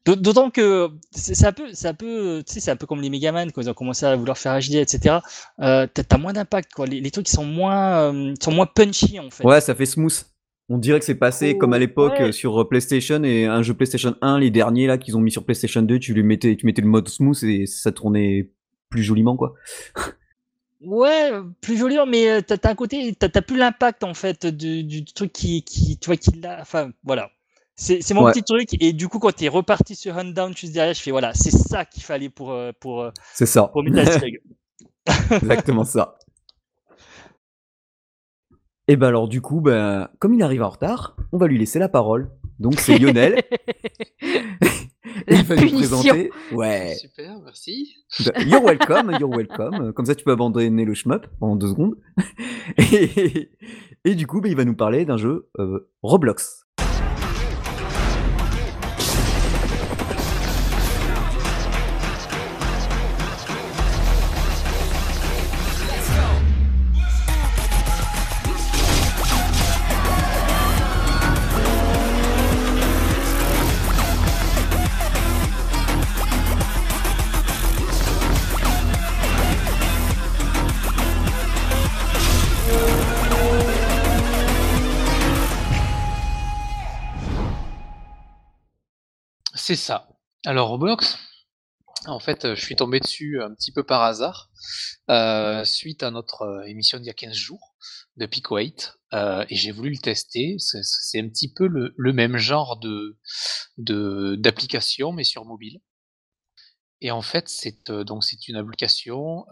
D'autant 0.05 0.51
que 0.51 0.91
c'est 1.13 1.47
un 1.47 1.53
peu, 1.53 1.73
c'est 1.73 1.87
un 1.87 1.95
peu, 1.95 2.43
tu 2.45 2.55
sais, 2.55 2.61
c'est 2.61 2.73
un 2.73 2.77
peu 2.77 2.87
comme 2.87 3.01
les 3.01 3.09
Megaman 3.09 3.53
quand 3.53 3.63
ils 3.63 3.71
ont 3.71 3.75
commencé 3.75 4.05
à 4.05 4.17
vouloir 4.17 4.37
faire 4.37 4.59
HD, 4.59 4.75
etc. 4.75 5.19
Euh, 5.61 5.87
T'as 5.87 6.19
moins 6.19 6.33
d'impact, 6.33 6.73
quoi. 6.73 6.87
Les, 6.87 7.01
les, 7.01 7.11
trucs 7.13 7.29
sont 7.29 7.45
moins, 7.45 8.13
euh, 8.13 8.35
sont 8.41 8.51
moins 8.51 8.67
punchy 8.67 9.21
en 9.21 9.31
fait. 9.31 9.45
Ouais, 9.45 9.61
ça 9.61 9.77
fait 9.77 9.87
smooth. 9.87 10.25
On 10.69 10.79
dirait 10.79 10.99
que 10.99 11.05
c'est 11.05 11.15
passé 11.15 11.53
Oh, 11.55 11.59
comme 11.59 11.73
à 11.73 11.79
l'époque 11.79 12.19
ouais. 12.19 12.33
sur 12.33 12.69
PlayStation 12.69 13.23
et 13.23 13.47
un 13.47 13.63
jeu 13.63 13.75
PlayStation 13.75 14.17
1, 14.23 14.41
les 14.41 14.51
derniers 14.51 14.89
là 14.89 14.99
qu'ils 14.99 15.17
ont 15.17 15.21
mis 15.21 15.31
sur 15.31 15.45
PlayStation 15.45 15.83
2, 15.83 16.01
tu 16.01 16.15
lui 16.15 16.25
mettais, 16.25 16.57
tu 16.57 16.67
mettais 16.67 16.83
le 16.83 16.89
mode 16.89 17.09
smooth 17.09 17.45
et 17.45 17.67
ça 17.67 17.93
tournait 17.93 18.51
plus 18.89 19.05
joliment 19.05 19.37
quoi. 19.37 19.55
Ouais, 20.85 21.31
plus 21.61 21.77
joli, 21.77 21.97
mais 22.09 22.29
euh, 22.29 22.41
t'as 22.41 22.57
as 22.65 22.71
un 22.71 22.75
côté, 22.75 23.15
t'as 23.15 23.29
as 23.35 23.43
plus 23.43 23.57
l'impact 23.57 24.03
en 24.05 24.15
fait 24.15 24.47
du, 24.47 24.83
du 24.85 25.05
truc 25.05 25.33
qui, 25.33 25.63
qui, 25.63 25.99
tu 25.99 26.07
vois, 26.07 26.17
qui 26.17 26.33
l'a. 26.41 26.61
Enfin, 26.61 26.91
voilà. 27.05 27.31
C'est 27.77 28.09
mon 28.15 28.25
Ouais. 28.25 28.33
petit 28.33 28.43
truc. 28.43 28.69
Et 28.81 28.93
du 28.93 29.09
coup, 29.09 29.19
quand 29.19 29.33
t'es 29.35 29.49
reparti 29.49 29.95
sur 29.97 30.17
Undown 30.19 30.57
juste 30.57 30.73
derrière, 30.73 30.95
je 30.95 31.01
fais 31.01 31.11
voilà, 31.11 31.35
c'est 31.35 31.51
ça 31.51 31.85
qu'il 31.85 32.03
fallait 32.03 32.29
pour, 32.29 32.51
euh, 32.53 32.73
pour, 32.81 33.03
euh, 33.03 33.11
C'est 33.33 33.47
ça. 33.47 33.69
pour. 33.69 33.83
Exactement 35.31 35.85
ça. 35.85 36.17
Et 38.89 38.97
ben 38.97 39.09
alors 39.09 39.29
du 39.29 39.41
coup, 39.41 39.61
ben, 39.61 40.09
comme 40.19 40.35
il 40.35 40.43
arrive 40.43 40.63
en 40.63 40.69
retard, 40.69 41.17
on 41.33 41.39
va 41.39 41.47
lui 41.47 41.59
laisser 41.59 41.79
la 41.79 41.89
parole. 41.89 42.31
Donc 42.59 42.81
c'est 42.81 42.99
Lionel. 42.99 43.43
Et 45.27 45.35
La 45.35 45.41
il 45.41 45.45
va 45.45 45.55
nous 45.57 45.61
punition. 45.63 45.99
présenter. 45.99 46.31
Ouais. 46.53 46.95
Super, 47.01 47.39
merci. 47.45 47.97
You're 48.47 48.63
welcome, 48.63 49.11
you're 49.21 49.29
welcome. 49.31 49.93
Comme 49.93 50.07
ça, 50.07 50.15
tu 50.15 50.25
peux 50.25 50.33
abandonner 50.33 50.85
le 50.85 50.95
shmup 50.95 51.27
pendant 51.39 51.57
deux 51.57 51.69
secondes. 51.69 51.97
Et, 52.79 53.51
et 54.05 54.15
du 54.15 54.27
coup, 54.27 54.41
ben, 54.41 54.51
il 54.51 54.57
va 54.57 54.65
nous 54.65 54.75
parler 54.77 55.05
d'un 55.05 55.17
jeu 55.17 55.49
euh, 55.59 55.89
Roblox. 56.03 56.62
C'est 89.65 89.77
ça. 89.77 90.09
Alors 90.45 90.71
Roblox, 90.71 91.17
en 92.07 92.19
fait, 92.19 92.45
euh, 92.47 92.57
je 92.57 92.65
suis 92.65 92.75
tombé 92.75 92.99
dessus 92.99 93.41
un 93.41 93.55
petit 93.55 93.71
peu 93.71 93.85
par 93.85 94.03
hasard, 94.03 94.51
euh, 95.09 95.65
suite 95.65 96.03
à 96.03 96.11
notre 96.11 96.43
euh, 96.43 96.65
émission 96.65 96.99
d'il 96.99 97.07
y 97.07 97.11
a 97.11 97.15
15 97.15 97.33
jours 97.33 97.77
de 98.17 98.27
Pico 98.27 98.57
8, 98.57 98.99
euh, 99.13 99.47
et 99.49 99.55
j'ai 99.55 99.71
voulu 99.71 99.91
le 99.91 99.99
tester. 99.99 100.57
C'est 100.59 101.21
un 101.21 101.29
petit 101.29 101.53
peu 101.55 101.69
le, 101.69 102.13
même 102.13 102.39
genre 102.39 102.81
de 102.81 103.17
d'application, 104.35 105.13
mais 105.13 105.23
sur 105.23 105.45
mobile. 105.45 105.81
Et 107.01 107.13
en 107.13 107.23
fait, 107.23 107.49
c'est 107.49 107.89
donc 107.89 108.25
c'est 108.25 108.49
une 108.49 108.57
application 108.57 109.45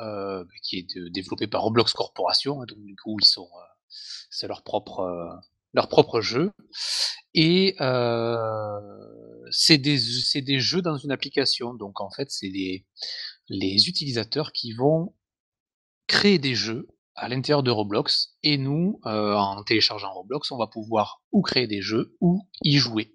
qui 0.64 0.78
est 0.78 0.98
développée 1.12 1.46
par 1.46 1.62
Roblox 1.62 1.92
Corporation, 1.92 2.62
hein, 2.62 2.64
donc 2.66 2.78
du 2.82 2.96
coup 2.96 3.16
ils 3.20 3.26
sont 3.26 3.48
c'est 4.28 4.48
leur 4.48 4.64
propre 4.64 5.40
leur 5.72 5.88
propre 5.88 6.20
jeu. 6.20 6.52
Et 7.34 7.76
euh, 7.80 8.80
c'est 9.50 9.78
des, 9.78 9.98
des 10.42 10.60
jeux 10.60 10.82
dans 10.82 10.96
une 10.96 11.12
application. 11.12 11.74
Donc 11.74 12.00
en 12.00 12.10
fait, 12.10 12.30
c'est 12.30 12.48
les, 12.48 12.86
les 13.48 13.88
utilisateurs 13.88 14.52
qui 14.52 14.72
vont 14.72 15.14
créer 16.06 16.38
des 16.38 16.54
jeux 16.54 16.88
à 17.14 17.28
l'intérieur 17.28 17.62
de 17.62 17.70
Roblox. 17.70 18.36
Et 18.42 18.58
nous, 18.58 19.00
euh, 19.06 19.34
en 19.34 19.62
téléchargeant 19.62 20.12
Roblox, 20.12 20.50
on 20.50 20.58
va 20.58 20.66
pouvoir 20.66 21.22
ou 21.32 21.42
créer 21.42 21.66
des 21.66 21.82
jeux 21.82 22.16
ou 22.20 22.48
y 22.64 22.78
jouer. 22.78 23.14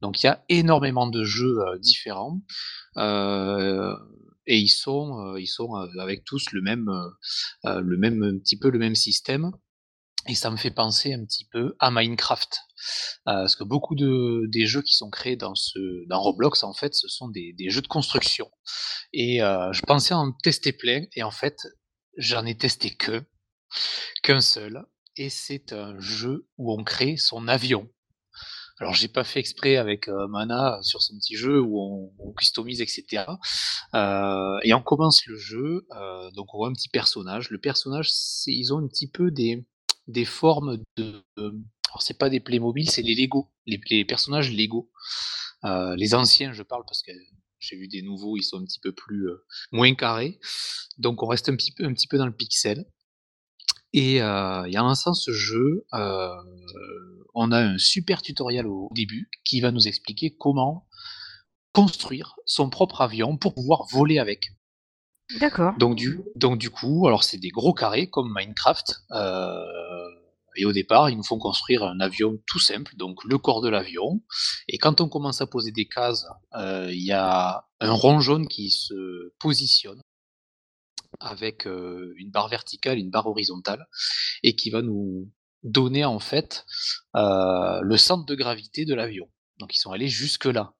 Donc 0.00 0.22
il 0.22 0.26
y 0.26 0.28
a 0.28 0.44
énormément 0.48 1.08
de 1.08 1.24
jeux 1.24 1.58
euh, 1.60 1.78
différents. 1.78 2.40
Et 4.48 4.58
ils 4.58 4.68
sont, 4.68 5.34
ils 5.36 5.48
sont 5.48 5.74
avec 5.98 6.22
tous 6.24 6.52
le 6.52 6.62
même, 6.62 6.88
le 7.64 7.96
même, 7.96 8.40
petit 8.40 8.56
peu 8.56 8.70
le 8.70 8.78
même 8.78 8.94
système. 8.94 9.50
Et 10.28 10.34
ça 10.34 10.50
me 10.50 10.56
fait 10.56 10.70
penser 10.70 11.14
un 11.14 11.24
petit 11.24 11.46
peu 11.46 11.76
à 11.78 11.90
Minecraft. 11.90 12.58
Euh, 13.28 13.32
parce 13.32 13.56
que 13.56 13.64
beaucoup 13.64 13.94
de, 13.94 14.46
des 14.48 14.66
jeux 14.66 14.82
qui 14.82 14.94
sont 14.94 15.08
créés 15.08 15.36
dans, 15.36 15.54
ce, 15.54 15.78
dans 16.08 16.20
Roblox, 16.20 16.62
en 16.64 16.72
fait, 16.72 16.94
ce 16.94 17.08
sont 17.08 17.28
des, 17.28 17.52
des 17.52 17.70
jeux 17.70 17.82
de 17.82 17.86
construction. 17.86 18.50
Et 19.12 19.42
euh, 19.42 19.72
je 19.72 19.82
pensais 19.82 20.14
en 20.14 20.32
tester 20.32 20.72
plein, 20.72 21.04
et 21.14 21.22
en 21.22 21.30
fait, 21.30 21.56
j'en 22.16 22.44
ai 22.44 22.56
testé 22.56 22.94
que, 22.94 23.24
qu'un 24.22 24.40
seul. 24.40 24.84
Et 25.16 25.30
c'est 25.30 25.72
un 25.72 25.98
jeu 26.00 26.48
où 26.58 26.72
on 26.72 26.82
crée 26.84 27.16
son 27.16 27.48
avion. 27.48 27.88
Alors, 28.78 28.92
j'ai 28.92 29.08
pas 29.08 29.24
fait 29.24 29.40
exprès 29.40 29.76
avec 29.76 30.06
euh, 30.08 30.28
Mana 30.28 30.78
sur 30.82 31.00
son 31.00 31.16
petit 31.16 31.34
jeu 31.34 31.60
où 31.60 31.80
on, 31.80 32.12
on 32.18 32.32
customise, 32.32 32.82
etc. 32.82 33.24
Euh, 33.94 34.58
et 34.64 34.74
on 34.74 34.82
commence 34.82 35.24
le 35.26 35.38
jeu, 35.38 35.86
euh, 35.92 36.30
donc 36.32 36.52
on 36.52 36.58
voit 36.58 36.68
un 36.68 36.74
petit 36.74 36.90
personnage. 36.90 37.48
Le 37.48 37.58
personnage, 37.58 38.10
ils 38.46 38.74
ont 38.74 38.78
un 38.78 38.86
petit 38.86 39.08
peu 39.08 39.30
des, 39.30 39.66
des 40.06 40.24
formes 40.24 40.78
de. 40.96 41.24
Alors, 41.36 42.02
c'est 42.02 42.18
pas 42.18 42.28
des 42.28 42.40
Playmobil, 42.40 42.90
c'est 42.90 43.02
les 43.02 43.14
Lego, 43.14 43.50
les, 43.66 44.04
personnages 44.04 44.52
Lego. 44.52 44.90
Euh, 45.64 45.94
les 45.96 46.14
anciens, 46.14 46.52
je 46.52 46.62
parle 46.62 46.84
parce 46.86 47.02
que 47.02 47.12
j'ai 47.58 47.76
vu 47.76 47.88
des 47.88 48.02
nouveaux, 48.02 48.36
ils 48.36 48.42
sont 48.42 48.58
un 48.58 48.64
petit 48.64 48.80
peu 48.80 48.92
plus 48.92 49.28
euh, 49.28 49.44
moins 49.72 49.94
carrés. 49.94 50.38
Donc, 50.98 51.22
on 51.22 51.26
reste 51.26 51.48
un 51.48 51.56
petit 51.56 51.72
peu, 51.72 51.84
un 51.84 51.92
petit 51.92 52.08
peu 52.08 52.18
dans 52.18 52.26
le 52.26 52.34
pixel. 52.34 52.84
Et, 53.92 54.20
euh, 54.20 54.64
et 54.64 54.78
en 54.78 54.84
lançant 54.84 55.14
ce 55.14 55.32
jeu, 55.32 55.86
euh, 55.94 56.28
on 57.34 57.50
a 57.52 57.58
un 57.58 57.78
super 57.78 58.20
tutoriel 58.20 58.66
au 58.66 58.90
début 58.94 59.30
qui 59.44 59.60
va 59.60 59.70
nous 59.70 59.88
expliquer 59.88 60.36
comment 60.36 60.86
construire 61.72 62.34
son 62.46 62.68
propre 62.68 63.00
avion 63.00 63.36
pour 63.36 63.54
pouvoir 63.54 63.86
voler 63.90 64.18
avec. 64.18 64.50
D'accord. 65.40 65.74
Donc 65.78 65.96
du, 65.96 66.20
donc 66.36 66.58
du 66.58 66.70
coup, 66.70 67.06
alors 67.06 67.24
c'est 67.24 67.38
des 67.38 67.48
gros 67.48 67.74
carrés 67.74 68.08
comme 68.08 68.32
Minecraft. 68.34 69.02
euh, 69.12 69.62
et 70.58 70.64
au 70.64 70.72
départ, 70.72 71.10
ils 71.10 71.16
nous 71.18 71.22
font 71.22 71.38
construire 71.38 71.82
un 71.82 72.00
avion 72.00 72.38
tout 72.46 72.58
simple, 72.58 72.96
donc 72.96 73.22
le 73.24 73.36
corps 73.36 73.60
de 73.60 73.68
l'avion. 73.68 74.22
Et 74.68 74.78
quand 74.78 75.02
on 75.02 75.08
commence 75.08 75.42
à 75.42 75.46
poser 75.46 75.70
des 75.70 75.86
cases, 75.86 76.24
euh, 76.54 76.88
il 76.90 77.04
y 77.04 77.12
a 77.12 77.66
un 77.80 77.92
rond 77.92 78.20
jaune 78.20 78.48
qui 78.48 78.70
se 78.70 79.34
positionne 79.38 80.00
avec 81.20 81.66
euh, 81.66 82.14
une 82.16 82.30
barre 82.30 82.48
verticale, 82.48 82.96
une 82.98 83.10
barre 83.10 83.26
horizontale, 83.26 83.86
et 84.42 84.56
qui 84.56 84.70
va 84.70 84.80
nous 84.80 85.30
donner 85.62 86.06
en 86.06 86.20
fait 86.20 86.64
le 87.14 87.96
centre 87.96 88.24
de 88.24 88.34
gravité 88.34 88.86
de 88.86 88.94
l'avion. 88.94 89.28
Donc 89.58 89.74
ils 89.74 89.78
sont 89.78 89.92
allés 89.92 90.08
jusque 90.08 90.44
là. 90.46 90.72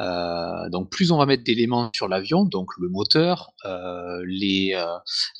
Euh, 0.00 0.68
donc 0.70 0.90
plus 0.90 1.10
on 1.10 1.18
va 1.18 1.26
mettre 1.26 1.44
d'éléments 1.44 1.90
sur 1.94 2.08
l'avion, 2.08 2.44
donc 2.44 2.70
le 2.78 2.88
moteur, 2.88 3.50
euh, 3.64 4.22
les, 4.26 4.72
euh, 4.74 4.86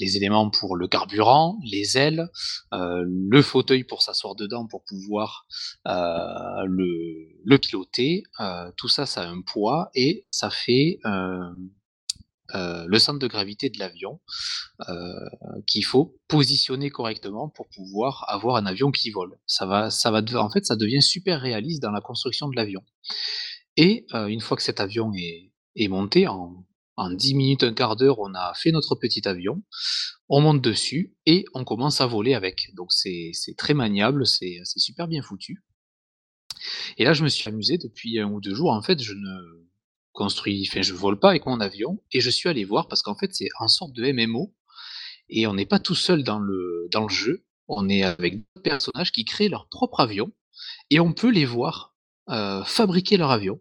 les 0.00 0.16
éléments 0.16 0.50
pour 0.50 0.76
le 0.76 0.88
carburant, 0.88 1.58
les 1.64 1.96
ailes, 1.98 2.28
euh, 2.74 3.04
le 3.06 3.42
fauteuil 3.42 3.84
pour 3.84 4.02
s'asseoir 4.02 4.34
dedans 4.34 4.66
pour 4.66 4.84
pouvoir 4.84 5.46
euh, 5.86 6.64
le, 6.66 7.28
le 7.44 7.58
piloter, 7.58 8.22
euh, 8.40 8.70
tout 8.76 8.88
ça 8.88 9.06
ça 9.06 9.22
a 9.22 9.26
un 9.26 9.42
poids 9.42 9.90
et 9.94 10.26
ça 10.30 10.50
fait 10.50 10.98
euh, 12.54 12.86
le 12.86 12.98
centre 12.98 13.18
de 13.18 13.26
gravité 13.26 13.68
de 13.68 13.78
l'avion 13.78 14.20
euh, 14.88 14.94
qu'il 15.66 15.84
faut 15.84 16.18
positionner 16.28 16.88
correctement 16.88 17.50
pour 17.50 17.68
pouvoir 17.68 18.24
avoir 18.28 18.56
un 18.56 18.64
avion 18.64 18.90
qui 18.90 19.10
vole. 19.10 19.38
Ça 19.46 19.66
va, 19.66 19.90
ça 19.90 20.10
va, 20.10 20.22
en 20.36 20.50
fait, 20.50 20.64
ça 20.64 20.76
devient 20.76 21.02
super 21.02 21.40
réaliste 21.40 21.82
dans 21.82 21.90
la 21.90 22.00
construction 22.00 22.48
de 22.48 22.56
l'avion. 22.56 22.82
Et 23.76 24.06
euh, 24.14 24.26
une 24.26 24.40
fois 24.40 24.56
que 24.56 24.62
cet 24.62 24.80
avion 24.80 25.12
est, 25.14 25.88
monté, 25.88 26.26
en, 26.26 26.64
en 26.96 27.10
10 27.10 27.34
minutes, 27.34 27.64
un 27.64 27.74
quart 27.74 27.96
d'heure, 27.96 28.18
on 28.18 28.32
a 28.34 28.52
fait 28.54 28.72
notre 28.72 28.94
petit 28.94 29.28
avion, 29.28 29.62
on 30.28 30.40
monte 30.40 30.62
dessus 30.62 31.16
et 31.26 31.44
on 31.54 31.64
commence 31.64 32.00
à 32.00 32.06
voler 32.06 32.34
avec. 32.34 32.74
Donc 32.74 32.92
c'est 32.92 33.32
très 33.56 33.74
maniable, 33.74 34.26
c'est 34.26 34.62
super 34.64 35.06
bien 35.06 35.22
foutu. 35.22 35.62
Et 36.96 37.04
là, 37.04 37.12
je 37.12 37.22
me 37.22 37.28
suis 37.28 37.48
amusé 37.48 37.78
depuis 37.78 38.18
un 38.18 38.30
ou 38.30 38.40
deux 38.40 38.54
jours. 38.54 38.72
En 38.72 38.82
fait, 38.82 39.00
je 39.00 39.12
ne 39.12 39.67
construis, 40.18 40.68
enfin, 40.68 40.82
je 40.82 40.92
vole 40.94 41.20
pas 41.20 41.30
avec 41.30 41.46
mon 41.46 41.60
avion 41.60 42.02
et 42.10 42.20
je 42.20 42.28
suis 42.28 42.48
allé 42.48 42.64
voir 42.64 42.88
parce 42.88 43.02
qu'en 43.02 43.14
fait, 43.14 43.32
c'est 43.32 43.48
en 43.60 43.68
sorte 43.68 43.92
de 43.92 44.10
MMO 44.12 44.52
et 45.28 45.46
on 45.46 45.54
n'est 45.54 45.64
pas 45.64 45.78
tout 45.78 45.94
seul 45.94 46.24
dans 46.24 46.40
le, 46.40 46.88
dans 46.90 47.04
le 47.04 47.08
jeu. 47.08 47.46
On 47.68 47.88
est 47.88 48.02
avec 48.02 48.34
d'autres 48.34 48.62
personnages 48.64 49.12
qui 49.12 49.24
créent 49.24 49.48
leur 49.48 49.68
propre 49.68 50.00
avion 50.00 50.32
et 50.90 50.98
on 50.98 51.12
peut 51.12 51.30
les 51.30 51.44
voir 51.44 51.94
euh, 52.30 52.64
fabriquer 52.64 53.16
leur 53.16 53.30
avion 53.30 53.60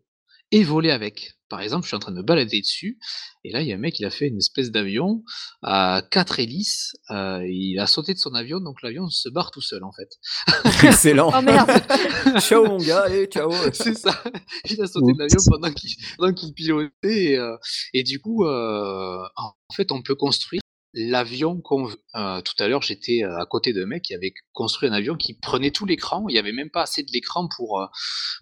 et 0.52 0.64
voler 0.64 0.90
avec. 0.90 1.37
Par 1.50 1.62
exemple, 1.62 1.84
je 1.84 1.88
suis 1.88 1.96
en 1.96 2.00
train 2.00 2.12
de 2.12 2.18
me 2.18 2.24
balader 2.24 2.62
dessus, 2.62 3.00
et 3.44 3.52
là, 3.52 3.62
il 3.62 3.68
y 3.68 3.72
a 3.72 3.76
un 3.76 3.80
mec, 3.80 4.00
il 4.00 4.06
a 4.06 4.10
fait 4.10 4.28
une 4.28 4.38
espèce 4.38 4.72
d'avion 4.72 5.24
à 5.62 6.02
quatre 6.12 6.40
hélices. 6.40 6.96
euh, 7.12 7.46
il 7.48 7.80
a 7.80 7.88
sauté 7.88 8.14
de 8.14 8.20
son 8.20 8.34
avion, 8.34 8.60
donc 8.60 8.82
l'avion 8.82 9.08
se 9.10 9.30
barre 9.30 9.52
tout 9.52 9.62
seul, 9.62 9.84
en 9.84 9.92
fait. 9.92 10.10
Excellent. 10.86 11.32
Oh 11.34 11.42
merde 11.42 11.70
ciao 12.40 12.66
mon 12.66 12.78
gars, 12.78 13.04
allez, 13.06 13.26
ciao. 13.28 13.52
C'est 13.74 13.98
ça. 13.98 14.22
Il 14.70 14.82
a 14.82 14.88
sauté 14.88 15.14
de 15.14 15.20
l'avion 15.20 15.40
pendant 15.50 16.34
qu'il 16.34 16.54
pilotait. 16.54 16.92
Et, 17.04 17.38
euh, 17.38 17.56
et 17.94 18.04
du 18.04 18.20
coup, 18.20 18.46
euh, 18.46 19.24
en 19.36 19.54
fait, 19.74 19.92
on 19.92 20.02
peut 20.02 20.16
construire 20.16 20.62
l'avion 21.06 21.62
qu'on 21.62 21.86
veut. 21.86 21.98
Euh, 22.16 22.42
tout 22.42 22.56
à 22.60 22.68
l'heure, 22.68 22.82
j'étais 22.82 23.24
euh, 23.24 23.38
à 23.40 23.46
côté 23.46 23.74
d'un 23.74 23.86
mec 23.86 24.04
qui 24.04 24.14
avait 24.16 24.34
construit 24.54 24.90
un 24.90 24.94
avion 24.94 25.16
qui 25.16 25.34
prenait 25.36 25.72
tout 25.72 25.86
l'écran. 25.86 26.26
Il 26.30 26.34
n'y 26.34 26.40
avait 26.40 26.52
même 26.52 26.70
pas 26.72 26.82
assez 26.84 27.04
de 27.04 27.12
l'écran 27.12 27.48
pour, 27.56 27.80
euh, 27.82 27.86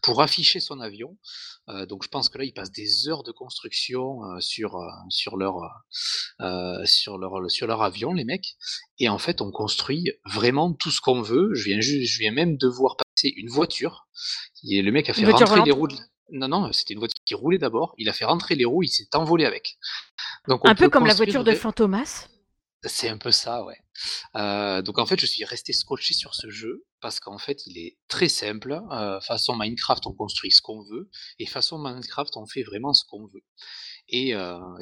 pour 0.02 0.22
afficher 0.22 0.60
son 0.60 0.80
avion. 0.80 1.18
Euh, 1.70 1.86
donc 1.86 2.04
je 2.04 2.10
pense 2.10 2.30
que 2.30 2.38
là, 2.38 2.44
ils 2.44 2.54
passent 2.54 2.72
des 2.72 3.08
heures 3.10 3.24
de 3.24 3.32
construction 3.32 4.24
euh, 4.24 4.40
sur, 4.40 4.78
sur, 5.10 5.36
leur, 5.38 5.56
sur, 6.86 7.18
leur, 7.18 7.50
sur 7.52 7.68
leur 7.68 7.82
avion, 7.82 8.14
les 8.14 8.24
mecs. 8.26 8.56
Et 9.00 9.10
en 9.10 9.18
fait, 9.18 9.42
on 9.42 9.52
construit 9.52 10.12
vraiment 10.26 10.74
tout 10.74 10.92
ce 10.92 11.02
qu'on 11.02 11.22
veut. 11.22 11.54
Je 11.54 11.66
viens, 11.66 11.82
ju- 11.82 12.06
je 12.06 12.20
viens 12.20 12.32
même 12.32 12.58
de 12.58 12.68
voir 12.68 12.96
passer 12.98 13.34
une 13.36 13.50
voiture. 13.50 14.08
Et 14.70 14.82
le 14.82 14.92
mec 14.92 15.10
a 15.10 15.14
fait 15.14 15.26
rentrer 15.32 15.56
les 15.66 15.72
roues. 15.72 15.88
de- 15.88 15.96
Non, 16.32 16.48
non, 16.48 16.72
c'était 16.74 16.94
une 16.94 17.00
voiture 17.00 17.20
qui 17.26 17.34
roulait 17.36 17.58
d'abord. 17.58 17.94
Il 17.98 18.10
a 18.10 18.14
fait 18.14 18.26
rentrer 18.26 18.56
les 18.56 18.66
roues, 18.66 18.84
il 18.84 18.88
s'est 18.90 19.08
envolé 19.16 19.46
avec. 19.46 19.78
Donc 20.48 20.64
on 20.66 20.70
Un 20.70 20.76
peu 20.76 20.90
comme 20.90 21.06
la 21.06 21.14
voiture 21.18 21.44
de 21.44 21.52
Fantomas? 21.56 22.28
C'est 22.88 23.10
un 23.10 23.18
peu 23.18 23.32
ça, 23.32 23.64
ouais. 23.64 23.78
Donc 24.84 25.00
en 25.00 25.06
fait, 25.06 25.20
je 25.20 25.26
suis 25.26 25.44
resté 25.46 25.74
scotché 25.74 26.14
sur 26.14 26.36
ce 26.36 26.50
jeu 26.50 26.86
parce 27.02 27.20
qu'en 27.20 27.38
fait, 27.38 27.66
il 27.68 27.78
est 27.78 27.98
très 28.08 28.28
simple. 28.28 28.80
Façon 29.22 29.56
Minecraft, 29.56 30.08
on 30.08 30.14
construit 30.14 30.52
ce 30.52 30.62
qu'on 30.62 30.84
veut, 30.84 31.10
et 31.40 31.46
façon 31.46 31.78
Minecraft, 31.78 32.36
on 32.38 32.46
fait 32.46 32.64
vraiment 32.64 32.94
ce 32.94 33.06
qu'on 33.06 33.28
veut. 33.28 33.44
Et, 34.10 34.34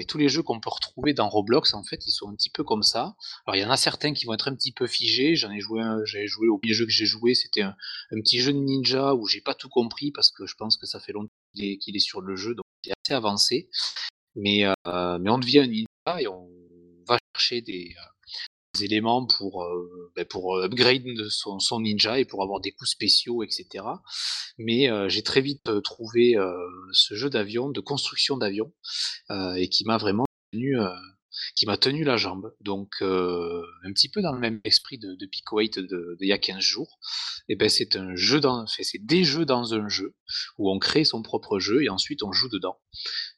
tous 0.07 0.17
les 0.17 0.29
jeux 0.29 0.43
qu'on 0.43 0.59
peut 0.59 0.69
retrouver 0.69 1.13
dans 1.13 1.29
Roblox, 1.29 1.73
en 1.73 1.83
fait, 1.83 2.05
ils 2.05 2.11
sont 2.11 2.29
un 2.29 2.35
petit 2.35 2.49
peu 2.49 2.63
comme 2.63 2.83
ça. 2.83 3.15
Alors 3.45 3.55
il 3.55 3.61
y 3.61 3.65
en 3.65 3.71
a 3.71 3.77
certains 3.77 4.13
qui 4.13 4.25
vont 4.25 4.33
être 4.33 4.49
un 4.49 4.55
petit 4.55 4.73
peu 4.73 4.87
figés. 4.87 5.35
J'en 5.35 5.51
ai 5.51 5.59
joué, 5.59 5.81
j'ai 6.05 6.27
joué 6.27 6.47
au 6.47 6.57
premier 6.57 6.73
jeu 6.73 6.85
que 6.85 6.91
j'ai 6.91 7.05
joué, 7.05 7.33
c'était 7.35 7.61
un, 7.61 7.75
petit 8.23 8.39
jeu 8.39 8.53
de 8.53 8.59
ninja 8.59 9.13
où 9.15 9.27
j'ai 9.27 9.41
pas 9.41 9.53
tout 9.53 9.69
compris 9.69 10.11
parce 10.11 10.31
que 10.31 10.45
je 10.45 10.55
pense 10.55 10.77
que 10.77 10.85
ça 10.85 10.99
fait 10.99 11.13
longtemps 11.13 11.31
qu'il 11.55 11.95
est, 11.95 11.99
sur 11.99 12.21
le 12.21 12.35
jeu, 12.35 12.55
donc 12.55 12.65
il 12.85 12.89
est 12.89 12.93
assez 13.05 13.13
avancé. 13.15 13.69
Mais, 14.35 14.65
mais 14.85 15.29
on 15.29 15.37
devient 15.37 15.59
un 15.59 15.67
ninja 15.67 16.21
et 16.21 16.27
on 16.27 16.49
va 17.07 17.17
chercher 17.35 17.61
des, 17.61 17.93
euh, 17.97 18.81
éléments 18.81 19.25
pour, 19.25 19.63
euh, 19.63 20.11
ben, 20.15 20.25
pour 20.25 20.57
upgrade 20.57 21.03
de 21.03 21.29
son, 21.29 21.59
ninja 21.79 22.19
et 22.19 22.25
pour 22.25 22.41
avoir 22.41 22.59
des 22.59 22.71
coups 22.71 22.89
spéciaux, 22.89 23.43
etc. 23.43 23.85
Mais 24.57 24.89
euh, 24.89 25.09
j'ai 25.09 25.23
très 25.23 25.41
vite 25.41 25.69
euh, 25.69 25.81
trouvé 25.81 26.35
euh, 26.37 26.55
ce 26.91 27.15
jeu 27.15 27.29
d'avion, 27.29 27.69
de 27.69 27.81
construction 27.81 28.37
d'avion, 28.37 28.73
euh, 29.29 29.53
et 29.53 29.69
qui 29.69 29.85
m'a 29.85 29.97
vraiment 29.97 30.25
tenu, 30.51 30.79
euh, 30.79 30.89
qui 31.55 31.65
m'a 31.65 31.77
tenu 31.77 32.03
la 32.03 32.17
jambe. 32.17 32.53
Donc 32.61 32.95
euh, 33.01 33.61
un 33.83 33.91
petit 33.91 34.09
peu 34.09 34.21
dans 34.21 34.33
le 34.33 34.39
même 34.39 34.61
esprit 34.63 34.97
de, 34.97 35.15
de 35.15 35.25
Pico 35.25 35.59
8 35.59 35.79
de, 35.79 36.15
d'il 36.19 36.27
y 36.27 36.33
a 36.33 36.37
15 36.37 36.59
jours. 36.59 36.99
Et 37.49 37.55
ben 37.55 37.69
c'est 37.69 37.95
un 37.95 38.15
jeu 38.15 38.39
dans, 38.39 38.65
des 39.01 39.23
jeux 39.23 39.45
dans 39.45 39.73
un 39.73 39.87
jeu 39.87 40.15
où 40.57 40.71
on 40.71 40.79
crée 40.79 41.03
son 41.03 41.21
propre 41.21 41.59
jeu 41.59 41.83
et 41.83 41.89
ensuite 41.89 42.23
on 42.23 42.31
joue 42.31 42.49
dedans. 42.49 42.77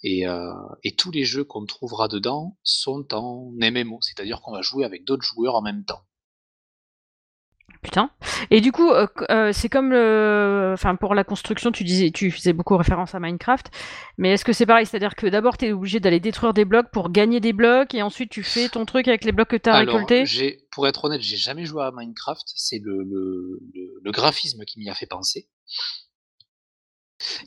Et, 0.03 0.27
euh, 0.27 0.51
et 0.83 0.95
tous 0.95 1.11
les 1.11 1.25
jeux 1.25 1.43
qu'on 1.43 1.65
trouvera 1.65 2.07
dedans 2.07 2.57
sont 2.63 3.13
en 3.13 3.51
MMO, 3.59 3.99
c'est-à-dire 4.01 4.41
qu'on 4.41 4.51
va 4.53 4.61
jouer 4.61 4.85
avec 4.85 5.05
d'autres 5.05 5.25
joueurs 5.25 5.55
en 5.55 5.61
même 5.61 5.85
temps. 5.85 6.05
Putain. 7.85 8.09
Et 8.49 8.61
du 8.61 8.71
coup, 8.71 8.89
euh, 8.91 9.05
euh, 9.29 9.51
c'est 9.53 9.69
comme 9.69 9.91
le... 9.91 10.71
Enfin, 10.73 10.95
pour 10.95 11.13
la 11.13 11.23
construction, 11.23 11.71
tu 11.71 11.83
disais, 11.83 12.09
tu 12.09 12.31
faisais 12.31 12.51
beaucoup 12.51 12.75
référence 12.77 13.13
à 13.13 13.19
Minecraft. 13.19 13.67
Mais 14.17 14.31
est-ce 14.33 14.43
que 14.43 14.53
c'est 14.53 14.65
pareil? 14.65 14.85
C'est-à-dire 14.87 15.15
que 15.15 15.27
d'abord, 15.27 15.55
tu 15.57 15.65
es 15.65 15.71
obligé 15.71 15.99
d'aller 15.99 16.19
détruire 16.19 16.53
des 16.53 16.65
blocs 16.65 16.89
pour 16.91 17.11
gagner 17.11 17.39
des 17.39 17.53
blocs 17.53 17.93
et 17.93 18.01
ensuite 18.01 18.31
tu 18.31 18.41
fais 18.41 18.69
ton 18.69 18.85
truc 18.85 19.07
avec 19.07 19.23
les 19.23 19.31
blocs 19.31 19.49
que 19.49 19.55
tu 19.55 19.69
as 19.69 19.75
Alors, 19.75 19.93
récoltés? 19.95 20.25
pour 20.71 20.87
être 20.87 21.05
honnête, 21.05 21.21
j'ai 21.21 21.37
jamais 21.37 21.65
joué 21.65 21.83
à 21.83 21.91
Minecraft. 21.95 22.41
C'est 22.55 22.79
le, 22.83 23.03
le, 23.03 23.59
le, 23.73 24.01
le 24.03 24.11
graphisme 24.11 24.65
qui 24.65 24.79
m'y 24.79 24.89
a 24.89 24.95
fait 24.95 25.05
penser. 25.05 25.47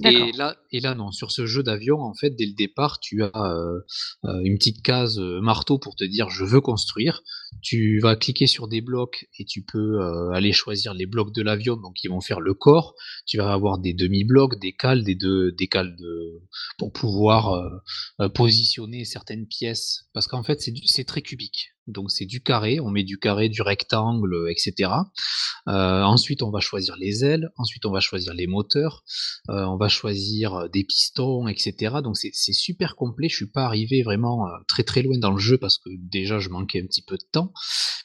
Et 0.00 0.80
là, 0.80 0.94
non, 0.94 1.10
sur 1.10 1.30
ce 1.30 1.46
jeu 1.46 1.62
d'avion, 1.62 2.00
en 2.00 2.14
fait, 2.14 2.30
dès 2.30 2.46
le 2.46 2.54
départ, 2.54 3.00
tu 3.00 3.22
as 3.22 3.30
euh, 3.34 3.80
euh, 4.24 4.40
une 4.42 4.56
petite 4.56 4.82
case 4.82 5.18
euh, 5.18 5.40
marteau 5.40 5.78
pour 5.78 5.94
te 5.94 6.04
dire 6.04 6.30
je 6.30 6.44
veux 6.44 6.60
construire. 6.60 7.22
Tu 7.62 7.98
vas 8.00 8.16
cliquer 8.16 8.46
sur 8.46 8.68
des 8.68 8.80
blocs 8.80 9.26
et 9.38 9.44
tu 9.44 9.62
peux 9.62 10.00
aller 10.32 10.52
choisir 10.52 10.94
les 10.94 11.06
blocs 11.06 11.34
de 11.34 11.42
l'avion, 11.42 11.76
donc 11.76 12.04
ils 12.04 12.08
vont 12.08 12.20
faire 12.20 12.40
le 12.40 12.54
corps. 12.54 12.94
Tu 13.26 13.38
vas 13.38 13.52
avoir 13.52 13.78
des 13.78 13.94
demi-blocs, 13.94 14.58
des 14.60 14.72
cales, 14.72 15.02
des, 15.02 15.14
deux, 15.14 15.52
des 15.52 15.66
cales 15.66 15.96
de, 15.96 16.42
pour 16.78 16.92
pouvoir 16.92 17.82
positionner 18.34 19.04
certaines 19.04 19.46
pièces. 19.46 20.08
Parce 20.12 20.26
qu'en 20.28 20.42
fait, 20.42 20.60
c'est 20.60 21.04
très 21.04 21.22
cubique. 21.22 21.70
Donc 21.88 22.10
c'est 22.10 22.26
du 22.26 22.40
carré, 22.40 22.80
on 22.80 22.90
met 22.90 23.04
du 23.04 23.18
carré, 23.18 23.48
du 23.48 23.62
rectangle, 23.62 24.46
etc. 24.50 24.90
Euh, 25.68 26.02
ensuite, 26.02 26.42
on 26.42 26.50
va 26.50 26.60
choisir 26.60 26.96
les 26.96 27.24
ailes. 27.24 27.50
Ensuite, 27.56 27.84
on 27.86 27.90
va 27.90 28.00
choisir 28.00 28.34
les 28.34 28.46
moteurs. 28.46 29.04
Euh, 29.50 29.64
on 29.64 29.76
va 29.76 29.88
choisir 29.88 30.54
euh, 30.54 30.68
des 30.68 30.84
pistons, 30.84 31.48
etc. 31.48 31.96
Donc 32.02 32.16
c'est 32.16 32.52
super 32.52 32.96
complet. 32.96 33.28
Je 33.28 33.36
suis 33.36 33.50
pas 33.50 33.64
arrivé 33.64 34.02
vraiment 34.02 34.46
euh, 34.46 34.50
très 34.68 34.84
très 34.84 35.02
loin 35.02 35.18
dans 35.18 35.32
le 35.32 35.38
jeu 35.38 35.58
parce 35.58 35.78
que 35.78 35.90
déjà 35.96 36.38
je 36.38 36.48
manquais 36.48 36.80
un 36.80 36.86
petit 36.86 37.02
peu 37.02 37.16
de 37.16 37.26
temps. 37.30 37.52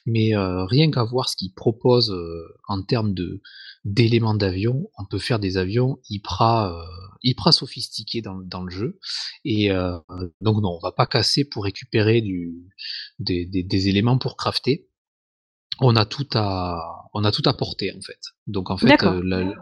Mais 0.06 0.34
euh, 0.34 0.64
rien 0.66 0.90
qu'à 0.90 1.04
voir 1.04 1.28
ce 1.28 1.36
qu'il 1.36 1.52
propose 1.54 2.10
euh, 2.10 2.44
en 2.68 2.82
termes 2.82 3.14
de 3.14 3.40
d'éléments 3.84 4.34
d'avion, 4.34 4.90
on 4.98 5.04
peut 5.04 5.18
faire 5.18 5.38
des 5.38 5.56
avions 5.56 5.98
hyper 6.08 6.50
euh, 6.50 6.84
hyper 7.22 7.52
sophistiqués 7.52 8.22
dans, 8.22 8.36
dans 8.36 8.62
le 8.62 8.70
jeu. 8.70 8.98
Et 9.44 9.70
euh, 9.70 9.98
donc 10.40 10.62
non, 10.62 10.76
on 10.76 10.80
va 10.80 10.92
pas 10.92 11.06
casser 11.06 11.44
pour 11.44 11.64
récupérer 11.64 12.20
du, 12.20 12.54
des, 13.18 13.46
des, 13.46 13.62
des 13.62 13.88
éléments 13.88 14.18
pour 14.18 14.36
crafter 14.36 14.88
on 15.80 15.96
a 15.96 16.06
tout 16.06 16.28
à 16.34 17.08
on 17.14 17.24
a 17.24 17.32
tout 17.32 17.42
à 17.46 17.54
porter 17.54 17.92
en 17.92 18.00
fait. 18.00 18.20
Donc 18.46 18.70
en 18.70 18.76
fait 18.76 19.02
euh, 19.02 19.20
la, 19.24 19.52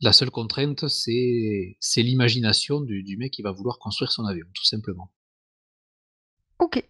la 0.00 0.12
seule 0.12 0.30
contrainte 0.30 0.86
c'est 0.88 1.76
c'est 1.80 2.02
l'imagination 2.02 2.80
du, 2.80 3.02
du 3.02 3.16
mec 3.16 3.32
qui 3.32 3.42
va 3.42 3.50
vouloir 3.50 3.78
construire 3.78 4.12
son 4.12 4.24
avion 4.24 4.46
tout 4.54 4.64
simplement. 4.64 5.12
Ok. 6.60 6.88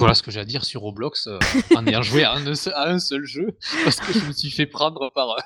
Voilà 0.00 0.14
ce 0.14 0.22
que 0.22 0.30
j'ai 0.30 0.40
à 0.40 0.46
dire 0.46 0.64
sur 0.64 0.80
Roblox 0.80 1.26
euh, 1.26 1.38
en 1.76 1.86
ayant 1.86 2.00
joué 2.00 2.24
à 2.24 2.32
un, 2.32 2.54
seul- 2.98 3.26
jeu 3.26 3.58
parce 3.84 4.00
que 4.00 4.14
je 4.14 4.24
me 4.24 4.32
suis 4.32 4.50
fait 4.50 4.64
prendre 4.64 5.12
par 5.14 5.36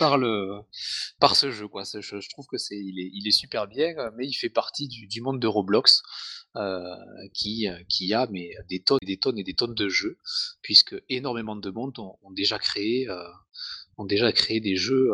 euh, 0.00 0.16
le 0.16 0.60
par 1.20 1.36
ce 1.36 1.50
jeu 1.50 1.68
quoi. 1.68 1.82
Je, 1.84 2.30
trouve 2.30 2.46
que 2.46 2.56
c'est 2.56 2.74
il 2.74 2.98
est 2.98 3.10
il 3.12 3.28
est 3.28 3.32
super 3.32 3.66
bien 3.66 3.92
mais 4.16 4.26
il 4.26 4.32
fait 4.32 4.48
partie 4.48 4.88
du, 4.88 5.20
monde 5.20 5.40
de 5.40 5.46
Roblox 5.46 6.02
euh, 6.56 6.80
qui 7.34 7.66
a 7.68 8.26
mais 8.30 8.54
des 8.70 8.80
tonnes 8.82 8.98
et 9.02 9.06
des 9.06 9.18
tonnes 9.18 9.38
et 9.38 9.44
des 9.44 9.54
tonnes 9.54 9.74
de 9.74 9.90
jeux 9.90 10.16
puisque 10.62 10.96
énormément 11.10 11.54
de 11.54 11.70
monde 11.70 11.98
ont, 11.98 12.30
déjà 12.30 12.58
créé 12.58 13.10
euh, 13.10 13.28
ont 13.98 14.06
déjà 14.06 14.32
créé 14.32 14.60
des 14.60 14.76
jeux 14.76 15.10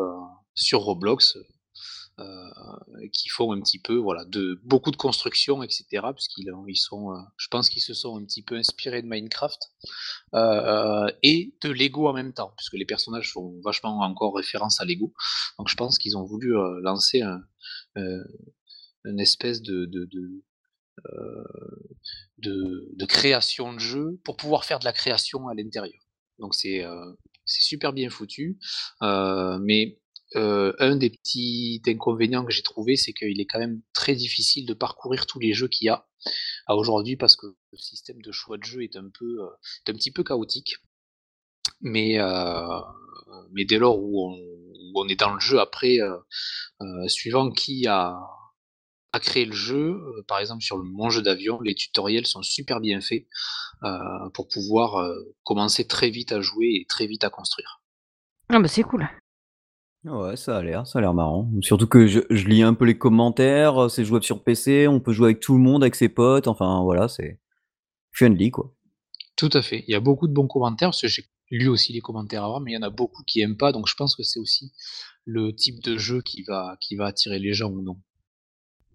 sur 0.54 0.82
Roblox 0.82 1.36
qui 3.12 3.28
font 3.28 3.52
un 3.52 3.60
petit 3.60 3.78
peu 3.80 3.96
voilà 3.96 4.24
de 4.24 4.60
beaucoup 4.64 4.90
de 4.90 4.96
construction 4.96 5.62
etc 5.62 5.84
ont- 6.54 6.66
ils 6.66 6.76
sont 6.76 7.12
euh, 7.12 7.18
je 7.36 7.48
pense 7.48 7.68
qu'ils 7.68 7.82
se 7.82 7.94
sont 7.94 8.18
un 8.18 8.24
petit 8.24 8.42
peu 8.42 8.56
inspirés 8.56 9.02
de 9.02 9.08
Minecraft 9.08 9.58
euh, 10.34 10.38
euh, 10.38 11.12
et 11.22 11.54
de 11.62 11.70
Lego 11.70 12.08
en 12.08 12.12
même 12.12 12.32
temps 12.32 12.52
puisque 12.56 12.74
les 12.74 12.86
personnages 12.86 13.32
font 13.32 13.60
vachement 13.64 14.00
encore 14.00 14.36
référence 14.36 14.80
à 14.80 14.84
Lego. 14.84 15.12
Donc 15.58 15.68
je 15.68 15.76
pense 15.76 15.98
qu'ils 15.98 16.16
ont 16.16 16.24
voulu 16.24 16.56
euh, 16.56 16.80
lancer 16.82 17.22
un, 17.22 17.42
euh, 17.98 18.24
une 19.04 19.20
espèce 19.20 19.62
de 19.62 19.86
de, 19.86 20.06
de, 20.06 20.44
euh, 22.46 23.06
création 23.08 23.72
de 23.72 23.78
jeu 23.78 24.20
pour 24.24 24.36
pouvoir 24.36 24.64
faire 24.64 24.78
de 24.78 24.84
la 24.84 24.92
création 24.92 25.48
à 25.48 25.54
l'intérieur. 25.54 26.00
Donc 26.38 26.54
c'est 26.54 26.84
euh, 26.84 27.12
super 27.46 27.92
bien 27.92 28.10
foutu 28.10 28.58
euh, 29.02 29.58
mais 29.60 29.98
euh, 30.36 30.74
un 30.78 30.96
des 30.96 31.10
petits 31.10 31.80
inconvénients 31.86 32.44
que 32.44 32.52
j'ai 32.52 32.62
trouvé, 32.62 32.96
c'est 32.96 33.12
qu'il 33.12 33.40
est 33.40 33.46
quand 33.46 33.58
même 33.58 33.80
très 33.94 34.14
difficile 34.14 34.66
de 34.66 34.74
parcourir 34.74 35.26
tous 35.26 35.38
les 35.38 35.54
jeux 35.54 35.68
qu'il 35.68 35.86
y 35.86 35.88
a 35.88 36.06
aujourd'hui 36.68 37.16
parce 37.16 37.34
que 37.34 37.46
le 37.46 37.78
système 37.78 38.20
de 38.20 38.30
choix 38.30 38.58
de 38.58 38.64
jeu 38.64 38.82
est 38.82 38.96
un 38.96 39.08
peu, 39.08 39.40
euh, 39.40 39.48
est 39.86 39.90
un 39.90 39.94
petit 39.94 40.12
peu 40.12 40.22
chaotique. 40.22 40.76
Mais, 41.80 42.18
euh, 42.18 42.80
mais 43.52 43.64
dès 43.64 43.78
lors 43.78 43.98
où 43.98 44.36
on, 44.94 45.08
est 45.08 45.18
dans 45.18 45.32
le 45.32 45.40
jeu, 45.40 45.60
après, 45.60 45.98
suivant 47.06 47.50
qui 47.50 47.86
a, 47.86 48.18
créé 49.20 49.44
le 49.44 49.52
jeu, 49.52 50.00
par 50.26 50.38
exemple 50.38 50.62
sur 50.62 50.76
le, 50.76 50.84
mon 50.84 51.08
jeu 51.08 51.22
d'avion, 51.22 51.60
les 51.60 51.74
tutoriels 51.74 52.26
sont 52.26 52.42
super 52.42 52.80
bien 52.80 53.00
faits 53.00 53.26
pour 54.34 54.48
pouvoir 54.48 55.08
commencer 55.44 55.86
très 55.86 56.10
vite 56.10 56.32
à 56.32 56.40
jouer 56.40 56.80
et 56.80 56.86
très 56.88 57.06
vite 57.06 57.22
à 57.22 57.30
construire. 57.30 57.80
Ah 58.48 58.58
bah 58.58 58.68
c'est 58.68 58.82
cool. 58.82 59.08
Ouais, 60.04 60.36
ça 60.36 60.58
a 60.58 60.62
l'air, 60.62 60.86
ça 60.86 60.98
a 60.98 61.02
l'air 61.02 61.12
marrant. 61.12 61.50
Surtout 61.60 61.86
que 61.86 62.06
je, 62.06 62.20
je 62.30 62.46
lis 62.46 62.62
un 62.62 62.74
peu 62.74 62.84
les 62.84 62.96
commentaires, 62.96 63.84
euh, 63.84 63.88
c'est 63.88 64.04
jouable 64.04 64.24
sur 64.24 64.44
PC, 64.44 64.86
on 64.88 65.00
peut 65.00 65.12
jouer 65.12 65.26
avec 65.26 65.40
tout 65.40 65.54
le 65.54 65.60
monde, 65.60 65.82
avec 65.82 65.96
ses 65.96 66.08
potes, 66.08 66.46
enfin 66.46 66.82
voilà, 66.82 67.08
c'est 67.08 67.40
friendly 68.12 68.50
quoi. 68.50 68.72
Tout 69.36 69.50
à 69.52 69.62
fait. 69.62 69.84
Il 69.88 69.92
y 69.92 69.94
a 69.94 70.00
beaucoup 70.00 70.28
de 70.28 70.32
bons 70.32 70.46
commentaires 70.46 70.88
parce 70.88 71.02
que 71.02 71.08
j'ai 71.08 71.24
lu 71.50 71.68
aussi 71.68 71.92
les 71.92 72.00
commentaires 72.00 72.44
avant, 72.44 72.60
mais 72.60 72.72
il 72.72 72.74
y 72.74 72.78
en 72.78 72.82
a 72.82 72.90
beaucoup 72.90 73.22
qui 73.24 73.40
aiment 73.40 73.56
pas, 73.56 73.72
donc 73.72 73.88
je 73.88 73.94
pense 73.94 74.14
que 74.14 74.22
c'est 74.22 74.38
aussi 74.38 74.72
le 75.24 75.54
type 75.54 75.82
de 75.82 75.98
jeu 75.98 76.22
qui 76.22 76.42
va, 76.42 76.76
qui 76.80 76.96
va 76.96 77.06
attirer 77.06 77.38
les 77.38 77.52
gens 77.52 77.70
ou 77.70 77.82
non. 77.82 78.00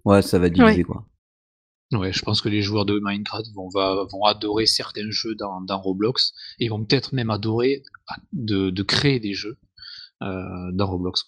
Ouais, 0.06 0.22
ça 0.22 0.40
va 0.40 0.50
diviser 0.50 0.84
quoi. 0.84 1.06
Ouais, 1.92 2.12
je 2.12 2.22
pense 2.24 2.42
que 2.42 2.50
les 2.50 2.62
joueurs 2.62 2.86
de 2.86 3.00
Minecraft 3.04 3.52
vont, 3.54 3.70
va, 3.70 4.06
vont 4.12 4.24
adorer 4.24 4.66
certains 4.66 5.10
jeux 5.12 5.36
dans, 5.36 5.62
dans 5.62 5.80
Roblox 5.80 6.34
et 6.60 6.70
vont 6.70 6.84
peut-être 6.84 7.14
même 7.14 7.30
adorer 7.30 7.84
de, 8.32 8.72
de, 8.72 8.84
créer 8.84 9.20
des 9.20 9.34
jeux 9.34 9.58
euh, 10.24 10.72
dans 10.72 10.88
Roblox. 10.88 11.26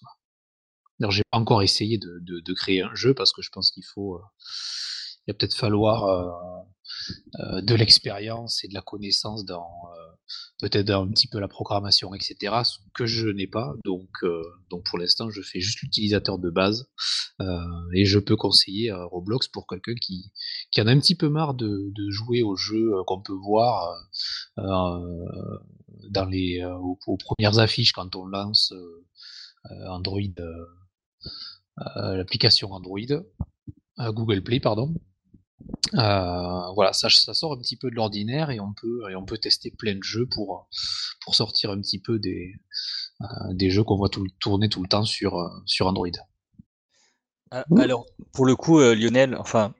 Alors, 1.00 1.10
j'ai 1.10 1.22
pas 1.30 1.38
encore 1.38 1.62
essayé 1.62 1.98
de, 1.98 2.54
créer 2.54 2.82
un 2.82 2.94
jeu 2.94 3.14
parce 3.14 3.32
que 3.32 3.42
je 3.42 3.50
pense 3.50 3.70
qu'il 3.70 3.84
faut, 3.84 4.14
euh, 4.14 4.22
il 5.26 5.32
va 5.32 5.34
peut-être 5.38 5.54
falloir 5.54 6.04
euh, 6.04 7.60
de 7.60 7.74
l'expérience 7.74 8.64
et 8.64 8.68
de 8.68 8.74
la 8.74 8.80
connaissance 8.80 9.44
dans 9.44 9.68
peut-être 10.58 10.90
un 10.90 11.08
petit 11.08 11.28
peu 11.28 11.38
la 11.38 11.46
programmation, 11.46 12.14
etc., 12.14 12.54
que 12.94 13.06
je 13.06 13.28
n'ai 13.28 13.46
pas. 13.46 13.74
Donc, 13.84 14.08
pour 14.70 14.98
l'instant, 14.98 15.30
je 15.30 15.42
fais 15.42 15.60
juste 15.60 15.82
l'utilisateur 15.82 16.38
de 16.38 16.50
base 16.50 16.88
et 17.94 18.06
je 18.06 18.18
peux 18.18 18.36
conseiller 18.36 18.92
Roblox 18.92 19.48
pour 19.48 19.66
quelqu'un 19.66 19.94
qui, 19.94 20.32
en 20.78 20.86
a 20.86 20.90
un 20.90 20.98
petit 20.98 21.14
peu 21.14 21.28
marre 21.28 21.54
de, 21.54 21.92
de 21.94 22.10
jouer 22.10 22.42
aux 22.42 22.56
jeux 22.56 22.92
qu'on 23.06 23.20
peut 23.20 23.34
voir 23.34 23.94
dans 26.10 26.26
les 26.26 26.64
aux, 26.64 27.16
premières 27.16 27.58
affiches 27.58 27.92
quand 27.92 28.16
on 28.16 28.26
lance 28.26 28.72
Android, 29.88 30.20
l'application 31.96 32.72
Android, 32.72 33.00
Google 33.98 34.42
Play, 34.42 34.60
pardon. 34.60 34.94
Euh, 35.94 36.72
voilà, 36.74 36.92
ça, 36.92 37.08
ça, 37.08 37.34
sort 37.34 37.52
un 37.52 37.58
petit 37.58 37.76
peu 37.76 37.90
de 37.90 37.94
l'ordinaire 37.94 38.50
et 38.50 38.60
on 38.60 38.72
peut 38.74 39.10
et 39.10 39.16
on 39.16 39.24
peut 39.24 39.38
tester 39.38 39.70
plein 39.70 39.94
de 39.94 40.02
jeux 40.02 40.26
pour 40.26 40.68
pour 41.22 41.34
sortir 41.34 41.70
un 41.70 41.80
petit 41.80 42.00
peu 42.00 42.18
des 42.18 42.54
euh, 43.22 43.26
des 43.52 43.70
jeux 43.70 43.82
qu'on 43.82 43.96
voit 43.96 44.08
tout, 44.08 44.26
tourner 44.40 44.68
tout 44.68 44.82
le 44.82 44.88
temps 44.88 45.04
sur 45.04 45.36
euh, 45.36 45.48
sur 45.64 45.86
Android. 45.86 46.10
Ah, 47.50 47.64
alors 47.78 48.06
pour 48.32 48.46
le 48.46 48.56
coup, 48.56 48.80
Lionel, 48.80 49.36
enfin 49.36 49.74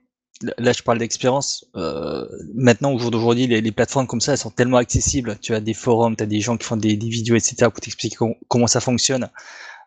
là 0.57 0.71
je 0.71 0.83
parle 0.83 0.97
d'expérience. 0.99 1.65
maintenant 2.53 2.93
au 2.93 2.99
jour 2.99 3.11
d'aujourd'hui, 3.11 3.47
les, 3.47 3.71
plateformes 3.71 4.07
comme 4.07 4.21
ça, 4.21 4.33
elles 4.33 4.37
sont 4.37 4.51
tellement 4.51 4.77
accessibles. 4.77 5.37
Tu 5.41 5.53
as 5.53 5.59
des 5.59 5.73
forums, 5.73 6.15
tu 6.15 6.23
as 6.23 6.27
des 6.27 6.41
gens 6.41 6.57
qui 6.57 6.65
font 6.65 6.77
des, 6.77 6.95
vidéos, 6.95 7.35
etc. 7.35 7.55
pour 7.71 7.81
t'expliquer 7.81 8.17
comment 8.47 8.67
ça 8.67 8.79
fonctionne. 8.79 9.29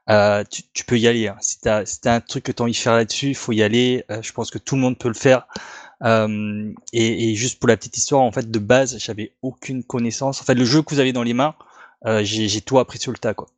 tu, 0.08 0.84
peux 0.86 0.98
y 0.98 1.06
aller. 1.06 1.28
Hein. 1.28 1.36
Si 1.40 1.60
tu 1.60 1.68
un 2.08 2.20
truc 2.20 2.44
que 2.44 2.52
tu 2.52 2.62
as 2.62 2.64
envie 2.64 2.72
de 2.72 2.76
faire 2.76 2.94
là-dessus, 2.94 3.28
il 3.28 3.36
faut 3.36 3.52
y 3.52 3.62
aller. 3.62 4.04
je 4.22 4.32
pense 4.32 4.50
que 4.50 4.58
tout 4.58 4.74
le 4.76 4.80
monde 4.82 4.98
peut 4.98 5.08
le 5.08 5.14
faire. 5.14 5.46
Euh, 6.02 6.72
et, 6.92 7.34
juste 7.34 7.58
pour 7.58 7.68
la 7.68 7.76
petite 7.76 7.96
histoire, 7.96 8.22
en 8.22 8.32
fait, 8.32 8.50
de 8.50 8.58
base, 8.58 8.98
j'avais 8.98 9.34
aucune 9.42 9.84
connaissance. 9.84 10.40
En 10.40 10.44
fait, 10.44 10.54
le 10.54 10.64
jeu 10.64 10.82
que 10.82 10.94
vous 10.94 11.00
avez 11.00 11.12
dans 11.12 11.22
les 11.22 11.34
mains, 11.34 11.54
euh, 12.06 12.22
j'ai 12.24 12.60
tout 12.60 12.78
appris 12.78 12.98
sur 12.98 13.12
le 13.12 13.18
tas, 13.18 13.34
quoi. 13.34 13.48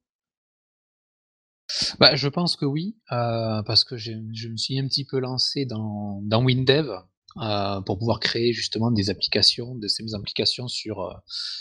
Bah, 1.99 2.15
je 2.15 2.29
pense 2.29 2.57
que 2.57 2.65
oui, 2.65 2.97
euh, 3.13 3.63
parce 3.63 3.85
que 3.85 3.97
je, 3.97 4.13
me 4.13 4.57
suis 4.57 4.79
un 4.79 4.87
petit 4.87 5.05
peu 5.05 5.19
lancé 5.19 5.65
dans, 5.67 6.21
WinDev 6.31 6.91
euh, 7.39 7.81
pour 7.83 7.99
pouvoir 7.99 8.21
créer 8.21 8.53
justement 8.53 8.91
des 8.91 9.11
applications, 9.11 9.75
de 9.75 9.89
ces 9.89 10.15
applications 10.15 10.69
sur, 10.69 11.01
euh, 11.01 11.15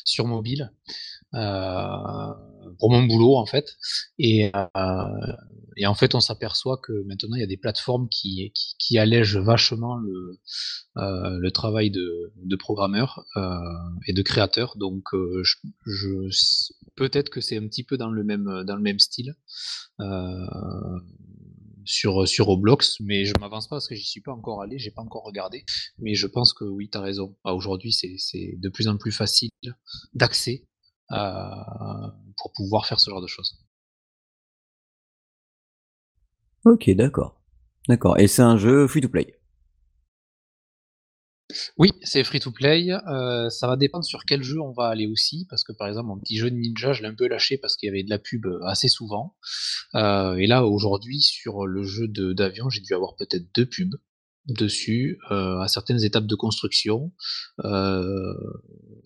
sur 0.06 0.28
mobile, 0.28 0.72
pour 1.32 2.92
mon 2.92 3.04
boulot 3.04 3.36
en 3.36 3.46
fait. 3.46 3.78
Et, 4.18 4.52
euh, 4.56 5.34
et 5.78 5.86
en 5.86 5.96
fait, 5.96 6.16
on 6.16 6.20
s'aperçoit 6.20 6.78
que 6.78 6.92
maintenant 7.06 7.36
il 7.36 7.42
y 7.42 7.44
a 7.44 7.48
des 7.48 7.58
plateformes 7.58 8.08
qui, 8.10 8.54
qui, 8.80 8.98
allègent 8.98 9.38
vachement 9.38 9.96
le, 9.96 10.40
euh, 10.98 11.38
le 11.40 11.52
travail 11.52 11.92
de, 11.92 12.34
de 12.36 12.56
programmeur 12.56 13.24
et 14.08 14.14
de 14.14 14.22
créateur. 14.22 14.76
Donc, 14.78 15.04
je, 15.86 16.30
peut-être 16.96 17.30
que 17.30 17.42
c'est 17.42 17.58
un 17.58 17.68
petit 17.68 17.84
peu 17.84 17.98
dans 17.98 18.12
le 18.12 18.24
même, 18.24 18.64
dans 18.66 18.76
le 18.76 18.82
même 18.82 19.00
style 19.00 19.36
sur, 21.86 22.28
sur 22.28 22.46
Roblox, 22.46 23.00
mais 23.00 23.26
je 23.26 23.34
m'avance 23.40 23.68
pas 23.68 23.76
parce 23.78 23.88
que 23.88 23.96
j'y 23.96 24.06
suis 24.06 24.22
pas 24.22 24.32
encore 24.32 24.62
allé, 24.62 24.78
j'ai 24.78 24.92
pas 24.92 25.02
encore 25.02 25.24
regardé. 25.24 25.66
Mais 26.00 26.14
je 26.16 26.28
pense 26.28 26.54
que 26.54 26.64
oui, 26.64 26.90
tu 26.90 26.98
as 26.98 27.02
raison. 27.02 27.36
Ah, 27.44 27.56
Aujourd'hui, 27.56 27.92
c'est 27.92 28.56
de 28.58 28.70
plus 28.70 28.88
en 28.88 28.98
plus 28.98 29.12
facile 29.12 29.50
d'accès 30.14 30.64
euh, 30.64 30.71
pour 31.12 32.52
pouvoir 32.56 32.86
faire 32.86 33.00
ce 33.00 33.10
genre 33.10 33.22
de 33.22 33.28
choses. 33.28 33.58
Ok, 36.66 36.90
d'accord. 36.92 37.42
D'accord. 37.88 38.20
Et 38.20 38.28
c'est 38.28 38.44
un 38.44 38.58
jeu 38.58 38.88
free 38.88 39.02
to 39.02 39.10
play. 39.10 39.42
Oui, 41.78 41.92
c'est 42.04 42.24
free 42.24 42.40
to 42.40 42.52
play. 42.52 42.92
Euh, 42.92 43.50
ça 43.50 43.68
va 43.68 43.76
dépendre 43.76 44.06
sur 44.06 44.26
quel 44.26 44.44
jeu 44.44 44.60
on 44.62 44.72
va 44.72 44.88
aller 44.88 45.08
aussi, 45.08 45.46
parce 45.50 45.64
que 45.64 45.74
par 45.74 45.88
exemple, 45.88 46.08
mon 46.08 46.20
petit 46.20 46.38
jeu 46.38 46.50
de 46.50 46.56
ninja, 46.56 46.94
je 46.94 47.02
l'ai 47.02 47.08
un 47.08 47.16
peu 47.16 47.28
lâché 47.28 47.58
parce 47.58 47.76
qu'il 47.76 47.88
y 47.88 47.90
avait 47.90 48.04
de 48.04 48.10
la 48.10 48.20
pub 48.20 48.46
euh, 48.46 48.64
assez 48.66 48.88
souvent. 48.88 49.36
Euh, 49.96 50.36
et 50.36 50.48
là, 50.48 50.66
aujourd'hui, 50.66 51.20
sur 51.22 51.66
le 51.66 51.84
jeu 51.84 52.08
d'avion, 52.08 52.70
j'ai 52.70 52.82
dû 52.82 52.94
avoir 52.94 53.16
peut-être 53.16 53.54
deux 53.54 53.66
pubs 53.66 53.96
dessus 54.48 55.20
euh, 55.30 55.60
à 55.60 55.68
certaines 55.68 56.04
étapes 56.04 56.26
de 56.26 56.36
construction. 56.36 57.12
Euh, 57.64 58.34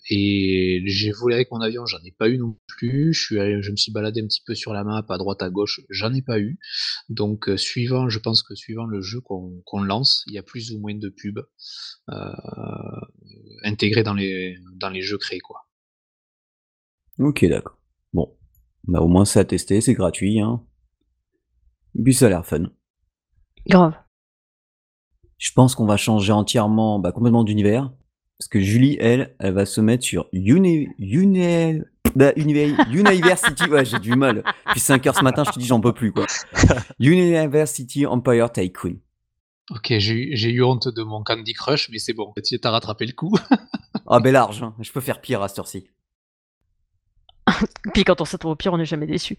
et 0.10 0.84
j'ai 0.86 1.12
volé 1.12 1.36
avec 1.36 1.52
mon 1.52 1.60
avion, 1.62 1.86
j'en 1.86 2.00
ai 2.06 2.12
pas 2.12 2.30
eu 2.30 2.38
non 2.38 2.58
plus. 2.68 3.14
Je, 3.14 3.24
suis 3.24 3.40
allé, 3.40 3.62
je 3.62 3.72
me 3.72 3.76
suis 3.76 3.92
baladé 3.92 4.22
un 4.22 4.28
petit 4.28 4.44
peu 4.46 4.56
sur 4.56 4.74
la 4.74 4.84
map 4.84 5.04
à 5.08 5.18
droite 5.18 5.42
à 5.42 5.50
gauche, 5.50 5.82
j'en 5.90 6.14
ai 6.14 6.22
pas 6.22 6.40
eu. 6.40 6.60
Donc 7.10 7.50
euh, 7.50 7.58
suivant, 7.58 8.10
je 8.10 8.20
pense 8.20 8.44
que 8.44 8.56
suivant 8.56 8.86
le 8.86 9.02
jeu 9.02 9.20
qu'on 9.22 9.84
lance, 9.84 10.24
il 10.28 10.34
y 10.34 10.38
a 10.38 10.44
plus 10.44 10.72
ou 10.72 10.80
moins 10.80 10.96
de 10.96 11.10
pubs 11.10 11.46
euh, 12.10 12.14
intégrées 13.64 14.04
dans 14.04 14.14
les 14.14 14.58
dans 14.76 14.90
les 14.90 15.02
jeux 15.02 15.18
créés 15.18 15.40
quoi. 15.40 15.68
Ok 17.20 17.46
d'accord. 17.46 17.80
Bon, 18.14 18.38
bah 18.86 19.02
au 19.02 19.08
moins 19.08 19.26
c'est 19.26 19.40
à 19.40 19.46
tester, 19.46 19.82
c'est 19.82 19.94
gratuit 19.94 20.40
hein. 20.40 20.64
Et 21.98 22.04
puis 22.04 22.14
ça 22.14 22.28
a 22.28 22.30
l'air 22.30 22.46
fun. 22.46 22.72
Grave. 23.68 24.05
Je 25.38 25.52
pense 25.52 25.76
qu'on 25.76 25.86
va 25.86 25.98
changer 25.98 26.32
entièrement, 26.32 27.00
bah, 27.00 27.12
complètement 27.12 27.44
d'univers. 27.44 27.92
Parce 28.38 28.50
que 28.50 28.60
Julie, 28.60 28.98
elle, 29.00 29.36
elle 29.40 29.54
va 29.54 29.66
se 29.66 29.80
mettre 29.82 30.04
sur 30.04 30.28
Uni, 30.34 30.90
Uni, 31.00 31.82
bah, 32.16 32.34
University. 32.36 33.66
Ouais, 33.70 33.86
j'ai 33.86 34.00
du 34.00 34.16
mal. 34.16 34.44
Puis 34.72 34.80
5 34.80 35.06
heures 35.08 35.16
ce 35.16 35.24
matin, 35.24 35.44
je 35.46 35.52
te 35.52 35.60
dis, 35.60 35.66
j'en 35.66 35.80
peux 35.80 35.94
plus, 35.94 36.12
quoi. 36.12 36.26
University 37.00 38.06
Empire 38.06 38.52
Tycoon. 38.52 38.98
Ok, 39.72 39.94
j'ai 39.98 40.50
eu 40.50 40.64
honte 40.64 40.88
de 40.88 41.02
mon 41.02 41.24
Candy 41.24 41.54
Crush, 41.54 41.90
mais 41.90 41.98
c'est 41.98 42.14
bon. 42.14 42.34
Tu 42.44 42.60
as 42.64 42.70
rattrapé 42.70 43.06
le 43.06 43.14
coup. 43.14 43.36
ah, 44.08 44.20
ben 44.20 44.32
large. 44.32 44.62
Hein. 44.62 44.76
Je 44.80 44.92
peux 44.92 45.02
faire 45.02 45.22
pire 45.22 45.42
à 45.42 45.48
cette 45.48 45.60
heure-ci. 45.60 45.88
Puis 47.94 48.04
quand 48.04 48.22
on 48.22 48.26
s'attend 48.26 48.52
au 48.52 48.56
pire, 48.56 48.74
on 48.74 48.78
n'est 48.78 48.86
jamais 48.86 49.08
déçu. 49.08 49.38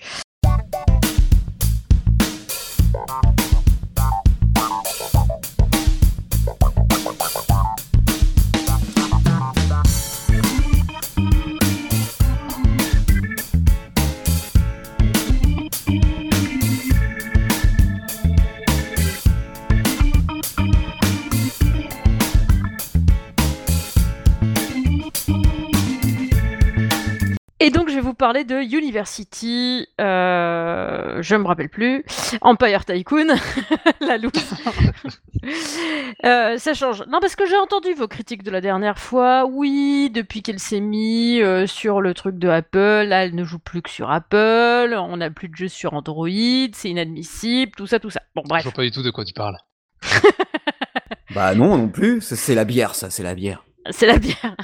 Et 27.66 27.70
donc, 27.70 27.88
je 27.88 27.97
vais 27.97 28.01
vous 28.01 28.14
parler 28.14 28.44
de 28.44 28.60
University, 28.60 29.88
euh, 30.01 31.20
je 31.20 31.34
me 31.34 31.44
rappelle 31.48 31.68
plus, 31.68 32.05
Empire 32.40 32.84
Tycoon, 32.84 33.26
la 34.01 34.18
loose. 34.18 34.30
euh, 36.24 36.59
ça 36.59 36.74
change. 36.74 37.02
Non, 37.09 37.18
parce 37.20 37.34
que 37.34 37.44
j'ai 37.44 37.56
entendu 37.56 37.93
vos 37.94 38.06
critiques 38.06 38.44
de 38.44 38.52
la 38.52 38.60
dernière 38.60 39.01
fois. 39.01 39.47
Oui, 39.47 40.12
depuis 40.14 40.43
qu'elle 40.43 40.60
s'est 40.60 40.78
mise 40.78 41.43
euh, 41.43 41.66
sur 41.66 42.01
le 42.01 42.14
truc 42.14 42.38
de 42.38 42.48
Apple, 42.48 43.09
là, 43.09 43.24
elle 43.24 43.34
ne 43.34 43.43
joue 43.43 43.59
plus 43.59 43.82
que 43.82 43.90
sur 43.90 44.12
Apple, 44.12 44.94
on 44.97 45.16
n'a 45.16 45.30
plus 45.32 45.48
de 45.48 45.56
jeux 45.56 45.66
sur 45.66 45.94
Android, 45.94 46.28
c'est 46.72 46.90
inadmissible, 46.90 47.72
tout 47.76 47.88
ça, 47.88 47.98
tout 47.98 48.10
ça. 48.10 48.20
Bon, 48.36 48.43
bref. 48.47 48.62
Je 48.62 48.68
vois 48.68 48.76
pas 48.76 48.84
du 48.84 48.93
tout 48.93 49.02
de 49.02 49.10
quoi 49.10 49.24
tu 49.24 49.32
parles. 49.32 49.59
bah 51.34 51.56
non, 51.56 51.76
non 51.76 51.88
plus, 51.88 52.20
c'est 52.20 52.55
la 52.55 52.64
bière, 52.64 52.94
ça, 52.94 53.10
c'est 53.10 53.24
la 53.24 53.34
bière. 53.34 53.64
C'est 53.90 54.06
la 54.06 54.18
bière. 54.18 54.55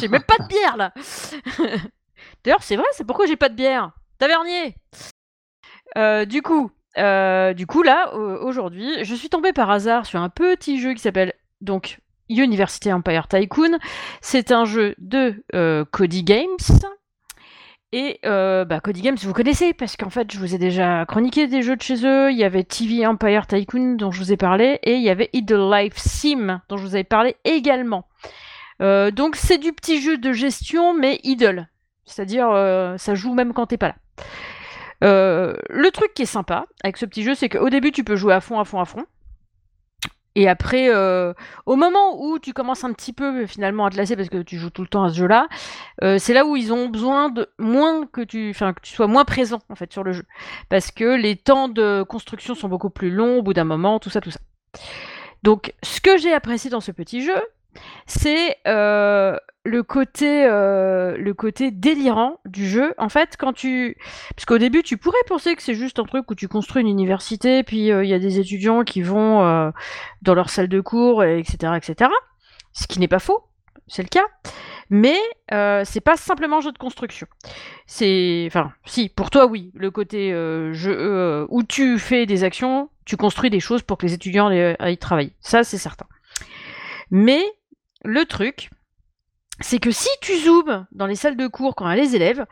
j'ai 0.00 0.08
même 0.08 0.24
pas 0.26 0.42
de 0.42 0.48
bière, 0.48 0.76
là. 0.78 0.94
D'ailleurs, 2.46 2.62
c'est 2.62 2.76
vrai, 2.76 2.86
c'est 2.92 3.04
pourquoi 3.04 3.26
j'ai 3.26 3.34
pas 3.34 3.48
de 3.48 3.56
bière. 3.56 3.90
Tavernier 4.20 4.76
euh, 5.98 6.24
Du 6.26 6.42
coup, 6.42 6.70
euh, 6.96 7.54
du 7.54 7.66
coup 7.66 7.82
là, 7.82 8.14
aujourd'hui, 8.14 9.04
je 9.04 9.16
suis 9.16 9.28
tombée 9.28 9.52
par 9.52 9.68
hasard 9.68 10.06
sur 10.06 10.20
un 10.20 10.28
petit 10.28 10.80
jeu 10.80 10.94
qui 10.94 11.00
s'appelle 11.00 11.32
donc 11.60 11.98
University 12.28 12.92
Empire 12.92 13.26
Tycoon. 13.26 13.78
C'est 14.20 14.52
un 14.52 14.64
jeu 14.64 14.94
de 14.98 15.42
euh, 15.56 15.84
Cody 15.90 16.22
Games. 16.22 16.46
Et 17.90 18.20
bah, 18.22 18.78
Cody 18.80 19.02
Games, 19.02 19.16
vous 19.20 19.32
connaissez, 19.32 19.72
parce 19.72 19.96
qu'en 19.96 20.10
fait, 20.10 20.30
je 20.30 20.38
vous 20.38 20.54
ai 20.54 20.58
déjà 20.58 21.04
chroniqué 21.04 21.48
des 21.48 21.62
jeux 21.62 21.74
de 21.74 21.82
chez 21.82 22.06
eux. 22.06 22.30
Il 22.30 22.38
y 22.38 22.44
avait 22.44 22.62
TV 22.62 23.04
Empire 23.04 23.48
Tycoon, 23.48 23.96
dont 23.96 24.12
je 24.12 24.20
vous 24.20 24.32
ai 24.32 24.36
parlé, 24.36 24.78
et 24.84 24.94
il 24.94 25.02
y 25.02 25.10
avait 25.10 25.30
Idle 25.32 25.68
Life 25.72 25.96
Sim, 25.96 26.60
dont 26.68 26.76
je 26.76 26.82
vous 26.82 26.94
avais 26.94 27.02
parlé 27.02 27.34
également. 27.44 28.06
donc, 28.78 29.34
c'est 29.34 29.58
du 29.58 29.72
petit 29.72 30.00
jeu 30.00 30.16
de 30.16 30.32
gestion, 30.32 30.94
mais 30.94 31.18
idle. 31.24 31.66
C'est-à-dire, 32.06 32.48
euh, 32.50 32.96
ça 32.96 33.14
joue 33.14 33.34
même 33.34 33.52
quand 33.52 33.66
t'es 33.66 33.76
pas 33.76 33.88
là. 33.88 33.96
Euh, 35.04 35.54
le 35.68 35.90
truc 35.90 36.14
qui 36.14 36.22
est 36.22 36.26
sympa 36.26 36.64
avec 36.82 36.96
ce 36.96 37.04
petit 37.04 37.22
jeu, 37.22 37.34
c'est 37.34 37.48
qu'au 37.48 37.68
début, 37.68 37.92
tu 37.92 38.04
peux 38.04 38.16
jouer 38.16 38.32
à 38.32 38.40
fond, 38.40 38.58
à 38.58 38.64
fond, 38.64 38.80
à 38.80 38.84
fond. 38.84 39.04
Et 40.36 40.48
après, 40.48 40.88
euh, 40.90 41.32
au 41.64 41.76
moment 41.76 42.22
où 42.22 42.38
tu 42.38 42.52
commences 42.52 42.84
un 42.84 42.92
petit 42.92 43.14
peu 43.14 43.46
finalement 43.46 43.86
à 43.86 43.90
te 43.90 43.96
lasser 43.96 44.16
parce 44.16 44.28
que 44.28 44.42
tu 44.42 44.58
joues 44.58 44.68
tout 44.68 44.82
le 44.82 44.88
temps 44.88 45.02
à 45.04 45.08
ce 45.08 45.16
jeu-là, 45.16 45.48
c'est 46.18 46.34
là 46.34 46.44
où 46.44 46.56
ils 46.56 46.74
ont 46.74 46.88
besoin 46.88 47.30
de 47.30 47.48
moins 47.58 48.06
que 48.06 48.20
tu, 48.20 48.50
enfin 48.50 48.74
que 48.74 48.80
tu 48.82 48.92
sois 48.94 49.06
moins 49.06 49.24
présent 49.24 49.60
en 49.70 49.74
fait 49.74 49.90
sur 49.90 50.04
le 50.04 50.12
jeu, 50.12 50.24
parce 50.68 50.90
que 50.90 51.16
les 51.16 51.36
temps 51.36 51.68
de 51.68 52.02
construction 52.02 52.54
sont 52.54 52.68
beaucoup 52.68 52.90
plus 52.90 53.10
longs 53.10 53.38
au 53.38 53.42
bout 53.42 53.54
d'un 53.54 53.64
moment, 53.64 53.98
tout 53.98 54.10
ça, 54.10 54.20
tout 54.20 54.30
ça. 54.30 54.40
Donc, 55.42 55.72
ce 55.82 56.02
que 56.02 56.18
j'ai 56.18 56.34
apprécié 56.34 56.70
dans 56.70 56.80
ce 56.80 56.92
petit 56.92 57.22
jeu, 57.22 57.40
c'est 58.06 58.56
euh, 58.66 59.36
le 59.64 59.82
côté 59.82 60.44
euh, 60.46 61.16
le 61.16 61.34
côté 61.34 61.70
délirant 61.70 62.40
du 62.44 62.68
jeu. 62.68 62.94
En 62.98 63.08
fait, 63.08 63.36
quand 63.38 63.52
tu 63.52 63.96
parce 64.34 64.46
qu'au 64.46 64.58
début 64.58 64.82
tu 64.82 64.96
pourrais 64.96 65.18
penser 65.28 65.54
que 65.56 65.62
c'est 65.62 65.74
juste 65.74 65.98
un 65.98 66.04
truc 66.04 66.30
où 66.30 66.34
tu 66.34 66.48
construis 66.48 66.82
une 66.82 66.88
université, 66.88 67.62
puis 67.62 67.90
euh, 67.90 68.04
il 68.04 68.10
y 68.10 68.14
a 68.14 68.18
des 68.18 68.38
étudiants 68.38 68.84
qui 68.84 69.02
vont 69.02 69.72
dans 70.22 70.34
leur 70.34 70.50
salle 70.50 70.68
de 70.68 70.80
cours, 70.80 71.24
etc., 71.24 71.72
etc. 71.76 72.10
Ce 72.72 72.86
qui 72.86 73.00
n'est 73.00 73.08
pas 73.08 73.18
faux, 73.18 73.44
c'est 73.86 74.02
le 74.02 74.08
cas. 74.08 74.26
Mais 74.88 75.18
c'est 75.84 76.00
pas 76.00 76.16
simplement 76.16 76.60
jeu 76.60 76.70
de 76.70 76.78
construction. 76.78 77.26
C'est, 77.86 78.44
enfin, 78.46 78.72
si 78.84 79.08
pour 79.08 79.30
toi 79.30 79.46
oui, 79.46 79.72
le 79.74 79.90
côté 79.90 80.30
jeu 80.72 81.46
où 81.48 81.62
tu 81.64 81.98
fais 81.98 82.26
des 82.26 82.44
actions, 82.44 82.88
tu 83.04 83.16
construis 83.16 83.50
des 83.50 83.60
choses 83.60 83.82
pour 83.82 83.98
que 83.98 84.06
les 84.06 84.14
étudiants 84.14 84.48
aillent 84.78 84.98
travailler. 84.98 85.32
Ça 85.40 85.64
c'est 85.64 85.78
certain. 85.78 86.06
Mais 87.10 87.42
le 88.06 88.24
truc, 88.24 88.70
c'est 89.60 89.78
que 89.78 89.90
si 89.90 90.08
tu 90.20 90.36
zoomes 90.38 90.86
dans 90.92 91.06
les 91.06 91.14
salles 91.14 91.36
de 91.36 91.46
cours 91.46 91.74
quand 91.74 91.90
les 91.90 92.14
élèves, 92.14 92.44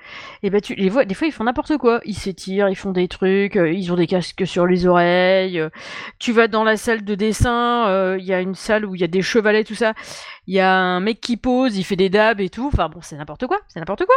et 0.42 0.48
ben 0.48 0.60
tu 0.60 0.74
les 0.74 0.88
vois, 0.88 1.04
des 1.04 1.14
fois 1.14 1.26
ils 1.26 1.32
font 1.32 1.44
n'importe 1.44 1.76
quoi. 1.76 2.00
Ils 2.04 2.14
s'étirent, 2.14 2.70
ils 2.70 2.76
font 2.76 2.92
des 2.92 3.08
trucs, 3.08 3.56
euh, 3.56 3.70
ils 3.70 3.92
ont 3.92 3.96
des 3.96 4.06
casques 4.06 4.46
sur 4.46 4.66
les 4.66 4.86
oreilles. 4.86 5.60
euh, 5.60 5.68
tu 6.18 6.32
vas 6.32 6.48
dans 6.48 6.64
la 6.64 6.78
salle 6.78 7.04
de 7.04 7.14
dessin, 7.14 7.88
euh, 7.88 8.16
il 8.18 8.24
y 8.24 8.32
a 8.32 8.40
une 8.40 8.54
salle 8.54 8.86
où 8.86 8.94
il 8.94 9.00
y 9.02 9.04
a 9.04 9.08
des 9.08 9.20
chevalets, 9.20 9.64
tout 9.64 9.74
ça. 9.74 9.92
Il 10.46 10.54
y 10.54 10.60
a 10.60 10.72
un 10.72 11.00
mec 11.00 11.20
qui 11.20 11.36
pose, 11.36 11.76
il 11.76 11.84
fait 11.84 11.96
des 11.96 12.08
dabs 12.08 12.40
et 12.40 12.48
tout. 12.48 12.70
Enfin 12.72 12.88
bon, 12.88 13.00
c'est 13.02 13.16
n'importe 13.16 13.46
quoi, 13.46 13.60
c'est 13.68 13.80
n'importe 13.80 14.06
quoi. 14.06 14.16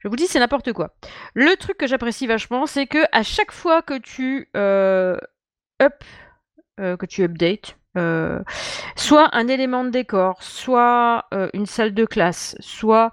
Je 0.00 0.08
vous 0.08 0.16
dis, 0.16 0.26
c'est 0.26 0.40
n'importe 0.40 0.72
quoi. 0.72 0.96
Le 1.34 1.54
truc 1.56 1.76
que 1.78 1.86
j'apprécie 1.86 2.26
vachement, 2.26 2.66
c'est 2.66 2.88
que 2.88 2.98
à 3.12 3.22
chaque 3.22 3.52
fois 3.52 3.82
que 3.82 3.98
tu 3.98 4.48
que 6.78 7.06
tu 7.06 7.22
updates, 7.22 7.76
euh, 7.96 8.40
soit 8.96 9.28
un 9.36 9.48
élément 9.48 9.84
de 9.84 9.90
décor, 9.90 10.42
soit 10.42 11.26
euh, 11.34 11.48
une 11.52 11.66
salle 11.66 11.94
de 11.94 12.04
classe, 12.04 12.56
soit 12.60 13.10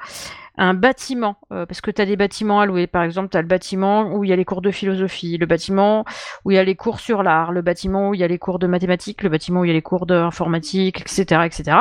un 0.58 0.74
bâtiment, 0.74 1.38
euh, 1.52 1.66
parce 1.66 1.82
que 1.82 1.90
tu 1.92 2.02
as 2.02 2.06
des 2.06 2.18
bâtiments 2.18 2.60
à 2.60 2.66
louer. 2.66 2.88
Par 2.88 3.04
exemple, 3.04 3.30
tu 3.30 3.38
as 3.38 3.42
le 3.42 3.48
bâtiment 3.48 4.14
où 4.14 4.24
il 4.24 4.30
y 4.30 4.34
a 4.34 4.36
les 4.36 4.46
cours 4.46 4.62
de 4.62 4.72
philosophie, 4.72 5.38
le 5.38 5.46
bâtiment 5.46 6.06
où 6.46 6.52
il 6.52 6.56
y 6.56 6.58
a 6.58 6.64
les 6.64 6.76
cours 6.76 7.00
sur 7.00 7.24
l'art, 7.24 7.52
le 7.52 7.62
bâtiment 7.62 8.10
où 8.10 8.14
il 8.14 8.20
y 8.20 8.24
a 8.24 8.28
les 8.28 8.40
cours 8.40 8.60
de 8.60 8.68
mathématiques, 8.68 9.24
le 9.24 9.30
bâtiment 9.30 9.62
où 9.62 9.66
il 9.66 9.70
y 9.70 9.72
a 9.72 9.74
les 9.74 9.82
cours 9.82 10.06
d'informatique, 10.06 11.02
etc., 11.02 11.44
etc. 11.46 11.78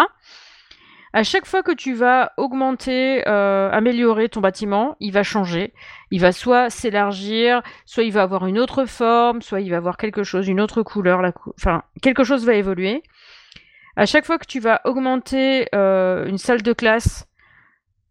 À 1.13 1.23
chaque 1.23 1.47
fois 1.47 1.63
que 1.63 1.73
tu 1.73 1.95
vas 1.95 2.33
augmenter, 2.37 3.27
euh, 3.27 3.71
améliorer 3.71 4.29
ton 4.29 4.41
bâtiment, 4.41 4.97
il 5.01 5.13
va 5.13 5.23
changer. 5.23 5.73
Il 6.11 6.21
va 6.21 6.33
soit 6.33 6.69
s'élargir, 6.69 7.63
soit 7.87 8.05
il 8.05 8.13
va 8.13 8.23
avoir 8.23 8.47
une 8.47 8.59
autre 8.59 8.85
forme, 8.85 9.41
soit 9.41 9.61
il 9.61 9.71
va 9.71 9.79
avoir 9.79 9.97
quelque 9.97 10.23
chose, 10.23 10.49
une 10.49 10.61
autre 10.61 10.83
couleur, 10.83 11.23
enfin 11.57 11.83
quelque 12.03 12.25
chose 12.25 12.45
va 12.45 12.55
évoluer. 12.55 13.03
À 13.97 14.07
chaque 14.07 14.27
fois 14.27 14.39
que 14.39 14.47
tu 14.47 14.61
vas 14.61 14.81
augmenter 14.85 15.67
euh, 15.75 16.27
une 16.27 16.39
salle 16.39 16.63
de 16.63 16.73
classe, 16.73 17.27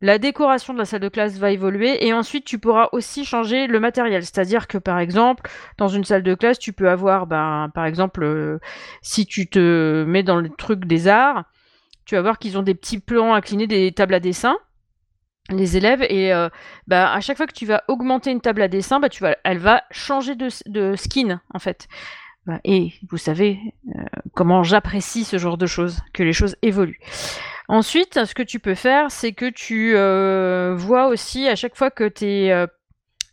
la 0.01 0.19
décoration 0.19 0.73
de 0.73 0.79
la 0.79 0.85
salle 0.85 0.99
de 0.99 1.09
classe 1.09 1.37
va 1.37 1.51
évoluer 1.51 2.05
et 2.05 2.13
ensuite 2.13 2.45
tu 2.45 2.59
pourras 2.59 2.89
aussi 2.91 3.25
changer 3.25 3.67
le 3.67 3.79
matériel. 3.79 4.23
C'est-à-dire 4.23 4.67
que 4.67 4.77
par 4.77 4.99
exemple, 4.99 5.49
dans 5.77 5.87
une 5.87 6.03
salle 6.03 6.23
de 6.23 6.35
classe, 6.35 6.59
tu 6.59 6.73
peux 6.73 6.89
avoir, 6.89 7.25
ben, 7.25 7.69
par 7.73 7.85
exemple, 7.85 8.23
euh, 8.23 8.59
si 9.01 9.25
tu 9.25 9.47
te 9.47 10.03
mets 10.03 10.23
dans 10.23 10.37
le 10.37 10.49
truc 10.49 10.85
des 10.85 11.07
arts, 11.07 11.45
tu 12.07 12.15
vas 12.15 12.21
voir 12.21 12.39
qu'ils 12.39 12.57
ont 12.57 12.63
des 12.63 12.73
petits 12.73 12.99
plans 12.99 13.33
inclinés, 13.33 13.67
des 13.67 13.91
tables 13.91 14.15
à 14.15 14.19
dessin 14.19 14.57
les 15.49 15.77
élèves 15.77 16.03
et 16.09 16.33
euh, 16.33 16.49
bah, 16.87 17.13
à 17.13 17.21
chaque 17.21 17.37
fois 17.37 17.47
que 17.47 17.53
tu 17.53 17.65
vas 17.65 17.83
augmenter 17.87 18.31
une 18.31 18.41
table 18.41 18.61
à 18.61 18.67
dessin, 18.67 18.99
bah, 18.99 19.07
elle 19.43 19.59
va 19.59 19.83
changer 19.91 20.35
de, 20.35 20.95
skin 20.95 21.41
en 21.53 21.59
fait. 21.59 21.87
Bah, 22.45 22.59
Et 22.63 22.93
vous 23.09 23.17
savez 23.17 23.59
euh, 23.95 24.03
comment 24.33 24.63
j'apprécie 24.63 25.23
ce 25.23 25.37
genre 25.37 25.57
de 25.57 25.65
choses, 25.65 26.01
que 26.13 26.23
les 26.23 26.33
choses 26.33 26.55
évoluent. 26.61 26.99
Ensuite, 27.69 28.25
ce 28.25 28.33
que 28.33 28.43
tu 28.43 28.59
peux 28.59 28.75
faire, 28.75 29.11
c'est 29.11 29.33
que 29.33 29.49
tu 29.49 29.95
euh, 29.95 30.73
vois 30.77 31.07
aussi 31.07 31.47
à 31.47 31.55
chaque 31.55 31.75
fois 31.75 31.91
que 31.91 32.07
tes, 32.07 32.65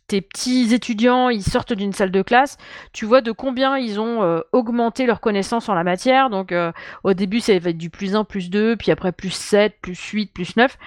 tes 0.07 0.21
petits 0.21 0.73
étudiants 0.73 1.29
ils 1.29 1.43
sortent 1.43 1.73
d'une 1.73 1.93
salle 1.93 2.11
de 2.11 2.21
classe, 2.21 2.57
tu 2.93 3.05
vois 3.05 3.21
de 3.21 3.31
combien 3.31 3.77
ils 3.77 3.99
ont 3.99 4.23
euh, 4.23 4.41
augmenté 4.51 5.05
leurs 5.05 5.21
connaissances 5.21 5.69
en 5.69 5.73
la 5.73 5.83
matière. 5.83 6.29
Donc 6.29 6.51
euh, 6.51 6.71
au 7.03 7.13
début, 7.13 7.39
ça 7.39 7.57
va 7.57 7.69
être 7.69 7.77
du 7.77 7.89
plus 7.89 8.15
1, 8.15 8.23
plus 8.23 8.49
2, 8.49 8.75
puis 8.77 8.91
après 8.91 9.11
plus 9.11 9.31
7, 9.31 9.75
plus 9.81 9.99
8, 9.99 10.33
plus 10.33 10.55
9. 10.55 10.77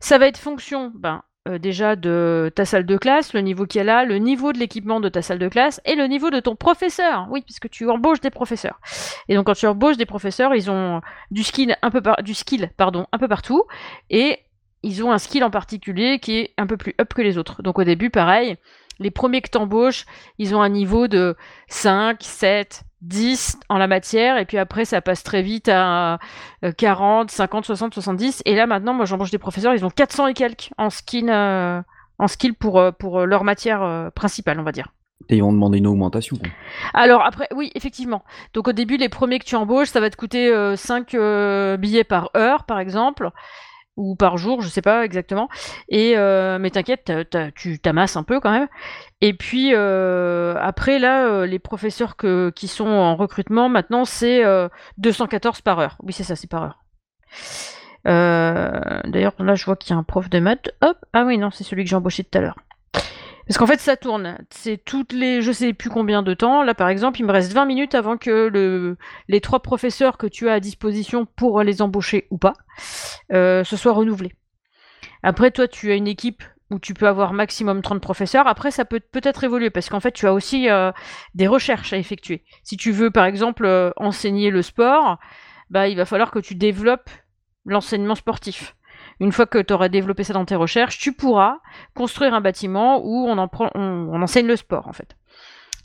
Ça 0.00 0.18
va 0.18 0.26
être 0.26 0.38
fonction 0.38 0.92
ben, 0.94 1.22
euh, 1.48 1.58
déjà 1.58 1.96
de 1.96 2.52
ta 2.54 2.64
salle 2.64 2.86
de 2.86 2.96
classe, 2.96 3.32
le 3.34 3.40
niveau 3.40 3.66
qu'il 3.66 3.84
y 3.84 3.88
a 3.88 4.04
le 4.04 4.18
niveau 4.18 4.52
de 4.52 4.58
l'équipement 4.58 5.00
de 5.00 5.08
ta 5.08 5.22
salle 5.22 5.38
de 5.38 5.48
classe 5.48 5.80
et 5.84 5.94
le 5.94 6.06
niveau 6.06 6.30
de 6.30 6.40
ton 6.40 6.56
professeur. 6.56 7.26
Oui, 7.30 7.42
puisque 7.42 7.68
tu 7.70 7.88
embauches 7.90 8.20
des 8.20 8.30
professeurs. 8.30 8.80
Et 9.28 9.34
donc 9.34 9.46
quand 9.46 9.54
tu 9.54 9.66
embauches 9.66 9.96
des 9.96 10.06
professeurs, 10.06 10.54
ils 10.54 10.70
ont 10.70 11.00
du 11.30 11.42
skill 11.42 11.76
un 11.82 11.90
peu 11.90 12.00
un 12.04 13.18
peu 13.18 13.28
partout 13.28 13.64
et 14.10 14.40
ils 14.82 15.04
ont 15.04 15.12
un 15.12 15.18
skill 15.18 15.44
en 15.44 15.50
particulier 15.50 16.18
qui 16.18 16.38
est 16.38 16.54
un 16.58 16.66
peu 16.66 16.76
plus 16.76 16.94
up 17.00 17.14
que 17.14 17.22
les 17.22 17.38
autres. 17.38 17.62
Donc 17.62 17.78
au 17.78 17.84
début, 17.84 18.10
pareil, 18.10 18.56
les 18.98 19.10
premiers 19.10 19.42
que 19.42 19.50
t'embauches, 19.50 20.06
ils 20.38 20.54
ont 20.54 20.62
un 20.62 20.68
niveau 20.68 21.08
de 21.08 21.36
5, 21.68 22.18
7, 22.20 22.84
10 23.02 23.58
en 23.68 23.78
la 23.78 23.88
matière, 23.88 24.38
et 24.38 24.44
puis 24.44 24.58
après 24.58 24.84
ça 24.84 25.00
passe 25.00 25.22
très 25.24 25.42
vite 25.42 25.68
à 25.68 26.18
euh, 26.64 26.72
40, 26.72 27.30
50, 27.30 27.64
60, 27.64 27.94
70. 27.94 28.42
Et 28.44 28.54
là 28.54 28.66
maintenant, 28.66 28.94
moi 28.94 29.04
j'embauche 29.04 29.30
des 29.30 29.38
professeurs, 29.38 29.74
ils 29.74 29.84
ont 29.84 29.90
400 29.90 30.28
et 30.28 30.34
quelques 30.34 30.70
en 30.78 30.88
skill, 30.90 31.28
euh, 31.28 31.82
en 32.18 32.28
skill 32.28 32.54
pour, 32.54 32.78
euh, 32.78 32.92
pour 32.92 33.20
euh, 33.20 33.24
leur 33.26 33.44
matière 33.44 33.82
euh, 33.82 34.10
principale, 34.10 34.60
on 34.60 34.62
va 34.62 34.72
dire. 34.72 34.88
Et 35.28 35.36
ils 35.36 35.42
vont 35.42 35.52
demander 35.52 35.78
une 35.78 35.86
augmentation. 35.86 36.36
Alors 36.94 37.24
après, 37.24 37.48
oui, 37.54 37.70
effectivement. 37.74 38.24
Donc 38.54 38.68
au 38.68 38.72
début, 38.72 38.96
les 38.96 39.08
premiers 39.08 39.38
que 39.38 39.44
tu 39.44 39.54
embauches, 39.54 39.88
ça 39.88 40.00
va 40.00 40.10
te 40.10 40.16
coûter 40.16 40.52
5 40.76 41.16
billets 41.78 42.02
par 42.02 42.30
heure, 42.36 42.64
par 42.64 42.80
exemple, 42.80 43.30
ou 43.96 44.16
par 44.16 44.36
jour, 44.38 44.62
je 44.62 44.68
sais 44.68 44.82
pas 44.82 45.04
exactement. 45.04 45.48
Et 45.88 46.16
euh, 46.16 46.58
mais 46.58 46.70
t'inquiète, 46.70 47.12
tu 47.54 47.78
t'amasses 47.78 48.16
un 48.16 48.22
peu 48.22 48.40
quand 48.40 48.52
même. 48.52 48.68
Et 49.20 49.34
puis 49.34 49.72
euh, 49.74 50.54
après 50.60 50.98
là, 50.98 51.26
euh, 51.26 51.46
les 51.46 51.58
professeurs 51.58 52.16
qui 52.16 52.68
sont 52.68 52.88
en 52.88 53.16
recrutement 53.16 53.68
maintenant, 53.68 54.04
c'est 54.04 54.44
euh, 54.44 54.68
214 54.98 55.60
par 55.60 55.78
heure. 55.78 55.96
Oui, 56.02 56.12
c'est 56.12 56.24
ça, 56.24 56.36
c'est 56.36 56.50
par 56.50 56.62
heure. 56.62 56.78
D'ailleurs, 58.04 59.34
là, 59.38 59.54
je 59.54 59.64
vois 59.64 59.76
qu'il 59.76 59.90
y 59.90 59.96
a 59.96 59.98
un 59.98 60.02
prof 60.02 60.28
de 60.28 60.40
maths. 60.40 60.70
Hop, 60.80 60.96
ah 61.12 61.24
oui, 61.24 61.38
non, 61.38 61.50
c'est 61.50 61.64
celui 61.64 61.84
que 61.84 61.90
j'ai 61.90 61.96
embauché 61.96 62.24
tout 62.24 62.36
à 62.38 62.40
l'heure. 62.40 62.56
Parce 63.46 63.58
qu'en 63.58 63.66
fait, 63.66 63.80
ça 63.80 63.96
tourne. 63.96 64.38
C'est 64.50 64.82
toutes 64.82 65.12
les, 65.12 65.42
je 65.42 65.52
sais 65.52 65.72
plus 65.72 65.90
combien 65.90 66.22
de 66.22 66.34
temps. 66.34 66.62
Là, 66.62 66.74
par 66.74 66.88
exemple, 66.88 67.20
il 67.20 67.26
me 67.26 67.32
reste 67.32 67.52
20 67.52 67.64
minutes 67.64 67.94
avant 67.94 68.16
que 68.16 68.48
le, 68.48 68.96
les 69.28 69.40
trois 69.40 69.60
professeurs 69.60 70.16
que 70.16 70.26
tu 70.26 70.48
as 70.48 70.54
à 70.54 70.60
disposition 70.60 71.26
pour 71.26 71.62
les 71.62 71.82
embaucher 71.82 72.26
ou 72.30 72.38
pas, 72.38 72.54
euh, 73.32 73.64
se 73.64 73.76
soient 73.76 73.92
renouvelés. 73.92 74.32
Après, 75.22 75.50
toi, 75.50 75.68
tu 75.68 75.90
as 75.90 75.94
une 75.94 76.08
équipe 76.08 76.42
où 76.70 76.78
tu 76.78 76.94
peux 76.94 77.06
avoir 77.06 77.32
maximum 77.32 77.82
30 77.82 78.00
professeurs. 78.00 78.46
Après, 78.46 78.70
ça 78.70 78.84
peut 78.84 79.00
peut-être 79.00 79.44
évoluer 79.44 79.70
parce 79.70 79.88
qu'en 79.88 80.00
fait, 80.00 80.12
tu 80.12 80.26
as 80.26 80.32
aussi 80.32 80.70
euh, 80.70 80.90
des 81.34 81.46
recherches 81.46 81.92
à 81.92 81.98
effectuer. 81.98 82.44
Si 82.62 82.76
tu 82.76 82.92
veux, 82.92 83.10
par 83.10 83.26
exemple, 83.26 83.64
euh, 83.66 83.90
enseigner 83.96 84.50
le 84.50 84.62
sport, 84.62 85.18
bah, 85.70 85.88
il 85.88 85.96
va 85.96 86.04
falloir 86.06 86.30
que 86.30 86.38
tu 86.38 86.54
développes 86.54 87.10
l'enseignement 87.64 88.14
sportif. 88.14 88.74
Une 89.22 89.30
fois 89.30 89.46
que 89.46 89.58
tu 89.58 89.72
auras 89.72 89.88
développé 89.88 90.24
ça 90.24 90.32
dans 90.32 90.44
tes 90.44 90.56
recherches, 90.56 90.98
tu 90.98 91.12
pourras 91.12 91.58
construire 91.94 92.34
un 92.34 92.40
bâtiment 92.40 93.00
où 93.04 93.28
on, 93.28 93.38
enseigne 93.38 94.48
le 94.48 94.56
sport, 94.56 94.88
en 94.88 94.92
fait. 94.92 95.16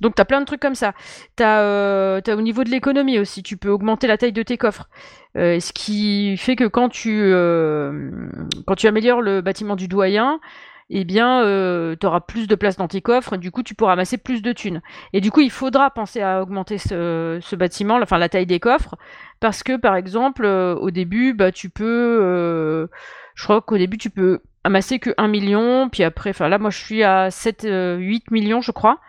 Donc, 0.01 0.15
tu 0.15 0.21
as 0.23 0.25
plein 0.25 0.39
de 0.39 0.45
trucs 0.45 0.59
comme 0.59 0.73
ça. 0.73 0.93
Tu 1.35 1.43
as, 1.43 2.19
au 2.29 2.41
niveau 2.41 2.63
de 2.63 2.71
l'économie 2.71 3.19
aussi, 3.19 3.43
tu 3.43 3.55
peux 3.55 3.69
augmenter 3.69 4.07
la 4.07 4.17
taille 4.17 4.33
de 4.33 4.41
tes 4.41 4.57
coffres. 4.57 4.89
Euh, 5.37 5.59
ce 5.59 5.71
qui 5.71 6.35
fait 6.37 6.55
que 6.55 6.63
quand 6.63 6.89
tu, 6.89 7.21
euh, 7.31 8.09
quand 8.65 8.73
tu 8.73 8.87
améliores 8.87 9.21
le 9.21 9.41
bâtiment 9.41 9.75
du 9.75 9.87
doyen, 9.87 10.39
eh 10.89 11.05
bien, 11.05 11.41
tu 11.99 12.07
auras 12.07 12.21
plus 12.21 12.47
de 12.47 12.55
place 12.55 12.77
dans 12.77 12.87
tes 12.87 13.01
coffres, 13.01 13.33
et 13.33 13.37
du 13.37 13.51
coup, 13.51 13.61
tu 13.61 13.75
pourras 13.75 13.93
amasser 13.93 14.17
plus 14.17 14.41
de 14.41 14.51
thunes. 14.51 14.81
Et 15.13 15.21
du 15.21 15.29
coup, 15.29 15.41
il 15.41 15.51
faudra 15.51 15.91
penser 15.91 16.21
à 16.21 16.41
augmenter 16.41 16.79
ce, 16.79 17.37
ce 17.39 17.55
bâtiment, 17.55 17.99
enfin 18.01 18.17
la 18.17 18.29
taille 18.29 18.47
des 18.47 18.59
coffres, 18.59 18.95
parce 19.39 19.61
que, 19.61 19.77
par 19.77 19.95
exemple, 19.95 20.43
euh, 20.45 20.75
au 20.75 20.89
début, 20.89 21.33
bah, 21.33 21.51
tu 21.51 21.69
peux... 21.69 22.89
euh, 23.37 23.39
je 23.39 23.43
crois 23.43 23.61
qu'au 23.61 23.77
début, 23.77 23.97
tu 23.97 24.09
peux 24.09 24.41
amasser 24.63 24.99
que 24.99 25.11
1 25.17 25.27
million, 25.27 25.89
puis 25.89 26.03
après, 26.03 26.31
enfin 26.31 26.49
là, 26.49 26.57
moi, 26.57 26.69
je 26.69 26.77
suis 26.77 27.03
à 27.03 27.31
7, 27.31 27.65
euh, 27.65 27.97
8 27.97 28.31
millions, 28.31 28.61
je 28.61 28.71
crois. 28.71 28.99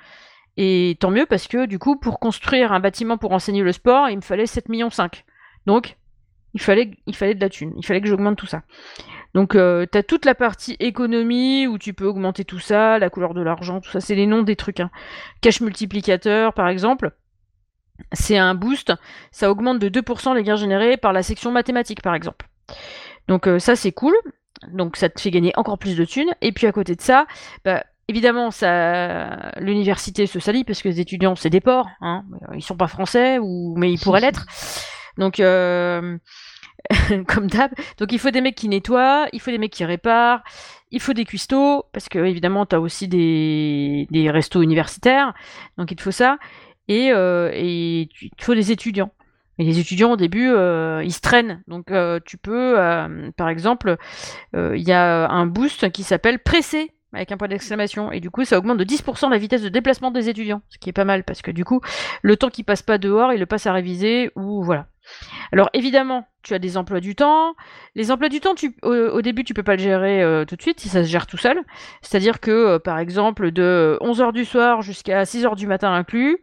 Et 0.56 0.96
tant 1.00 1.10
mieux, 1.10 1.26
parce 1.26 1.48
que, 1.48 1.66
du 1.66 1.78
coup, 1.78 1.96
pour 1.96 2.20
construire 2.20 2.72
un 2.72 2.80
bâtiment 2.80 3.16
pour 3.16 3.32
enseigner 3.32 3.62
le 3.62 3.72
sport, 3.72 4.09
il 4.10 4.16
me 4.16 4.22
fallait 4.22 4.46
7 4.46 4.68
millions 4.68 4.90
5. 4.90 5.24
Donc, 5.66 5.96
il 6.55 6.60
fallait, 6.60 6.86
de 6.86 7.40
la 7.40 7.48
thune, 7.48 7.72
il 7.76 7.84
fallait 7.84 8.00
que 8.00 8.09
j'augmente 8.09 8.36
tout 8.36 8.46
ça. 8.46 8.62
Donc, 9.34 9.55
euh, 9.55 9.86
tu 9.90 10.02
toute 10.05 10.24
la 10.24 10.34
partie 10.34 10.76
économie 10.80 11.66
où 11.66 11.78
tu 11.78 11.92
peux 11.92 12.06
augmenter 12.06 12.44
tout 12.44 12.59
ça, 12.59 12.98
la 12.98 13.10
couleur 13.10 13.34
de 13.34 13.42
l'argent, 13.42 13.80
tout 13.80 13.90
ça, 13.90 14.00
c'est 14.00 14.14
les 14.14 14.26
noms 14.26 14.42
des 14.42 14.56
trucs. 14.56 14.80
Hein. 14.80 14.90
Cash 15.40 15.60
multiplicateur, 15.60 16.55
par 16.55 16.68
exemple, 16.68 17.12
c'est 18.12 18.38
un 18.38 18.55
boost, 18.55 18.92
ça 19.30 19.50
augmente 19.50 19.78
de 19.78 19.88
2% 19.88 20.34
les 20.34 20.42
gains 20.42 20.56
générés 20.56 20.96
par 20.96 21.12
la 21.12 21.22
section 21.22 21.52
mathématiques, 21.52 22.02
par 22.02 22.14
exemple. 22.14 22.48
Donc, 23.28 23.46
euh, 23.46 23.59
ça, 23.59 23.76
c'est 23.76 23.92
cool. 23.92 24.14
Donc, 24.72 24.96
ça 24.96 25.09
te 25.09 25.20
fait 25.20 25.30
gagner 25.30 25.52
encore 25.56 25.78
plus 25.78 25.96
de 25.96 26.05
thunes. 26.05 26.34
Et 26.40 26.52
puis, 26.52 26.66
à 26.66 26.72
côté 26.72 26.96
de 26.96 27.00
ça, 27.00 27.26
bah, 27.64 27.84
évidemment, 28.09 28.50
ça, 28.50 29.52
l'université 29.60 30.26
se 30.26 30.40
salit 30.40 30.64
parce 30.64 30.82
que 30.82 30.88
les 30.88 31.00
étudiants, 31.00 31.36
c'est 31.36 31.50
des 31.50 31.60
porcs. 31.60 31.88
Hein. 32.00 32.24
Ils 32.55 32.62
sont 32.62 32.76
pas 32.76 32.88
français, 32.88 33.38
ou... 33.38 33.74
mais 33.76 33.92
ils 33.92 34.00
pourraient 34.00 34.20
l'être. 34.20 34.46
Donc, 35.16 35.40
euh, 35.40 36.18
comme 37.26 37.48
d'hab. 37.48 37.70
Donc 37.98 38.12
il 38.12 38.18
faut 38.18 38.30
des 38.30 38.40
mecs 38.40 38.55
qui 38.55 38.68
nettoient, 38.68 39.28
il 39.32 39.40
faut 39.40 39.50
des 39.50 39.59
mecs 39.59 39.72
qui 39.72 39.84
réparent, 39.84 40.42
il 40.90 41.00
faut 41.00 41.12
des 41.12 41.24
cuistots, 41.24 41.84
parce 41.92 42.09
que 42.09 42.18
évidemment 42.18 42.66
tu 42.66 42.76
aussi 42.76 43.09
des, 43.09 44.30
restos 44.30 44.62
universitaires, 44.62 45.34
donc 45.76 45.90
il 45.90 45.96
te 45.96 46.02
faut 46.02 46.10
ça. 46.10 46.38
Et, 46.88 47.12
euh, 47.12 47.50
et 47.52 48.09
il 48.22 48.30
te 48.30 48.44
faut 48.44 48.55
des 48.55 48.72
étudiants. 48.72 49.12
Et 49.59 49.64
les 49.64 49.78
étudiants 49.78 50.12
au 50.12 50.16
début, 50.16 50.48
euh, 50.48 51.02
ils 51.05 51.12
se 51.12 51.20
traînent. 51.20 51.62
Donc 51.66 51.90
euh, 51.90 52.20
tu 52.24 52.39
peux, 52.39 52.74
par 53.36 53.48
exemple, 53.48 53.97
il 54.55 54.82
y 54.82 54.93
a 54.93 55.28
un 55.28 55.47
boost 55.47 55.90
qui 55.90 56.02
s'appelle 56.02 56.39
pressé 56.39 56.93
avec 57.12 57.32
un 57.32 57.36
point 57.36 57.48
d'exclamation. 57.48 58.12
Et 58.12 58.20
du 58.20 58.30
coup, 58.30 58.44
ça 58.44 58.59
augmente 58.59 58.78
de 58.78 58.85
10% 58.85 59.30
la 59.30 59.39
vitesse 59.39 59.62
de 59.62 59.68
déplacement 59.68 60.10
des 60.10 60.28
étudiants, 60.28 60.62
ce 60.68 60.78
qui 60.78 60.90
est 60.90 60.93
pas 60.93 61.05
mal 61.05 61.24
parce 61.24 61.43
que 61.43 61.51
du 61.51 61.64
coup, 61.64 61.80
le 62.22 62.36
temps 62.36 62.51
qu'ils 62.51 62.64
passent 62.64 62.82
pas 62.82 62.98
dehors, 62.98 63.32
ils 63.32 63.40
le 63.40 63.47
passent 63.47 63.66
à 63.66 63.72
réviser 63.72 64.30
ou 64.36 64.62
voilà. 64.62 64.86
Alors 65.52 65.70
évidemment, 65.72 66.26
tu 66.43 66.55
as 66.55 66.59
des 66.59 66.76
emplois 66.76 67.01
du 67.01 67.14
temps. 67.14 67.55
Les 67.94 68.10
emplois 68.10 68.28
du 68.28 68.40
temps, 68.40 68.55
au, 68.82 69.22
début, 69.22 69.44
tu 69.44 69.55
peux 69.55 69.62
pas 69.62 69.76
le 69.76 69.82
gérer 69.82 70.22
euh, 70.22 70.44
tout 70.44 70.56
de 70.56 70.62
suite, 70.62 70.80
si 70.80 70.89
ça 70.89 71.02
se 71.02 71.09
gère 71.09 71.26
tout 71.26 71.39
seul. 71.39 71.59
C'est-à-dire 72.02 72.40
que, 72.40 72.51
euh, 72.51 72.78
par 72.78 72.98
exemple, 72.98 73.51
de 73.51 73.98
11h 74.02 74.32
du 74.32 74.44
soir 74.44 74.82
jusqu'à 74.82 75.24
6h 75.24 75.56
du 75.56 75.66
matin 75.66 75.93
inclus, 75.93 76.39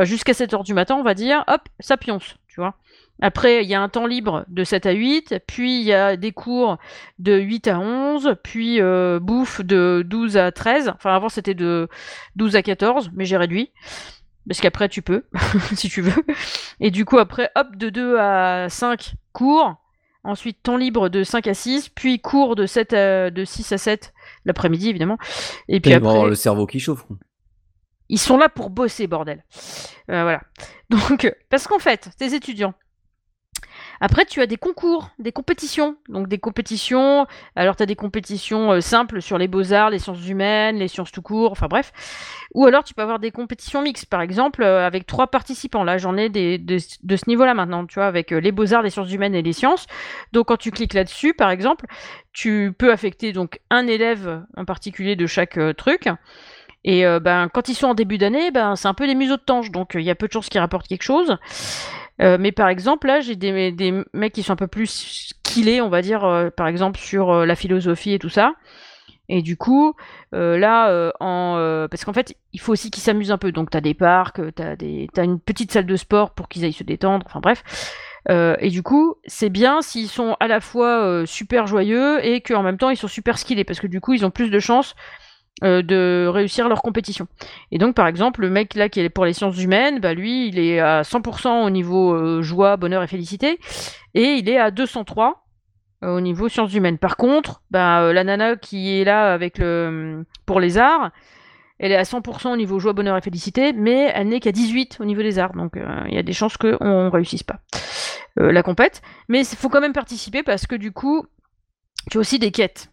jusqu'à 0.00 0.32
7h 0.32 0.64
du 0.64 0.74
matin, 0.74 0.96
on 0.96 1.02
va 1.02 1.14
dire, 1.14 1.44
hop, 1.46 1.62
ça 1.78 1.96
pionce, 1.96 2.36
tu 2.56 2.62
vois. 2.62 2.74
Après, 3.20 3.62
il 3.62 3.68
y 3.68 3.74
a 3.74 3.82
un 3.82 3.90
temps 3.90 4.06
libre 4.06 4.46
de 4.48 4.64
7 4.64 4.86
à 4.86 4.92
8, 4.92 5.42
puis 5.46 5.78
il 5.78 5.84
y 5.84 5.92
a 5.92 6.16
des 6.16 6.32
cours 6.32 6.78
de 7.18 7.36
8 7.36 7.68
à 7.68 7.78
11, 7.78 8.36
puis 8.42 8.80
euh, 8.80 9.20
bouffe 9.20 9.60
de 9.60 10.02
12 10.06 10.38
à 10.38 10.52
13. 10.52 10.92
Enfin, 10.94 11.14
avant, 11.14 11.28
c'était 11.28 11.52
de 11.52 11.86
12 12.36 12.56
à 12.56 12.62
14, 12.62 13.10
mais 13.12 13.26
j'ai 13.26 13.36
réduit. 13.36 13.72
Parce 14.48 14.62
qu'après, 14.62 14.88
tu 14.88 15.02
peux, 15.02 15.24
si 15.74 15.90
tu 15.90 16.00
veux. 16.00 16.24
Et 16.80 16.90
du 16.90 17.04
coup, 17.04 17.18
après, 17.18 17.50
hop, 17.56 17.76
de 17.76 17.90
2 17.90 18.16
à 18.16 18.68
5 18.70 19.12
cours. 19.34 19.74
Ensuite, 20.24 20.62
temps 20.62 20.78
libre 20.78 21.10
de 21.10 21.24
5 21.24 21.46
à 21.46 21.52
6, 21.52 21.90
puis 21.90 22.20
cours 22.20 22.56
de, 22.56 22.64
7 22.64 22.92
de 23.34 23.44
6 23.44 23.72
à 23.72 23.78
7 23.78 24.14
l'après-midi, 24.46 24.88
évidemment. 24.88 25.18
Et 25.68 25.80
puis 25.80 25.92
après... 25.92 26.26
le 26.26 26.34
cerveau 26.34 26.66
qui 26.66 26.80
chauffe. 26.80 27.04
Ils 28.08 28.18
sont 28.18 28.36
là 28.36 28.48
pour 28.48 28.70
bosser, 28.70 29.06
bordel. 29.06 29.44
Euh, 30.10 30.22
voilà. 30.22 30.40
Donc, 30.90 31.32
parce 31.50 31.66
qu'en 31.66 31.78
fait, 31.78 32.10
tes 32.18 32.34
étudiants, 32.34 32.74
après, 34.00 34.24
tu 34.26 34.40
as 34.40 34.46
des 34.46 34.56
concours, 34.56 35.10
des 35.18 35.32
compétitions. 35.32 35.96
Donc 36.08 36.28
des 36.28 36.38
compétitions, 36.38 37.26
alors 37.54 37.76
tu 37.76 37.82
as 37.82 37.86
des 37.86 37.96
compétitions 37.96 38.72
euh, 38.72 38.80
simples 38.80 39.22
sur 39.22 39.38
les 39.38 39.48
beaux-arts, 39.48 39.90
les 39.90 39.98
sciences 39.98 40.26
humaines, 40.28 40.76
les 40.76 40.88
sciences 40.88 41.12
tout 41.12 41.22
court, 41.22 41.52
enfin 41.52 41.66
bref. 41.68 41.92
Ou 42.54 42.66
alors 42.66 42.84
tu 42.84 42.94
peux 42.94 43.02
avoir 43.02 43.18
des 43.18 43.30
compétitions 43.30 43.82
mixtes, 43.82 44.06
par 44.06 44.20
exemple, 44.20 44.62
euh, 44.62 44.86
avec 44.86 45.06
trois 45.06 45.28
participants. 45.28 45.84
Là, 45.84 45.98
j'en 45.98 46.16
ai 46.16 46.28
des, 46.28 46.58
de, 46.58 46.78
ce 46.78 47.28
niveau-là 47.28 47.54
maintenant, 47.54 47.86
tu 47.86 47.94
vois, 47.94 48.06
avec 48.06 48.30
les 48.30 48.52
beaux-arts, 48.52 48.82
les 48.82 48.90
sciences 48.90 49.12
humaines 49.12 49.34
et 49.34 49.42
les 49.42 49.52
sciences. 49.52 49.86
Donc 50.32 50.48
quand 50.48 50.56
tu 50.56 50.70
cliques 50.70 50.94
là-dessus, 50.94 51.34
par 51.34 51.50
exemple, 51.50 51.86
tu 52.32 52.74
peux 52.76 52.92
affecter 52.92 53.32
donc 53.32 53.60
un 53.70 53.86
élève 53.86 54.42
en 54.56 54.64
particulier 54.64 55.16
de 55.16 55.26
chaque 55.26 55.58
truc. 55.76 56.08
Et 56.88 57.04
ben, 57.20 57.48
quand 57.52 57.68
ils 57.68 57.74
sont 57.74 57.88
en 57.88 57.94
début 57.94 58.16
d'année, 58.16 58.52
ben, 58.52 58.76
c'est 58.76 58.86
un 58.86 58.94
peu 58.94 59.08
des 59.08 59.16
museaux 59.16 59.36
de 59.36 59.42
tange, 59.42 59.72
donc 59.72 59.94
il 59.94 60.02
y 60.02 60.10
a 60.10 60.14
peu 60.14 60.28
de 60.28 60.32
chances 60.32 60.48
qu'ils 60.48 60.60
rapportent 60.60 60.86
quelque 60.86 61.02
chose. 61.02 61.36
Euh, 62.22 62.38
mais 62.40 62.52
par 62.52 62.68
exemple, 62.68 63.06
là, 63.06 63.20
j'ai 63.20 63.36
des, 63.36 64.04
mecs 64.12 64.32
qui 64.32 64.42
sont 64.42 64.52
un 64.52 64.56
peu 64.56 64.66
plus 64.66 65.34
skillés, 65.44 65.80
on 65.80 65.88
va 65.88 66.02
dire, 66.02 66.24
euh, 66.24 66.50
par 66.50 66.66
exemple, 66.66 66.98
sur 66.98 67.30
euh, 67.30 67.46
la 67.46 67.54
philosophie 67.54 68.12
et 68.12 68.18
tout 68.18 68.28
ça. 68.28 68.54
Et 69.28 69.42
du 69.42 69.56
coup, 69.56 69.94
là, 70.30 71.10
en, 71.18 71.88
parce 71.90 72.04
qu'en 72.04 72.12
fait, 72.12 72.36
il 72.52 72.60
faut 72.60 72.70
aussi 72.70 72.92
qu'ils 72.92 73.02
s'amusent 73.02 73.32
un 73.32 73.38
peu. 73.38 73.50
Donc, 73.50 73.70
tu 73.70 73.76
as 73.76 73.80
des 73.80 73.92
parcs, 73.92 74.40
tu 74.54 74.62
as, 74.62 74.76
as, 75.16 75.24
une 75.24 75.40
petite 75.40 75.72
salle 75.72 75.86
de 75.86 75.96
sport 75.96 76.30
pour 76.30 76.48
qu'ils 76.48 76.64
aillent 76.64 76.72
se 76.72 76.84
détendre, 76.84 77.26
enfin 77.26 77.40
bref. 77.40 77.64
et 78.28 78.68
du 78.68 78.84
coup, 78.84 79.16
c'est 79.24 79.48
bien 79.48 79.82
s'ils 79.82 80.06
sont 80.06 80.36
à 80.38 80.46
la 80.46 80.60
fois 80.60 81.24
super 81.26 81.66
joyeux 81.66 82.24
et 82.24 82.40
qu'en 82.40 82.62
même 82.62 82.78
temps, 82.78 82.90
ils 82.90 82.96
sont 82.96 83.08
super 83.08 83.36
skillés, 83.36 83.64
parce 83.64 83.80
que 83.80 83.88
du 83.88 84.00
coup, 84.00 84.12
ils 84.12 84.24
ont 84.24 84.30
plus 84.30 84.48
de 84.48 84.60
chances 84.60 84.94
euh, 85.64 85.80
de 85.80 86.26
réussir 86.28 86.68
leur 86.68 86.82
compétition. 86.82 87.28
Et 87.72 87.78
donc, 87.78 87.94
par 87.94 88.06
exemple, 88.06 88.42
le 88.42 88.50
mec 88.50 88.74
là 88.74 88.90
qui 88.90 89.00
est 89.00 89.08
pour 89.08 89.24
les 89.24 89.32
sciences 89.32 89.58
humaines, 89.58 90.00
bah 90.00 90.12
lui, 90.12 90.48
il 90.48 90.58
est 90.58 90.80
à 90.80 91.00
100% 91.00 91.64
au 91.64 91.70
niveau 91.70 92.12
euh, 92.12 92.42
joie, 92.42 92.76
bonheur 92.76 93.02
et 93.02 93.06
félicité, 93.06 93.58
et 94.12 94.34
il 94.34 94.50
est 94.50 94.58
à 94.58 94.70
203 94.70 95.46
euh, 96.04 96.14
au 96.14 96.20
niveau 96.20 96.50
sciences 96.50 96.74
humaines. 96.74 96.98
Par 96.98 97.16
contre, 97.16 97.62
bah, 97.70 98.12
la 98.12 98.22
nana 98.22 98.56
qui 98.56 99.00
est 99.00 99.04
là 99.04 99.32
avec 99.32 99.56
le 99.56 100.26
pour 100.44 100.60
les 100.60 100.76
arts, 100.76 101.10
elle 101.78 101.90
est 101.90 101.96
à 101.96 102.02
100% 102.02 102.52
au 102.52 102.56
niveau 102.58 102.78
joie, 102.78 102.92
bonheur 102.92 103.16
et 103.16 103.22
félicité, 103.22 103.72
mais 103.72 104.12
elle 104.14 104.28
n'est 104.28 104.40
qu'à 104.40 104.52
18 104.52 104.98
au 105.00 105.06
niveau 105.06 105.22
des 105.22 105.38
arts. 105.38 105.54
Donc, 105.54 105.72
il 106.08 106.14
y 106.14 106.18
a 106.18 106.22
des 106.22 106.34
chances 106.34 106.58
qu'on 106.58 107.04
ne 107.04 107.10
réussisse 107.10 107.44
pas 107.44 107.60
la 108.36 108.62
compète. 108.62 109.00
Mais 109.28 109.40
il 109.40 109.56
faut 109.56 109.70
quand 109.70 109.80
même 109.80 109.94
participer 109.94 110.42
parce 110.42 110.66
que 110.66 110.74
du 110.74 110.92
coup, 110.92 111.24
tu 112.10 112.18
as 112.18 112.20
aussi 112.20 112.38
des 112.38 112.50
quêtes. 112.50 112.90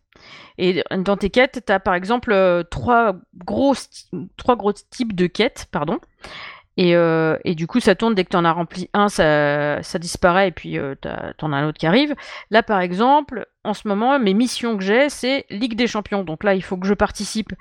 Et 0.57 0.83
dans 0.97 1.17
tes 1.17 1.29
quêtes, 1.29 1.63
tu 1.65 1.71
as 1.71 1.79
par 1.79 1.95
exemple 1.95 2.31
euh, 2.31 2.63
trois, 2.63 3.15
gros 3.35 3.73
trois 4.37 4.55
gros 4.55 4.73
types 4.73 5.15
de 5.15 5.27
quêtes, 5.27 5.67
pardon. 5.71 5.99
Et, 6.75 6.95
euh, 6.95 7.37
et, 7.45 7.53
du 7.53 7.67
coup, 7.67 7.79
ça 7.79 7.93
tourne 7.93 8.15
dès 8.15 8.23
que 8.23 8.29
tu 8.29 8.37
en 8.37 8.45
as 8.45 8.51
rempli 8.51 8.89
un, 8.93 9.07
ça, 9.07 9.83
ça 9.83 9.99
disparaît 9.99 10.47
et 10.47 10.51
puis 10.51 10.79
euh, 10.79 10.95
tu 11.01 11.45
en 11.45 11.53
as 11.53 11.57
un 11.57 11.67
autre 11.67 11.77
qui 11.77 11.85
arrive. 11.85 12.15
Là, 12.49 12.63
par 12.63 12.81
exemple, 12.81 13.45
en 13.63 13.75
ce 13.75 13.87
moment, 13.87 14.17
mes 14.17 14.33
missions 14.33 14.75
que 14.75 14.83
j'ai, 14.83 15.09
c'est 15.09 15.45
Ligue 15.51 15.75
des 15.75 15.85
Champions. 15.85 16.23
Donc 16.23 16.43
là, 16.43 16.55
il 16.55 16.63
faut 16.63 16.77
que 16.77 16.87
je 16.87 16.95
participe 16.95 17.53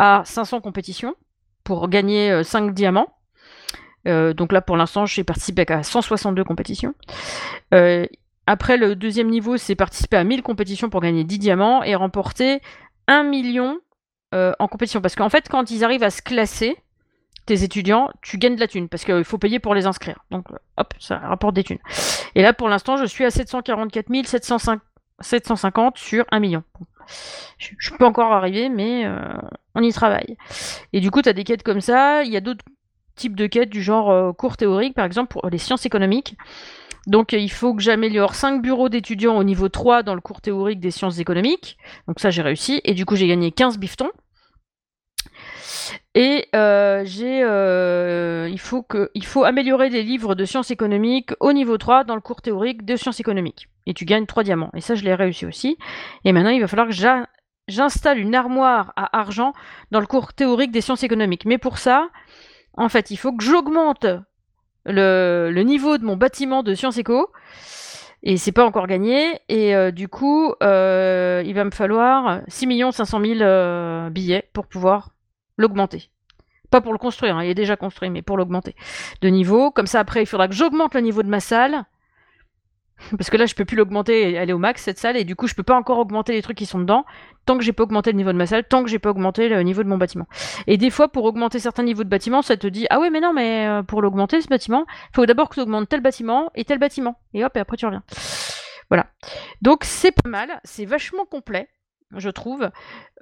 à 0.00 0.22
500 0.24 0.60
compétitions 0.60 1.14
pour 1.62 1.88
gagner 1.88 2.42
5 2.42 2.74
diamants. 2.74 3.12
donc 4.04 4.50
là, 4.50 4.60
pour 4.60 4.76
l'instant, 4.76 5.06
j'ai 5.06 5.22
participé 5.22 5.64
à 5.68 5.84
162 5.84 6.42
compétitions. 6.42 6.94
Après, 8.48 8.78
le 8.78 8.96
deuxième 8.96 9.28
niveau, 9.28 9.58
c'est 9.58 9.74
participer 9.74 10.16
à 10.16 10.24
1000 10.24 10.42
compétitions 10.42 10.88
pour 10.88 11.02
gagner 11.02 11.22
10 11.22 11.38
diamants 11.38 11.82
et 11.82 11.94
remporter 11.94 12.62
1 13.06 13.22
million 13.22 13.78
euh, 14.34 14.54
en 14.58 14.68
compétition. 14.68 15.02
Parce 15.02 15.16
qu'en 15.16 15.28
fait, 15.28 15.50
quand 15.50 15.70
ils 15.70 15.84
arrivent 15.84 16.02
à 16.02 16.08
se 16.08 16.22
classer, 16.22 16.78
tes 17.44 17.62
étudiants, 17.62 18.08
tu 18.22 18.38
gagnes 18.38 18.54
de 18.54 18.60
la 18.60 18.66
thune 18.66 18.88
parce 18.88 19.04
qu'il 19.04 19.24
faut 19.24 19.36
payer 19.36 19.58
pour 19.58 19.74
les 19.74 19.84
inscrire. 19.84 20.24
Donc, 20.30 20.46
hop, 20.78 20.94
ça 20.98 21.18
rapporte 21.18 21.56
des 21.56 21.62
thunes. 21.62 21.78
Et 22.34 22.40
là, 22.40 22.54
pour 22.54 22.70
l'instant, 22.70 22.96
je 22.96 23.04
suis 23.04 23.26
à 23.26 23.30
744 23.30 24.06
750 25.20 25.98
sur 25.98 26.24
1 26.30 26.40
million. 26.40 26.62
Je, 27.58 27.90
peux 27.98 28.06
encore 28.06 28.32
arriver, 28.32 28.70
mais 28.70 29.04
euh, 29.04 29.18
on 29.74 29.82
y 29.82 29.92
travaille. 29.92 30.38
Et 30.94 31.00
du 31.00 31.10
coup, 31.10 31.20
tu 31.20 31.28
as 31.28 31.34
des 31.34 31.44
quêtes 31.44 31.62
comme 31.62 31.82
ça. 31.82 32.22
Il 32.22 32.32
y 32.32 32.36
a 32.38 32.40
d'autres 32.40 32.64
types 33.14 33.36
de 33.36 33.46
quêtes 33.46 33.68
du 33.68 33.82
genre 33.82 34.10
euh, 34.10 34.32
cours 34.32 34.56
théorique, 34.56 34.94
par 34.94 35.04
exemple, 35.04 35.30
pour 35.32 35.46
les 35.50 35.58
sciences 35.58 35.84
économiques. 35.84 36.34
Donc 37.08 37.32
il 37.32 37.50
faut 37.50 37.74
que 37.74 37.82
j'améliore 37.82 38.34
5 38.34 38.60
bureaux 38.60 38.90
d'étudiants 38.90 39.38
au 39.38 39.42
niveau 39.42 39.70
3 39.70 40.02
dans 40.02 40.14
le 40.14 40.20
cours 40.20 40.42
théorique 40.42 40.78
des 40.78 40.90
sciences 40.90 41.18
économiques. 41.18 41.78
Donc 42.06 42.20
ça 42.20 42.28
j'ai 42.28 42.42
réussi. 42.42 42.82
Et 42.84 42.92
du 42.92 43.06
coup 43.06 43.16
j'ai 43.16 43.26
gagné 43.26 43.50
15 43.50 43.78
biftons. 43.78 44.10
Et 46.14 46.48
euh, 46.54 47.02
j'ai, 47.06 47.42
euh, 47.42 48.48
il, 48.50 48.58
faut 48.58 48.82
que, 48.82 49.10
il 49.14 49.24
faut 49.24 49.44
améliorer 49.44 49.88
les 49.88 50.02
livres 50.02 50.34
de 50.34 50.44
sciences 50.44 50.70
économiques 50.70 51.30
au 51.40 51.52
niveau 51.52 51.78
3 51.78 52.04
dans 52.04 52.14
le 52.14 52.20
cours 52.20 52.42
théorique 52.42 52.84
de 52.84 52.96
sciences 52.96 53.20
économiques. 53.20 53.68
Et 53.86 53.94
tu 53.94 54.04
gagnes 54.04 54.26
3 54.26 54.42
diamants. 54.42 54.70
Et 54.74 54.82
ça, 54.82 54.94
je 54.94 55.04
l'ai 55.04 55.14
réussi 55.14 55.46
aussi. 55.46 55.78
Et 56.24 56.32
maintenant, 56.32 56.50
il 56.50 56.60
va 56.60 56.66
falloir 56.66 56.88
que 56.88 57.26
j'installe 57.68 58.18
une 58.18 58.34
armoire 58.34 58.92
à 58.96 59.18
argent 59.18 59.54
dans 59.92 60.00
le 60.00 60.06
cours 60.06 60.34
théorique 60.34 60.72
des 60.72 60.82
sciences 60.82 61.04
économiques. 61.04 61.46
Mais 61.46 61.56
pour 61.56 61.78
ça, 61.78 62.08
en 62.76 62.88
fait, 62.88 63.10
il 63.10 63.16
faut 63.16 63.32
que 63.32 63.44
j'augmente 63.44 64.06
le, 64.88 65.62
niveau 65.62 65.98
de 65.98 66.04
mon 66.04 66.16
bâtiment 66.16 66.62
de 66.62 66.74
Sciences 66.74 66.98
Éco. 66.98 67.30
Et 68.22 68.36
c'est 68.36 68.52
pas 68.52 68.64
encore 68.64 68.86
gagné. 68.86 69.40
Et 69.48 69.76
euh, 69.76 69.90
du 69.90 70.08
coup, 70.08 70.52
euh, 70.62 71.42
il 71.46 71.54
va 71.54 71.64
me 71.64 71.70
falloir 71.70 72.40
6 72.48 72.82
500 72.92 73.20
000 73.20 74.10
billets 74.10 74.48
pour 74.52 74.66
pouvoir 74.66 75.10
l'augmenter. 75.56 76.10
Pas 76.70 76.80
pour 76.80 76.92
le 76.92 76.98
construire, 76.98 77.36
hein, 77.36 77.44
il 77.44 77.50
est 77.50 77.54
déjà 77.54 77.76
construit, 77.76 78.10
mais 78.10 78.22
pour 78.22 78.36
l'augmenter 78.36 78.74
de 79.22 79.28
niveau. 79.28 79.70
Comme 79.70 79.86
ça, 79.86 80.00
après, 80.00 80.22
il 80.22 80.26
faudra 80.26 80.48
que 80.48 80.54
j'augmente 80.54 80.94
le 80.94 81.00
niveau 81.00 81.22
de 81.22 81.28
ma 81.28 81.40
salle. 81.40 81.84
Parce 83.16 83.30
que 83.30 83.36
là, 83.36 83.46
je 83.46 83.54
peux 83.54 83.64
plus 83.64 83.76
l'augmenter 83.76 84.30
et 84.30 84.38
aller 84.38 84.52
au 84.52 84.58
max 84.58 84.82
cette 84.82 84.98
salle, 84.98 85.16
et 85.16 85.24
du 85.24 85.36
coup, 85.36 85.46
je 85.46 85.54
peux 85.54 85.62
pas 85.62 85.76
encore 85.76 85.98
augmenter 85.98 86.32
les 86.32 86.42
trucs 86.42 86.58
qui 86.58 86.66
sont 86.66 86.78
dedans 86.78 87.04
tant 87.46 87.56
que 87.56 87.64
j'ai 87.64 87.72
pas 87.72 87.82
augmenté 87.82 88.12
le 88.12 88.18
niveau 88.18 88.30
de 88.30 88.36
ma 88.36 88.46
salle, 88.46 88.64
tant 88.64 88.84
que 88.84 88.90
j'ai 88.90 88.98
pas 88.98 89.08
augmenté 89.08 89.48
le 89.48 89.62
niveau 89.62 89.82
de 89.82 89.88
mon 89.88 89.96
bâtiment. 89.96 90.26
Et 90.66 90.76
des 90.76 90.90
fois, 90.90 91.08
pour 91.08 91.24
augmenter 91.24 91.58
certains 91.58 91.82
niveaux 91.82 92.04
de 92.04 92.08
bâtiment, 92.08 92.42
ça 92.42 92.58
te 92.58 92.66
dit 92.66 92.86
ah 92.90 93.00
ouais, 93.00 93.08
mais 93.08 93.20
non, 93.20 93.32
mais 93.32 93.66
euh, 93.66 93.82
pour 93.82 94.02
l'augmenter 94.02 94.42
ce 94.42 94.48
bâtiment, 94.48 94.84
il 95.12 95.14
faut 95.14 95.24
d'abord 95.24 95.48
que 95.48 95.54
tu 95.54 95.60
augmentes 95.60 95.88
tel 95.88 96.02
bâtiment 96.02 96.50
et 96.54 96.64
tel 96.64 96.78
bâtiment, 96.78 97.18
et 97.32 97.44
hop, 97.44 97.56
et 97.56 97.60
après 97.60 97.78
tu 97.78 97.86
reviens. 97.86 98.02
Voilà. 98.90 99.06
Donc 99.62 99.84
c'est 99.84 100.12
pas 100.12 100.28
mal, 100.28 100.60
c'est 100.64 100.84
vachement 100.84 101.24
complet 101.24 101.68
je 102.16 102.30
trouve. 102.30 102.70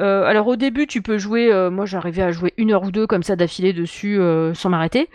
Euh, 0.01 0.25
alors 0.25 0.47
au 0.47 0.57
début, 0.57 0.87
tu 0.87 1.03
peux 1.03 1.19
jouer, 1.19 1.53
euh, 1.53 1.71
moi 1.71 1.87
j'arrivais 1.87 2.23
à 2.23 2.31
jouer 2.31 2.55
une 2.57 2.73
heure 2.73 2.85
ou 2.85 2.91
deux 2.93 3.07
comme 3.07 3.23
ça 3.23 3.35
d'affilée 3.35 3.73
dessus 3.73 4.19
euh, 4.19 4.55
sans 4.55 4.69
m'arrêter. 4.69 5.09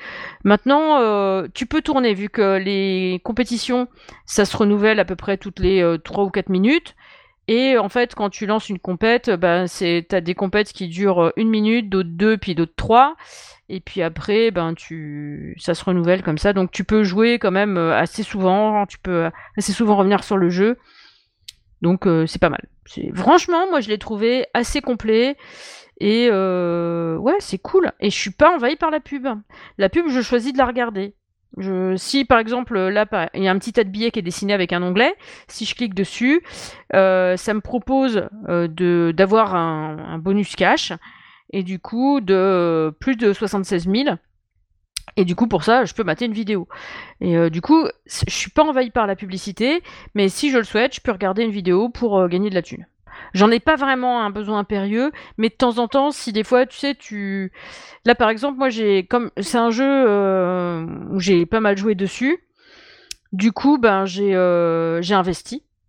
Maintenant, 0.44 1.48
tu 1.54 1.66
peux 1.66 1.82
tourner 1.82 2.14
vu 2.14 2.30
que 2.30 2.58
les 2.58 3.22
compétitions, 3.24 3.88
ça 4.26 4.46
se 4.46 4.56
renouvelle 4.58 5.00
à 5.00 5.06
peu 5.06 5.16
près 5.16 5.38
toutes 5.38 5.60
les 5.60 5.98
3 6.04 6.26
ou 6.26 6.30
4 6.30 6.50
minutes. 6.50 6.96
Et 7.48 7.78
en 7.78 7.90
fait, 7.90 8.16
quand 8.16 8.30
tu 8.30 8.46
lances 8.46 8.70
une 8.70 8.80
compète, 8.80 9.30
ben, 9.30 9.68
c'est, 9.68 10.06
t'as 10.08 10.22
des 10.22 10.36
compètes 10.36 10.72
qui 10.72 10.88
durent 10.88 11.34
une 11.36 11.50
minute, 11.50 11.90
d'autres 11.90 12.10
deux, 12.10 12.38
puis 12.38 12.56
d'autres 12.56 12.76
trois. 12.76 13.16
Et 13.68 13.80
puis 13.80 14.02
après, 14.02 14.52
ben, 14.52 14.74
tu, 14.76 15.56
ça 15.60 15.74
se 15.74 15.84
renouvelle 15.84 16.24
comme 16.24 16.38
ça. 16.38 16.54
Donc 16.54 16.72
tu 16.72 16.84
peux 16.84 17.04
jouer 17.04 17.40
quand 17.40 17.52
même 17.52 17.78
assez 17.78 18.24
souvent, 18.24 18.86
tu 18.86 19.00
peux 19.00 19.30
assez 19.58 19.74
souvent 19.74 19.96
revenir 19.96 20.24
sur 20.24 20.38
le 20.38 20.50
jeu. 20.50 20.78
Donc 21.82 22.08
c'est 22.28 22.40
pas 22.40 22.50
mal. 22.50 22.62
Franchement, 23.16 23.70
moi 23.70 23.80
je 23.80 23.90
l'ai 23.90 23.98
trouvé 23.98 24.46
assez 24.54 24.82
complet. 24.82 25.38
Et 26.02 26.30
euh, 26.32 27.16
ouais, 27.18 27.36
c'est 27.40 27.60
cool. 27.60 27.92
Et 28.00 28.10
je 28.10 28.18
suis 28.18 28.32
pas 28.32 28.56
envahi 28.56 28.76
par 28.76 28.90
la 28.90 29.00
pub. 29.00 29.28
La 29.78 29.88
pub, 29.88 30.08
je 30.10 30.22
choisis 30.22 30.52
de 30.52 30.58
la 30.58 30.66
regarder. 30.66 31.14
Je, 31.58 31.96
si 31.96 32.24
par 32.26 32.40
exemple 32.40 32.80
là 32.80 33.06
il 33.34 33.44
y 33.44 33.48
a 33.48 33.52
un 33.52 33.60
petit 33.60 33.74
tas 33.74 33.84
de 33.84 33.90
billets 33.90 34.10
qui 34.10 34.20
est 34.20 34.24
dessiné 34.24 34.54
avec 34.54 34.72
un 34.72 34.82
onglet, 34.82 35.14
si 35.48 35.66
je 35.66 35.76
clique 35.76 35.94
dessus, 35.94 36.42
euh, 36.96 37.36
ça 37.36 37.54
me 37.54 37.60
propose 37.60 38.30
euh, 38.48 39.12
d'avoir 39.12 39.54
un, 39.54 39.98
un, 40.00 40.18
bonus 40.18 40.56
cash 40.56 40.94
et 41.52 41.64
du 41.64 41.78
coup 41.78 42.22
de 42.22 42.96
plus 43.02 43.18
de 43.18 43.34
76 43.34 43.90
000 43.90 44.16
et 45.18 45.26
du 45.26 45.36
coup, 45.36 45.48
pour 45.48 45.64
ça, 45.64 45.86
je 45.86 45.94
peux 45.94 46.04
mater 46.04 46.26
une 46.26 46.34
vidéo. 46.34 46.68
Et 47.20 47.38
euh, 47.38 47.50
du 47.50 47.62
coup, 47.62 47.86
je 48.06 48.34
suis 48.34 48.52
pas 48.52 48.64
envahi 48.64 48.90
par 48.92 49.08
la 49.08 49.16
publicité, 49.16 49.84
mais 50.16 50.30
si 50.30 50.52
je 50.52 50.58
le 50.58 50.64
souhaite, 50.64 50.96
je 50.96 51.02
peux 51.02 51.12
regarder 51.12 51.44
une 51.44 51.52
vidéo 51.52 51.90
pour 51.90 52.20
euh, 52.20 52.28
gagner 52.28 52.50
de 52.50 52.56
la 52.56 52.62
thune. 52.62 52.88
J'en 53.34 53.52
ai 53.52 53.60
pas 53.60 53.76
vraiment 53.76 54.24
un 54.24 54.30
besoin 54.30 54.60
impérieux, 54.60 55.12
mais 55.38 55.50
de 55.50 55.54
temps 55.54 55.78
en 55.78 55.88
temps, 55.88 56.12
si 56.12 56.32
des 56.34 56.44
fois, 56.44 56.66
tu 56.66 56.78
sais, 56.78 56.96
tu... 56.96 57.52
Là, 58.06 58.16
par 58.16 58.30
exemple, 58.30 58.58
moi, 58.58 58.70
j'ai... 58.70 59.06
comme 59.06 59.32
C'est 59.38 59.58
un 59.58 59.70
jeu 59.70 59.86
euh, 59.86 60.86
où 61.12 61.20
j'ai 61.20 61.46
pas 61.46 61.60
mal 61.60 61.78
joué 61.78 61.94
dessus. 61.96 62.40
Du 63.32 63.52
coup, 63.52 63.78
ben, 63.78 64.06
j'ai 64.06 64.34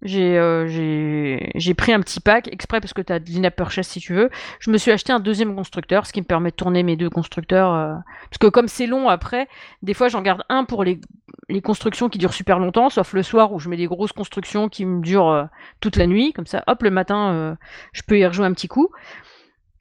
j'ai. 0.03 0.39
Euh, 0.39 1.75
pris 1.77 1.93
un 1.93 2.01
petit 2.01 2.21
pack 2.21 2.49
exprès 2.49 2.81
parce 2.81 2.93
que 2.93 3.01
tu 3.01 3.13
as 3.13 3.19
de 3.19 3.41
l'in 3.41 3.51
purchase 3.51 3.87
si 3.87 4.01
tu 4.01 4.15
veux. 4.15 4.31
Je 4.61 4.71
me 4.71 4.79
suis 4.79 4.91
acheté 4.91 5.13
un 5.13 5.21
deuxième 5.21 5.55
constructeur, 5.55 6.07
ce 6.07 6.13
qui 6.13 6.21
me 6.21 6.27
permet 6.27 6.51
de 6.51 6.57
tourner 6.57 6.83
mes 6.83 6.97
deux 6.97 7.11
constructeurs. 7.11 7.73
Euh, 7.73 7.95
parce 8.29 8.39
que 8.39 8.47
comme 8.49 8.69
c'est 8.69 8.87
long 8.87 9.09
après, 9.09 9.49
des 9.83 9.95
fois 9.95 10.09
j'en 10.09 10.23
garde 10.23 10.43
un 10.49 10.65
pour 10.65 10.85
les, 10.85 11.01
les, 11.49 11.63
constructions 11.63 12.09
qui 12.09 12.19
durent 12.19 12.35
super 12.35 12.59
longtemps, 12.59 12.91
sauf 12.91 13.13
le 13.15 13.23
soir 13.23 13.53
où 13.53 13.59
je 13.59 13.69
mets 13.69 13.77
des 13.77 13.87
grosses 13.87 14.13
constructions 14.13 14.69
qui 14.69 14.85
me 14.85 15.01
durent 15.01 15.31
euh, 15.31 15.45
toute 15.81 15.97
la 15.97 16.07
nuit. 16.07 16.33
Comme 16.33 16.47
ça, 16.47 16.63
hop, 16.67 16.83
le 16.83 16.91
matin, 16.91 17.57
je 17.93 18.03
peux 18.03 18.19
y 18.19 18.27
rejouer 18.27 18.47
un 18.47 18.53
petit 18.53 18.69
coup. 18.69 18.91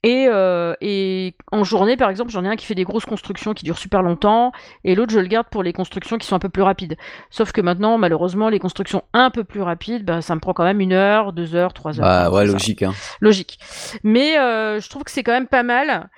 Et, 0.03 0.25
euh, 0.27 0.73
et, 0.81 1.35
en 1.51 1.63
journée, 1.63 1.95
par 1.95 2.09
exemple, 2.09 2.31
j'en 2.31 2.43
ai 2.43 2.47
un 2.47 2.55
qui 2.55 2.65
fait 2.65 2.73
des 2.73 2.83
grosses 2.83 3.05
constructions 3.05 3.53
qui 3.53 3.63
durent 3.63 3.77
super 3.77 4.01
longtemps, 4.01 4.51
et 4.83 4.95
l'autre, 4.95 5.11
je 5.11 5.19
le 5.19 5.27
garde 5.27 5.47
pour 5.51 5.61
les 5.61 5.73
constructions 5.73 6.17
qui 6.17 6.25
sont 6.25 6.35
un 6.35 6.39
peu 6.39 6.49
plus 6.49 6.63
rapides. 6.63 6.97
Sauf 7.29 7.51
que 7.51 7.61
maintenant, 7.61 7.99
malheureusement, 7.99 8.49
les 8.49 8.57
constructions 8.57 9.03
un 9.13 9.29
peu 9.29 9.43
plus 9.43 9.61
rapides, 9.61 10.03
bah, 10.03 10.21
ça 10.21 10.33
me 10.33 10.39
prend 10.39 10.53
quand 10.53 10.63
même 10.63 10.81
une 10.81 10.93
heure, 10.93 11.33
deux 11.33 11.53
heures, 11.53 11.73
trois 11.73 11.99
heures. 11.99 12.05
Bah 12.05 12.31
ouais, 12.31 12.47
logique. 12.47 12.81
Hein. 12.81 12.93
Logique. 13.19 13.59
Mais 14.03 14.39
euh, 14.39 14.79
je 14.79 14.89
trouve 14.89 15.03
que 15.03 15.11
c'est 15.11 15.23
quand 15.23 15.33
même 15.33 15.47
pas 15.47 15.63
mal. 15.63 16.09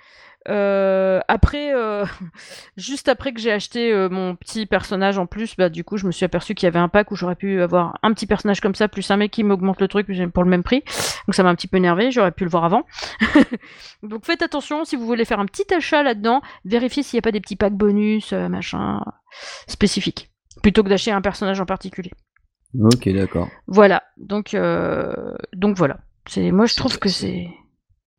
Euh, 0.50 1.22
après, 1.28 1.74
euh, 1.74 2.06
juste 2.78 3.08
après 3.08 3.34
que 3.34 3.40
j'ai 3.40 3.52
acheté 3.52 3.92
euh, 3.92 4.10
mon 4.10 4.36
petit 4.36 4.66
personnage 4.66 5.18
en 5.18 5.26
plus, 5.26 5.56
bah 5.56 5.70
du 5.70 5.84
coup, 5.84 5.98
je 5.98 6.06
me 6.06 6.12
suis 6.12 6.26
aperçu 6.26 6.54
qu'il 6.56 6.66
y 6.66 6.68
avait 6.68 6.80
un 6.80 6.90
pack 6.90 7.12
où 7.12 7.16
j'aurais 7.16 7.36
pu 7.36 7.62
avoir 7.62 7.98
un 8.04 8.14
petit 8.14 8.28
personnage 8.28 8.60
comme 8.60 8.76
ça, 8.76 8.88
plus 8.88 9.10
un 9.12 9.18
mec 9.18 9.32
qui 9.32 9.44
m'augmente 9.44 9.80
le 9.80 9.88
truc 9.88 10.08
pour 10.34 10.44
le 10.44 10.50
même 10.50 10.64
prix. 10.64 10.84
Donc 11.28 11.36
ça 11.36 11.44
m'a 11.44 11.50
un 11.50 11.56
petit 11.56 11.68
peu 11.68 11.78
énervé, 11.78 12.12
j'aurais 12.12 12.32
pu 12.32 12.44
le 12.44 12.50
voir 12.50 12.66
avant. 12.66 12.84
Donc 14.04 14.26
faites 14.26 14.42
attention, 14.42 14.84
si 14.84 14.96
vous 14.96 15.06
voulez 15.06 15.26
faire 15.26 15.40
un 15.40 15.46
petit 15.46 15.72
achat 15.74 16.04
là-dedans, 16.04 16.42
vérifiez 16.66 17.04
s'il 17.04 17.18
n'y 17.18 17.20
a 17.20 17.24
pas 17.24 17.32
des 17.32 17.42
petits 17.42 17.56
packs 17.56 17.76
bonus, 17.76 18.34
machin, 18.34 19.02
spécifiques, 19.68 20.32
plutôt 20.62 20.84
que 20.84 20.90
d'acheter 20.90 21.12
un 21.12 21.22
personnage 21.22 21.62
en 21.62 21.66
particulier. 21.66 22.12
Ok, 22.80 23.08
d'accord. 23.10 23.50
Voilà, 23.68 24.04
donc, 24.18 24.56
donc 25.54 25.78
voilà. 25.78 26.00
Moi, 26.38 26.66
je 26.66 26.76
trouve 26.76 26.98
que 27.00 27.10
c'est... 27.10 27.50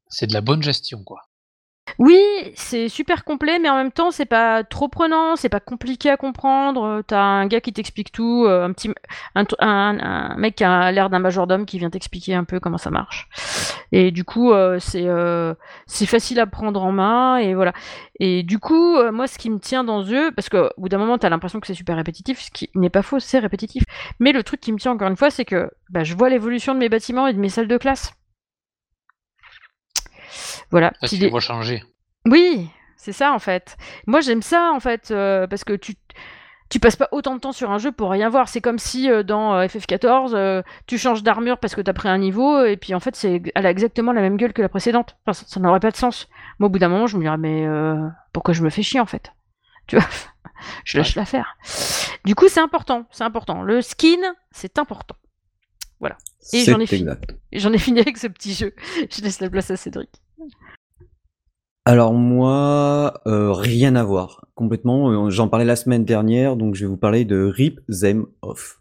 C'est 0.08 0.28
de 0.28 0.34
la 0.34 0.42
bonne 0.42 0.62
gestion, 0.62 1.02
quoi. 1.02 1.22
Oui, 2.00 2.20
c'est 2.56 2.88
super 2.88 3.24
complet, 3.24 3.60
mais 3.60 3.68
en 3.68 3.76
même 3.76 3.92
temps, 3.92 4.10
c'est 4.10 4.26
pas 4.26 4.64
trop 4.64 4.88
prenant, 4.88 5.36
c'est 5.36 5.48
pas 5.48 5.60
compliqué 5.60 6.10
à 6.10 6.16
comprendre. 6.16 7.02
T'as 7.06 7.20
un 7.20 7.46
gars 7.46 7.60
qui 7.60 7.72
t'explique 7.72 8.10
tout, 8.10 8.46
euh, 8.46 8.64
un 8.64 8.72
petit, 8.72 8.90
un, 9.36 10.34
mec 10.36 10.56
qui 10.56 10.64
a 10.64 10.90
l'air 10.90 11.08
d'un 11.08 11.20
majordome 11.20 11.66
qui 11.66 11.78
vient 11.78 11.90
t'expliquer 11.90 12.34
un 12.34 12.42
peu 12.42 12.58
comment 12.58 12.78
ça 12.78 12.90
marche. 12.90 13.28
Et 13.92 14.10
du 14.10 14.24
coup, 14.24 14.50
euh, 14.52 14.78
c'est 14.80 15.06
euh, 15.06 15.54
facile 15.86 16.40
à 16.40 16.46
prendre 16.46 16.82
en 16.82 16.90
main 16.90 17.36
et 17.36 17.54
voilà. 17.54 17.72
Et 18.18 18.42
du 18.42 18.58
coup, 18.58 18.96
moi, 19.12 19.28
ce 19.28 19.38
qui 19.38 19.50
me 19.50 19.58
tient 19.60 19.84
dans 19.84 20.02
eux, 20.04 20.32
parce 20.34 20.48
qu'au 20.48 20.70
bout 20.76 20.88
d'un 20.88 20.98
moment, 20.98 21.18
t'as 21.18 21.28
l'impression 21.28 21.60
que 21.60 21.66
c'est 21.66 21.74
super 21.74 21.96
répétitif, 21.96 22.40
ce 22.40 22.50
qui 22.50 22.70
n'est 22.74 22.90
pas 22.90 23.02
faux, 23.02 23.20
c'est 23.20 23.38
répétitif. 23.38 23.84
Mais 24.18 24.32
le 24.32 24.42
truc 24.42 24.60
qui 24.60 24.72
me 24.72 24.78
tient 24.78 24.92
encore 24.92 25.08
une 25.08 25.16
fois, 25.16 25.30
c'est 25.30 25.44
que 25.44 25.70
bah, 25.90 26.02
je 26.02 26.14
vois 26.14 26.28
l'évolution 26.28 26.74
de 26.74 26.80
mes 26.80 26.88
bâtiments 26.88 27.28
et 27.28 27.32
de 27.32 27.38
mes 27.38 27.48
salles 27.48 27.68
de 27.68 27.76
classe. 27.76 28.14
Voilà. 30.70 30.92
Parce 31.00 31.12
qu'il 31.12 31.40
changer. 31.40 31.82
Oui, 32.26 32.68
c'est 32.96 33.12
ça 33.12 33.32
en 33.32 33.38
fait. 33.38 33.76
Moi 34.06 34.20
j'aime 34.20 34.42
ça 34.42 34.72
en 34.74 34.80
fait 34.80 35.10
euh, 35.10 35.46
parce 35.46 35.64
que 35.64 35.74
tu 35.74 35.94
tu 36.70 36.80
passes 36.80 36.96
pas 36.96 37.08
autant 37.12 37.34
de 37.34 37.40
temps 37.40 37.52
sur 37.52 37.70
un 37.70 37.78
jeu 37.78 37.92
pour 37.92 38.10
rien 38.10 38.28
voir. 38.30 38.48
C'est 38.48 38.62
comme 38.62 38.78
si 38.78 39.10
euh, 39.10 39.22
dans 39.22 39.54
euh, 39.54 39.66
FF14 39.66 40.62
tu 40.86 40.98
changes 40.98 41.22
d'armure 41.22 41.58
parce 41.58 41.74
que 41.74 41.80
t'as 41.80 41.92
pris 41.92 42.08
un 42.08 42.18
niveau 42.18 42.64
et 42.64 42.76
puis 42.76 42.94
en 42.94 43.00
fait 43.00 43.14
c'est 43.14 43.42
elle 43.54 43.66
a 43.66 43.70
exactement 43.70 44.12
la 44.12 44.22
même 44.22 44.36
gueule 44.36 44.52
que 44.52 44.62
la 44.62 44.68
précédente. 44.68 45.16
ça 45.30 45.60
n'aurait 45.60 45.80
pas 45.80 45.90
de 45.90 45.96
sens. 45.96 46.28
Moi 46.58 46.68
au 46.68 46.70
bout 46.70 46.78
d'un 46.78 46.88
moment 46.88 47.06
je 47.06 47.16
me 47.16 47.22
dirais 47.22 47.36
mais 47.38 47.66
pourquoi 48.32 48.54
je 48.54 48.62
me 48.62 48.70
fais 48.70 48.82
chier 48.82 49.00
en 49.00 49.06
fait? 49.06 49.32
Tu 49.86 49.98
vois? 49.98 50.08
Je 50.84 50.96
lâche 50.96 51.14
la 51.14 51.26
faire. 51.26 51.58
Du 52.24 52.34
coup 52.34 52.48
c'est 52.48 52.60
important, 52.60 53.04
c'est 53.10 53.24
important. 53.24 53.62
Le 53.62 53.82
skin 53.82 54.34
c'est 54.50 54.78
important. 54.78 55.16
Voilà. 56.00 56.16
Et 56.52 56.64
j'en 56.64 56.80
ai, 56.80 56.86
fini. 56.86 57.10
j'en 57.52 57.72
ai 57.72 57.78
fini 57.78 58.00
avec 58.00 58.18
ce 58.18 58.26
petit 58.26 58.52
jeu. 58.52 58.74
Je 59.10 59.22
laisse 59.22 59.40
la 59.40 59.48
place 59.48 59.70
à 59.70 59.76
Cédric. 59.76 60.10
Alors 61.86 62.14
moi, 62.14 63.20
euh, 63.26 63.52
rien 63.52 63.94
à 63.94 64.04
voir. 64.04 64.46
Complètement. 64.54 65.26
Euh, 65.26 65.30
j'en 65.30 65.48
parlais 65.48 65.66
la 65.66 65.76
semaine 65.76 66.04
dernière, 66.04 66.56
donc 66.56 66.74
je 66.74 66.84
vais 66.84 66.88
vous 66.88 66.96
parler 66.96 67.24
de 67.26 67.44
Rip 67.44 67.80
Them 67.88 68.26
Off. 68.40 68.80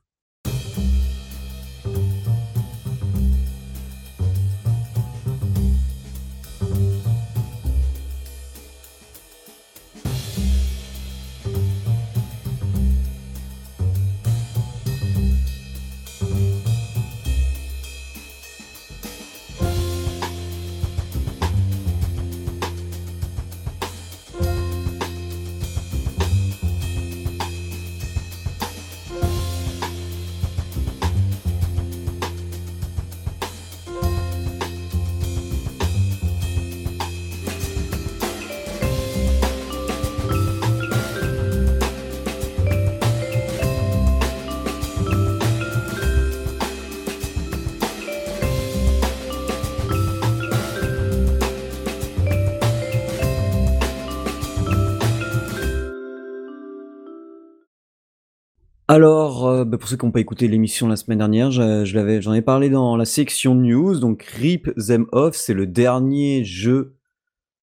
Alors, 58.94 59.48
euh, 59.48 59.66
bah, 59.66 59.80
pour 59.80 59.90
ceux 59.90 59.98
qui 59.98 60.06
n'ont 60.06 60.12
pas 60.12 60.20
écouté 60.20 60.48
l'émission 60.48 60.88
la 60.88 60.98
semaine 60.98 61.18
dernière, 61.18 61.50
j'en 61.50 62.34
ai 62.34 62.42
parlé 62.44 62.70
dans 62.70 62.96
la 62.96 63.06
section 63.06 63.56
news. 63.56 63.98
Donc, 63.98 64.22
Rip 64.22 64.70
Them 64.76 65.08
Off, 65.12 65.36
c'est 65.36 65.56
le 65.56 65.66
dernier 65.66 66.44
jeu 66.44 66.96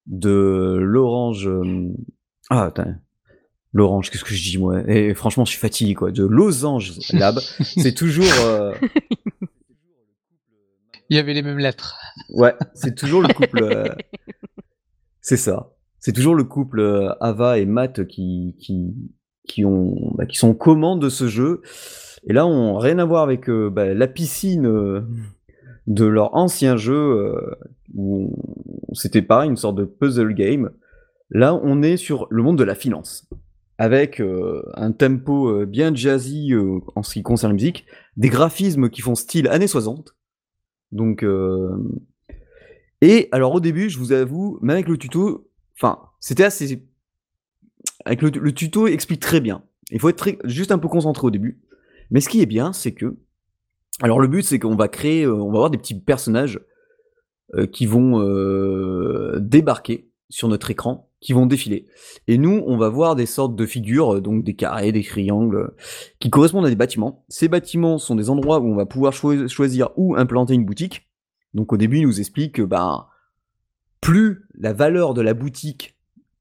de 0.07 0.77
l'Orange. 0.81 1.47
Euh, 1.47 1.87
ah, 2.49 2.65
attends. 2.65 2.95
L'Orange, 3.71 4.11
qu'est-ce 4.11 4.25
que 4.25 4.33
je 4.33 4.43
dis 4.43 4.57
moi? 4.57 4.81
Et 4.89 5.13
franchement, 5.13 5.45
je 5.45 5.51
suis 5.51 5.59
fatigué 5.59 5.93
quoi. 5.93 6.11
De 6.11 6.25
Losange 6.25 6.99
Lab, 7.13 7.39
c'est 7.61 7.93
toujours. 7.93 8.25
Euh, 8.41 8.73
Il 11.09 11.15
y 11.15 11.17
avait 11.17 11.33
les 11.33 11.43
mêmes 11.43 11.59
lettres. 11.59 11.97
Ouais, 12.31 12.55
c'est 12.73 12.93
toujours 12.93 13.21
le 13.21 13.29
couple. 13.33 13.95
c'est 15.21 15.37
ça. 15.37 15.71
C'est 15.97 16.11
toujours 16.11 16.35
le 16.35 16.43
couple 16.43 17.15
Ava 17.21 17.57
et 17.57 17.65
Matt 17.65 18.05
qui, 18.05 18.57
qui, 18.59 18.93
qui, 19.47 19.65
ont, 19.65 20.13
bah, 20.15 20.25
qui 20.25 20.37
sont 20.37 20.53
commandes 20.53 21.01
de 21.01 21.09
ce 21.09 21.27
jeu. 21.27 21.61
Et 22.23 22.33
là, 22.33 22.45
on 22.45 22.77
rien 22.77 22.99
à 22.99 23.05
voir 23.05 23.23
avec 23.23 23.49
bah, 23.49 23.93
la 23.93 24.07
piscine 24.07 25.03
de 25.87 26.05
leur 26.05 26.35
ancien 26.35 26.77
jeu 26.77 27.35
où 27.93 28.33
c'était 28.93 29.21
pareil, 29.21 29.49
une 29.49 29.57
sorte 29.57 29.75
de 29.75 29.85
puzzle 29.85 30.33
game. 30.33 30.71
Là, 31.29 31.55
on 31.63 31.81
est 31.81 31.97
sur 31.97 32.27
le 32.29 32.43
monde 32.43 32.57
de 32.57 32.63
la 32.63 32.75
finance 32.75 33.27
avec 33.81 34.19
euh, 34.19 34.61
un 34.75 34.91
tempo 34.91 35.49
euh, 35.49 35.65
bien 35.65 35.91
jazzy 35.95 36.53
euh, 36.53 36.81
en 36.95 37.01
ce 37.01 37.13
qui 37.13 37.23
concerne 37.23 37.49
la 37.49 37.55
musique, 37.55 37.87
des 38.15 38.29
graphismes 38.29 38.91
qui 38.91 39.01
font 39.01 39.15
style 39.15 39.47
années 39.47 39.65
60. 39.65 40.15
Donc, 40.91 41.25
et 42.99 43.29
alors 43.31 43.55
au 43.55 43.59
début, 43.61 43.89
je 43.89 43.97
vous 43.97 44.11
avoue, 44.11 44.59
même 44.61 44.75
avec 44.75 44.89
le 44.89 44.97
tuto, 44.97 45.49
enfin, 45.77 45.99
c'était 46.19 46.43
assez. 46.43 46.83
Le, 48.05 48.51
tuto, 48.51 48.87
explique 48.87 49.21
très 49.21 49.41
bien. 49.41 49.63
Il 49.91 49.99
faut 49.99 50.09
être 50.09 50.37
juste 50.45 50.71
un 50.71 50.79
peu 50.79 50.87
concentré 50.87 51.27
au 51.27 51.31
début. 51.31 51.61
Mais 52.09 52.21
ce 52.21 52.29
qui 52.29 52.41
est 52.41 52.47
bien, 52.47 52.73
c'est 52.73 52.93
que. 52.93 53.17
Alors 54.01 54.19
le 54.19 54.27
but, 54.27 54.43
c'est 54.43 54.59
qu'on 54.59 54.75
va 54.75 54.87
créer, 54.87 55.27
on 55.27 55.51
va 55.51 55.57
avoir 55.57 55.69
des 55.69 55.77
petits 55.77 55.99
personnages 55.99 56.59
qui 57.71 57.85
vont 57.85 58.19
débarquer 59.39 60.09
sur 60.29 60.47
notre 60.47 60.71
écran 60.71 61.11
qui 61.21 61.33
vont 61.33 61.45
défiler. 61.45 61.87
Et 62.27 62.37
nous, 62.37 62.63
on 62.65 62.77
va 62.77 62.89
voir 62.89 63.15
des 63.15 63.27
sortes 63.27 63.55
de 63.55 63.65
figures, 63.65 64.15
euh, 64.15 64.21
donc 64.21 64.43
des 64.43 64.55
carrés, 64.55 64.91
des 64.91 65.03
triangles, 65.03 65.55
euh, 65.55 65.75
qui 66.19 66.29
correspondent 66.29 66.65
à 66.65 66.69
des 66.69 66.75
bâtiments. 66.75 67.23
Ces 67.29 67.47
bâtiments 67.47 67.99
sont 67.99 68.15
des 68.15 68.29
endroits 68.29 68.59
où 68.59 68.65
on 68.65 68.75
va 68.75 68.87
pouvoir 68.87 69.13
choisir 69.13 69.89
où 69.95 70.15
implanter 70.15 70.55
une 70.55 70.65
boutique. 70.65 71.07
Donc 71.53 71.71
au 71.71 71.77
début, 71.77 71.99
il 71.99 72.07
nous 72.07 72.19
explique 72.19 72.55
que 72.55 72.61
bah, 72.63 73.09
plus 74.01 74.47
la 74.55 74.73
valeur 74.73 75.13
de 75.13 75.21
la 75.21 75.35
boutique 75.35 75.90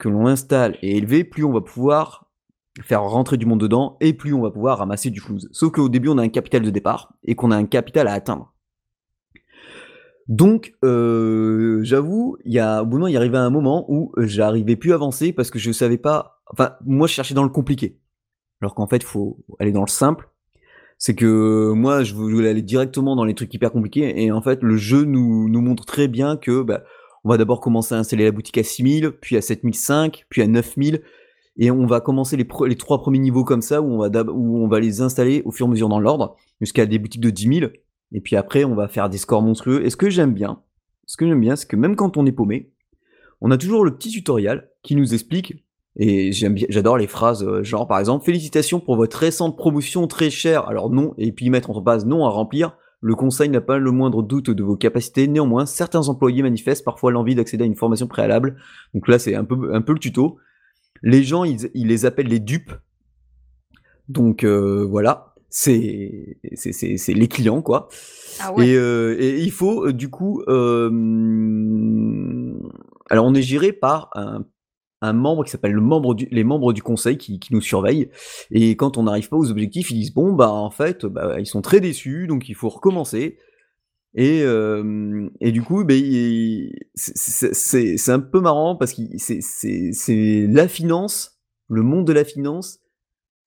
que 0.01 0.09
l'on 0.09 0.27
installe 0.27 0.77
est 0.82 0.97
élevée, 0.97 1.22
plus 1.22 1.44
on 1.44 1.52
va 1.52 1.60
pouvoir 1.60 2.27
faire 2.82 3.02
rentrer 3.02 3.36
du 3.36 3.47
monde 3.47 3.60
dedans, 3.60 3.97
et 4.01 4.12
plus 4.12 4.35
on 4.35 4.43
va 4.43 4.51
pouvoir 4.51 4.78
ramasser 4.78 5.10
du 5.10 5.20
flouze. 5.20 5.48
Sauf 5.52 5.70
qu'au 5.70 5.89
début, 5.89 6.09
on 6.09 6.18
a 6.18 6.22
un 6.22 6.28
capital 6.28 6.62
de 6.62 6.70
départ, 6.70 7.12
et 7.24 7.35
qu'on 7.35 7.51
a 7.51 7.56
un 7.56 7.66
capital 7.66 8.09
à 8.09 8.12
atteindre. 8.12 8.52
Donc, 10.31 10.74
euh, 10.85 11.81
j'avoue, 11.82 12.36
il 12.44 12.52
y 12.52 12.60
a, 12.60 12.82
au 12.82 12.86
bout 12.86 13.01
d'un 13.01 13.09
il 13.09 13.16
arrivait 13.16 13.36
un 13.36 13.51
moment 13.51 13.85
où 13.89 14.12
j'arrivais 14.16 14.77
plus 14.77 14.93
à 14.93 14.94
avancer 14.94 15.32
parce 15.32 15.51
que 15.51 15.59
je 15.59 15.72
savais 15.72 15.98
pas. 15.98 16.40
Enfin, 16.47 16.77
moi, 16.86 17.09
je 17.09 17.14
cherchais 17.14 17.35
dans 17.35 17.43
le 17.43 17.48
compliqué. 17.48 17.98
Alors 18.60 18.77
qu'en 18.77 18.86
fait, 18.86 18.98
il 18.98 19.05
faut 19.05 19.44
aller 19.59 19.72
dans 19.72 19.81
le 19.81 19.89
simple. 19.89 20.31
C'est 20.98 21.16
que 21.16 21.72
moi, 21.72 22.05
je 22.05 22.14
voulais 22.14 22.48
aller 22.48 22.62
directement 22.62 23.16
dans 23.16 23.24
les 23.24 23.35
trucs 23.35 23.52
hyper 23.52 23.72
compliqués. 23.72 24.22
Et 24.22 24.31
en 24.31 24.40
fait, 24.40 24.62
le 24.62 24.77
jeu 24.77 25.02
nous, 25.02 25.48
nous 25.48 25.60
montre 25.60 25.85
très 25.85 26.06
bien 26.06 26.36
que 26.36 26.62
bah, 26.62 26.85
on 27.25 27.29
va 27.29 27.37
d'abord 27.37 27.61
commencer 27.61 27.95
à 27.95 27.99
installer 27.99 28.25
la 28.25 28.33
boutique 28.33 28.59
à 28.59 28.63
6000, 28.63 29.13
puis 29.21 29.37
à 29.37 29.41
7005, 29.41 30.25
puis 30.29 30.43
à 30.43 30.47
9000. 30.47 31.03
Et 31.57 31.71
on 31.71 31.87
va 31.87 32.01
commencer 32.01 32.37
les, 32.37 32.77
trois 32.77 32.99
premiers 32.99 33.19
niveaux 33.19 33.45
comme 33.45 33.61
ça, 33.61 33.83
où 33.83 34.03
on, 34.03 34.69
va 34.69 34.81
les 34.81 35.01
installer 35.03 35.43
au 35.45 35.51
fur 35.51 35.67
et 35.67 35.69
à 35.69 35.71
mesure 35.71 35.89
dans 35.89 36.01
l'ordre, 36.01 36.37
jusqu'à 36.61 36.87
des 36.87 36.99
boutiques 36.99 37.21
de 37.21 37.31
10 37.31 37.59
000. 37.61 37.71
Et 38.13 38.21
puis 38.21 38.37
après, 38.37 38.65
on 38.65 38.75
va 38.75 38.89
faire 38.89 39.11
des 39.11 39.19
scores 39.19 39.43
monstrueux. 39.43 39.85
Et 39.85 39.91
ce 39.91 39.97
que 39.97 40.09
j'aime 40.09 40.33
bien, 40.33 40.63
ce 41.07 41.17
que 41.17 41.27
j'aime 41.27 41.41
bien, 41.41 41.57
c'est 41.57 41.69
que 41.69 41.77
même 41.77 41.97
quand 41.97 42.17
on 42.17 42.25
est 42.25 42.33
paumé, 42.33 42.73
on 43.41 43.51
a 43.51 43.59
toujours 43.59 43.85
le 43.85 43.95
petit 43.95 44.11
tutoriel 44.11 44.71
qui 44.83 44.97
nous 44.97 45.13
explique. 45.13 45.65
Et 45.97 46.33
j'adore 46.33 46.97
les 46.97 47.09
phrases 47.09 47.43
euh, 47.43 47.65
genre 47.65 47.89
par 47.89 47.99
exemple 47.99 48.25
félicitations 48.25 48.79
pour 48.79 48.95
votre 48.95 49.19
récente 49.19 49.57
promotion 49.57 50.07
très 50.07 50.31
chère. 50.31 50.69
Alors 50.69 50.89
non, 50.89 51.15
et 51.19 51.33
puis 51.33 51.51
mettre 51.51 51.69
entre 51.69 51.81
base 51.81 52.07
non 52.07 52.25
à 52.25 52.31
remplir. 52.31 52.77
Le 53.01 53.14
conseil 53.14 53.48
n'a 53.48 53.60
pas 53.60 53.78
le 53.78 53.90
moindre 53.90 54.22
doute 54.22 54.51
de 54.51 54.62
vos 54.62 54.77
capacités. 54.77 55.27
Néanmoins, 55.27 55.66
certains 55.66 56.09
employés 56.09 56.43
manifestent 56.43 56.85
parfois 56.85 57.12
l'envie 57.12 57.35
d'accéder 57.35 57.64
à 57.64 57.66
une 57.66 57.77
formation 57.77 58.06
préalable. 58.06 58.56
Donc 58.94 59.09
là, 59.09 59.18
c'est 59.18 59.35
un 59.35 59.44
peu, 59.44 59.74
un 59.74 59.81
peu 59.81 59.93
le 59.94 59.98
tuto. 59.98 60.39
Les 61.02 61.22
gens, 61.22 61.44
ils, 61.44 61.70
les 61.74 62.05
appellent 62.05 62.28
les 62.28 62.40
dupes. 62.40 62.72
Donc 64.09 64.44
euh, 64.44 64.85
voilà 64.85 65.31
c'est 65.51 66.39
c'est 66.55 67.12
les 67.12 67.28
clients 67.28 67.60
quoi. 67.60 67.89
Ah 68.39 68.52
ouais. 68.55 68.68
et, 68.68 68.77
euh, 68.77 69.16
et, 69.18 69.40
il 69.40 69.51
faut 69.51 69.86
euh, 69.86 69.93
du 69.93 70.09
coup, 70.09 70.43
euh, 70.47 70.89
alors 73.10 73.27
on 73.27 73.35
est 73.35 73.43
géré 73.43 73.72
par 73.72 74.10
un, 74.14 74.44
un 75.01 75.12
membre 75.12 75.44
qui 75.44 75.51
s'appelle 75.51 75.72
le 75.72 75.81
membre 75.81 76.14
du, 76.14 76.28
les 76.31 76.44
membres 76.44 76.72
du 76.72 76.82
conseil 76.82 77.16
qui, 77.16 77.39
qui 77.40 77.55
nous 77.55 77.60
surveillent. 77.60 78.10
Et 78.51 78.77
quand 78.77 78.98
on 78.98 79.05
n'arrive 79.05 79.28
pas 79.28 79.36
aux 79.36 79.51
objectifs, 79.51 79.90
ils 79.90 80.01
disent 80.01 80.14
bon 80.14 80.32
bah 80.32 80.51
en 80.51 80.70
fait 80.70 81.06
bah, 81.06 81.40
ils 81.40 81.47
sont 81.47 81.62
très 81.62 81.81
déçus 81.81 82.27
donc 82.27 82.48
il 82.48 82.55
faut 82.55 82.68
recommencer. 82.68 83.39
Et, 84.14 84.43
euh, 84.43 85.28
et 85.40 85.52
du 85.52 85.62
coup, 85.62 85.85
bah, 85.85 85.94
c'est 86.94 88.10
un 88.10 88.20
peu 88.20 88.40
marrant 88.40 88.77
parce 88.77 88.93
que 88.93 89.02
c'est 89.18 90.47
la 90.48 90.68
finance, 90.68 91.40
le 91.68 91.82
monde 91.82 92.06
de 92.06 92.12
la 92.12 92.24
finance, 92.24 92.81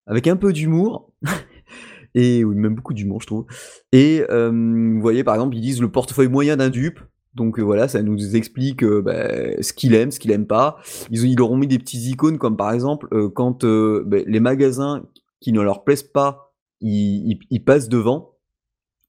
avec 0.05 0.27
un 0.27 0.35
peu 0.35 0.53
d'humour 0.53 1.11
et 2.15 2.45
même 2.45 2.75
beaucoup 2.75 2.93
d'humour, 2.93 3.21
je 3.21 3.27
trouve. 3.27 3.45
Et 3.91 4.23
euh, 4.29 4.51
vous 4.51 5.01
voyez, 5.01 5.23
par 5.23 5.35
exemple, 5.35 5.55
ils 5.57 5.61
disent 5.61 5.81
le 5.81 5.91
portefeuille 5.91 6.29
moyen 6.29 6.57
d'un 6.57 6.69
dupe. 6.69 6.99
Donc 7.35 7.59
euh, 7.59 7.63
voilà, 7.63 7.87
ça 7.87 8.01
nous 8.01 8.35
explique 8.35 8.83
euh, 8.83 9.01
bah, 9.01 9.61
ce 9.61 9.73
qu'il 9.73 9.95
aime, 9.95 10.11
ce 10.11 10.19
qu'il 10.19 10.31
aime 10.31 10.47
pas. 10.47 10.77
Ils, 11.09 11.25
ils 11.25 11.37
leur 11.37 11.51
ont 11.51 11.57
mis 11.57 11.67
des 11.67 11.79
petits 11.79 12.09
icônes 12.09 12.37
comme 12.37 12.57
par 12.57 12.71
exemple 12.71 13.07
quand 13.33 13.65
bah, 13.65 14.17
les 14.25 14.39
magasins 14.39 15.03
qui 15.39 15.51
ne 15.51 15.61
leur 15.61 15.83
plaisent 15.83 16.03
pas, 16.03 16.53
ils, 16.81 17.63
passent 17.65 17.89
devant. 17.89 18.37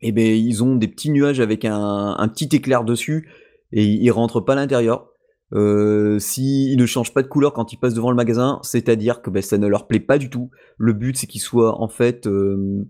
Et 0.01 0.13
ben 0.13 0.37
ils 0.37 0.63
ont 0.63 0.77
des 0.77 0.89
petits 0.89 1.11
nuages 1.11 1.41
avec 1.41 1.65
un, 1.65 2.29
petit 2.29 2.55
éclair 2.55 2.85
dessus 2.85 3.31
et 3.73 3.85
ils 3.85 4.11
rentrent 4.11 4.41
pas 4.41 4.53
à 4.53 4.57
l'intérieur. 4.57 5.09
Euh, 5.53 6.19
S'ils 6.19 6.77
ne 6.77 6.87
changent 6.87 7.15
pas 7.15 7.23
de 7.23 7.29
couleur 7.29 7.53
quand 7.53 7.73
ils 7.73 7.77
passent 7.77 7.95
devant 7.95 8.11
le 8.11 8.17
magasin, 8.17 8.59
c'est-à-dire 8.63 9.23
que 9.23 9.31
ben, 9.31 9.43
ça 9.43 9.59
ne 9.59 9.67
leur 9.67 9.87
plaît 9.87 10.01
pas 10.01 10.19
du 10.19 10.31
tout. 10.31 10.51
Le 10.79 10.93
but, 10.93 11.17
c'est 11.17 11.27
qu'ils 11.27 11.41
soient 11.41 11.81
en 11.81 11.89
fait 11.89 12.27
euh, 12.27 12.85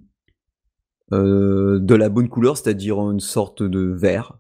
euh, 1.13 1.79
de 1.81 1.95
la 1.95 2.09
bonne 2.09 2.29
couleur, 2.29 2.57
c'est-à-dire 2.57 2.99
une 2.99 3.21
sorte 3.21 3.63
de 3.63 3.81
vert. 3.81 4.39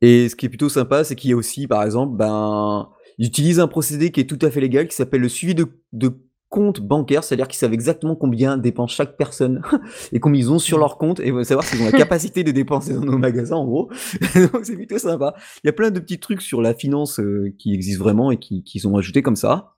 Et 0.00 0.28
ce 0.28 0.36
qui 0.36 0.46
est 0.46 0.48
plutôt 0.48 0.68
sympa, 0.68 1.04
c'est 1.04 1.16
qu'il 1.16 1.30
y 1.30 1.32
a 1.32 1.36
aussi, 1.36 1.66
par 1.66 1.82
exemple, 1.82 2.16
ben, 2.16 2.88
ils 3.18 3.26
utilisent 3.26 3.60
un 3.60 3.68
procédé 3.68 4.10
qui 4.12 4.20
est 4.20 4.26
tout 4.26 4.38
à 4.42 4.50
fait 4.50 4.60
légal, 4.60 4.88
qui 4.88 4.94
s'appelle 4.94 5.20
le 5.20 5.28
suivi 5.28 5.54
de, 5.54 5.66
de 5.92 6.12
compte 6.48 6.80
bancaire, 6.80 7.24
c'est-à-dire 7.24 7.48
qu'ils 7.48 7.58
savent 7.58 7.72
exactement 7.72 8.16
combien 8.16 8.56
dépense 8.56 8.92
chaque 8.92 9.16
personne 9.16 9.62
et 10.12 10.20
combien 10.20 10.40
ils 10.40 10.50
ont 10.50 10.58
sur 10.58 10.78
leur 10.78 10.96
compte 10.96 11.20
et 11.20 11.32
savoir 11.44 11.66
s'ils 11.66 11.82
ont 11.82 11.86
la 11.86 11.92
capacité 11.92 12.42
de 12.42 12.52
dépenser 12.52 12.94
dans 12.94 13.04
nos 13.04 13.18
magasins 13.18 13.56
en 13.56 13.66
gros. 13.66 13.90
Donc 14.34 14.64
c'est 14.64 14.76
plutôt 14.76 14.98
sympa. 14.98 15.34
Il 15.62 15.66
y 15.66 15.70
a 15.70 15.72
plein 15.72 15.90
de 15.90 16.00
petits 16.00 16.18
trucs 16.18 16.40
sur 16.40 16.62
la 16.62 16.74
finance 16.74 17.20
euh, 17.20 17.54
qui 17.58 17.74
existent 17.74 18.02
vraiment 18.02 18.30
et 18.30 18.38
qui, 18.38 18.62
qui 18.62 18.80
sont 18.80 18.96
ajoutés 18.96 19.22
comme 19.22 19.36
ça. 19.36 19.74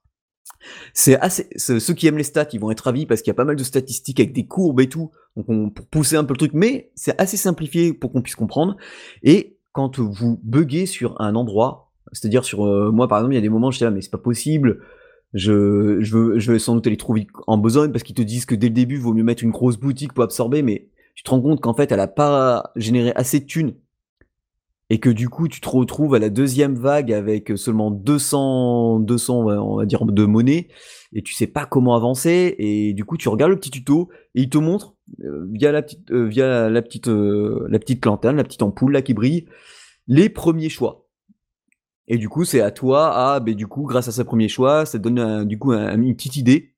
C'est 0.92 1.18
assez, 1.18 1.48
ceux 1.56 1.94
qui 1.94 2.06
aiment 2.06 2.18
les 2.18 2.24
stats, 2.24 2.48
ils 2.52 2.60
vont 2.60 2.70
être 2.70 2.80
ravis 2.80 3.06
parce 3.06 3.22
qu'il 3.22 3.30
y 3.30 3.32
a 3.32 3.34
pas 3.34 3.44
mal 3.44 3.56
de 3.56 3.64
statistiques 3.64 4.20
avec 4.20 4.32
des 4.32 4.46
courbes 4.46 4.80
et 4.80 4.88
tout, 4.88 5.10
donc 5.36 5.46
on, 5.48 5.70
pour 5.70 5.86
pousser 5.86 6.16
un 6.16 6.24
peu 6.24 6.34
le 6.34 6.38
truc, 6.38 6.52
mais 6.54 6.90
c'est 6.94 7.18
assez 7.20 7.36
simplifié 7.36 7.94
pour 7.94 8.12
qu'on 8.12 8.20
puisse 8.20 8.34
comprendre. 8.34 8.76
Et 9.22 9.58
quand 9.72 9.98
vous 9.98 10.40
buguez 10.42 10.86
sur 10.86 11.20
un 11.20 11.34
endroit, 11.34 11.90
c'est-à-dire 12.12 12.44
sur 12.44 12.66
euh, 12.66 12.90
moi 12.90 13.08
par 13.08 13.18
exemple, 13.18 13.34
il 13.34 13.36
y 13.36 13.38
a 13.38 13.42
des 13.42 13.48
moments 13.48 13.68
où 13.68 13.72
je 13.72 13.78
dis 13.78 13.84
là 13.84 13.90
mais 13.90 14.00
c'est 14.00 14.10
pas 14.10 14.18
possible, 14.18 14.80
je, 15.34 15.52
veux, 15.52 16.38
je 16.38 16.52
vais 16.52 16.58
sans 16.58 16.74
doute 16.74 16.86
aller 16.86 16.96
trouver 16.96 17.26
en 17.46 17.58
besogne 17.58 17.92
parce 17.92 18.02
qu'ils 18.02 18.16
te 18.16 18.22
disent 18.22 18.46
que 18.46 18.54
dès 18.54 18.68
le 18.68 18.74
début, 18.74 18.96
vaut 18.96 19.14
mieux 19.14 19.22
mettre 19.22 19.44
une 19.44 19.50
grosse 19.50 19.76
boutique 19.76 20.12
pour 20.12 20.24
absorber, 20.24 20.62
mais 20.62 20.88
tu 21.14 21.22
te 21.22 21.30
rends 21.30 21.40
compte 21.40 21.60
qu'en 21.60 21.74
fait, 21.74 21.92
elle 21.92 22.00
a 22.00 22.08
pas 22.08 22.72
généré 22.76 23.12
assez 23.14 23.40
de 23.40 23.44
thunes 23.44 23.74
et 24.90 24.98
que 24.98 25.08
du 25.08 25.28
coup, 25.28 25.46
tu 25.46 25.60
te 25.60 25.68
retrouves 25.68 26.14
à 26.14 26.18
la 26.18 26.28
deuxième 26.30 26.74
vague 26.74 27.12
avec 27.12 27.52
seulement 27.56 27.92
200, 27.92 28.98
200 28.98 29.46
on 29.46 29.76
va 29.76 29.86
dire, 29.86 30.04
de 30.04 30.24
monnaie 30.26 30.68
et 31.12 31.22
tu 31.22 31.32
sais 31.32 31.46
pas 31.46 31.64
comment 31.64 31.94
avancer 31.94 32.56
et 32.58 32.92
du 32.92 33.04
coup, 33.04 33.16
tu 33.16 33.28
regardes 33.28 33.52
le 33.52 33.58
petit 33.58 33.70
tuto 33.70 34.10
et 34.34 34.42
il 34.42 34.48
te 34.48 34.58
montre 34.58 34.96
euh, 35.24 35.46
via 35.52 35.70
la 35.70 35.82
petite, 35.82 36.10
euh, 36.10 36.26
via 36.26 36.68
la 36.68 36.82
petite, 36.82 37.08
euh, 37.08 37.66
la 37.68 37.78
petite 37.78 38.04
lanterne, 38.04 38.36
la 38.36 38.44
petite 38.44 38.62
ampoule 38.62 38.92
là 38.92 39.00
qui 39.00 39.14
brille, 39.14 39.46
les 40.08 40.28
premiers 40.28 40.68
choix. 40.68 41.06
Et 42.08 42.18
du 42.18 42.28
coup, 42.28 42.44
c'est 42.44 42.60
à 42.60 42.72
toi, 42.72 43.14
à, 43.14 43.38
ben, 43.38 43.54
du 43.54 43.68
coup, 43.68 43.84
grâce 43.84 44.08
à 44.08 44.12
ce 44.12 44.22
premier 44.22 44.48
choix, 44.48 44.84
ça 44.84 44.98
te 44.98 45.08
donne 45.08 45.44
du 45.44 45.56
coup 45.58 45.72
une 45.72 46.16
petite 46.16 46.36
idée. 46.36 46.74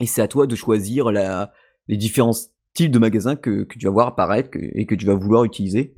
Et 0.00 0.06
c'est 0.06 0.22
à 0.22 0.26
toi 0.26 0.48
de 0.48 0.56
choisir 0.56 1.12
la, 1.12 1.52
les 1.86 1.96
différents 1.96 2.32
styles 2.32 2.90
de 2.90 2.98
magasins 2.98 3.36
que, 3.36 3.62
que 3.62 3.78
tu 3.78 3.86
vas 3.86 3.92
voir 3.92 4.08
apparaître 4.08 4.50
et 4.54 4.84
que 4.86 4.96
tu 4.96 5.06
vas 5.06 5.14
vouloir 5.14 5.44
utiliser. 5.44 5.94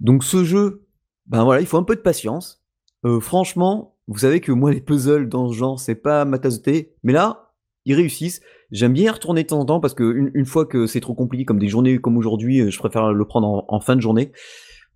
Donc 0.00 0.24
ce 0.24 0.44
jeu, 0.44 0.86
ben 1.26 1.44
voilà, 1.44 1.60
il 1.60 1.66
faut 1.66 1.78
un 1.78 1.82
peu 1.82 1.96
de 1.96 2.00
patience. 2.00 2.62
Euh, 3.04 3.20
franchement, 3.20 3.96
vous 4.08 4.18
savez 4.18 4.40
que 4.40 4.52
moi, 4.52 4.72
les 4.72 4.80
puzzles 4.80 5.28
dans 5.28 5.48
ce 5.48 5.54
genre, 5.54 5.80
c'est 5.80 5.96
pas 5.96 6.24
ma 6.24 6.38
tasse 6.38 6.58
de 6.58 6.62
thé. 6.62 6.94
Mais 7.02 7.12
là, 7.12 7.52
ils 7.84 7.94
réussissent. 7.94 8.40
J'aime 8.70 8.92
bien 8.92 9.04
y 9.04 9.08
retourner 9.08 9.42
de 9.42 9.48
temps 9.48 9.60
en 9.60 9.64
temps 9.64 9.80
parce 9.80 9.94
qu'une 9.94 10.30
une 10.34 10.44
fois 10.44 10.66
que 10.66 10.86
c'est 10.86 11.00
trop 11.00 11.14
compliqué, 11.14 11.44
comme 11.44 11.58
des 11.58 11.68
journées 11.68 11.98
comme 11.98 12.16
aujourd'hui, 12.16 12.60
euh, 12.60 12.70
je 12.70 12.78
préfère 12.78 13.12
le 13.12 13.24
prendre 13.24 13.64
en, 13.68 13.80
fin 13.80 13.96
de 13.96 14.00
journée. 14.00 14.32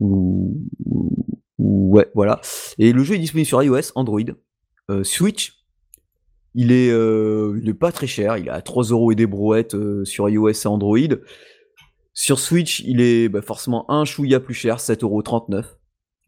Ou, 0.01 0.61
Ouais, 1.59 2.09
voilà. 2.15 2.41
Et 2.79 2.93
le 2.93 3.03
jeu 3.03 3.17
est 3.17 3.19
disponible 3.19 3.47
sur 3.47 3.63
iOS, 3.63 3.93
Android, 3.95 4.21
euh, 4.91 5.05
Switch. 5.05 5.65
Il 6.55 6.73
est, 6.73 6.91
euh, 6.91 7.59
il 7.61 7.69
est 7.69 7.75
pas 7.75 7.93
très 7.93 8.07
cher, 8.07 8.39
il 8.39 8.47
est 8.47 8.51
à 8.51 8.63
3 8.63 8.85
euros 8.85 9.13
et 9.13 9.15
des 9.15 9.27
brouettes 9.27 9.77
sur 10.05 10.29
iOS 10.29 10.51
et 10.51 10.67
Android. 10.67 10.99
Sur 12.13 12.39
Switch, 12.39 12.81
il 12.81 13.01
est 13.01 13.29
bah, 13.29 13.43
forcément 13.43 13.91
un 13.91 14.05
chouïa 14.05 14.41
plus 14.41 14.55
cher, 14.55 14.79
7,39€. 14.79 15.65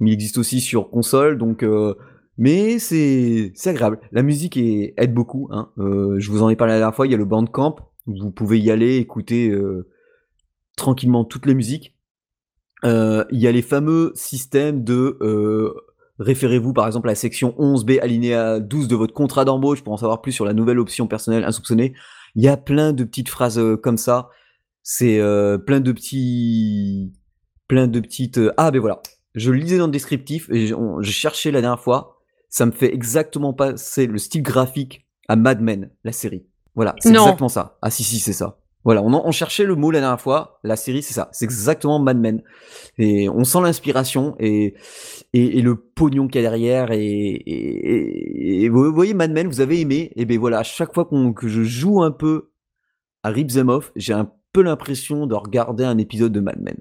Mais 0.01 0.11
il 0.11 0.15
existe 0.15 0.39
aussi 0.39 0.61
sur 0.61 0.91
console, 0.91 1.39
donc 1.39 1.65
mais 2.39 2.79
c'est 2.79 3.53
agréable. 3.67 4.01
La 4.11 4.23
musique 4.23 4.57
aide 4.57 5.15
beaucoup. 5.15 5.49
Hein. 5.51 5.71
Euh, 5.79 6.17
je 6.19 6.31
vous 6.31 6.43
en 6.43 6.49
ai 6.49 6.57
parlé 6.57 6.73
la 6.73 6.79
dernière 6.79 6.95
fois. 6.95 7.07
Il 7.07 7.13
y 7.13 7.15
a 7.15 7.19
le 7.19 7.25
Bandcamp. 7.25 7.77
Vous 8.07 8.31
pouvez 8.31 8.59
y 8.59 8.71
aller, 8.71 8.97
écouter 8.97 9.49
euh, 9.49 9.89
tranquillement 10.77 11.25
toutes 11.25 11.47
les 11.47 11.55
musiques. 11.55 11.97
Euh, 12.85 13.25
il 13.31 13.39
y 13.39 13.47
a 13.47 13.53
les 13.53 13.63
fameux 13.63 14.13
systèmes 14.17 14.83
de 14.83 15.19
euh, 15.23 15.73
référez-vous 16.19 16.73
par 16.73 16.87
exemple 16.87 17.09
à 17.09 17.13
la 17.13 17.17
section 17.17 17.55
11B 17.59 18.01
alinéa 18.01 18.59
12 18.59 18.89
de 18.89 18.97
votre 18.97 19.15
contrat 19.15 19.45
d'embauche 19.45 19.85
pour 19.85 19.93
en 19.93 19.97
savoir 19.97 20.21
plus 20.21 20.33
sur 20.33 20.45
la 20.45 20.53
nouvelle 20.53 20.81
option 20.81 21.07
personnelle 21.07 21.45
insoupçonnée. 21.45 21.95
Il 22.35 22.43
y 22.43 22.49
a 22.49 22.57
plein 22.57 22.93
de 22.93 23.05
petites 23.05 23.29
phrases 23.29 23.59
euh, 23.59 23.77
comme 23.77 23.99
ça. 23.99 24.31
C'est 24.83 25.19
euh, 25.21 25.59
plein 25.59 25.81
de 25.81 25.93
petits 25.93 27.13
plein 27.69 27.87
de 27.87 28.01
petites 28.01 28.39
euh, 28.39 28.53
ah 28.57 28.71
ben 28.71 28.81
voilà. 28.81 29.01
Je 29.35 29.51
lisais 29.51 29.79
dans 29.79 29.87
le 29.87 29.93
descriptif 29.93 30.49
et 30.51 30.67
je, 30.67 30.75
on- 30.75 31.01
je 31.01 31.11
cherchais 31.11 31.51
la 31.51 31.61
dernière 31.61 31.81
fois. 31.81 32.19
Ça 32.49 32.67
me 32.67 32.73
fait 32.73 32.93
exactement 32.93 33.55
passer 33.55 34.07
le 34.07 34.19
style 34.19 34.43
graphique 34.43 35.07
à 35.29 35.37
Mad 35.37 35.61
Men, 35.63 35.91
la 36.05 36.13
série. 36.13 36.45
Voilà, 36.75 36.95
c'est 37.01 37.11
exactement 37.23 37.49
ça. 37.49 37.79
Ah 37.81 37.91
si 37.91 38.03
si, 38.05 38.19
c'est 38.19 38.33
ça. 38.35 38.59
Voilà, 38.85 39.03
on, 39.03 39.13
en- 39.15 39.23
on 39.25 39.31
cherchait 39.31 39.65
le 39.65 39.75
mot 39.77 39.91
la 39.91 40.01
dernière 40.01 40.21
fois. 40.21 40.59
La 40.65 40.75
série, 40.77 41.03
c'est 41.03 41.15
ça. 41.15 41.29
C'est 41.33 41.45
exactement 41.45 41.99
Mad 42.01 42.19
Men. 42.19 42.43
Et 42.99 43.29
on 43.29 43.45
sent 43.45 43.61
l'inspiration 43.63 44.35
et, 44.41 44.75
et, 45.33 45.59
et 45.59 45.63
le 45.63 45.77
pognon 45.77 46.27
qu'il 46.27 46.43
y 46.43 46.45
a 46.45 46.51
derrière. 46.51 46.91
Et, 46.91 47.01
et, 47.07 48.61
et- 48.61 48.65
et 48.65 48.69
vous 48.69 48.93
voyez 48.93 49.15
Mad 49.15 49.31
Men, 49.31 49.47
vous 49.47 49.61
avez 49.61 49.81
aimé. 49.81 50.13
Et 50.17 50.25
ben 50.27 50.39
voilà, 50.39 50.59
à 50.59 50.63
chaque 50.65 50.93
fois 50.93 51.05
qu'on- 51.05 51.33
que 51.33 51.47
je 51.49 51.63
joue 51.63 52.03
un 52.03 52.11
peu 52.11 52.51
à 53.23 53.31
Rip 53.31 53.49
Them 53.53 53.69
Off, 53.69 53.93
j'ai 53.97 54.13
un 54.15 54.31
peu 54.53 54.63
l'impression 54.63 55.27
de 55.27 55.35
regarder 55.35 55.85
un 55.85 55.99
épisode 55.99 56.33
de 56.33 56.41
Mad 56.41 56.61
Men. 56.61 56.77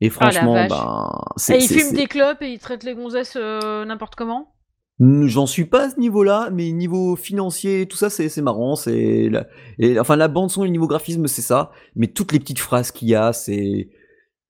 Et 0.00 0.08
franchement, 0.08 0.54
vache. 0.54 0.68
ben, 0.70 1.10
Et 1.36 1.40
c'est, 1.40 1.58
il 1.58 1.62
c'est- 1.68 1.78
fume 1.78 1.96
des 1.96 2.06
clopes 2.06 2.40
et 2.42 2.52
il 2.52 2.58
traite 2.58 2.84
les 2.84 2.94
gonzesses 2.94 3.36
euh, 3.36 3.84
n'importe 3.84 4.14
comment? 4.14 4.54
Mm, 4.98 5.26
J'en 5.26 5.46
suis 5.46 5.66
pas 5.66 5.84
à 5.86 5.90
ce 5.90 5.98
niveau-là, 6.00 6.48
mais 6.52 6.70
niveau 6.72 7.16
financier, 7.16 7.86
tout 7.86 7.96
ça, 7.96 8.08
c'est 8.10 8.34
marrant. 8.40 8.76
C'est 8.76 9.30
et 9.78 9.98
enfin 10.00 10.16
la 10.16 10.28
bande 10.28 10.50
son 10.50 10.64
et 10.64 10.66
le 10.68 10.72
niveau 10.72 10.86
graphisme, 10.86 11.26
c'est 11.26 11.42
ça. 11.42 11.70
Mais 11.96 12.06
toutes 12.06 12.32
les 12.32 12.38
petites 12.38 12.58
phrases 12.58 12.92
qu'il 12.92 13.08
y 13.08 13.14
a, 13.14 13.32
c'est 13.32 13.90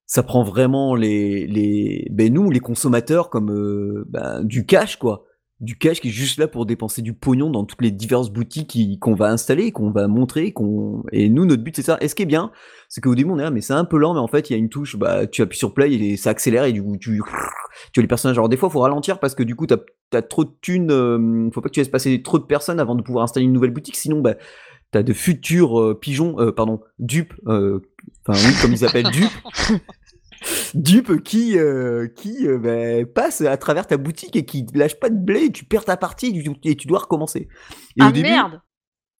ça 0.06 0.22
prend 0.24 0.42
vraiment 0.42 0.94
les 0.96 1.46
les 1.46 2.06
ben 2.10 2.32
nous 2.32 2.50
les 2.50 2.58
consommateurs 2.60 3.30
comme 3.30 3.50
euh, 3.52 4.04
ben, 4.08 4.42
du 4.44 4.66
cash 4.66 4.96
quoi, 4.96 5.24
du 5.60 5.76
cash 5.76 6.00
qui 6.00 6.08
est 6.08 6.12
juste 6.12 6.38
là 6.38 6.48
pour 6.48 6.64
dépenser 6.64 7.02
du 7.02 7.12
pognon 7.12 7.50
dans 7.50 7.64
toutes 7.64 7.82
les 7.82 7.90
diverses 7.90 8.30
boutiques 8.30 8.78
qu'on 8.98 9.14
va 9.14 9.30
installer, 9.30 9.72
qu'on 9.72 9.90
va 9.90 10.08
montrer, 10.08 10.52
qu'on 10.52 11.02
et 11.12 11.28
nous 11.28 11.44
notre 11.44 11.62
but 11.62 11.76
c'est 11.76 11.82
ça. 11.82 11.98
Et 12.00 12.08
ce 12.08 12.14
qui 12.14 12.22
est 12.22 12.26
bien, 12.26 12.50
c'est 12.88 13.02
qu'au 13.02 13.14
début 13.14 13.30
on 13.30 13.38
est 13.38 13.42
là, 13.42 13.50
mais 13.50 13.60
c'est 13.60 13.74
un 13.74 13.84
peu 13.84 13.98
lent, 13.98 14.14
mais 14.14 14.20
en 14.20 14.26
fait 14.26 14.48
il 14.48 14.54
y 14.54 14.56
a 14.56 14.58
une 14.58 14.70
touche, 14.70 14.96
bah 14.96 15.26
tu 15.26 15.42
appuies 15.42 15.58
sur 15.58 15.74
play 15.74 15.92
et 15.92 16.16
ça 16.16 16.30
accélère 16.30 16.64
et 16.64 16.72
du 16.72 16.82
coup 16.82 16.96
tu 16.96 17.20
tu 17.92 18.00
as 18.00 18.02
les 18.02 18.08
personnages. 18.08 18.38
Alors 18.38 18.48
des 18.48 18.56
fois 18.56 18.70
faut 18.70 18.80
ralentir 18.80 19.20
parce 19.20 19.34
que 19.34 19.42
du 19.42 19.54
coup 19.54 19.66
t'as 19.66 19.76
t'as 20.08 20.22
trop 20.22 20.44
de 20.44 20.52
thunes, 20.62 20.90
euh, 20.90 21.50
faut 21.52 21.60
pas 21.60 21.68
que 21.68 21.74
tu 21.74 21.80
laisses 21.80 21.88
passer 21.88 22.22
trop 22.22 22.38
de 22.38 22.44
personnes 22.44 22.80
avant 22.80 22.94
de 22.94 23.02
pouvoir 23.02 23.24
installer 23.24 23.44
une 23.44 23.52
nouvelle 23.52 23.70
boutique, 23.70 23.96
sinon 23.96 24.20
bah 24.20 24.36
t'as 24.92 25.02
de 25.02 25.12
futurs 25.12 25.78
euh, 25.78 25.94
pigeons, 25.94 26.40
euh, 26.40 26.52
pardon, 26.52 26.80
dupes, 26.98 27.34
enfin 27.44 28.32
oui 28.32 28.54
comme 28.62 28.72
ils 28.72 28.78
s'appellent 28.78 29.10
dupes, 29.10 29.28
dupes 30.74 31.22
qui 31.22 31.58
euh, 31.58 32.08
qui 32.08 32.46
euh, 32.46 32.58
bah, 32.58 33.04
passent 33.14 33.40
à 33.42 33.56
travers 33.56 33.86
ta 33.86 33.96
boutique 33.96 34.36
et 34.36 34.44
qui 34.44 34.66
lâchent 34.74 34.98
pas 34.98 35.10
de 35.10 35.18
blé, 35.18 35.44
et 35.44 35.52
tu 35.52 35.64
perds 35.64 35.84
ta 35.84 35.96
partie 35.96 36.26
et 36.28 36.42
tu, 36.42 36.50
et 36.64 36.76
tu 36.76 36.86
dois 36.86 37.00
recommencer. 37.00 37.48
Et 37.96 38.00
Ah 38.00 38.08
au 38.08 38.12
début, 38.12 38.30
merde 38.30 38.60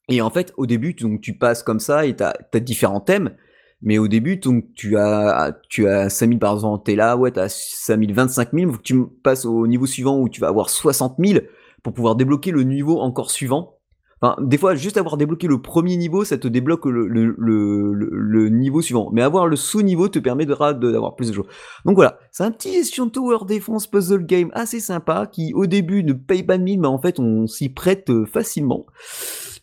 et 0.09 0.21
en 0.23 0.31
fait, 0.31 0.53
au 0.57 0.67
début, 0.67 0.95
tu- 0.95 1.05
donc, 1.05 1.21
tu 1.21 1.35
passes 1.39 1.63
comme 1.63 1.81
ça 1.81 2.05
et 2.05 2.17
tu 2.17 2.23
as, 2.23 2.61
différents 2.61 3.01
thèmes. 3.01 3.37
Mais 3.83 3.97
au 3.97 4.09
début, 4.09 4.37
donc, 4.37 4.65
tu 4.75 4.99
as, 4.99 5.57
tu 5.71 5.89
as 5.89 6.11
5000 6.11 6.39
par 6.39 6.55
exemple, 6.55 6.85
t'es 6.85 6.97
là, 6.97 7.17
ouais, 7.17 7.31
t'as 7.31 7.49
5000, 7.49 8.13
25 8.13 8.51
000, 8.53 8.73
faut 8.73 8.79
que 8.79 8.83
tu 8.83 9.07
passes 9.23 9.47
au 9.47 9.67
niveau 9.67 9.87
suivant 9.87 10.19
où 10.19 10.29
tu 10.29 10.41
vas 10.41 10.49
avoir 10.49 10.69
60 10.69 11.17
000 11.25 11.41
pour 11.83 11.95
pouvoir 11.95 12.17
débloquer 12.17 12.51
le 12.51 12.63
niveau 12.63 12.99
encore 13.01 13.31
suivant. 13.31 13.80
Enfin, 14.23 14.37
des 14.43 14.59
fois, 14.59 14.75
juste 14.75 14.99
avoir 14.99 15.17
débloqué 15.17 15.47
le 15.47 15.63
premier 15.63 15.97
niveau, 15.97 16.25
ça 16.25 16.37
te 16.37 16.47
débloque 16.47 16.85
le, 16.85 18.49
niveau 18.51 18.83
suivant. 18.83 19.11
Mais 19.13 19.23
avoir 19.23 19.47
le 19.47 19.57
sous-niveau 19.57 20.09
te 20.09 20.19
permettra 20.19 20.75
d'avoir 20.75 21.17
plus 21.17 21.29
de 21.31 21.35
choses. 21.35 21.47
Donc 21.87 21.95
voilà, 21.95 22.19
c'est 22.31 22.45
un 22.45 22.51
petit 22.51 22.73
gestion 22.73 23.09
tower 23.09 23.39
defense 23.49 23.87
puzzle 23.87 24.27
game 24.27 24.51
assez 24.53 24.81
sympa 24.81 25.27
qui, 25.27 25.55
au 25.55 25.67
début, 25.67 26.05
ne 26.05 26.13
paye 26.13 26.43
pas 26.43 26.59
de 26.59 26.63
mine, 26.63 26.81
mais 26.81 26.89
en 26.89 27.01
fait, 27.01 27.19
on 27.19 27.47
s'y 27.47 27.71
prête 27.71 28.11
euh, 28.11 28.27
facilement. 28.27 28.85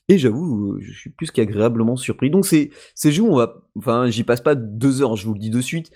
Et 0.09 0.17
j'avoue, 0.17 0.79
je 0.79 0.91
suis 0.91 1.09
plus 1.09 1.29
qu'agréablement 1.29 1.95
surpris. 1.95 2.31
Donc 2.31 2.45
c'est 2.45 2.71
ces 2.95 3.11
jeux, 3.11 3.23
on 3.23 3.35
va, 3.35 3.61
enfin, 3.75 4.09
j'y 4.09 4.23
passe 4.23 4.41
pas 4.41 4.55
deux 4.55 5.01
heures, 5.01 5.17
je 5.17 5.27
vous 5.27 5.33
le 5.33 5.39
dis 5.39 5.49
de 5.49 5.61
suite. 5.61 5.91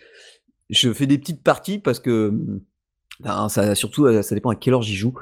Je 0.69 0.93
fais 0.93 1.07
des 1.07 1.17
petites 1.17 1.43
parties 1.43 1.79
parce 1.79 1.99
que, 1.99 2.33
ben, 3.21 3.49
ça 3.49 3.73
surtout, 3.73 4.21
ça 4.21 4.35
dépend 4.35 4.49
à 4.49 4.55
quelle 4.55 4.73
heure 4.73 4.81
j'y 4.81 4.95
joue. 4.95 5.13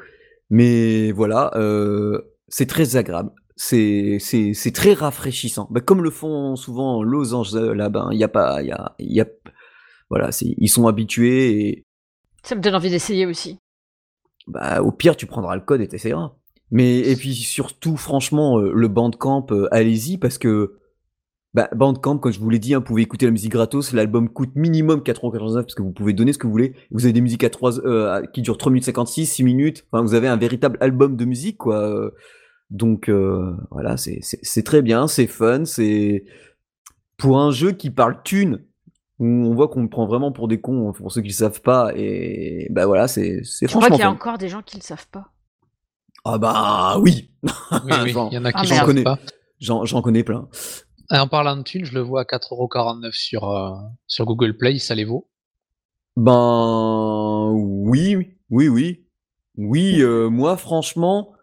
Mais 0.50 1.12
voilà, 1.12 1.52
euh, 1.56 2.22
c'est 2.50 2.66
très 2.68 2.96
agréable. 2.96 3.32
C'est 3.56 4.18
c'est 4.20 4.54
c'est 4.54 4.72
très 4.72 4.94
rafraîchissant. 4.94 5.68
Ben, 5.72 5.82
comme 5.82 6.04
le 6.04 6.12
font 6.12 6.56
souvent 6.56 7.04
Los 7.04 7.34
Angeles 7.34 7.74
là, 7.76 7.90
ben 7.90 8.10
il 8.12 8.18
y 8.20 8.24
a 8.24 8.28
pas, 8.30 8.62
il 8.62 8.68
y 8.68 8.72
a 8.72 8.96
il 9.00 9.14
y 9.14 9.22
a, 9.22 9.26
voilà, 10.10 10.32
c'est 10.32 10.56
ils 10.58 10.70
sont 10.70 10.88
habitués 10.88 11.68
et 11.68 11.86
Ça 12.44 12.56
me 12.56 12.62
donne 12.62 12.76
envie 12.76 12.90
d'essayer 12.90 13.26
aussi. 13.26 13.58
bah, 14.48 14.82
au 14.82 14.92
pire, 14.92 15.16
tu 15.16 15.26
prendras 15.26 15.56
le 15.56 15.62
code 15.62 15.82
et 15.82 15.88
t'essayeras. 15.88 16.34
Mais 16.72 17.00
et 17.00 17.16
puis 17.16 17.34
surtout, 17.36 17.98
franchement, 17.98 18.60
euh, 18.60 18.72
le 18.74 18.88
Bandcamp, 18.88 19.48
euh, 19.52 19.68
allez-y 19.72 20.18
parce 20.18 20.38
que 20.38 20.78
bah, 21.54 21.68
Bandcamp, 21.76 22.20
comme 22.20 22.32
je 22.32 22.40
vous 22.40 22.50
l'ai 22.50 22.60
dit, 22.60 22.74
hein, 22.76 22.80
vous 22.80 22.86
pouvez 22.86 23.02
écouter 23.02 23.26
la 23.26 23.32
musique 23.32 23.52
gratos. 23.52 23.92
L'album 23.94 24.30
coûte 24.30 24.52
minimum 24.56 25.00
4,99€ 25.02 25.54
parce 25.64 25.76
que 25.76 25.82
vous 25.82 25.92
pouvez 25.92 26.14
donner 26.14 26.32
ce 26.32 26.38
que 26.38 26.46
vous 26.48 26.54
voulez. 26.54 26.76
Vous 26.92 27.06
avez 27.06 27.14
des 27.14 27.22
musiques 27.22 27.44
à 27.44 27.50
3, 27.50 27.80
euh, 27.86 28.24
qui 28.34 28.42
durent 28.44 28.58
3 28.58 28.72
minutes 28.72 28.86
56, 28.86 29.26
6 29.26 29.44
minutes. 29.44 29.86
Enfin, 29.92 30.04
vous 30.04 30.14
avez 30.14 30.28
un 30.28 30.38
véritable 30.38 30.78
album 30.80 31.16
de 31.18 31.26
musique, 31.26 31.58
quoi. 31.58 32.12
Donc 32.70 33.10
euh, 33.10 33.56
voilà, 33.72 33.98
c'est 33.98 34.64
très 34.64 34.82
bien, 34.82 35.08
c'est 35.08 35.28
fun, 35.28 35.66
c'est 35.66 36.24
pour 37.18 37.40
un 37.40 37.52
jeu 37.52 37.72
qui 37.72 37.90
parle 37.92 38.22
thune. 38.24 38.66
Où 39.20 39.26
on 39.28 39.54
voit 39.54 39.68
qu'on 39.68 39.82
me 39.84 39.90
prend 39.90 40.08
vraiment 40.08 40.32
pour 40.32 40.48
des 40.48 40.62
cons, 40.62 40.90
hein, 40.90 40.94
pour 40.94 41.12
ceux 41.12 41.22
qui 41.22 41.28
le 41.28 41.34
savent 41.34 41.62
pas, 41.62 41.92
et 41.94 42.68
bah 42.72 42.86
voilà, 42.86 43.10
c'est 43.10 43.44
c'est 43.44 43.68
Je 43.68 43.72
crois 43.72 43.82
franchement 43.82 43.98
qu'il 43.98 44.06
y 44.06 44.08
a 44.08 44.12
encore 44.12 44.38
des 44.38 44.48
gens 44.48 44.62
qui 44.62 44.78
le 44.78 44.82
savent 44.82 45.08
pas? 45.10 45.28
Ah 46.24 46.38
bah 46.38 46.98
oui, 47.00 47.30
Oui, 47.44 47.52
il 48.06 48.34
y 48.34 48.38
en 48.38 48.46
a 48.46 48.52
Ah, 48.54 48.62
qui 48.62 48.72
ne 48.72 48.76
savent 48.78 48.86
connais. 48.86 49.04
pas. 49.04 49.20
j'en 49.60 50.02
connais 50.02 50.24
plein. 50.24 50.48
Et 51.12 51.18
en 51.18 51.28
parlant 51.28 51.58
de 51.58 51.64
thunes, 51.64 51.84
je 51.84 51.94
le 51.94 52.02
vois 52.02 52.22
à 52.22 52.24
4,49€ 52.24 53.12
sur, 53.12 53.50
euh, 53.50 53.72
sur 54.08 54.26
Google 54.26 54.56
Play, 54.56 54.78
ça 54.80 54.96
les 54.96 55.04
vaut? 55.04 55.28
Ben 56.16 57.52
oui, 57.54 58.38
oui, 58.50 58.68
oui, 58.70 59.06
oui. 59.58 60.02
euh, 60.02 60.30
moi, 60.30 60.56
franchement, 60.56 61.34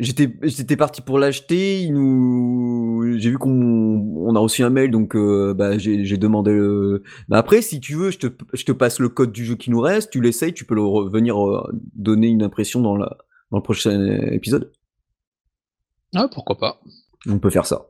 j'étais 0.00 0.32
j'étais 0.42 0.76
parti 0.76 1.00
pour 1.02 1.18
l'acheter. 1.18 1.80
Il 1.82 1.94
nous, 1.94 3.16
j'ai 3.18 3.30
vu 3.30 3.38
qu'on 3.38 3.50
on 3.50 4.34
a 4.34 4.38
reçu 4.38 4.62
un 4.62 4.70
mail, 4.70 4.90
donc 4.90 5.14
euh, 5.16 5.54
bah, 5.54 5.78
j'ai 5.78 6.04
j'ai 6.04 6.16
demandé. 6.16 6.52
Le... 6.52 7.02
Bah, 7.28 7.38
après, 7.38 7.62
si 7.62 7.80
tu 7.80 7.94
veux, 7.94 8.10
je 8.10 8.18
te 8.18 8.26
je 8.52 8.64
te 8.64 8.72
passe 8.72 9.00
le 9.00 9.08
code 9.08 9.32
du 9.32 9.44
jeu 9.44 9.54
qui 9.56 9.70
nous 9.70 9.80
reste. 9.80 10.10
Tu 10.10 10.20
l'essayes, 10.20 10.54
tu 10.54 10.64
peux 10.64 10.74
le 10.74 10.82
revenir 10.82 11.38
euh, 11.42 11.62
donner 11.94 12.28
une 12.28 12.42
impression 12.42 12.80
dans 12.80 12.96
la 12.96 13.16
dans 13.50 13.58
le 13.58 13.62
prochain 13.62 14.04
épisode. 14.32 14.72
Ah, 16.14 16.28
pourquoi 16.32 16.58
pas. 16.58 16.80
On 17.28 17.38
peut 17.38 17.50
faire 17.50 17.66
ça. 17.66 17.88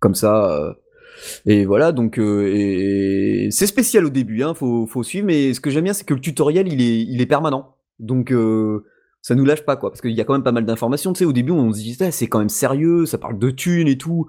Comme 0.00 0.14
ça. 0.14 0.50
euh, 0.56 0.72
Et 1.46 1.64
voilà, 1.66 1.92
donc 1.92 2.18
euh, 2.18 2.46
et, 2.54 3.46
et 3.46 3.50
c'est 3.50 3.66
spécial 3.66 4.04
au 4.06 4.10
début, 4.10 4.42
hein, 4.42 4.54
faut, 4.54 4.86
faut 4.86 5.02
suivre. 5.02 5.26
Mais 5.26 5.52
ce 5.54 5.60
que 5.60 5.70
j'aime 5.70 5.84
bien, 5.84 5.92
c'est 5.92 6.04
que 6.06 6.14
le 6.14 6.20
tutoriel, 6.20 6.68
il 6.72 6.80
est, 6.80 7.00
il 7.02 7.20
est 7.20 7.26
permanent. 7.26 7.74
Donc 7.98 8.30
euh, 8.30 8.84
ça 9.22 9.34
nous 9.34 9.44
lâche 9.44 9.64
pas, 9.64 9.76
quoi. 9.76 9.90
Parce 9.90 10.00
qu'il 10.00 10.12
y 10.12 10.20
a 10.20 10.24
quand 10.24 10.32
même 10.32 10.44
pas 10.44 10.52
mal 10.52 10.64
d'informations. 10.64 11.12
Tu 11.12 11.20
sais, 11.20 11.24
au 11.24 11.32
début, 11.32 11.52
on 11.52 11.72
se 11.72 11.78
dit, 11.78 11.96
Ah, 12.00 12.10
c'est 12.10 12.28
quand 12.28 12.38
même 12.38 12.48
sérieux, 12.48 13.06
ça 13.06 13.18
parle 13.18 13.38
de 13.38 13.50
thunes 13.50 13.88
et 13.88 13.98
tout. 13.98 14.26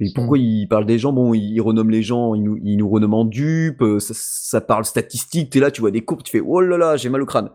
Et 0.00 0.12
pourquoi 0.14 0.38
il 0.38 0.68
parle 0.68 0.86
des 0.86 0.98
gens? 0.98 1.12
Bon, 1.12 1.34
il, 1.34 1.52
il 1.54 1.60
renomme 1.60 1.90
les 1.90 2.02
gens, 2.04 2.34
il 2.34 2.44
nous, 2.44 2.56
il 2.62 2.76
nous 2.76 2.88
renomme 2.88 3.14
en 3.14 3.24
dupes, 3.24 3.82
euh, 3.82 3.98
ça, 3.98 4.14
ça 4.14 4.60
parle 4.60 4.84
statistique. 4.84 5.50
T'es 5.50 5.58
là, 5.58 5.72
tu 5.72 5.80
vois 5.80 5.90
des 5.90 6.04
courbes, 6.04 6.22
tu 6.22 6.30
fais, 6.30 6.40
oh 6.40 6.60
là 6.60 6.78
là, 6.78 6.96
j'ai 6.96 7.08
mal 7.08 7.20
au 7.20 7.26
crâne. 7.26 7.50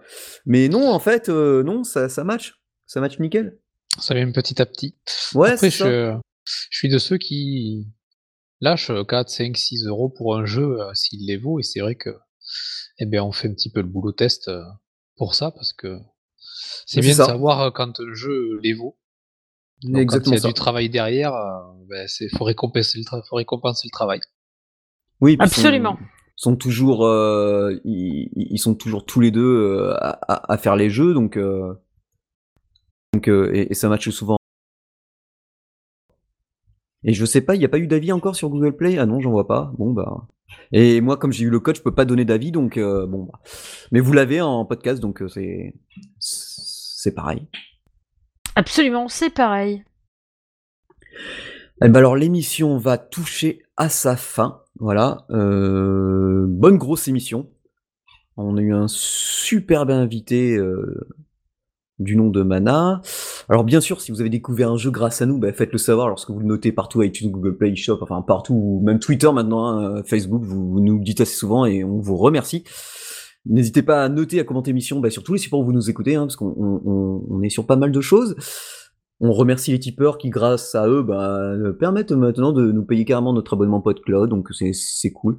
Mais 0.46 0.68
non, 0.68 0.90
en 0.92 1.00
fait, 1.00 1.30
euh, 1.30 1.64
non, 1.64 1.86
ça, 1.86 2.10
ça 2.10 2.26
match. 2.26 2.56
Ça 2.86 3.00
match 3.00 3.18
nickel. 3.20 3.58
Ça 3.98 4.14
vient 4.14 4.30
petit 4.32 4.62
à 4.62 4.66
petit. 4.66 4.98
Ouais, 5.36 5.52
Après, 5.52 5.70
ça. 5.70 5.86
je, 5.90 6.18
je 6.70 6.78
suis 6.78 6.90
de 6.90 6.98
ceux 6.98 7.18
qui 7.18 7.88
lâchent 8.60 8.92
4, 9.08 9.30
5, 9.30 9.56
6 9.56 9.86
euros 9.86 10.10
pour 10.10 10.36
un 10.36 10.46
jeu 10.46 10.82
euh, 10.82 10.94
s'il 10.94 11.26
les 11.26 11.38
vaut. 11.38 11.60
Et 11.60 11.64
c'est 11.64 11.80
vrai 11.80 11.96
que, 11.96 12.10
eh 13.00 13.06
bien, 13.06 13.24
on 13.24 13.32
fait 13.32 13.48
un 13.48 13.54
petit 13.54 13.72
peu 13.72 13.82
le 13.82 13.88
boulot 13.88 14.12
test 14.12 14.48
euh, 14.48 14.62
pour 15.16 15.36
ça 15.36 15.52
parce 15.52 15.74
que 15.74 15.98
c'est 16.86 17.02
bien 17.02 17.12
de 17.12 17.16
ça. 17.16 17.26
savoir 17.26 17.62
euh, 17.62 17.72
quand 17.72 18.00
un 18.00 18.14
jeu 18.14 18.60
les 18.62 18.74
vaut. 18.74 18.98
Donc, 19.84 20.02
Exactement 20.02 20.24
quand 20.24 20.32
il 20.32 20.34
y 20.34 20.38
a 20.38 20.42
ça. 20.42 20.48
du 20.48 20.54
travail 20.54 20.90
derrière, 20.90 21.34
euh, 21.34 21.60
ben, 21.90 22.08
c'est 22.08 22.30
faut 22.30 22.46
récompenser 22.46 23.00
le, 23.00 23.04
tra- 23.04 23.26
faut 23.28 23.36
récompenser 23.36 23.88
le 23.88 23.92
travail. 23.92 24.20
Oui, 25.22 25.34
ils 25.34 25.38
sont- 25.38 25.44
Absolument. 25.44 25.98
sont 26.36 26.56
toujours 26.56 27.06
euh, 27.06 27.80
ils, 27.86 28.30
ils 28.36 28.58
sont 28.60 28.76
toujours 28.76 29.06
tous 29.06 29.20
les 29.20 29.32
deux 29.32 29.42
euh, 29.46 29.94
à, 29.96 30.18
à- 30.34 30.54
à 30.54 30.58
faire 30.58 30.76
les 30.76 30.90
jeux 30.90 31.14
donc 31.14 31.38
euh, 31.38 31.74
donc 33.14 33.28
euh, 33.30 33.52
et, 33.54 33.72
et 33.72 33.74
ça 33.76 33.88
matche 33.88 34.10
souvent 34.10 34.38
et 37.04 37.14
je 37.14 37.26
sais 37.26 37.42
pas 37.42 37.56
il 37.56 37.60
n'y 37.60 37.66
a 37.66 37.70
pas 37.70 37.78
eu 37.78 37.88
d'avis 37.88 38.12
encore 38.12 38.36
sur 38.36 38.50
Google 38.50 38.76
Play? 38.76 38.98
Ah 38.98 39.06
non 39.06 39.20
j'en 39.20 39.32
vois 39.32 39.48
pas 39.48 39.72
bon 39.78 39.92
bah 39.94 40.28
et 40.74 41.00
moi 41.00 41.16
comme 41.18 41.32
j'ai 41.32 41.46
eu 41.46 41.50
le 41.50 41.60
code 41.60 41.78
je 41.78 41.82
peux 41.82 41.94
pas 41.94 42.04
donner 42.04 42.26
d'avis 42.26 42.52
donc 42.52 42.78
euh, 42.78 43.06
bon 43.06 43.24
bah. 43.24 43.40
mais 43.92 44.00
vous 44.02 44.12
l'avez 44.12 44.42
en 44.42 44.66
podcast 44.66 45.02
donc 45.02 45.22
euh, 45.22 45.28
c'est 45.30 45.74
c'est 47.04 47.14
pareil. 47.14 47.48
Absolument, 48.56 49.10
c'est 49.10 49.30
pareil. 49.30 49.84
Eh 51.84 51.90
ben 51.90 51.98
alors 51.98 52.16
l'émission 52.16 52.78
va 52.78 52.98
toucher 52.98 53.62
à 53.76 53.90
sa 53.90 54.16
fin. 54.16 54.62
Voilà, 54.80 55.26
euh, 55.32 56.46
bonne 56.48 56.78
grosse 56.78 57.10
émission. 57.10 57.52
On 58.38 58.56
a 58.56 58.62
eu 58.62 58.74
un 58.74 58.88
superbe 58.88 59.92
invité 59.92 60.58
du 62.00 62.16
nom 62.16 62.30
de 62.30 62.42
Mana. 62.44 63.02
Alors 63.50 63.64
bien 63.64 63.82
sûr, 63.82 64.02
si 64.02 64.12
vous 64.12 64.22
avez 64.22 64.30
découvert 64.30 64.72
un 64.72 64.78
jeu 64.78 64.92
grâce 64.92 65.22
à 65.22 65.26
nous, 65.26 65.38
bah, 65.38 65.54
faites-le 65.54 65.78
savoir 65.78 66.10
lorsque 66.10 66.30
vous 66.30 66.40
le 66.40 66.46
notez 66.46 66.72
partout 66.72 67.02
iTunes, 67.04 67.32
Google 67.32 67.58
Play, 67.58 67.76
Shop, 67.76 68.00
enfin 68.02 68.22
partout, 68.22 68.82
même 68.84 69.00
Twitter 69.00 69.32
maintenant, 69.32 69.68
hein, 69.68 70.04
Facebook, 70.04 70.44
vous, 70.44 70.80
nous 70.80 71.00
dites 71.00 71.22
assez 71.22 71.36
souvent 71.36 71.66
et 71.66 71.84
on 71.84 72.00
vous 72.00 72.18
remercie. 72.18 72.64
N'hésitez 73.46 73.84
pas 73.84 74.04
à 74.04 74.10
noter, 74.10 74.40
à 74.40 74.44
commenter 74.44 74.72
l'émission 74.72 75.00
bah, 75.00 75.10
sur 75.10 75.24
tous 75.24 75.34
les 75.34 75.40
supports 75.40 75.60
où 75.60 75.66
vous 75.66 75.74
nous 75.74 75.90
écoutez, 75.90 76.16
hein, 76.16 76.22
parce 76.22 76.36
qu'on 76.36 76.56
on, 76.58 77.26
on 77.30 77.42
est 77.42 77.50
sur 77.50 77.66
pas 77.66 77.76
mal 77.76 77.92
de 77.92 78.02
choses. 78.02 78.36
On 79.20 79.32
remercie 79.32 79.72
les 79.72 79.80
tipeurs 79.80 80.18
qui, 80.18 80.30
grâce 80.30 80.76
à 80.76 80.88
eux, 80.88 81.04
bah, 81.04 81.54
permettent 81.80 82.12
maintenant 82.12 82.52
de 82.52 82.72
nous 82.72 82.84
payer 82.84 83.06
carrément 83.06 83.34
notre 83.34 83.54
abonnement 83.54 83.82
PodCloud, 83.82 84.30
donc 84.30 84.50
c'est 84.52 85.12
cool. 85.12 85.38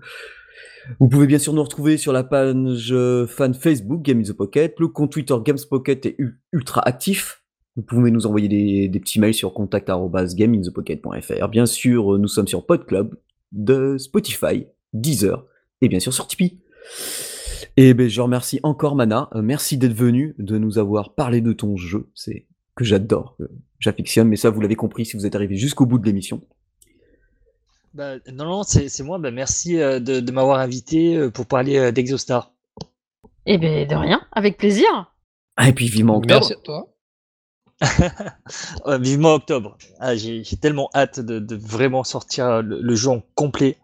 Vous 1.01 1.09
pouvez 1.09 1.27
bien 1.27 1.39
sûr 1.39 1.52
nous 1.52 1.62
retrouver 1.62 1.97
sur 1.97 2.12
la 2.12 2.24
page 2.24 2.90
euh, 2.93 3.27
fan 3.27 3.55
Facebook 3.55 4.02
Game 4.02 4.20
in 4.20 4.23
the 4.23 4.32
Pocket. 4.32 4.74
Le 4.78 4.89
compte 4.89 5.12
Twitter 5.12 5.35
Games 5.44 5.59
Pocket 5.69 6.06
est 6.06 6.16
ultra 6.52 6.81
actif. 6.86 7.43
Vous 7.77 7.82
pouvez 7.82 8.11
nous 8.11 8.27
envoyer 8.27 8.89
des, 8.89 9.01
petits 9.01 9.19
mails 9.19 9.35
sur 9.35 9.52
contact@gameinthepocket.fr. 9.52 11.48
Bien 11.48 11.66
sûr, 11.66 12.15
euh, 12.15 12.19
nous 12.19 12.28
sommes 12.28 12.47
sur 12.47 12.66
PodClub, 12.66 13.15
de 13.52 13.98
Spotify, 13.98 14.66
Deezer 14.93 15.44
et 15.81 15.89
bien 15.89 16.01
sûr 16.01 16.12
sur 16.12 16.27
Tipeee. 16.27 16.61
Et 17.77 17.93
ben 17.94 18.09
je 18.09 18.20
remercie 18.20 18.61
encore 18.62 18.94
Mana. 18.94 19.28
Euh, 19.35 19.43
merci 19.43 19.77
d'être 19.77 19.94
venu, 19.94 20.36
de 20.39 20.59
nous 20.59 20.78
avoir 20.78 21.15
parlé 21.15 21.40
de 21.40 21.52
ton 21.52 21.77
jeu. 21.77 22.09
C'est 22.15 22.47
que 22.77 22.85
j'adore, 22.85 23.36
que 23.39 23.47
j'affectionne. 23.81 24.28
Mais 24.28 24.36
ça, 24.36 24.51
vous 24.51 24.61
l'avez 24.61 24.77
compris 24.77 25.05
si 25.05 25.16
vous 25.16 25.27
êtes 25.27 25.35
arrivé 25.35 25.56
jusqu'au 25.56 25.86
bout 25.86 25.98
de 25.98 26.06
l'émission. 26.06 26.43
Bah, 27.95 28.16
non, 28.33 28.45
non, 28.45 28.62
c'est 28.65 28.89
c'est 28.89 29.03
moi. 29.05 29.19
Bah, 29.19 29.31
merci 29.31 29.81
euh, 29.81 30.01
de, 30.01 30.21
de 30.21 30.33
m'avoir 30.33 30.59
invité 30.59 31.16
euh, 31.16 31.31
pour 31.31 31.47
parler 31.47 31.77
euh, 31.79 31.93
d'Exostar. 31.93 32.53
Eh 33.47 33.59
ben 33.59 33.87
de 33.87 33.95
rien, 33.95 34.21
avec 34.33 34.57
plaisir. 34.57 34.87
Ah, 35.57 35.69
et 35.69 35.73
puis 35.73 35.87
vivement 35.89 36.16
octobre. 36.16 36.41
Merci 36.41 36.53
à 36.55 36.57
toi. 36.57 36.89
Euh, 38.87 38.99
vivement 38.99 39.35
octobre. 39.35 39.77
Ah, 39.99 40.15
J'ai 40.16 40.45
j'ai 40.45 40.57
tellement 40.57 40.89
hâte 40.95 41.21
de, 41.21 41.39
de 41.39 41.57
vraiment 41.57 42.05
sortir 42.05 42.62
le, 42.62 42.81
le 42.81 42.95
jeu 42.95 43.11
en 43.11 43.23
complet. 43.35 43.79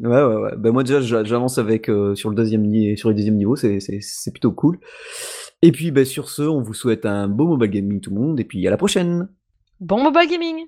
Ouais, 0.00 0.08
ouais, 0.22 0.34
ouais. 0.36 0.52
Ben 0.56 0.72
moi 0.72 0.82
déjà, 0.84 1.00
j'a- 1.00 1.24
j'avance 1.24 1.58
avec 1.58 1.88
euh, 1.90 2.14
sur 2.14 2.30
le 2.30 2.36
deuxième 2.36 2.64
sur 2.96 3.08
le 3.08 3.14
deuxième 3.14 3.36
niveau, 3.36 3.56
c'est 3.56 3.80
c'est 3.80 4.00
c'est 4.00 4.30
plutôt 4.30 4.52
cool. 4.52 4.78
Et 5.62 5.72
puis 5.72 5.90
ben 5.90 6.04
sur 6.04 6.28
ce, 6.30 6.42
on 6.42 6.62
vous 6.62 6.74
souhaite 6.74 7.04
un 7.04 7.28
beau 7.28 7.46
mobile 7.46 7.70
gaming 7.70 8.00
tout 8.00 8.10
le 8.14 8.20
monde, 8.20 8.40
et 8.40 8.44
puis 8.44 8.66
à 8.66 8.70
la 8.70 8.76
prochaine. 8.76 9.28
Bon 9.80 10.02
mobile 10.02 10.28
gaming. 10.30 10.66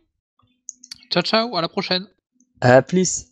Ciao, 1.13 1.23
ciao, 1.23 1.57
à 1.59 1.61
la 1.61 1.69
prochaine. 1.69 2.07
À 2.63 2.81
plus. 2.81 3.27